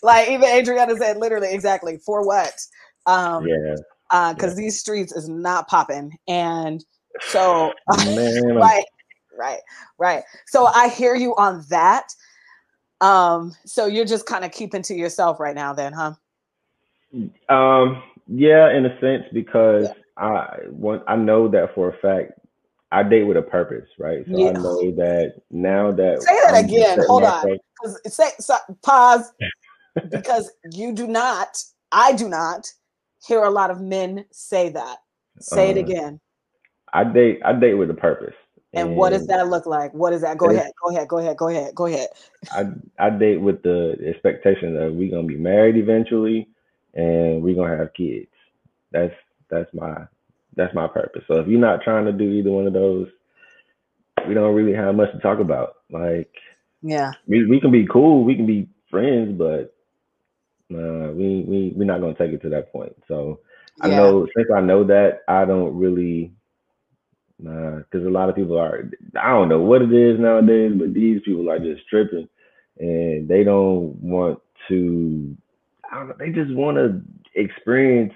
like 0.03 0.29
even 0.29 0.49
Adriana 0.49 0.95
said, 0.97 1.17
literally 1.17 1.53
exactly 1.53 1.97
for 2.05 2.25
what? 2.25 2.53
Um, 3.05 3.47
yeah. 3.47 3.75
Because 4.33 4.43
uh, 4.43 4.47
yeah. 4.49 4.53
these 4.55 4.79
streets 4.79 5.15
is 5.15 5.29
not 5.29 5.67
popping, 5.67 6.17
and 6.27 6.83
so 7.21 7.73
Man, 8.05 8.45
right, 8.55 8.85
right, 9.37 9.59
right. 9.97 10.23
So 10.47 10.65
I 10.65 10.89
hear 10.89 11.15
you 11.15 11.35
on 11.35 11.65
that. 11.69 12.07
Um, 13.01 13.55
so 13.65 13.85
you're 13.85 14.05
just 14.05 14.25
kind 14.25 14.43
of 14.43 14.51
keeping 14.51 14.81
to 14.83 14.95
yourself 14.95 15.39
right 15.39 15.55
now, 15.55 15.73
then, 15.73 15.93
huh? 15.93 16.13
Um, 17.49 18.03
yeah, 18.27 18.75
in 18.75 18.85
a 18.85 18.99
sense, 18.99 19.23
because 19.31 19.85
yeah. 19.85 19.93
I 20.17 20.57
want 20.69 21.03
I 21.07 21.15
know 21.15 21.47
that 21.47 21.73
for 21.73 21.89
a 21.89 21.97
fact 21.97 22.33
I 22.91 23.03
date 23.03 23.23
with 23.23 23.37
a 23.37 23.41
purpose, 23.41 23.87
right? 23.99 24.25
So 24.25 24.37
yeah. 24.37 24.49
I 24.49 24.51
know 24.53 24.91
that 24.91 25.41
now 25.51 25.91
that 25.91 26.21
say 26.23 26.37
that 26.43 26.55
I'm 26.55 26.65
again. 26.65 26.99
Hold 27.07 27.23
on, 27.23 27.57
say 28.07 28.29
so, 28.39 28.55
pause 28.81 29.31
because 30.09 30.51
you 30.71 30.93
do 30.93 31.07
not, 31.07 31.61
I 31.91 32.13
do 32.13 32.29
not 32.29 32.71
hear 33.25 33.43
a 33.43 33.49
lot 33.49 33.71
of 33.71 33.81
men 33.81 34.25
say 34.31 34.69
that. 34.69 34.97
Say 35.39 35.67
uh, 35.67 35.71
it 35.71 35.77
again. 35.77 36.19
I 36.93 37.03
date. 37.03 37.41
I 37.43 37.53
date 37.53 37.75
with 37.75 37.89
a 37.89 37.95
purpose. 37.95 38.35
And, 38.77 38.89
and 38.89 38.97
what 38.97 39.09
does 39.09 39.27
that 39.27 39.47
look 39.47 39.65
like? 39.65 39.93
What 39.93 40.13
is 40.13 40.21
that? 40.21 40.37
Go 40.37 40.49
ahead. 40.49 40.71
Go 40.83 40.91
ahead. 40.91 41.07
Go 41.07 41.17
ahead. 41.17 41.37
Go 41.37 41.49
ahead. 41.49 41.75
Go 41.75 41.85
ahead. 41.85 42.07
I 42.51 42.65
I 42.99 43.09
date 43.09 43.41
with 43.41 43.63
the 43.63 43.97
expectation 44.05 44.73
that 44.75 44.93
we're 44.93 45.11
gonna 45.11 45.27
be 45.27 45.37
married 45.37 45.77
eventually, 45.77 46.47
and 46.93 47.41
we're 47.41 47.55
gonna 47.55 47.77
have 47.77 47.93
kids. 47.93 48.27
That's 48.91 49.13
that's 49.49 49.73
my 49.73 50.07
that's 50.55 50.73
my 50.73 50.87
purpose. 50.87 51.23
So 51.27 51.35
if 51.35 51.47
you're 51.47 51.59
not 51.59 51.83
trying 51.83 52.05
to 52.05 52.11
do 52.11 52.31
either 52.31 52.51
one 52.51 52.67
of 52.67 52.73
those, 52.73 53.07
we 54.27 54.33
don't 54.33 54.55
really 54.55 54.73
have 54.73 54.95
much 54.95 55.11
to 55.11 55.19
talk 55.19 55.39
about. 55.39 55.75
Like, 55.89 56.33
yeah, 56.81 57.11
we, 57.27 57.45
we 57.45 57.59
can 57.59 57.71
be 57.71 57.87
cool, 57.87 58.23
we 58.23 58.35
can 58.35 58.45
be 58.45 58.67
friends, 58.89 59.37
but 59.37 59.73
uh, 60.73 61.11
we 61.11 61.45
we 61.47 61.73
we're 61.75 61.85
not 61.85 62.01
gonna 62.01 62.15
take 62.15 62.31
it 62.31 62.41
to 62.41 62.49
that 62.49 62.71
point. 62.71 62.95
So 63.07 63.39
I 63.81 63.89
know 63.89 64.27
since 64.35 64.49
I 64.55 64.61
know 64.61 64.83
that, 64.85 65.21
I 65.27 65.45
don't 65.45 65.77
really 65.77 66.33
because 67.39 68.05
a 68.05 68.09
lot 68.09 68.29
of 68.29 68.35
people 68.35 68.57
are 68.57 68.89
I 69.21 69.29
don't 69.29 69.49
know 69.49 69.61
what 69.61 69.81
it 69.81 69.93
is 69.93 70.19
nowadays, 70.19 70.73
but 70.75 70.93
these 70.93 71.21
people 71.23 71.49
are 71.49 71.59
just 71.59 71.87
tripping 71.87 72.27
and 72.79 73.27
they 73.27 73.43
don't 73.43 73.95
want 74.01 74.39
to 74.69 75.37
I 75.91 75.99
don't 75.99 76.07
know, 76.09 76.15
they 76.19 76.29
just 76.29 76.53
want 76.53 76.77
to 76.77 77.01
experience 77.39 78.13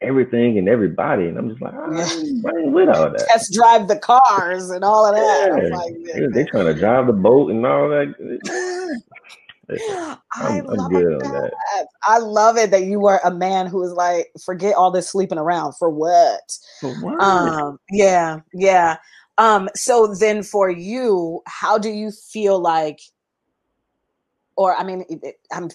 everything 0.00 0.58
and 0.58 0.68
everybody. 0.68 1.26
And 1.26 1.38
I'm 1.38 1.48
just 1.50 1.60
like, 1.60 1.74
oh, 1.74 1.92
I 1.96 2.60
ain't 2.60 2.72
with 2.72 2.88
all 2.88 3.10
that. 3.10 3.26
Test 3.28 3.52
drive 3.52 3.88
the 3.88 3.98
cars 3.98 4.70
and 4.70 4.84
all 4.84 5.06
of 5.06 5.14
that. 5.14 5.62
Yeah. 5.62 5.76
Like, 5.76 6.32
they 6.32 6.44
trying 6.44 6.66
to 6.66 6.74
drive 6.74 7.06
the 7.06 7.12
boat 7.12 7.50
and 7.50 7.64
all 7.64 7.88
that. 7.88 8.14
I'm, 9.90 10.18
I 10.34 10.60
love 10.60 10.90
good 10.90 11.20
that. 11.20 11.52
that. 11.74 11.86
I 12.06 12.18
love 12.18 12.56
it 12.56 12.70
that 12.70 12.84
you 12.84 13.00
were 13.00 13.20
a 13.24 13.30
man 13.30 13.66
who 13.66 13.78
was 13.78 13.92
like, 13.92 14.30
forget 14.44 14.74
all 14.74 14.90
this 14.90 15.08
sleeping 15.08 15.38
around 15.38 15.74
for 15.74 15.90
what? 15.90 16.58
For 16.80 16.94
what? 17.02 17.20
Um, 17.20 17.78
yeah, 17.90 18.40
yeah. 18.54 18.96
Um, 19.36 19.68
so 19.74 20.14
then 20.14 20.42
for 20.42 20.70
you, 20.70 21.42
how 21.46 21.78
do 21.78 21.90
you 21.90 22.10
feel 22.10 22.58
like, 22.58 23.00
or 24.56 24.74
I 24.76 24.82
mean, 24.82 25.04
it, 25.08 25.20
it, 25.22 25.40
I'm 25.52 25.70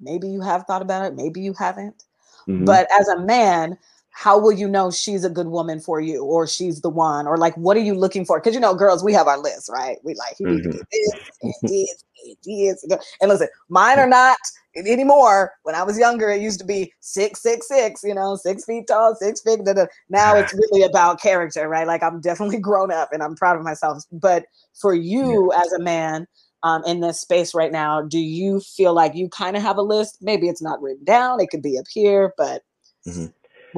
maybe 0.00 0.28
you 0.28 0.40
have 0.40 0.64
thought 0.64 0.82
about 0.82 1.04
it, 1.06 1.14
maybe 1.14 1.40
you 1.40 1.54
haven't. 1.58 2.04
Mm-hmm. 2.48 2.64
But 2.64 2.88
as 2.98 3.08
a 3.08 3.20
man, 3.20 3.78
how 4.18 4.36
will 4.36 4.50
you 4.50 4.66
know 4.66 4.90
she's 4.90 5.22
a 5.22 5.30
good 5.30 5.46
woman 5.46 5.78
for 5.78 6.00
you 6.00 6.24
or 6.24 6.44
she's 6.44 6.80
the 6.80 6.90
one? 6.90 7.28
Or 7.28 7.36
like 7.36 7.56
what 7.56 7.76
are 7.76 7.80
you 7.80 7.94
looking 7.94 8.24
for? 8.24 8.40
Because 8.40 8.52
you 8.52 8.58
know 8.58 8.74
girls 8.74 9.04
we 9.04 9.12
have 9.12 9.28
our 9.28 9.38
list 9.38 9.70
right? 9.72 9.98
We 10.02 10.14
like 10.14 10.36
mm-hmm. 10.40 10.72
to 10.72 10.84
this 10.90 11.12
and 11.40 11.54
this 11.62 12.04
this 12.44 12.84
and 13.20 13.28
listen 13.28 13.46
mine 13.68 14.00
are 14.00 14.08
not 14.08 14.38
anymore. 14.74 15.52
When 15.62 15.76
i 15.76 15.84
was 15.84 15.96
younger 15.96 16.30
it 16.30 16.42
used 16.42 16.58
to 16.58 16.66
be 16.66 16.92
six 16.98 17.40
six 17.40 17.68
six 17.68 18.02
you 18.02 18.12
know 18.12 18.34
six 18.34 18.64
feet 18.64 18.88
tall 18.88 19.14
six 19.14 19.40
feet 19.40 19.64
da, 19.64 19.72
da. 19.72 19.86
now 20.08 20.34
it's 20.34 20.52
really 20.72 20.82
about 20.82 21.22
character 21.22 21.68
right? 21.68 21.86
Like 21.86 22.02
i'm 22.02 22.20
definitely 22.20 22.58
grown 22.68 22.90
up 22.90 23.10
and 23.12 23.22
i'm 23.22 23.36
proud 23.36 23.56
of 23.56 23.62
myself. 23.62 24.02
But 24.10 24.46
for 24.74 24.94
you 24.94 25.52
yeah. 25.52 25.60
as 25.60 25.72
a 25.72 25.78
man 25.78 26.26
um, 26.64 26.82
in 26.86 26.98
this 26.98 27.20
space 27.20 27.54
right 27.54 27.70
now 27.70 28.02
do 28.02 28.18
you 28.18 28.58
feel 28.58 28.94
like 28.94 29.14
you 29.14 29.28
kind 29.28 29.56
of 29.56 29.62
have 29.62 29.76
a 29.76 29.82
list? 29.82 30.18
Maybe 30.20 30.48
it's 30.48 30.62
not 30.62 30.82
written 30.82 31.04
down 31.04 31.40
it 31.40 31.50
could 31.50 31.62
be 31.62 31.78
up 31.78 31.86
here 31.88 32.34
but 32.36 32.62
mm-hmm 33.06 33.26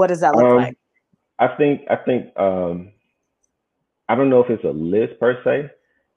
what 0.01 0.09
does 0.09 0.21
that 0.21 0.35
look 0.35 0.47
um, 0.47 0.57
like? 0.57 0.79
I 1.39 1.49
think 1.57 1.83
I 1.91 1.97
think 1.97 2.35
um, 2.39 2.91
I 4.09 4.15
don't 4.15 4.31
know 4.31 4.43
if 4.43 4.49
it's 4.49 4.65
a 4.65 4.69
list 4.69 5.21
per 5.21 5.39
se 5.45 5.71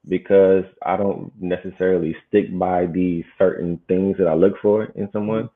because 0.08 0.64
I 0.84 0.96
don't 0.96 1.30
necessarily 1.38 2.16
stick 2.26 2.58
by 2.58 2.86
these 2.86 3.24
certain 3.38 3.78
things 3.86 4.16
that 4.18 4.26
I 4.26 4.32
look 4.32 4.54
for 4.62 4.84
in 4.94 5.10
someone, 5.12 5.50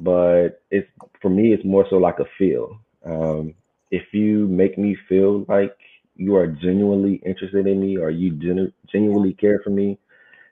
but 0.00 0.62
it's 0.70 0.88
for 1.22 1.30
me 1.30 1.54
it's 1.54 1.64
more 1.64 1.86
so 1.88 1.96
like 1.96 2.18
a 2.18 2.26
feel. 2.38 2.78
Um, 3.06 3.54
if 3.90 4.12
you 4.12 4.46
make 4.48 4.76
me 4.76 4.94
feel 5.08 5.46
like 5.48 5.74
you 6.16 6.36
are 6.36 6.46
genuinely 6.46 7.22
interested 7.24 7.66
in 7.66 7.80
me 7.80 7.96
or 7.96 8.10
you 8.10 8.32
genu- 8.32 8.72
genuinely 8.92 9.32
care 9.32 9.62
for 9.64 9.70
me, 9.70 9.98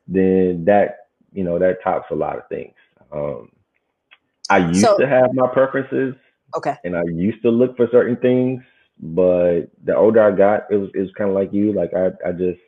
then 0.09 0.65
that 0.65 1.09
you 1.35 1.45
know 1.45 1.59
that 1.59 1.83
tops 1.85 2.11
a 2.11 2.15
lot 2.15 2.39
of 2.39 2.49
things. 2.49 2.75
Um, 3.13 3.51
I 4.49 4.59
used 4.69 4.81
so, 4.81 4.97
to 4.97 5.07
have 5.07 5.35
my 5.35 5.49
preferences 5.53 6.15
Okay. 6.57 6.77
And 6.85 6.97
I 6.97 7.03
used 7.05 7.43
to 7.43 7.51
look 7.51 7.77
for 7.77 7.89
certain 7.91 8.17
things, 8.17 8.63
but 8.99 9.63
the 9.85 9.97
older 9.97 10.23
I 10.23 10.31
got, 10.37 10.65
it 10.71 10.77
was 10.77 10.91
it 10.95 11.01
was 11.01 11.13
kind 11.17 11.31
of 11.31 11.37
like 11.37 11.53
you. 11.53 11.73
Like 11.73 11.93
I 11.95 12.09
I 12.27 12.33
just 12.33 12.61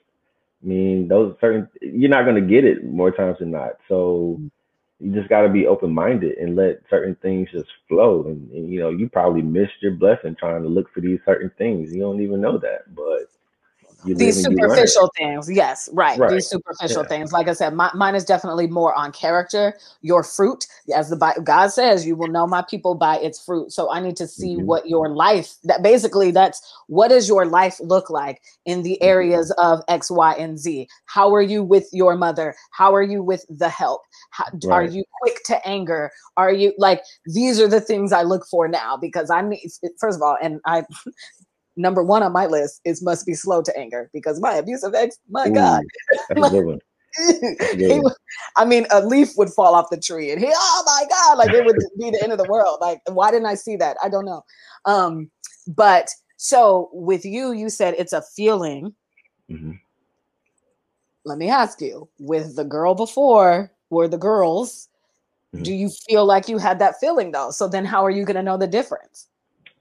I 0.62 0.66
mean 0.66 1.09
those 1.09 1.34
certain 1.40 1.68
you're 1.80 2.10
not 2.10 2.24
gonna 2.24 2.40
get 2.40 2.64
it 2.64 2.84
more 2.84 3.10
times 3.10 3.38
than 3.40 3.50
not. 3.50 3.72
So 3.88 4.38
mm-hmm. 4.38 5.06
you 5.06 5.14
just 5.14 5.28
got 5.28 5.42
to 5.42 5.48
be 5.48 5.66
open 5.66 5.92
minded 5.92 6.38
and 6.38 6.56
let 6.56 6.82
certain 6.88 7.16
things 7.16 7.48
just 7.52 7.68
flow. 7.88 8.26
And, 8.26 8.50
and, 8.50 8.70
you 8.70 8.80
know 8.80 8.90
you 8.90 9.09
probably 9.09 9.42
missed 9.42 9.82
your 9.82 9.92
blessing 9.92 10.36
trying 10.38 10.62
to 10.62 10.68
look 10.68 10.92
for 10.92 11.00
these 11.00 11.20
certain 11.24 11.50
things. 11.59 11.92
You 11.92 12.00
don't 12.00 12.22
even 12.22 12.40
know 12.40 12.59
that, 12.59 12.94
but 12.94 13.28
these 14.04 14.42
superficial 14.42 15.10
things 15.16 15.50
yes 15.50 15.88
right. 15.92 16.18
right. 16.18 16.30
these 16.30 16.48
superficial 16.48 17.02
yeah. 17.02 17.08
things 17.08 17.32
like 17.32 17.48
i 17.48 17.52
said 17.52 17.72
my, 17.74 17.90
mine 17.94 18.14
is 18.14 18.24
definitely 18.24 18.66
more 18.66 18.94
on 18.94 19.12
character 19.12 19.74
your 20.00 20.22
fruit 20.22 20.66
as 20.94 21.08
the 21.08 21.42
god 21.44 21.68
says 21.68 22.06
you 22.06 22.16
will 22.16 22.28
know 22.28 22.46
my 22.46 22.62
people 22.62 22.94
by 22.94 23.16
its 23.18 23.42
fruit 23.44 23.70
so 23.70 23.90
i 23.92 24.00
need 24.00 24.16
to 24.16 24.26
see 24.26 24.56
mm-hmm. 24.56 24.66
what 24.66 24.88
your 24.88 25.08
life 25.08 25.54
that 25.64 25.82
basically 25.82 26.30
that's 26.30 26.76
what 26.88 27.08
does 27.08 27.28
your 27.28 27.46
life 27.46 27.78
look 27.80 28.10
like 28.10 28.42
in 28.64 28.82
the 28.82 28.94
mm-hmm. 28.94 29.08
areas 29.08 29.50
of 29.58 29.82
x 29.88 30.10
y 30.10 30.34
and 30.34 30.58
z 30.58 30.88
how 31.06 31.32
are 31.32 31.42
you 31.42 31.62
with 31.62 31.88
your 31.92 32.16
mother 32.16 32.54
how 32.70 32.94
are 32.94 33.02
you 33.02 33.22
with 33.22 33.44
the 33.48 33.68
help 33.68 34.02
how, 34.30 34.44
right. 34.64 34.72
are 34.72 34.84
you 34.84 35.04
quick 35.20 35.38
to 35.44 35.66
anger 35.66 36.10
are 36.36 36.52
you 36.52 36.72
like 36.78 37.02
these 37.26 37.60
are 37.60 37.68
the 37.68 37.80
things 37.80 38.12
i 38.12 38.22
look 38.22 38.46
for 38.46 38.66
now 38.66 38.96
because 38.96 39.30
i 39.30 39.40
need 39.40 39.70
first 39.98 40.16
of 40.16 40.22
all 40.22 40.36
and 40.42 40.60
i 40.66 40.84
number 41.77 42.03
one 42.03 42.23
on 42.23 42.32
my 42.32 42.47
list 42.47 42.81
is 42.85 43.03
must 43.03 43.27
be 43.27 43.35
slow 43.35 43.62
to 43.62 43.77
anger 43.78 44.11
because 44.12 44.40
my 44.40 44.55
abusive 44.55 44.94
ex, 44.94 45.19
my 45.31 45.49
Ooh, 45.49 45.55
God. 45.55 45.82
he, 47.77 48.01
I 48.57 48.65
mean, 48.65 48.86
a 48.90 49.05
leaf 49.05 49.31
would 49.36 49.51
fall 49.51 49.74
off 49.74 49.90
the 49.90 50.01
tree 50.01 50.31
and 50.31 50.40
he, 50.40 50.51
oh 50.51 50.82
my 50.86 51.05
God, 51.09 51.39
like 51.39 51.51
it 51.51 51.65
would 51.65 51.77
be 51.99 52.11
the 52.11 52.23
end 52.23 52.32
of 52.32 52.39
the 52.39 52.49
world. 52.49 52.78
Like, 52.81 53.01
why 53.07 53.31
didn't 53.31 53.47
I 53.47 53.55
see 53.55 53.77
that? 53.77 53.97
I 54.03 54.09
don't 54.09 54.24
know. 54.24 54.44
Um, 54.85 55.31
but 55.66 56.09
so 56.36 56.90
with 56.93 57.24
you, 57.24 57.53
you 57.53 57.69
said 57.69 57.94
it's 57.99 58.12
a 58.12 58.23
feeling. 58.23 58.94
Mm-hmm. 59.51 59.73
Let 61.24 61.39
me 61.39 61.49
ask 61.49 61.81
you, 61.81 62.09
with 62.19 62.57
the 62.57 62.65
girl 62.65 62.94
before, 62.94 63.70
were 63.90 64.09
the 64.09 64.19
girls, 64.19 64.89
mm-hmm. 65.55 65.62
do 65.62 65.73
you 65.73 65.90
feel 66.09 66.24
like 66.24 66.49
you 66.49 66.59
had 66.59 66.78
that 66.81 66.99
feeling 66.99 67.31
though? 67.31 67.51
So 67.51 67.69
then 67.69 67.85
how 67.85 68.05
are 68.05 68.11
you 68.11 68.24
going 68.24 68.36
to 68.36 68.43
know 68.43 68.57
the 68.57 68.66
difference? 68.66 69.28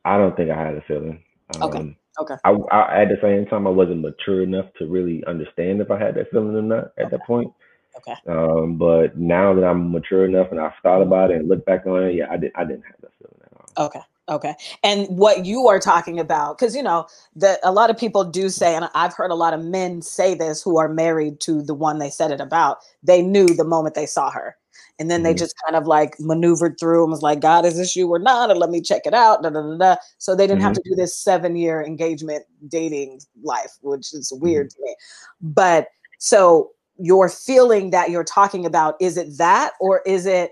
I 0.05 0.17
don't 0.17 0.35
think 0.35 0.51
I 0.51 0.55
had 0.55 0.75
a 0.75 0.81
feeling. 0.81 1.23
Okay. 1.61 1.79
Um, 1.79 1.95
okay. 2.19 2.35
I, 2.43 2.51
I, 2.51 3.01
at 3.01 3.09
the 3.09 3.17
same 3.21 3.45
time, 3.45 3.67
I 3.67 3.71
wasn't 3.71 4.01
mature 4.01 4.43
enough 4.43 4.65
to 4.79 4.87
really 4.87 5.23
understand 5.27 5.81
if 5.81 5.91
I 5.91 5.99
had 5.99 6.15
that 6.15 6.29
feeling 6.31 6.55
or 6.55 6.61
not 6.61 6.91
at 6.97 7.05
okay. 7.05 7.09
that 7.11 7.25
point. 7.25 7.51
Okay. 7.97 8.15
Um, 8.27 8.77
but 8.77 9.17
now 9.17 9.53
that 9.53 9.63
I'm 9.63 9.91
mature 9.91 10.25
enough 10.25 10.47
and 10.51 10.59
I've 10.59 10.71
thought 10.81 11.01
about 11.01 11.31
it 11.31 11.37
and 11.37 11.49
looked 11.49 11.65
back 11.65 11.85
on 11.85 12.03
it, 12.03 12.15
yeah, 12.15 12.27
I 12.31 12.37
didn't. 12.37 12.53
I 12.55 12.63
didn't 12.63 12.83
have 12.83 13.01
that 13.01 13.11
feeling 13.19 13.39
at 13.43 13.51
all. 13.77 13.85
Okay. 13.85 13.99
Okay. 14.29 14.55
And 14.81 15.07
what 15.09 15.45
you 15.45 15.67
are 15.67 15.79
talking 15.79 16.19
about, 16.19 16.57
because 16.57 16.75
you 16.75 16.83
know, 16.83 17.07
that 17.35 17.59
a 17.63 17.71
lot 17.71 17.89
of 17.89 17.97
people 17.97 18.23
do 18.23 18.49
say, 18.49 18.75
and 18.75 18.89
I've 18.95 19.13
heard 19.13 19.31
a 19.31 19.35
lot 19.35 19.53
of 19.53 19.63
men 19.63 20.01
say 20.01 20.35
this 20.35 20.61
who 20.61 20.77
are 20.77 20.87
married 20.87 21.41
to 21.41 21.61
the 21.61 21.73
one 21.73 21.99
they 21.99 22.09
said 22.09 22.31
it 22.31 22.39
about. 22.39 22.77
They 23.03 23.21
knew 23.21 23.47
the 23.47 23.65
moment 23.65 23.95
they 23.95 24.05
saw 24.05 24.31
her. 24.31 24.55
And 24.99 25.09
then 25.09 25.23
they 25.23 25.31
mm-hmm. 25.31 25.37
just 25.37 25.55
kind 25.65 25.75
of 25.75 25.87
like 25.87 26.15
maneuvered 26.19 26.79
through 26.79 27.03
and 27.03 27.11
was 27.11 27.21
like, 27.21 27.39
God, 27.39 27.65
is 27.65 27.77
this 27.77 27.95
you 27.95 28.09
or 28.09 28.19
not? 28.19 28.49
And 28.49 28.59
let 28.59 28.69
me 28.69 28.81
check 28.81 29.03
it 29.05 29.13
out. 29.13 29.43
Da, 29.43 29.49
da, 29.49 29.61
da, 29.61 29.77
da. 29.77 29.95
So 30.17 30.35
they 30.35 30.47
didn't 30.47 30.59
mm-hmm. 30.59 30.67
have 30.67 30.73
to 30.73 30.83
do 30.83 30.95
this 30.95 31.17
seven 31.17 31.55
year 31.55 31.81
engagement 31.81 32.45
dating 32.67 33.21
life, 33.43 33.71
which 33.81 34.13
is 34.13 34.31
weird 34.35 34.69
mm-hmm. 34.69 34.83
to 34.83 34.89
me. 34.89 34.95
But 35.41 35.87
so 36.19 36.71
your 36.97 37.29
feeling 37.29 37.89
that 37.91 38.09
you're 38.11 38.23
talking 38.23 38.65
about, 38.65 38.95
is 38.99 39.17
it 39.17 39.37
that 39.37 39.73
or 39.79 40.01
is 40.05 40.25
it 40.25 40.51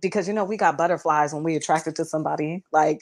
because 0.00 0.28
you 0.28 0.34
know 0.34 0.44
we 0.44 0.56
got 0.56 0.78
butterflies 0.78 1.32
when 1.32 1.42
we 1.42 1.56
attracted 1.56 1.96
to 1.96 2.04
somebody 2.04 2.62
like 2.72 3.00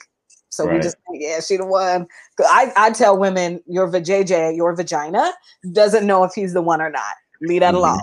so 0.49 0.65
right. 0.65 0.75
we 0.75 0.79
just 0.79 0.95
yeah 1.13 1.39
she 1.39 1.57
the 1.57 1.65
one 1.65 2.07
I, 2.39 2.71
I 2.75 2.91
tell 2.91 3.17
women 3.17 3.61
your 3.67 3.87
vajayjay 3.89 4.55
your 4.55 4.75
vagina 4.75 5.33
doesn't 5.71 6.05
know 6.05 6.23
if 6.23 6.33
he's 6.33 6.53
the 6.53 6.61
one 6.61 6.81
or 6.81 6.89
not 6.89 7.15
leave 7.41 7.61
that 7.61 7.73
mm-hmm. 7.73 7.77
alone 7.77 8.01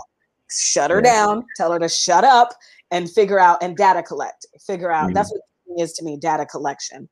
shut 0.50 0.90
her 0.90 1.02
yeah. 1.04 1.12
down, 1.12 1.46
tell 1.56 1.72
her 1.72 1.78
to 1.78 1.88
shut 1.88 2.24
up 2.24 2.54
and 2.90 3.10
figure 3.10 3.38
out 3.38 3.62
and 3.62 3.76
data 3.76 4.02
collect, 4.02 4.46
figure 4.64 4.90
out. 4.90 5.06
Mm-hmm. 5.06 5.14
That's 5.14 5.32
what 5.32 5.80
is 5.80 5.92
to 5.94 6.04
me 6.04 6.16
data 6.16 6.46
collection. 6.46 7.08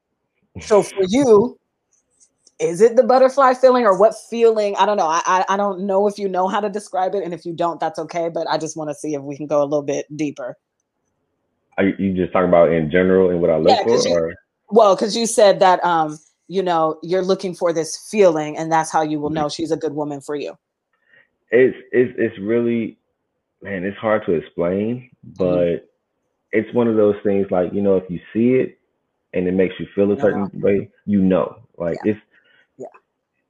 So 0.61 0.83
for 0.83 1.05
you, 1.09 1.59
is 2.59 2.81
it 2.81 2.95
the 2.97 3.03
butterfly 3.03 3.55
feeling 3.55 3.85
or 3.85 3.99
what 3.99 4.15
feeling? 4.31 4.77
I 4.77 4.87
don't 4.87 4.97
know. 4.97 5.09
I, 5.09 5.23
I, 5.27 5.45
I 5.49 5.57
don't 5.57 5.87
know 5.87 6.07
if 6.07 6.19
you 6.19 6.29
know 6.29 6.47
how 6.47 6.61
to 6.61 6.69
describe 6.69 7.15
it, 7.15 7.25
and 7.25 7.35
if 7.35 7.45
you 7.45 7.53
don't, 7.53 7.81
that's 7.81 7.99
okay. 7.99 8.29
But 8.29 8.47
I 8.49 8.59
just 8.59 8.77
want 8.77 8.91
to 8.91 8.95
see 8.95 9.15
if 9.15 9.23
we 9.23 9.37
can 9.37 9.47
go 9.47 9.63
a 9.63 9.65
little 9.65 9.83
bit 9.83 10.07
deeper. 10.17 10.57
Are 11.79 11.85
you 11.85 12.15
just 12.15 12.33
talking 12.33 12.49
about 12.49 12.71
in 12.71 12.91
general 12.91 13.31
and 13.31 13.41
what 13.41 13.51
I 13.51 13.57
look 13.57 13.71
yeah, 13.71 13.83
for? 13.83 14.09
You, 14.09 14.15
or? 14.15 14.35
Well, 14.69 14.95
because 14.95 15.17
you 15.17 15.27
said 15.27 15.59
that 15.61 15.83
um, 15.85 16.19
you 16.49 16.63
know, 16.63 16.99
you're 17.03 17.23
looking 17.23 17.55
for 17.55 17.73
this 17.73 17.97
feeling, 18.11 18.59
and 18.59 18.71
that's 18.71 18.93
how 18.93 19.01
you 19.01 19.19
will 19.19 19.31
know 19.31 19.49
she's 19.49 19.71
a 19.71 19.77
good 19.77 19.95
woman 19.95 20.21
for 20.21 20.37
you. 20.37 20.57
It's 21.51 21.77
it's 21.93 22.13
it's 22.19 22.39
really, 22.39 22.99
man, 23.63 23.85
it's 23.85 23.97
hard 23.99 24.25
to 24.27 24.33
explain, 24.33 25.11
but 25.39 25.45
mm-hmm. 25.45 25.85
it's 26.53 26.75
one 26.75 26.89
of 26.89 26.97
those 26.97 27.17
things 27.25 27.47
like 27.51 27.73
you 27.73 27.83
know, 27.83 27.97
if 27.97 28.05
you 28.11 28.21
see 28.33 28.61
it 28.61 28.79
and 29.33 29.47
it 29.47 29.53
makes 29.53 29.75
you 29.79 29.87
feel 29.95 30.13
a 30.13 30.21
certain 30.21 30.51
way, 30.61 30.91
you 31.07 31.21
know, 31.21 31.63
like 31.79 31.97
yeah. 32.05 32.13
it's 32.13 32.21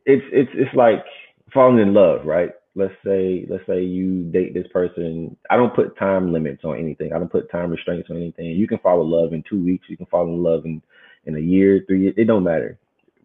it's 0.04 0.24
it's 0.32 0.50
it's 0.54 0.74
like 0.74 1.04
falling 1.52 1.78
in 1.78 1.94
love, 1.94 2.24
right? 2.24 2.50
Let's 2.74 2.94
say 3.04 3.46
let's 3.48 3.66
say 3.66 3.82
you 3.82 4.24
date 4.30 4.54
this 4.54 4.66
person. 4.72 5.36
I 5.50 5.56
don't 5.56 5.74
put 5.74 5.96
time 5.98 6.32
limits 6.32 6.64
on 6.64 6.78
anything. 6.78 7.12
I 7.12 7.18
don't 7.18 7.30
put 7.30 7.50
time 7.50 7.70
restraints 7.70 8.10
on 8.10 8.16
anything. 8.16 8.46
You 8.46 8.66
can 8.66 8.78
fall 8.78 9.02
in 9.02 9.10
love 9.10 9.32
in 9.32 9.44
two 9.48 9.62
weeks. 9.62 9.86
You 9.88 9.96
can 9.96 10.06
fall 10.06 10.24
in 10.24 10.42
love 10.42 10.64
in 10.64 10.82
in 11.24 11.36
a 11.36 11.40
year, 11.40 11.84
three 11.86 12.02
years. 12.02 12.14
It 12.16 12.24
don't 12.24 12.44
matter. 12.44 12.78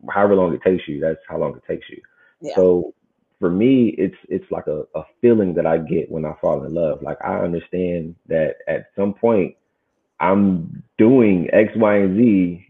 However 0.09 0.35
long 0.35 0.53
it 0.53 0.61
takes 0.61 0.88
you, 0.88 0.99
that's 0.99 1.19
how 1.27 1.38
long 1.38 1.55
it 1.55 1.64
takes 1.68 1.89
you. 1.89 2.01
Yeah. 2.41 2.55
So 2.55 2.93
for 3.39 3.49
me, 3.49 3.89
it's 3.97 4.18
it's 4.30 4.49
like 4.51 4.68
a, 4.68 4.84
a 4.95 5.03
feeling 5.22 5.53
that 5.55 5.65
I 5.65 5.77
get 5.77 6.11
when 6.11 6.26
I 6.26 6.34
fall 6.41 6.64
in 6.64 6.73
love. 6.73 7.01
Like 7.01 7.18
I 7.23 7.39
understand 7.39 8.15
that 8.27 8.57
at 8.68 8.88
some 8.95 9.14
point 9.14 9.55
I'm 10.19 10.84
doing 10.97 11.49
X, 11.53 11.72
Y, 11.76 11.95
and 11.95 12.18
Z, 12.18 12.68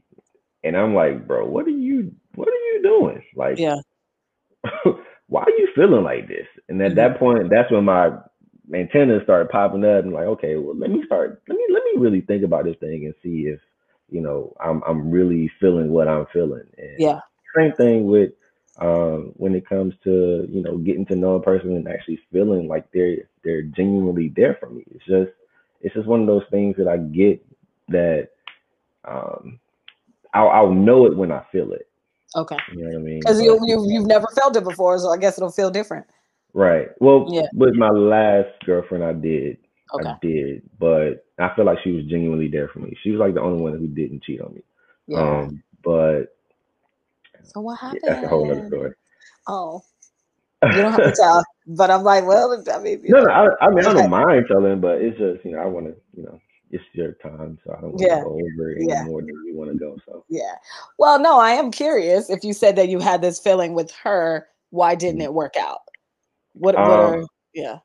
and 0.64 0.76
I'm 0.78 0.94
like, 0.94 1.28
bro, 1.28 1.46
what 1.46 1.66
are 1.66 1.70
you 1.70 2.14
what 2.36 2.48
are 2.48 2.52
you 2.52 2.82
doing? 2.84 3.24
Like, 3.36 3.58
yeah, 3.58 3.78
why 5.28 5.44
are 5.44 5.58
you 5.58 5.70
feeling 5.76 6.04
like 6.04 6.28
this? 6.28 6.48
And 6.70 6.82
at 6.82 6.90
mm-hmm. 6.90 6.96
that 6.96 7.20
point, 7.20 7.50
that's 7.50 7.72
when 7.72 7.86
my 7.86 8.12
antennas 8.74 9.24
started 9.24 9.50
popping 9.50 9.86
up 9.86 10.04
and 10.04 10.14
like, 10.14 10.26
okay, 10.26 10.56
well, 10.56 10.76
let 10.76 10.90
me 10.90 11.04
start, 11.06 11.42
let 11.48 11.58
me, 11.58 11.66
let 11.72 11.84
me 11.84 12.02
really 12.02 12.22
think 12.22 12.44
about 12.44 12.66
this 12.66 12.76
thing 12.80 13.06
and 13.06 13.14
see 13.24 13.48
if, 13.48 13.60
you 14.10 14.22
know, 14.22 14.56
I'm, 14.60 14.82
I'm 14.88 15.10
really 15.10 15.52
feeling 15.60 15.90
what 15.90 16.08
I'm 16.08 16.26
feeling. 16.34 16.66
And 16.78 16.96
yeah. 16.98 17.20
Same 17.56 17.74
thing 17.74 18.08
with, 18.08 18.32
um, 18.80 19.34
when 19.36 19.56
it 19.56 19.68
comes 19.68 19.94
to, 20.04 20.48
you 20.50 20.62
know, 20.62 20.78
getting 20.78 21.06
to 21.08 21.16
know 21.16 21.36
a 21.36 21.42
person 21.42 21.76
and 21.76 21.88
actually 21.88 22.20
feeling 22.32 22.68
like 22.68 22.88
they're, 22.94 23.18
they're 23.44 23.64
genuinely 23.64 24.34
there 24.36 24.58
for 24.60 24.70
me. 24.70 24.84
It's 24.92 25.06
just, 25.06 25.32
it's 25.82 25.96
just 25.96 26.08
one 26.08 26.22
of 26.22 26.28
those 26.28 26.44
things 26.52 26.76
that 26.78 26.88
I 26.88 26.98
get 26.98 27.46
that, 27.90 28.30
um, 29.06 29.60
I'll, 30.34 30.50
I'll 30.50 30.72
know 30.72 31.06
it 31.06 31.16
when 31.16 31.32
I 31.32 31.44
feel 31.52 31.72
it. 31.72 31.88
Okay. 32.36 32.58
You 32.74 32.84
know 32.84 32.90
what 32.90 33.00
I 33.00 33.02
mean? 33.02 33.20
Because 33.20 33.42
you, 33.42 33.60
you 33.64 33.86
you've 33.88 34.06
never 34.06 34.28
felt 34.36 34.56
it 34.56 34.64
before, 34.64 35.00
so 35.00 35.10
I 35.10 35.18
guess 35.18 35.38
it'll 35.38 35.52
feel 35.52 35.72
different. 35.72 36.06
Right. 36.54 36.90
Well, 37.00 37.28
yeah. 37.32 37.48
with 37.54 37.76
my 37.76 37.90
last 37.90 38.50
girlfriend, 38.66 39.04
I 39.04 39.14
did. 39.14 39.58
Okay. 39.94 40.10
I 40.10 40.16
did, 40.22 40.70
but 40.80 41.26
I 41.40 41.56
feel 41.56 41.66
like 41.66 41.78
she 41.84 41.92
was 41.92 42.06
genuinely 42.06 42.50
there 42.50 42.68
for 42.68 42.80
me. 42.80 42.98
She 43.02 43.12
was 43.12 43.20
like 43.20 43.34
the 43.34 43.42
only 43.42 43.62
one 43.62 43.74
who 43.78 43.88
didn't 43.88 44.24
cheat 44.24 44.42
on 44.42 44.54
me. 44.54 44.62
Yeah. 45.08 45.20
Um, 45.20 45.64
but 45.84 46.37
so 47.48 47.62
what 47.62 47.80
happened? 47.80 48.02
Yeah, 48.04 48.14
that's 48.14 48.26
a 48.26 48.30
whole 48.30 48.52
other 48.52 48.68
story. 48.68 48.92
Oh. 49.48 49.82
You 50.64 50.82
don't 50.82 50.92
have 50.92 51.04
to 51.04 51.12
tell, 51.16 51.44
but 51.68 51.92
I'm 51.92 52.04
like, 52.04 52.26
well, 52.26 52.64
I 52.74 52.80
mean, 52.80 53.02
no, 53.06 53.24
no, 53.24 53.32
I, 53.32 53.66
I 53.66 53.70
mean, 53.70 53.86
I 53.86 53.94
don't 53.94 54.10
mind 54.10 54.46
telling, 54.48 54.82
but 54.82 55.02
it's 55.02 55.18
just, 55.18 55.46
you 55.46 55.52
know, 55.52 55.60
I 55.60 55.66
want 55.66 55.86
to, 55.86 55.96
you 56.16 56.24
know, 56.24 56.40
it's 56.72 56.84
your 56.94 57.14
time, 57.14 57.58
so 57.66 57.74
I 57.74 57.82
don't 57.82 57.92
want 57.92 58.02
yeah. 58.02 58.18
to 58.18 58.24
go 58.24 58.34
over 58.34 58.72
it 58.72 58.86
yeah. 58.88 59.04
more 59.04 59.22
than 59.22 59.30
you 59.46 59.56
want 59.56 59.72
to 59.72 59.78
go. 59.78 59.98
So 60.06 60.26
yeah. 60.30 60.56
Well, 60.98 61.20
no, 61.20 61.40
I 61.40 61.52
am 61.52 61.72
curious. 61.72 62.30
If 62.30 62.44
you 62.44 62.54
said 62.54 62.76
that 62.76 62.90
you 62.90 63.00
had 63.00 63.22
this 63.22 63.40
feeling 63.40 63.74
with 63.74 63.92
her, 64.04 64.48
why 64.72 64.96
didn't 64.96 65.22
it 65.22 65.34
work 65.34 65.56
out? 65.58 65.82
What? 66.54 66.76
What? 66.76 66.90
Um, 66.90 67.14
are, 67.14 67.26
yeah. 67.54 67.78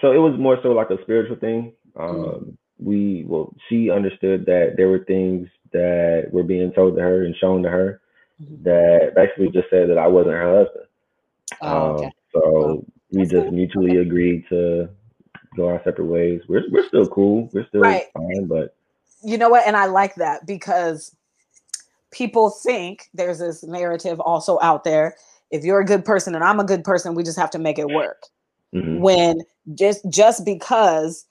So 0.00 0.12
it 0.12 0.18
was 0.18 0.38
more 0.38 0.58
so 0.62 0.70
like 0.70 0.90
a 0.90 1.02
spiritual 1.02 1.36
thing. 1.36 1.72
Mm-hmm. 1.96 2.02
Um, 2.02 2.24
mm-hmm. 2.24 2.50
We 2.78 3.24
well, 3.26 3.54
she 3.68 3.90
understood 3.90 4.46
that 4.46 4.74
there 4.76 4.88
were 4.88 5.04
things 5.04 5.48
that 5.72 6.28
were 6.30 6.42
being 6.42 6.72
told 6.72 6.96
to 6.96 7.02
her 7.02 7.24
and 7.24 7.34
shown 7.36 7.62
to 7.62 7.70
her. 7.70 8.00
That 8.38 9.12
basically 9.14 9.50
just 9.50 9.70
said 9.70 9.88
that 9.90 9.98
I 9.98 10.06
wasn't 10.06 10.34
her 10.34 10.64
husband. 10.64 10.86
Oh, 11.62 11.86
okay. 11.92 12.04
Um, 12.06 12.12
so 12.32 12.40
well, 12.52 12.84
we 13.12 13.26
just 13.26 13.52
mutually 13.52 13.98
agreed 13.98 14.44
to 14.48 14.88
go 15.56 15.68
our 15.68 15.80
separate 15.84 16.06
ways. 16.06 16.42
We're 16.48 16.64
we're 16.70 16.86
still 16.88 17.06
cool. 17.06 17.48
We're 17.52 17.66
still 17.68 17.82
right. 17.82 18.06
fine, 18.12 18.46
but 18.46 18.74
you 19.22 19.38
know 19.38 19.48
what? 19.48 19.66
And 19.66 19.76
I 19.76 19.86
like 19.86 20.16
that 20.16 20.46
because 20.46 21.14
people 22.10 22.50
think 22.50 23.08
there's 23.14 23.38
this 23.38 23.62
narrative 23.62 24.20
also 24.20 24.58
out 24.60 24.84
there. 24.84 25.16
If 25.50 25.64
you're 25.64 25.80
a 25.80 25.84
good 25.84 26.04
person 26.04 26.34
and 26.34 26.42
I'm 26.42 26.60
a 26.60 26.64
good 26.64 26.84
person, 26.84 27.14
we 27.14 27.22
just 27.22 27.38
have 27.38 27.50
to 27.50 27.58
make 27.58 27.78
it 27.78 27.88
work. 27.88 28.24
Mm-hmm. 28.74 29.00
When 29.00 29.40
just 29.74 30.08
just 30.08 30.44
because 30.44 31.26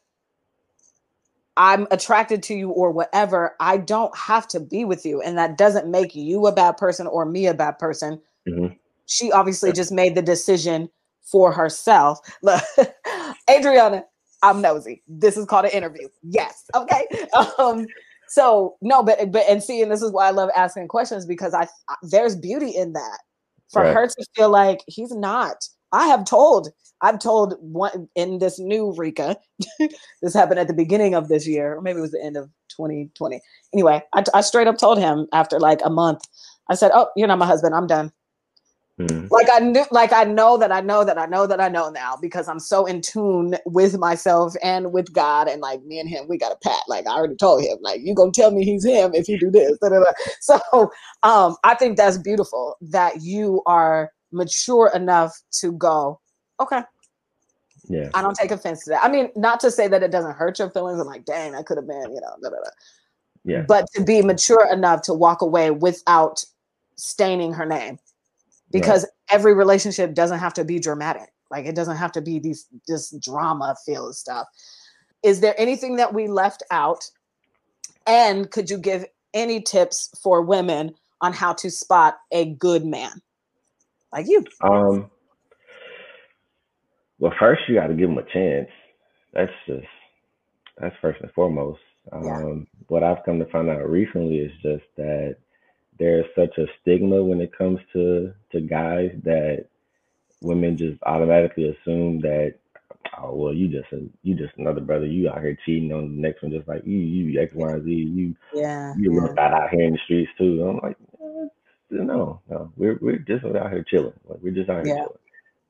I'm 1.56 1.88
attracted 1.92 2.42
to 2.44 2.56
you 2.56 2.70
or 2.70 2.92
whatever, 2.92 3.56
I 3.60 3.78
don't 3.78 4.16
have 4.18 4.48
to 4.50 4.60
be 4.60 4.86
with 4.86 5.06
you. 5.06 5.22
And 5.22 5.38
that 5.38 5.58
doesn't 5.58 5.88
make 5.88 6.16
you 6.16 6.48
a 6.48 6.52
bad 6.52 6.78
person 6.78 7.06
or 7.08 7.26
me 7.26 7.46
a 7.46 7.54
bad 7.54 7.78
person. 7.78 8.20
Mm-hmm. 8.48 8.74
She 9.06 9.32
obviously 9.32 9.70
yeah. 9.70 9.76
just 9.76 9.92
made 9.92 10.16
the 10.16 10.22
decision 10.22 10.90
for 11.22 11.52
herself. 11.52 12.20
Look, 12.42 12.64
Adriana, 13.50 14.04
I'm 14.42 14.62
nosy. 14.62 15.04
This 15.08 15.38
is 15.38 15.46
called 15.46 15.66
an 15.66 15.72
interview. 15.72 16.08
Yes. 16.24 16.66
Okay. 16.76 17.06
um, 17.60 17.86
so 18.28 18.76
no, 18.82 19.04
but 19.04 19.32
but 19.32 19.44
and 19.48 19.62
see, 19.62 19.82
and 19.82 19.92
this 19.92 20.02
is 20.02 20.12
why 20.12 20.28
I 20.28 20.32
love 20.32 20.50
asking 20.56 20.88
questions 20.88 21.26
because 21.26 21.54
I, 21.54 21.68
there's 22.02 22.36
beauty 22.36 22.70
in 22.70 22.94
that. 22.94 23.20
For 23.72 23.82
right. 23.82 23.94
her 23.94 24.08
to 24.08 24.26
feel 24.36 24.50
like 24.50 24.82
he's 24.88 25.12
not. 25.12 25.68
I 25.94 26.08
have 26.08 26.26
told, 26.26 26.70
I've 27.02 27.20
told 27.20 27.56
one 27.60 28.10
in 28.16 28.40
this 28.40 28.60
new 28.60 28.94
Reka, 28.98 29.38
this 30.22 30.34
happened 30.34 30.60
at 30.60 30.68
the 30.68 30.74
beginning 30.74 31.14
of 31.14 31.30
this 31.30 31.48
year, 31.48 31.76
or 31.76 31.82
maybe 31.82 32.00
it 32.00 32.02
was 32.02 32.12
the 32.12 32.24
end 32.24 32.36
of 32.36 32.50
2020. 32.70 33.40
Anyway, 33.74 34.04
I, 34.14 34.24
I 34.34 34.42
straight 34.42 34.68
up 34.68 34.78
told 34.78 34.98
him 34.98 35.28
after 35.32 35.60
like 35.60 35.80
a 35.86 35.90
month, 35.90 36.22
I 36.70 36.76
said, 36.76 36.92
Oh, 36.94 37.08
you're 37.16 37.28
not 37.28 37.38
my 37.38 37.46
husband. 37.46 37.76
I'm 37.76 37.88
done. 37.88 38.12
Mm. 39.00 39.30
Like 39.32 39.48
I 39.52 39.60
knew, 39.60 39.86
like 39.90 40.14
I 40.14 40.24
know 40.24 40.58
that 40.58 40.72
I 40.72 40.80
know 40.80 41.04
that 41.04 41.18
I 41.18 41.26
know 41.26 41.48
that 41.48 41.60
I 41.60 41.68
know 41.68 41.90
now 41.90 42.16
because 42.22 42.48
I'm 42.48 42.60
so 42.60 42.86
in 42.86 43.02
tune 43.02 43.56
with 43.66 43.98
myself 43.98 44.54
and 44.62 44.94
with 44.94 45.12
God, 45.12 45.48
and 45.48 45.62
like 45.62 45.84
me 45.84 46.00
and 46.00 46.08
him, 46.08 46.28
we 46.28 46.38
got 46.38 46.52
a 46.52 46.58
pat. 46.64 46.82
Like 46.88 47.08
I 47.08 47.12
already 47.12 47.36
told 47.36 47.64
him, 47.64 47.78
like 47.82 48.02
you 48.04 48.14
gonna 48.14 48.32
tell 48.32 48.52
me 48.52 48.64
he's 48.64 48.86
him 48.86 49.12
if 49.16 49.28
you 49.28 49.40
do 49.40 49.50
this. 49.50 49.78
So 50.42 50.60
um, 51.24 51.56
I 51.64 51.74
think 51.74 51.98
that's 51.98 52.20
beautiful 52.20 52.76
that 52.82 53.24
you 53.24 53.64
are 53.66 54.12
mature 54.34 54.92
enough 54.94 55.42
to 55.60 55.72
go, 55.74 56.20
okay. 56.60 56.82
Yeah, 57.90 58.10
I 58.14 58.22
don't 58.22 58.36
take 58.36 58.52
offense 58.52 58.86
to 58.86 58.92
that. 58.92 59.04
I 59.04 59.10
mean, 59.10 59.30
not 59.36 59.60
to 59.60 59.70
say 59.70 59.90
that 59.90 60.04
it 60.04 60.12
doesn't 60.12 60.36
hurt 60.36 60.58
your 60.58 60.70
feelings. 60.70 61.00
I'm 61.00 61.08
like, 61.08 61.26
dang, 61.26 61.54
I 61.54 61.64
could 61.64 61.78
have 61.78 61.88
been, 61.88 62.14
you 62.14 62.22
know, 62.22 62.36
da, 62.42 62.50
da, 62.50 62.56
da. 62.56 62.70
yeah. 63.44 63.62
But 63.68 63.88
to 63.96 64.04
be 64.04 64.22
mature 64.22 64.72
enough 64.72 65.02
to 65.04 65.14
walk 65.14 65.42
away 65.42 65.70
without 65.70 66.46
staining 66.96 67.54
her 67.54 67.66
name 67.66 68.00
because 68.72 69.04
right. 69.04 69.36
every 69.36 69.54
relationship 69.54 70.14
doesn't 70.14 70.40
have 70.40 70.54
to 70.54 70.64
be 70.64 70.80
dramatic. 70.80 71.34
Like 71.52 71.66
it 71.66 71.76
doesn't 71.76 71.98
have 71.98 72.12
to 72.14 72.22
be 72.22 72.40
these 72.40 72.68
this 72.88 73.12
drama 73.22 73.76
filled 73.86 74.16
stuff. 74.16 74.48
Is 75.22 75.40
there 75.40 75.54
anything 75.58 75.98
that 75.98 76.14
we 76.14 76.28
left 76.28 76.64
out? 76.72 77.10
And 78.08 78.50
could 78.50 78.70
you 78.70 78.78
give 78.78 79.06
any 79.34 79.62
tips 79.62 80.10
for 80.22 80.42
women 80.42 80.96
on 81.22 81.32
how 81.32 81.54
to 81.54 81.70
spot 81.70 82.18
a 82.32 82.46
good 82.46 82.86
man 82.86 83.22
like 84.14 84.28
you? 84.28 84.46
Um 84.62 85.12
well 87.20 87.34
first 87.40 87.64
you 87.68 87.76
gotta 87.76 87.96
give 87.96 88.10
them 88.10 88.18
a 88.18 88.34
chance. 88.34 88.70
That's 89.34 89.52
just 89.68 89.88
that's 90.78 90.96
first 91.02 91.22
and 91.22 91.32
foremost. 91.34 91.80
Um 92.12 92.24
yeah. 92.24 92.84
what 92.88 93.04
I've 93.04 93.26
come 93.26 93.40
to 93.40 93.46
find 93.52 93.70
out 93.70 93.90
recently 93.90 94.38
is 94.38 94.52
just 94.62 94.86
that 94.98 95.38
there's 96.00 96.26
such 96.36 96.58
a 96.58 96.66
stigma 96.82 97.24
when 97.24 97.42
it 97.42 97.58
comes 97.58 97.80
to 97.94 98.34
to 98.52 98.62
guys 98.62 99.12
that 99.24 99.66
women 100.42 100.78
just 100.78 101.02
automatically 101.04 101.70
assume 101.70 102.20
that 102.22 102.56
oh 103.20 103.36
well 103.36 103.54
you 103.54 103.68
just 103.68 103.92
a, 103.94 104.06
you 104.24 104.36
just 104.36 104.54
another 104.58 104.82
brother 104.82 105.06
you 105.06 105.30
out 105.30 105.42
here 105.42 105.58
cheating 105.66 105.92
on 105.94 106.16
the 106.16 106.22
next 106.22 106.42
one 106.42 106.52
just 106.52 106.68
like 106.68 106.86
you 106.86 106.98
you 106.98 107.42
X 107.42 107.52
Y 107.56 107.80
Z 107.80 107.90
you 107.90 108.36
yeah 108.54 108.94
you 108.98 109.14
yeah. 109.14 109.46
out 109.46 109.70
here 109.72 109.86
in 109.86 109.94
the 109.94 110.00
streets 110.06 110.32
too 110.38 110.64
I'm 110.68 110.80
like 110.88 110.98
no 112.02 112.42
no 112.50 112.72
we're 112.76 112.98
we're 113.02 113.20
just 113.20 113.46
out 113.46 113.72
here 113.72 113.84
chilling 113.84 114.14
like 114.28 114.40
we're 114.42 114.54
just 114.54 114.70
out 114.70 114.86
here 114.86 114.96
yeah. 114.96 115.02
chilling. 115.04 115.18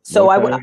So 0.03 0.29
I 0.29 0.37
would. 0.37 0.53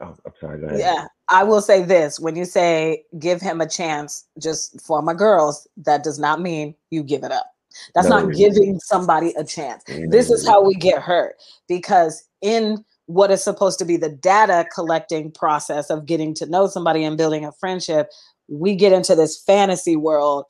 Oh, 0.00 0.14
I'm 0.24 0.32
sorry. 0.40 0.60
Go 0.60 0.66
ahead. 0.66 0.78
Yeah, 0.78 1.06
I 1.28 1.42
will 1.42 1.60
say 1.60 1.82
this: 1.82 2.20
when 2.20 2.36
you 2.36 2.44
say 2.44 3.04
give 3.18 3.40
him 3.40 3.60
a 3.60 3.68
chance, 3.68 4.24
just 4.40 4.80
for 4.80 5.02
my 5.02 5.14
girls, 5.14 5.66
that 5.78 6.04
does 6.04 6.18
not 6.18 6.40
mean 6.40 6.74
you 6.90 7.02
give 7.02 7.24
it 7.24 7.32
up. 7.32 7.52
That's 7.94 8.08
no. 8.08 8.20
not 8.20 8.34
giving 8.34 8.78
somebody 8.80 9.34
a 9.36 9.44
chance. 9.44 9.82
This 10.08 10.30
is 10.30 10.46
how 10.46 10.64
we 10.64 10.74
get 10.74 11.02
hurt 11.02 11.36
because 11.68 12.24
in 12.40 12.84
what 13.06 13.30
is 13.30 13.42
supposed 13.42 13.78
to 13.78 13.84
be 13.84 13.96
the 13.96 14.08
data 14.08 14.66
collecting 14.72 15.30
process 15.30 15.90
of 15.90 16.06
getting 16.06 16.34
to 16.34 16.46
know 16.46 16.66
somebody 16.66 17.04
and 17.04 17.16
building 17.16 17.44
a 17.44 17.52
friendship, 17.52 18.10
we 18.48 18.74
get 18.74 18.92
into 18.92 19.14
this 19.14 19.42
fantasy 19.42 19.96
world 19.96 20.46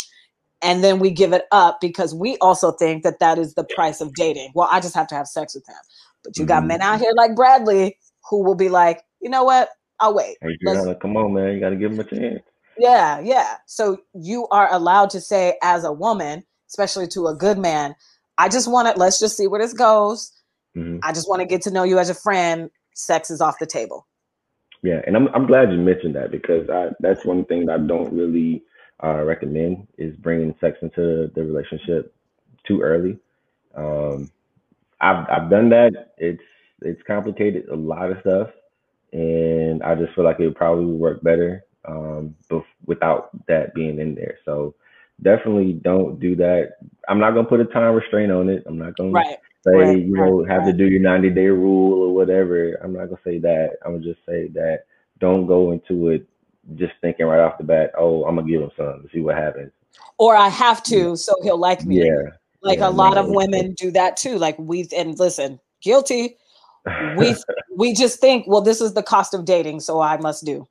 and 0.63 0.83
then 0.83 0.99
we 0.99 1.11
give 1.11 1.33
it 1.33 1.45
up 1.53 1.81
because 1.81 2.15
we 2.15 2.37
also 2.39 2.73
think 2.73 3.03
that 3.05 3.21
that 3.21 3.39
is 3.39 3.55
the 3.55 3.65
price 3.65 4.01
of 4.01 4.13
dating. 4.15 4.51
Well, 4.55 4.69
I 4.71 4.81
just 4.81 4.95
have 4.95 5.07
to 5.09 5.15
have 5.15 5.27
sex 5.27 5.55
with 5.55 5.67
him. 5.69 5.77
But 6.25 6.37
you 6.37 6.47
got 6.47 6.61
mm-hmm. 6.61 6.69
men 6.69 6.83
out 6.83 7.01
here 7.01 7.13
like 7.17 7.37
Bradley 7.37 7.97
who 8.29 8.43
will 8.43 8.55
be 8.55 8.69
like, 8.69 9.03
you 9.21 9.31
know 9.31 9.45
what? 9.45 9.71
I'll 10.01 10.15
wait. 10.15 10.37
Hey, 10.41 10.57
gotta, 10.65 10.95
come 10.97 11.17
on, 11.17 11.35
man. 11.35 11.55
You 11.55 11.61
got 11.61 11.71
to 11.71 11.77
give 11.77 11.93
him 11.93 12.01
a 12.01 12.05
chance. 12.05 12.43
Yeah, 12.77 13.21
yeah. 13.21 13.57
So 13.67 13.99
you 14.15 14.47
are 14.49 14.73
allowed 14.73 15.11
to 15.11 15.21
say, 15.21 15.59
as 15.63 15.85
a 15.85 15.93
woman, 15.93 16.45
especially 16.69 17.09
to 17.09 17.27
a 17.27 17.35
good 17.35 17.59
man, 17.59 17.95
I 18.37 18.49
just 18.49 18.71
want 18.71 18.89
to, 18.89 18.99
let's 18.99 19.19
just 19.19 19.37
see 19.37 19.49
where 19.49 19.61
this 19.61 19.73
goes. 19.73 20.33
Mm-hmm. 20.77 20.99
I 21.03 21.13
just 21.13 21.29
want 21.29 21.41
to 21.41 21.47
get 21.47 21.63
to 21.63 21.71
know 21.71 21.83
you 21.83 21.99
as 21.99 22.11
a 22.11 22.15
friend. 22.15 22.71
Sex 22.95 23.31
is 23.31 23.41
off 23.41 23.57
the 23.59 23.67
table. 23.67 24.07
Yeah, 24.83 25.01
and 25.07 25.17
I'm 25.17 25.29
I'm 25.29 25.47
glad 25.47 25.73
you 25.73 25.79
mentioned 25.79 26.15
that 26.15 26.31
because 26.31 26.69
I 26.71 26.91
that's 27.01 27.25
one 27.25 27.45
thing 27.45 27.67
that 27.67 27.75
I 27.75 27.79
don't 27.79 28.13
really 28.13 28.63
uh, 29.03 29.23
recommend 29.23 29.87
is 29.97 30.17
bringing 30.17 30.55
sex 30.61 30.79
into 30.83 31.31
the 31.35 31.43
relationship 31.43 32.15
too 32.67 32.81
early. 32.81 33.19
Um, 33.75 34.31
I've 35.01 35.27
I've 35.31 35.51
done 35.51 35.69
that. 35.71 36.15
It's 36.19 36.43
it's 36.83 37.03
complicated 37.07 37.69
a 37.69 37.77
lot 37.77 38.11
of 38.11 38.19
stuff, 38.21 38.49
and 39.13 39.83
I 39.83 39.95
just 39.95 40.15
feel 40.15 40.25
like 40.25 40.41
it 40.41 40.47
would 40.47 40.57
probably 40.57 40.87
work 40.87 41.23
better 41.23 41.65
um, 41.87 42.35
bef- 42.51 42.65
without 42.87 43.31
that 43.47 43.75
being 43.75 43.99
in 43.99 44.15
there. 44.15 44.39
So 44.45 44.75
definitely 45.23 45.75
don't 45.75 46.19
do 46.21 46.37
that. 46.37 46.77
I'm 47.09 47.19
not 47.19 47.33
gonna 47.33 47.49
put 47.49 47.61
a 47.61 47.65
time 47.67 47.95
restraint 47.95 48.33
on 48.33 48.49
it. 48.49 48.65
I'm 48.67 48.79
not 48.79 48.97
gonna 48.97 49.11
right. 49.11 49.39
say 49.65 49.75
right. 49.75 49.99
you 49.99 50.17
know 50.17 50.43
right. 50.43 50.51
have 50.51 50.65
to 50.67 50.73
do 50.73 50.87
your 50.87 51.01
90 51.01 51.31
day 51.31 51.47
rule 51.47 52.03
or 52.03 52.15
whatever. 52.15 52.75
I'm 52.83 52.93
not 52.93 53.07
gonna 53.07 53.21
say 53.25 53.39
that. 53.39 53.77
I'm 53.85 53.93
gonna 53.93 54.05
just 54.05 54.25
say 54.27 54.49
that 54.49 54.85
don't 55.21 55.47
go 55.47 55.73
into 55.73 56.09
it 56.09 56.27
just 56.75 56.93
thinking 57.01 57.27
right 57.27 57.41
off 57.41 57.59
the 57.59 57.65
bat, 57.65 57.93
oh, 57.97 58.25
I'm 58.25 58.37
gonna 58.37 58.49
give 58.49 58.63
him 58.63 58.71
some 58.77 59.03
to 59.03 59.09
see 59.13 59.21
what 59.21 59.37
happens. 59.37 59.73
Or 60.19 60.37
I 60.37 60.49
have 60.49 60.83
to, 60.85 61.17
so 61.17 61.35
he'll 61.43 61.59
like 61.59 61.85
me. 61.85 62.05
Yeah. 62.05 62.31
Like 62.61 62.81
yeah, 62.81 62.89
a 62.89 62.91
lot 62.91 63.17
of 63.17 63.29
women 63.29 63.75
do 63.75 63.91
that 63.93 64.17
too. 64.17 64.37
Like 64.37 64.59
we 64.59 64.89
and 64.97 65.19
listen, 65.19 65.61
guilty. 65.81 66.37
We 67.17 67.35
we 67.77 67.95
just 67.95 68.21
think, 68.21 68.47
well, 68.49 68.61
this 68.61 68.81
is 68.81 68.95
the 68.95 69.03
cost 69.03 69.35
of 69.35 69.45
dating, 69.45 69.81
so 69.81 70.01
I 70.01 70.17
must 70.19 70.45
do. 70.45 70.69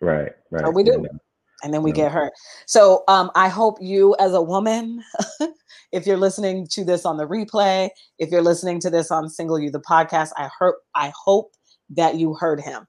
Right, 0.00 0.32
right. 0.50 0.64
So 0.64 0.70
we 0.70 0.82
do. 0.82 1.00
Yeah. 1.02 1.18
And 1.64 1.74
then 1.74 1.82
we 1.82 1.90
get 1.90 2.12
hurt. 2.12 2.32
So 2.66 3.02
um, 3.08 3.32
I 3.34 3.48
hope 3.48 3.78
you, 3.80 4.14
as 4.20 4.32
a 4.32 4.40
woman, 4.40 5.02
if 5.92 6.06
you're 6.06 6.16
listening 6.16 6.68
to 6.68 6.84
this 6.84 7.04
on 7.04 7.16
the 7.16 7.26
replay, 7.26 7.90
if 8.20 8.30
you're 8.30 8.42
listening 8.42 8.78
to 8.80 8.90
this 8.90 9.10
on 9.10 9.28
Single 9.28 9.58
You 9.58 9.70
the 9.72 9.80
podcast, 9.80 10.30
I 10.36 10.48
hope 10.56 10.76
I 10.94 11.12
hope 11.24 11.52
that 11.90 12.14
you 12.14 12.34
heard 12.34 12.60
him. 12.60 12.86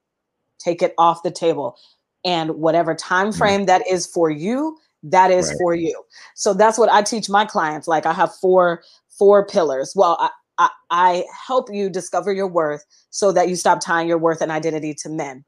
Take 0.59 0.83
it 0.83 0.93
off 0.97 1.23
the 1.23 1.31
table 1.31 1.77
and 2.25 2.51
whatever 2.51 2.95
time 2.95 3.29
mm. 3.29 3.37
frame 3.37 3.65
that 3.65 3.85
is 3.87 4.07
for 4.07 4.29
you 4.29 4.77
that 5.03 5.31
is 5.31 5.49
right. 5.49 5.57
for 5.59 5.75
you 5.75 6.03
so 6.35 6.53
that's 6.53 6.77
what 6.77 6.89
i 6.89 7.01
teach 7.01 7.29
my 7.29 7.45
clients 7.45 7.87
like 7.87 8.05
i 8.05 8.13
have 8.13 8.33
four 8.35 8.83
four 9.17 9.45
pillars 9.45 9.93
well 9.95 10.17
I, 10.19 10.29
I, 10.57 10.69
I 10.89 11.25
help 11.47 11.69
you 11.71 11.89
discover 11.89 12.33
your 12.33 12.47
worth 12.47 12.83
so 13.09 13.31
that 13.31 13.47
you 13.47 13.55
stop 13.55 13.79
tying 13.79 14.07
your 14.07 14.17
worth 14.17 14.41
and 14.41 14.51
identity 14.51 14.93
to 15.03 15.09
men 15.09 15.45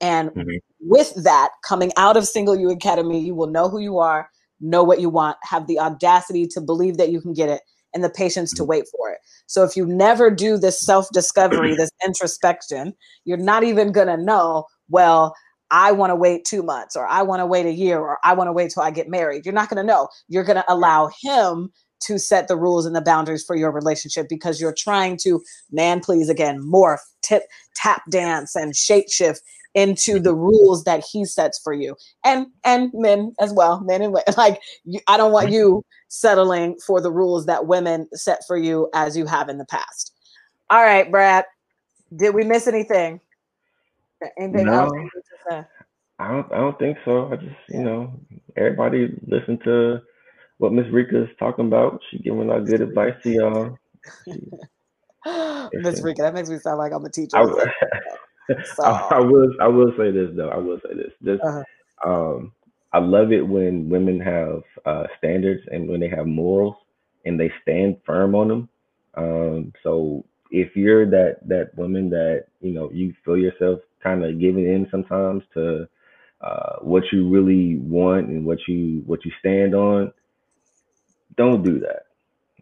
and 0.00 0.30
mm-hmm. 0.30 0.56
with 0.80 1.12
that 1.22 1.50
coming 1.66 1.92
out 1.96 2.16
of 2.16 2.26
single 2.26 2.56
you 2.56 2.70
academy 2.70 3.20
you 3.20 3.34
will 3.34 3.46
know 3.46 3.68
who 3.68 3.78
you 3.78 3.98
are 3.98 4.30
know 4.60 4.82
what 4.82 5.00
you 5.00 5.10
want 5.10 5.36
have 5.42 5.66
the 5.66 5.78
audacity 5.78 6.46
to 6.46 6.60
believe 6.60 6.96
that 6.96 7.10
you 7.10 7.20
can 7.20 7.34
get 7.34 7.50
it 7.50 7.60
and 7.94 8.02
the 8.02 8.10
patience 8.10 8.52
to 8.52 8.62
mm-hmm. 8.62 8.70
wait 8.70 8.84
for 8.88 9.10
it. 9.10 9.18
So 9.46 9.62
if 9.62 9.76
you 9.76 9.86
never 9.86 10.30
do 10.30 10.58
this 10.58 10.78
self 10.80 11.08
discovery, 11.12 11.74
this 11.76 11.90
introspection, 12.04 12.92
you're 13.24 13.38
not 13.38 13.62
even 13.62 13.92
going 13.92 14.08
to 14.08 14.16
know, 14.16 14.66
well, 14.88 15.34
I 15.74 15.90
want 15.90 16.12
to 16.12 16.14
wait 16.14 16.44
two 16.44 16.62
months 16.62 16.94
or 16.94 17.04
I 17.04 17.22
want 17.22 17.40
to 17.40 17.46
wait 17.46 17.66
a 17.66 17.72
year 17.72 17.98
or 17.98 18.20
I 18.22 18.32
want 18.32 18.46
to 18.46 18.52
wait 18.52 18.70
till 18.70 18.84
I 18.84 18.92
get 18.92 19.08
married. 19.08 19.44
You're 19.44 19.52
not 19.52 19.68
going 19.68 19.84
to 19.84 19.92
know. 19.92 20.08
You're 20.28 20.44
going 20.44 20.54
to 20.54 20.72
allow 20.72 21.10
him 21.20 21.72
to 22.02 22.16
set 22.16 22.46
the 22.46 22.56
rules 22.56 22.86
and 22.86 22.94
the 22.94 23.00
boundaries 23.00 23.42
for 23.42 23.56
your 23.56 23.72
relationship 23.72 24.28
because 24.28 24.60
you're 24.60 24.74
trying 24.74 25.16
to 25.16 25.42
man 25.72 25.98
please 25.98 26.28
again 26.28 26.60
morph 26.60 27.00
tip 27.22 27.42
tap 27.74 28.02
dance 28.08 28.54
and 28.54 28.76
shape 28.76 29.10
shift 29.10 29.40
into 29.74 30.20
the 30.20 30.30
mm-hmm. 30.30 30.42
rules 30.42 30.84
that 30.84 31.04
he 31.10 31.24
sets 31.24 31.58
for 31.58 31.72
you. 31.72 31.96
And 32.24 32.46
and 32.62 32.92
men 32.94 33.34
as 33.40 33.52
well 33.52 33.80
men 33.80 34.00
and 34.00 34.12
women 34.12 34.26
like 34.36 34.60
you, 34.84 35.00
i 35.08 35.16
don't 35.16 35.32
want 35.32 35.50
you 35.50 35.84
settling 36.06 36.78
for 36.86 37.00
the 37.00 37.10
rules 37.10 37.46
that 37.46 37.66
women 37.66 38.08
set 38.12 38.42
for 38.46 38.56
you 38.56 38.88
as 38.94 39.16
you 39.16 39.26
have 39.26 39.48
in 39.48 39.58
the 39.58 39.66
past. 39.66 40.12
All 40.70 40.82
right 40.82 41.10
brad 41.10 41.46
did 42.14 42.32
we 42.32 42.44
miss 42.44 42.68
anything 42.68 43.20
anything 44.38 44.66
no. 44.66 44.90
else 45.50 45.66
I 46.18 46.28
don't. 46.30 46.52
I 46.52 46.56
don't 46.58 46.78
think 46.78 46.96
so. 47.04 47.32
I 47.32 47.36
just, 47.36 47.56
you 47.68 47.82
know, 47.82 48.12
everybody 48.56 49.08
listen 49.26 49.58
to 49.64 50.00
what 50.58 50.72
Miss 50.72 50.86
Reka 50.92 51.24
is 51.24 51.28
talking 51.38 51.66
about. 51.66 52.00
She 52.10 52.18
giving 52.18 52.50
out 52.50 52.66
good 52.66 52.80
advice 52.80 53.14
to 53.24 53.30
y'all. 53.30 53.78
Miss 55.72 56.02
Reka, 56.02 56.22
that 56.22 56.34
makes 56.34 56.48
me 56.48 56.58
sound 56.58 56.78
like 56.78 56.92
I'm 56.92 57.04
a 57.04 57.10
teacher. 57.10 57.36
I, 57.36 57.44
so. 58.74 58.82
I, 58.84 59.08
I, 59.12 59.20
will. 59.20 59.50
I 59.60 59.68
will 59.68 59.92
say 59.98 60.10
this 60.12 60.30
though. 60.36 60.50
I 60.50 60.58
will 60.58 60.78
say 60.86 60.94
this. 60.94 61.12
This. 61.20 61.40
Uh-huh. 61.42 61.62
Um, 62.08 62.52
I 62.92 62.98
love 62.98 63.32
it 63.32 63.42
when 63.42 63.88
women 63.88 64.20
have 64.20 64.62
uh, 64.86 65.08
standards 65.18 65.62
and 65.72 65.88
when 65.88 65.98
they 65.98 66.08
have 66.08 66.26
morals 66.26 66.76
and 67.24 67.40
they 67.40 67.50
stand 67.62 67.96
firm 68.06 68.36
on 68.36 68.48
them. 68.48 68.68
Um, 69.16 69.72
so 69.82 70.24
if 70.50 70.76
you're 70.76 71.10
that 71.10 71.38
that 71.48 71.76
woman 71.76 72.10
that 72.10 72.44
you 72.60 72.72
know 72.72 72.90
you 72.92 73.14
feel 73.24 73.36
yourself 73.36 73.80
kind 74.04 74.24
of 74.24 74.40
giving 74.40 74.66
in 74.66 74.88
sometimes 74.92 75.44
to 75.54 75.88
uh, 76.42 76.76
what 76.82 77.04
you 77.12 77.30
really 77.30 77.78
want 77.78 78.28
and 78.28 78.46
what 78.46 78.58
you 78.68 79.02
what 79.06 79.24
you 79.26 79.32
stand 79.40 79.74
on, 79.74 80.12
don't 81.36 81.64
do 81.64 81.80
that. 81.80 82.06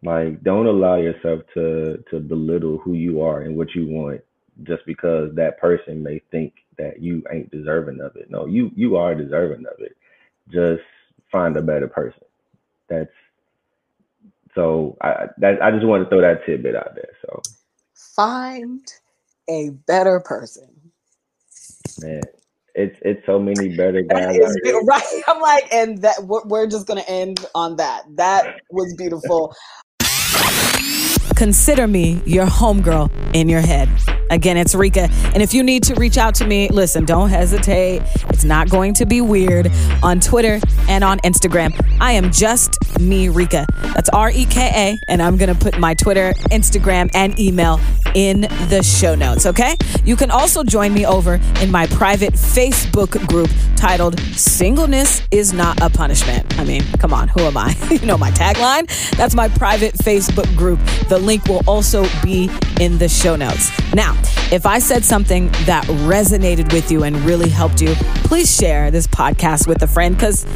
Like, 0.05 0.43
don't 0.45 0.67
allow 0.67 0.97
yourself 0.97 1.43
to 1.55 2.05
to 2.11 2.21
belittle 2.21 2.79
who 2.79 2.95
you 2.95 3.23
are 3.23 3.43
and 3.43 3.57
what 3.57 3.75
you 3.75 3.87
want 3.89 4.23
just 4.65 4.83
because 4.87 5.35
that 5.37 5.59
person 5.61 6.03
may 6.03 6.21
think 6.31 6.55
that 6.79 7.03
you 7.03 7.23
ain't 7.33 7.51
deserving 7.51 8.01
of 8.01 8.17
it. 8.17 8.31
No, 8.31 8.47
you 8.47 8.71
you 8.77 8.97
are 8.97 9.15
deserving 9.15 9.67
of 9.67 9.81
it. 9.81 9.97
Just 10.51 10.83
find 11.33 11.57
a 11.57 11.63
better 11.63 11.89
person. 11.89 12.25
That's 12.89 13.11
so 14.55 14.97
I 15.03 15.27
that 15.39 15.63
I 15.63 15.71
just 15.73 15.87
want 15.87 16.05
to 16.05 16.11
throw 16.11 16.23
that 16.23 16.47
tidbit 16.47 16.77
out 16.77 16.95
there. 16.97 17.11
So 17.27 17.45
find 17.95 18.87
a 19.49 19.71
better 19.71 20.21
person. 20.21 20.72
Man, 22.01 22.21
it's 22.75 22.99
it's 23.03 23.25
so 23.27 23.39
many 23.39 23.77
better 23.77 24.03
guys. 24.03 24.39
right. 24.85 25.03
I'm 25.27 25.41
like, 25.41 25.73
and 25.73 26.03
that 26.03 26.25
we're, 26.25 26.45
we're 26.45 26.67
just 26.67 26.87
gonna 26.87 27.05
end 27.07 27.45
on 27.55 27.77
that. 27.77 28.05
That 28.17 28.61
was 28.71 28.95
beautiful. 28.97 29.55
Consider 31.37 31.87
me 31.89 32.23
your 32.25 32.47
homegirl 32.47 33.11
in 33.35 33.49
your 33.49 33.61
head. 33.61 33.89
Again, 34.33 34.57
it's 34.57 34.75
Reka. 34.75 35.09
And 35.35 35.43
if 35.43 35.53
you 35.53 35.63
need 35.63 35.83
to 35.85 35.95
reach 35.95 36.17
out 36.17 36.35
to 36.37 36.47
me, 36.47 36.69
listen, 36.69 37.05
don't 37.05 37.29
hesitate. 37.29 38.01
It's 38.31 38.45
not 38.45 38.71
going 38.71 38.95
to 38.95 39.05
be 39.05 39.21
weird 39.21 39.71
on 40.03 40.21
Twitter 40.21 40.59
and 40.89 41.05
on 41.05 41.19
Instagram. 41.21 41.79
I 42.01 42.13
am 42.13 42.33
just 42.33 42.99
me, 42.99 43.29
Reka. 43.29 43.67
That's 43.95 44.09
R 44.09 44.31
E 44.31 44.47
K 44.47 44.71
A. 44.75 45.11
And 45.11 45.21
I'm 45.21 45.37
going 45.37 45.55
to 45.55 45.61
put 45.61 45.79
my 45.79 45.93
Twitter, 45.93 46.33
Instagram, 46.51 47.11
and 47.15 47.39
email 47.39 47.79
in 48.15 48.43
the 48.69 48.83
show 48.83 49.15
notes, 49.15 49.47
okay? 49.47 49.77
You 50.05 50.17
can 50.17 50.31
also 50.31 50.65
join 50.65 50.93
me 50.93 51.07
over 51.07 51.41
in 51.61 51.71
my 51.71 51.87
private 51.87 52.35
Facebook 52.35 53.27
group 53.29 53.51
titled 53.77 54.19
Singleness 54.21 55.23
is 55.31 55.53
Not 55.53 55.81
a 55.81 55.91
Punishment. 55.91 56.59
I 56.59 56.65
mean, 56.65 56.83
come 56.99 57.13
on, 57.13 57.29
who 57.29 57.41
am 57.41 57.57
I? 57.57 57.77
you 57.91 58.07
know 58.07 58.19
my 58.19 58.31
tagline? 58.31 58.87
That's 59.17 59.35
my 59.35 59.49
private 59.49 59.95
Facebook 59.95 60.55
group. 60.57 60.79
The 61.09 61.19
link 61.19 61.47
will 61.47 61.63
also 61.67 62.07
be 62.23 62.51
in 62.81 62.99
the 62.99 63.09
show 63.09 63.37
notes. 63.37 63.71
Now, 63.95 64.21
if 64.53 64.67
I 64.67 64.79
said 64.79 65.05
something 65.05 65.49
that 65.67 65.85
resonated 66.05 66.73
with 66.73 66.91
you 66.91 67.05
and 67.05 67.17
really 67.25 67.49
helped 67.49 67.81
you, 67.81 67.95
please 68.25 68.55
share 68.55 68.91
this 68.91 69.07
podcast 69.07 69.67
with 69.67 69.83
a 69.83 69.87
friend 69.87 70.15
because 70.15 70.47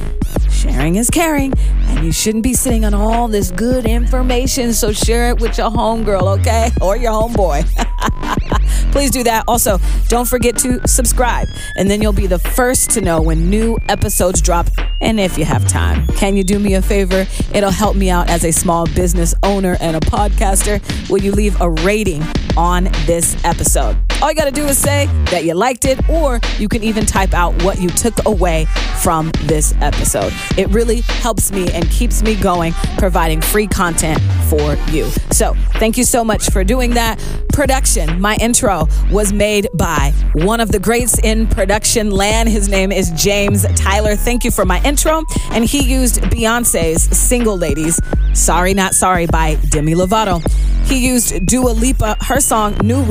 sharing 0.50 0.96
is 0.96 1.10
caring 1.10 1.52
and 1.88 2.04
you 2.04 2.12
shouldn't 2.12 2.44
be 2.44 2.54
sitting 2.54 2.84
on 2.84 2.94
all 2.94 3.28
this 3.28 3.50
good 3.50 3.86
information. 3.86 4.72
So 4.72 4.92
share 4.92 5.30
it 5.30 5.40
with 5.40 5.58
your 5.58 5.70
homegirl, 5.70 6.38
okay? 6.40 6.70
Or 6.80 6.96
your 6.96 7.12
homeboy. 7.12 7.64
Please 8.92 9.10
do 9.10 9.24
that. 9.24 9.44
Also, 9.46 9.78
don't 10.08 10.26
forget 10.26 10.56
to 10.58 10.86
subscribe, 10.86 11.48
and 11.76 11.90
then 11.90 12.00
you'll 12.00 12.12
be 12.12 12.26
the 12.26 12.38
first 12.38 12.90
to 12.92 13.00
know 13.00 13.20
when 13.20 13.50
new 13.50 13.78
episodes 13.88 14.40
drop. 14.40 14.68
And 15.00 15.20
if 15.20 15.36
you 15.36 15.44
have 15.44 15.68
time, 15.68 16.06
can 16.08 16.36
you 16.36 16.44
do 16.44 16.58
me 16.58 16.74
a 16.74 16.82
favor? 16.82 17.26
It'll 17.52 17.70
help 17.70 17.96
me 17.96 18.08
out 18.08 18.30
as 18.30 18.44
a 18.44 18.52
small 18.52 18.86
business 18.86 19.34
owner 19.42 19.76
and 19.80 19.96
a 19.96 20.00
podcaster. 20.00 20.80
Will 21.10 21.20
you 21.20 21.32
leave 21.32 21.60
a 21.60 21.68
rating 21.68 22.22
on 22.56 22.84
this 23.04 23.42
episode? 23.46 23.96
All 24.22 24.30
you 24.30 24.34
got 24.34 24.46
to 24.46 24.50
do 24.50 24.64
is 24.66 24.78
say 24.78 25.06
that 25.30 25.44
you 25.44 25.54
liked 25.54 25.84
it, 25.84 26.08
or 26.08 26.40
you 26.58 26.68
can 26.68 26.82
even 26.82 27.04
type 27.04 27.34
out 27.34 27.62
what 27.62 27.80
you 27.80 27.88
took 27.90 28.14
away 28.26 28.66
from 29.02 29.30
this 29.42 29.74
episode. 29.80 30.32
It 30.56 30.68
really 30.68 31.02
helps 31.02 31.52
me 31.52 31.70
and 31.72 31.88
keeps 31.90 32.22
me 32.22 32.34
going, 32.34 32.72
providing 32.96 33.40
free 33.40 33.66
content 33.66 34.20
for 34.48 34.74
you. 34.90 35.04
So, 35.32 35.54
thank 35.74 35.98
you 35.98 36.04
so 36.04 36.24
much 36.24 36.50
for 36.50 36.64
doing 36.64 36.94
that. 36.94 37.22
Production, 37.52 38.20
my 38.20 38.36
intro 38.36 38.88
was 39.10 39.32
made 39.32 39.68
by 39.74 40.12
one 40.34 40.60
of 40.60 40.72
the 40.72 40.78
greats 40.78 41.18
in 41.18 41.46
production 41.46 42.10
land. 42.10 42.48
His 42.48 42.68
name 42.68 42.90
is 42.92 43.10
James 43.12 43.66
Tyler. 43.74 44.16
Thank 44.16 44.44
you 44.44 44.50
for 44.50 44.64
my 44.64 44.82
intro. 44.82 45.22
And 45.52 45.64
he 45.64 45.80
used 45.80 46.20
Beyonce's 46.22 47.02
Single 47.16 47.56
Ladies, 47.56 48.00
Sorry 48.34 48.74
Not 48.74 48.94
Sorry 48.94 49.26
by 49.26 49.54
Demi 49.70 49.94
Lovato. 49.94 50.42
He 50.86 51.04
used 51.04 51.44
Dua 51.44 51.70
Lipa, 51.70 52.16
her 52.20 52.40
song 52.40 52.76
New 52.84 53.02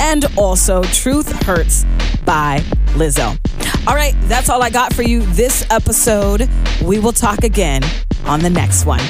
And 0.00 0.26
also 0.36 0.82
Truth 0.82 1.30
Hurts 1.44 1.84
by 2.24 2.58
Lizzo. 2.94 3.38
All 3.86 3.94
right, 3.94 4.14
that's 4.28 4.48
all 4.48 4.62
I 4.62 4.70
got 4.70 4.92
for 4.92 5.02
you 5.02 5.20
this 5.32 5.66
episode. 5.70 6.48
We 6.84 6.98
will 6.98 7.12
talk 7.12 7.44
again 7.44 7.82
on 8.26 8.40
the 8.40 8.50
next 8.50 8.84
one. 8.84 9.00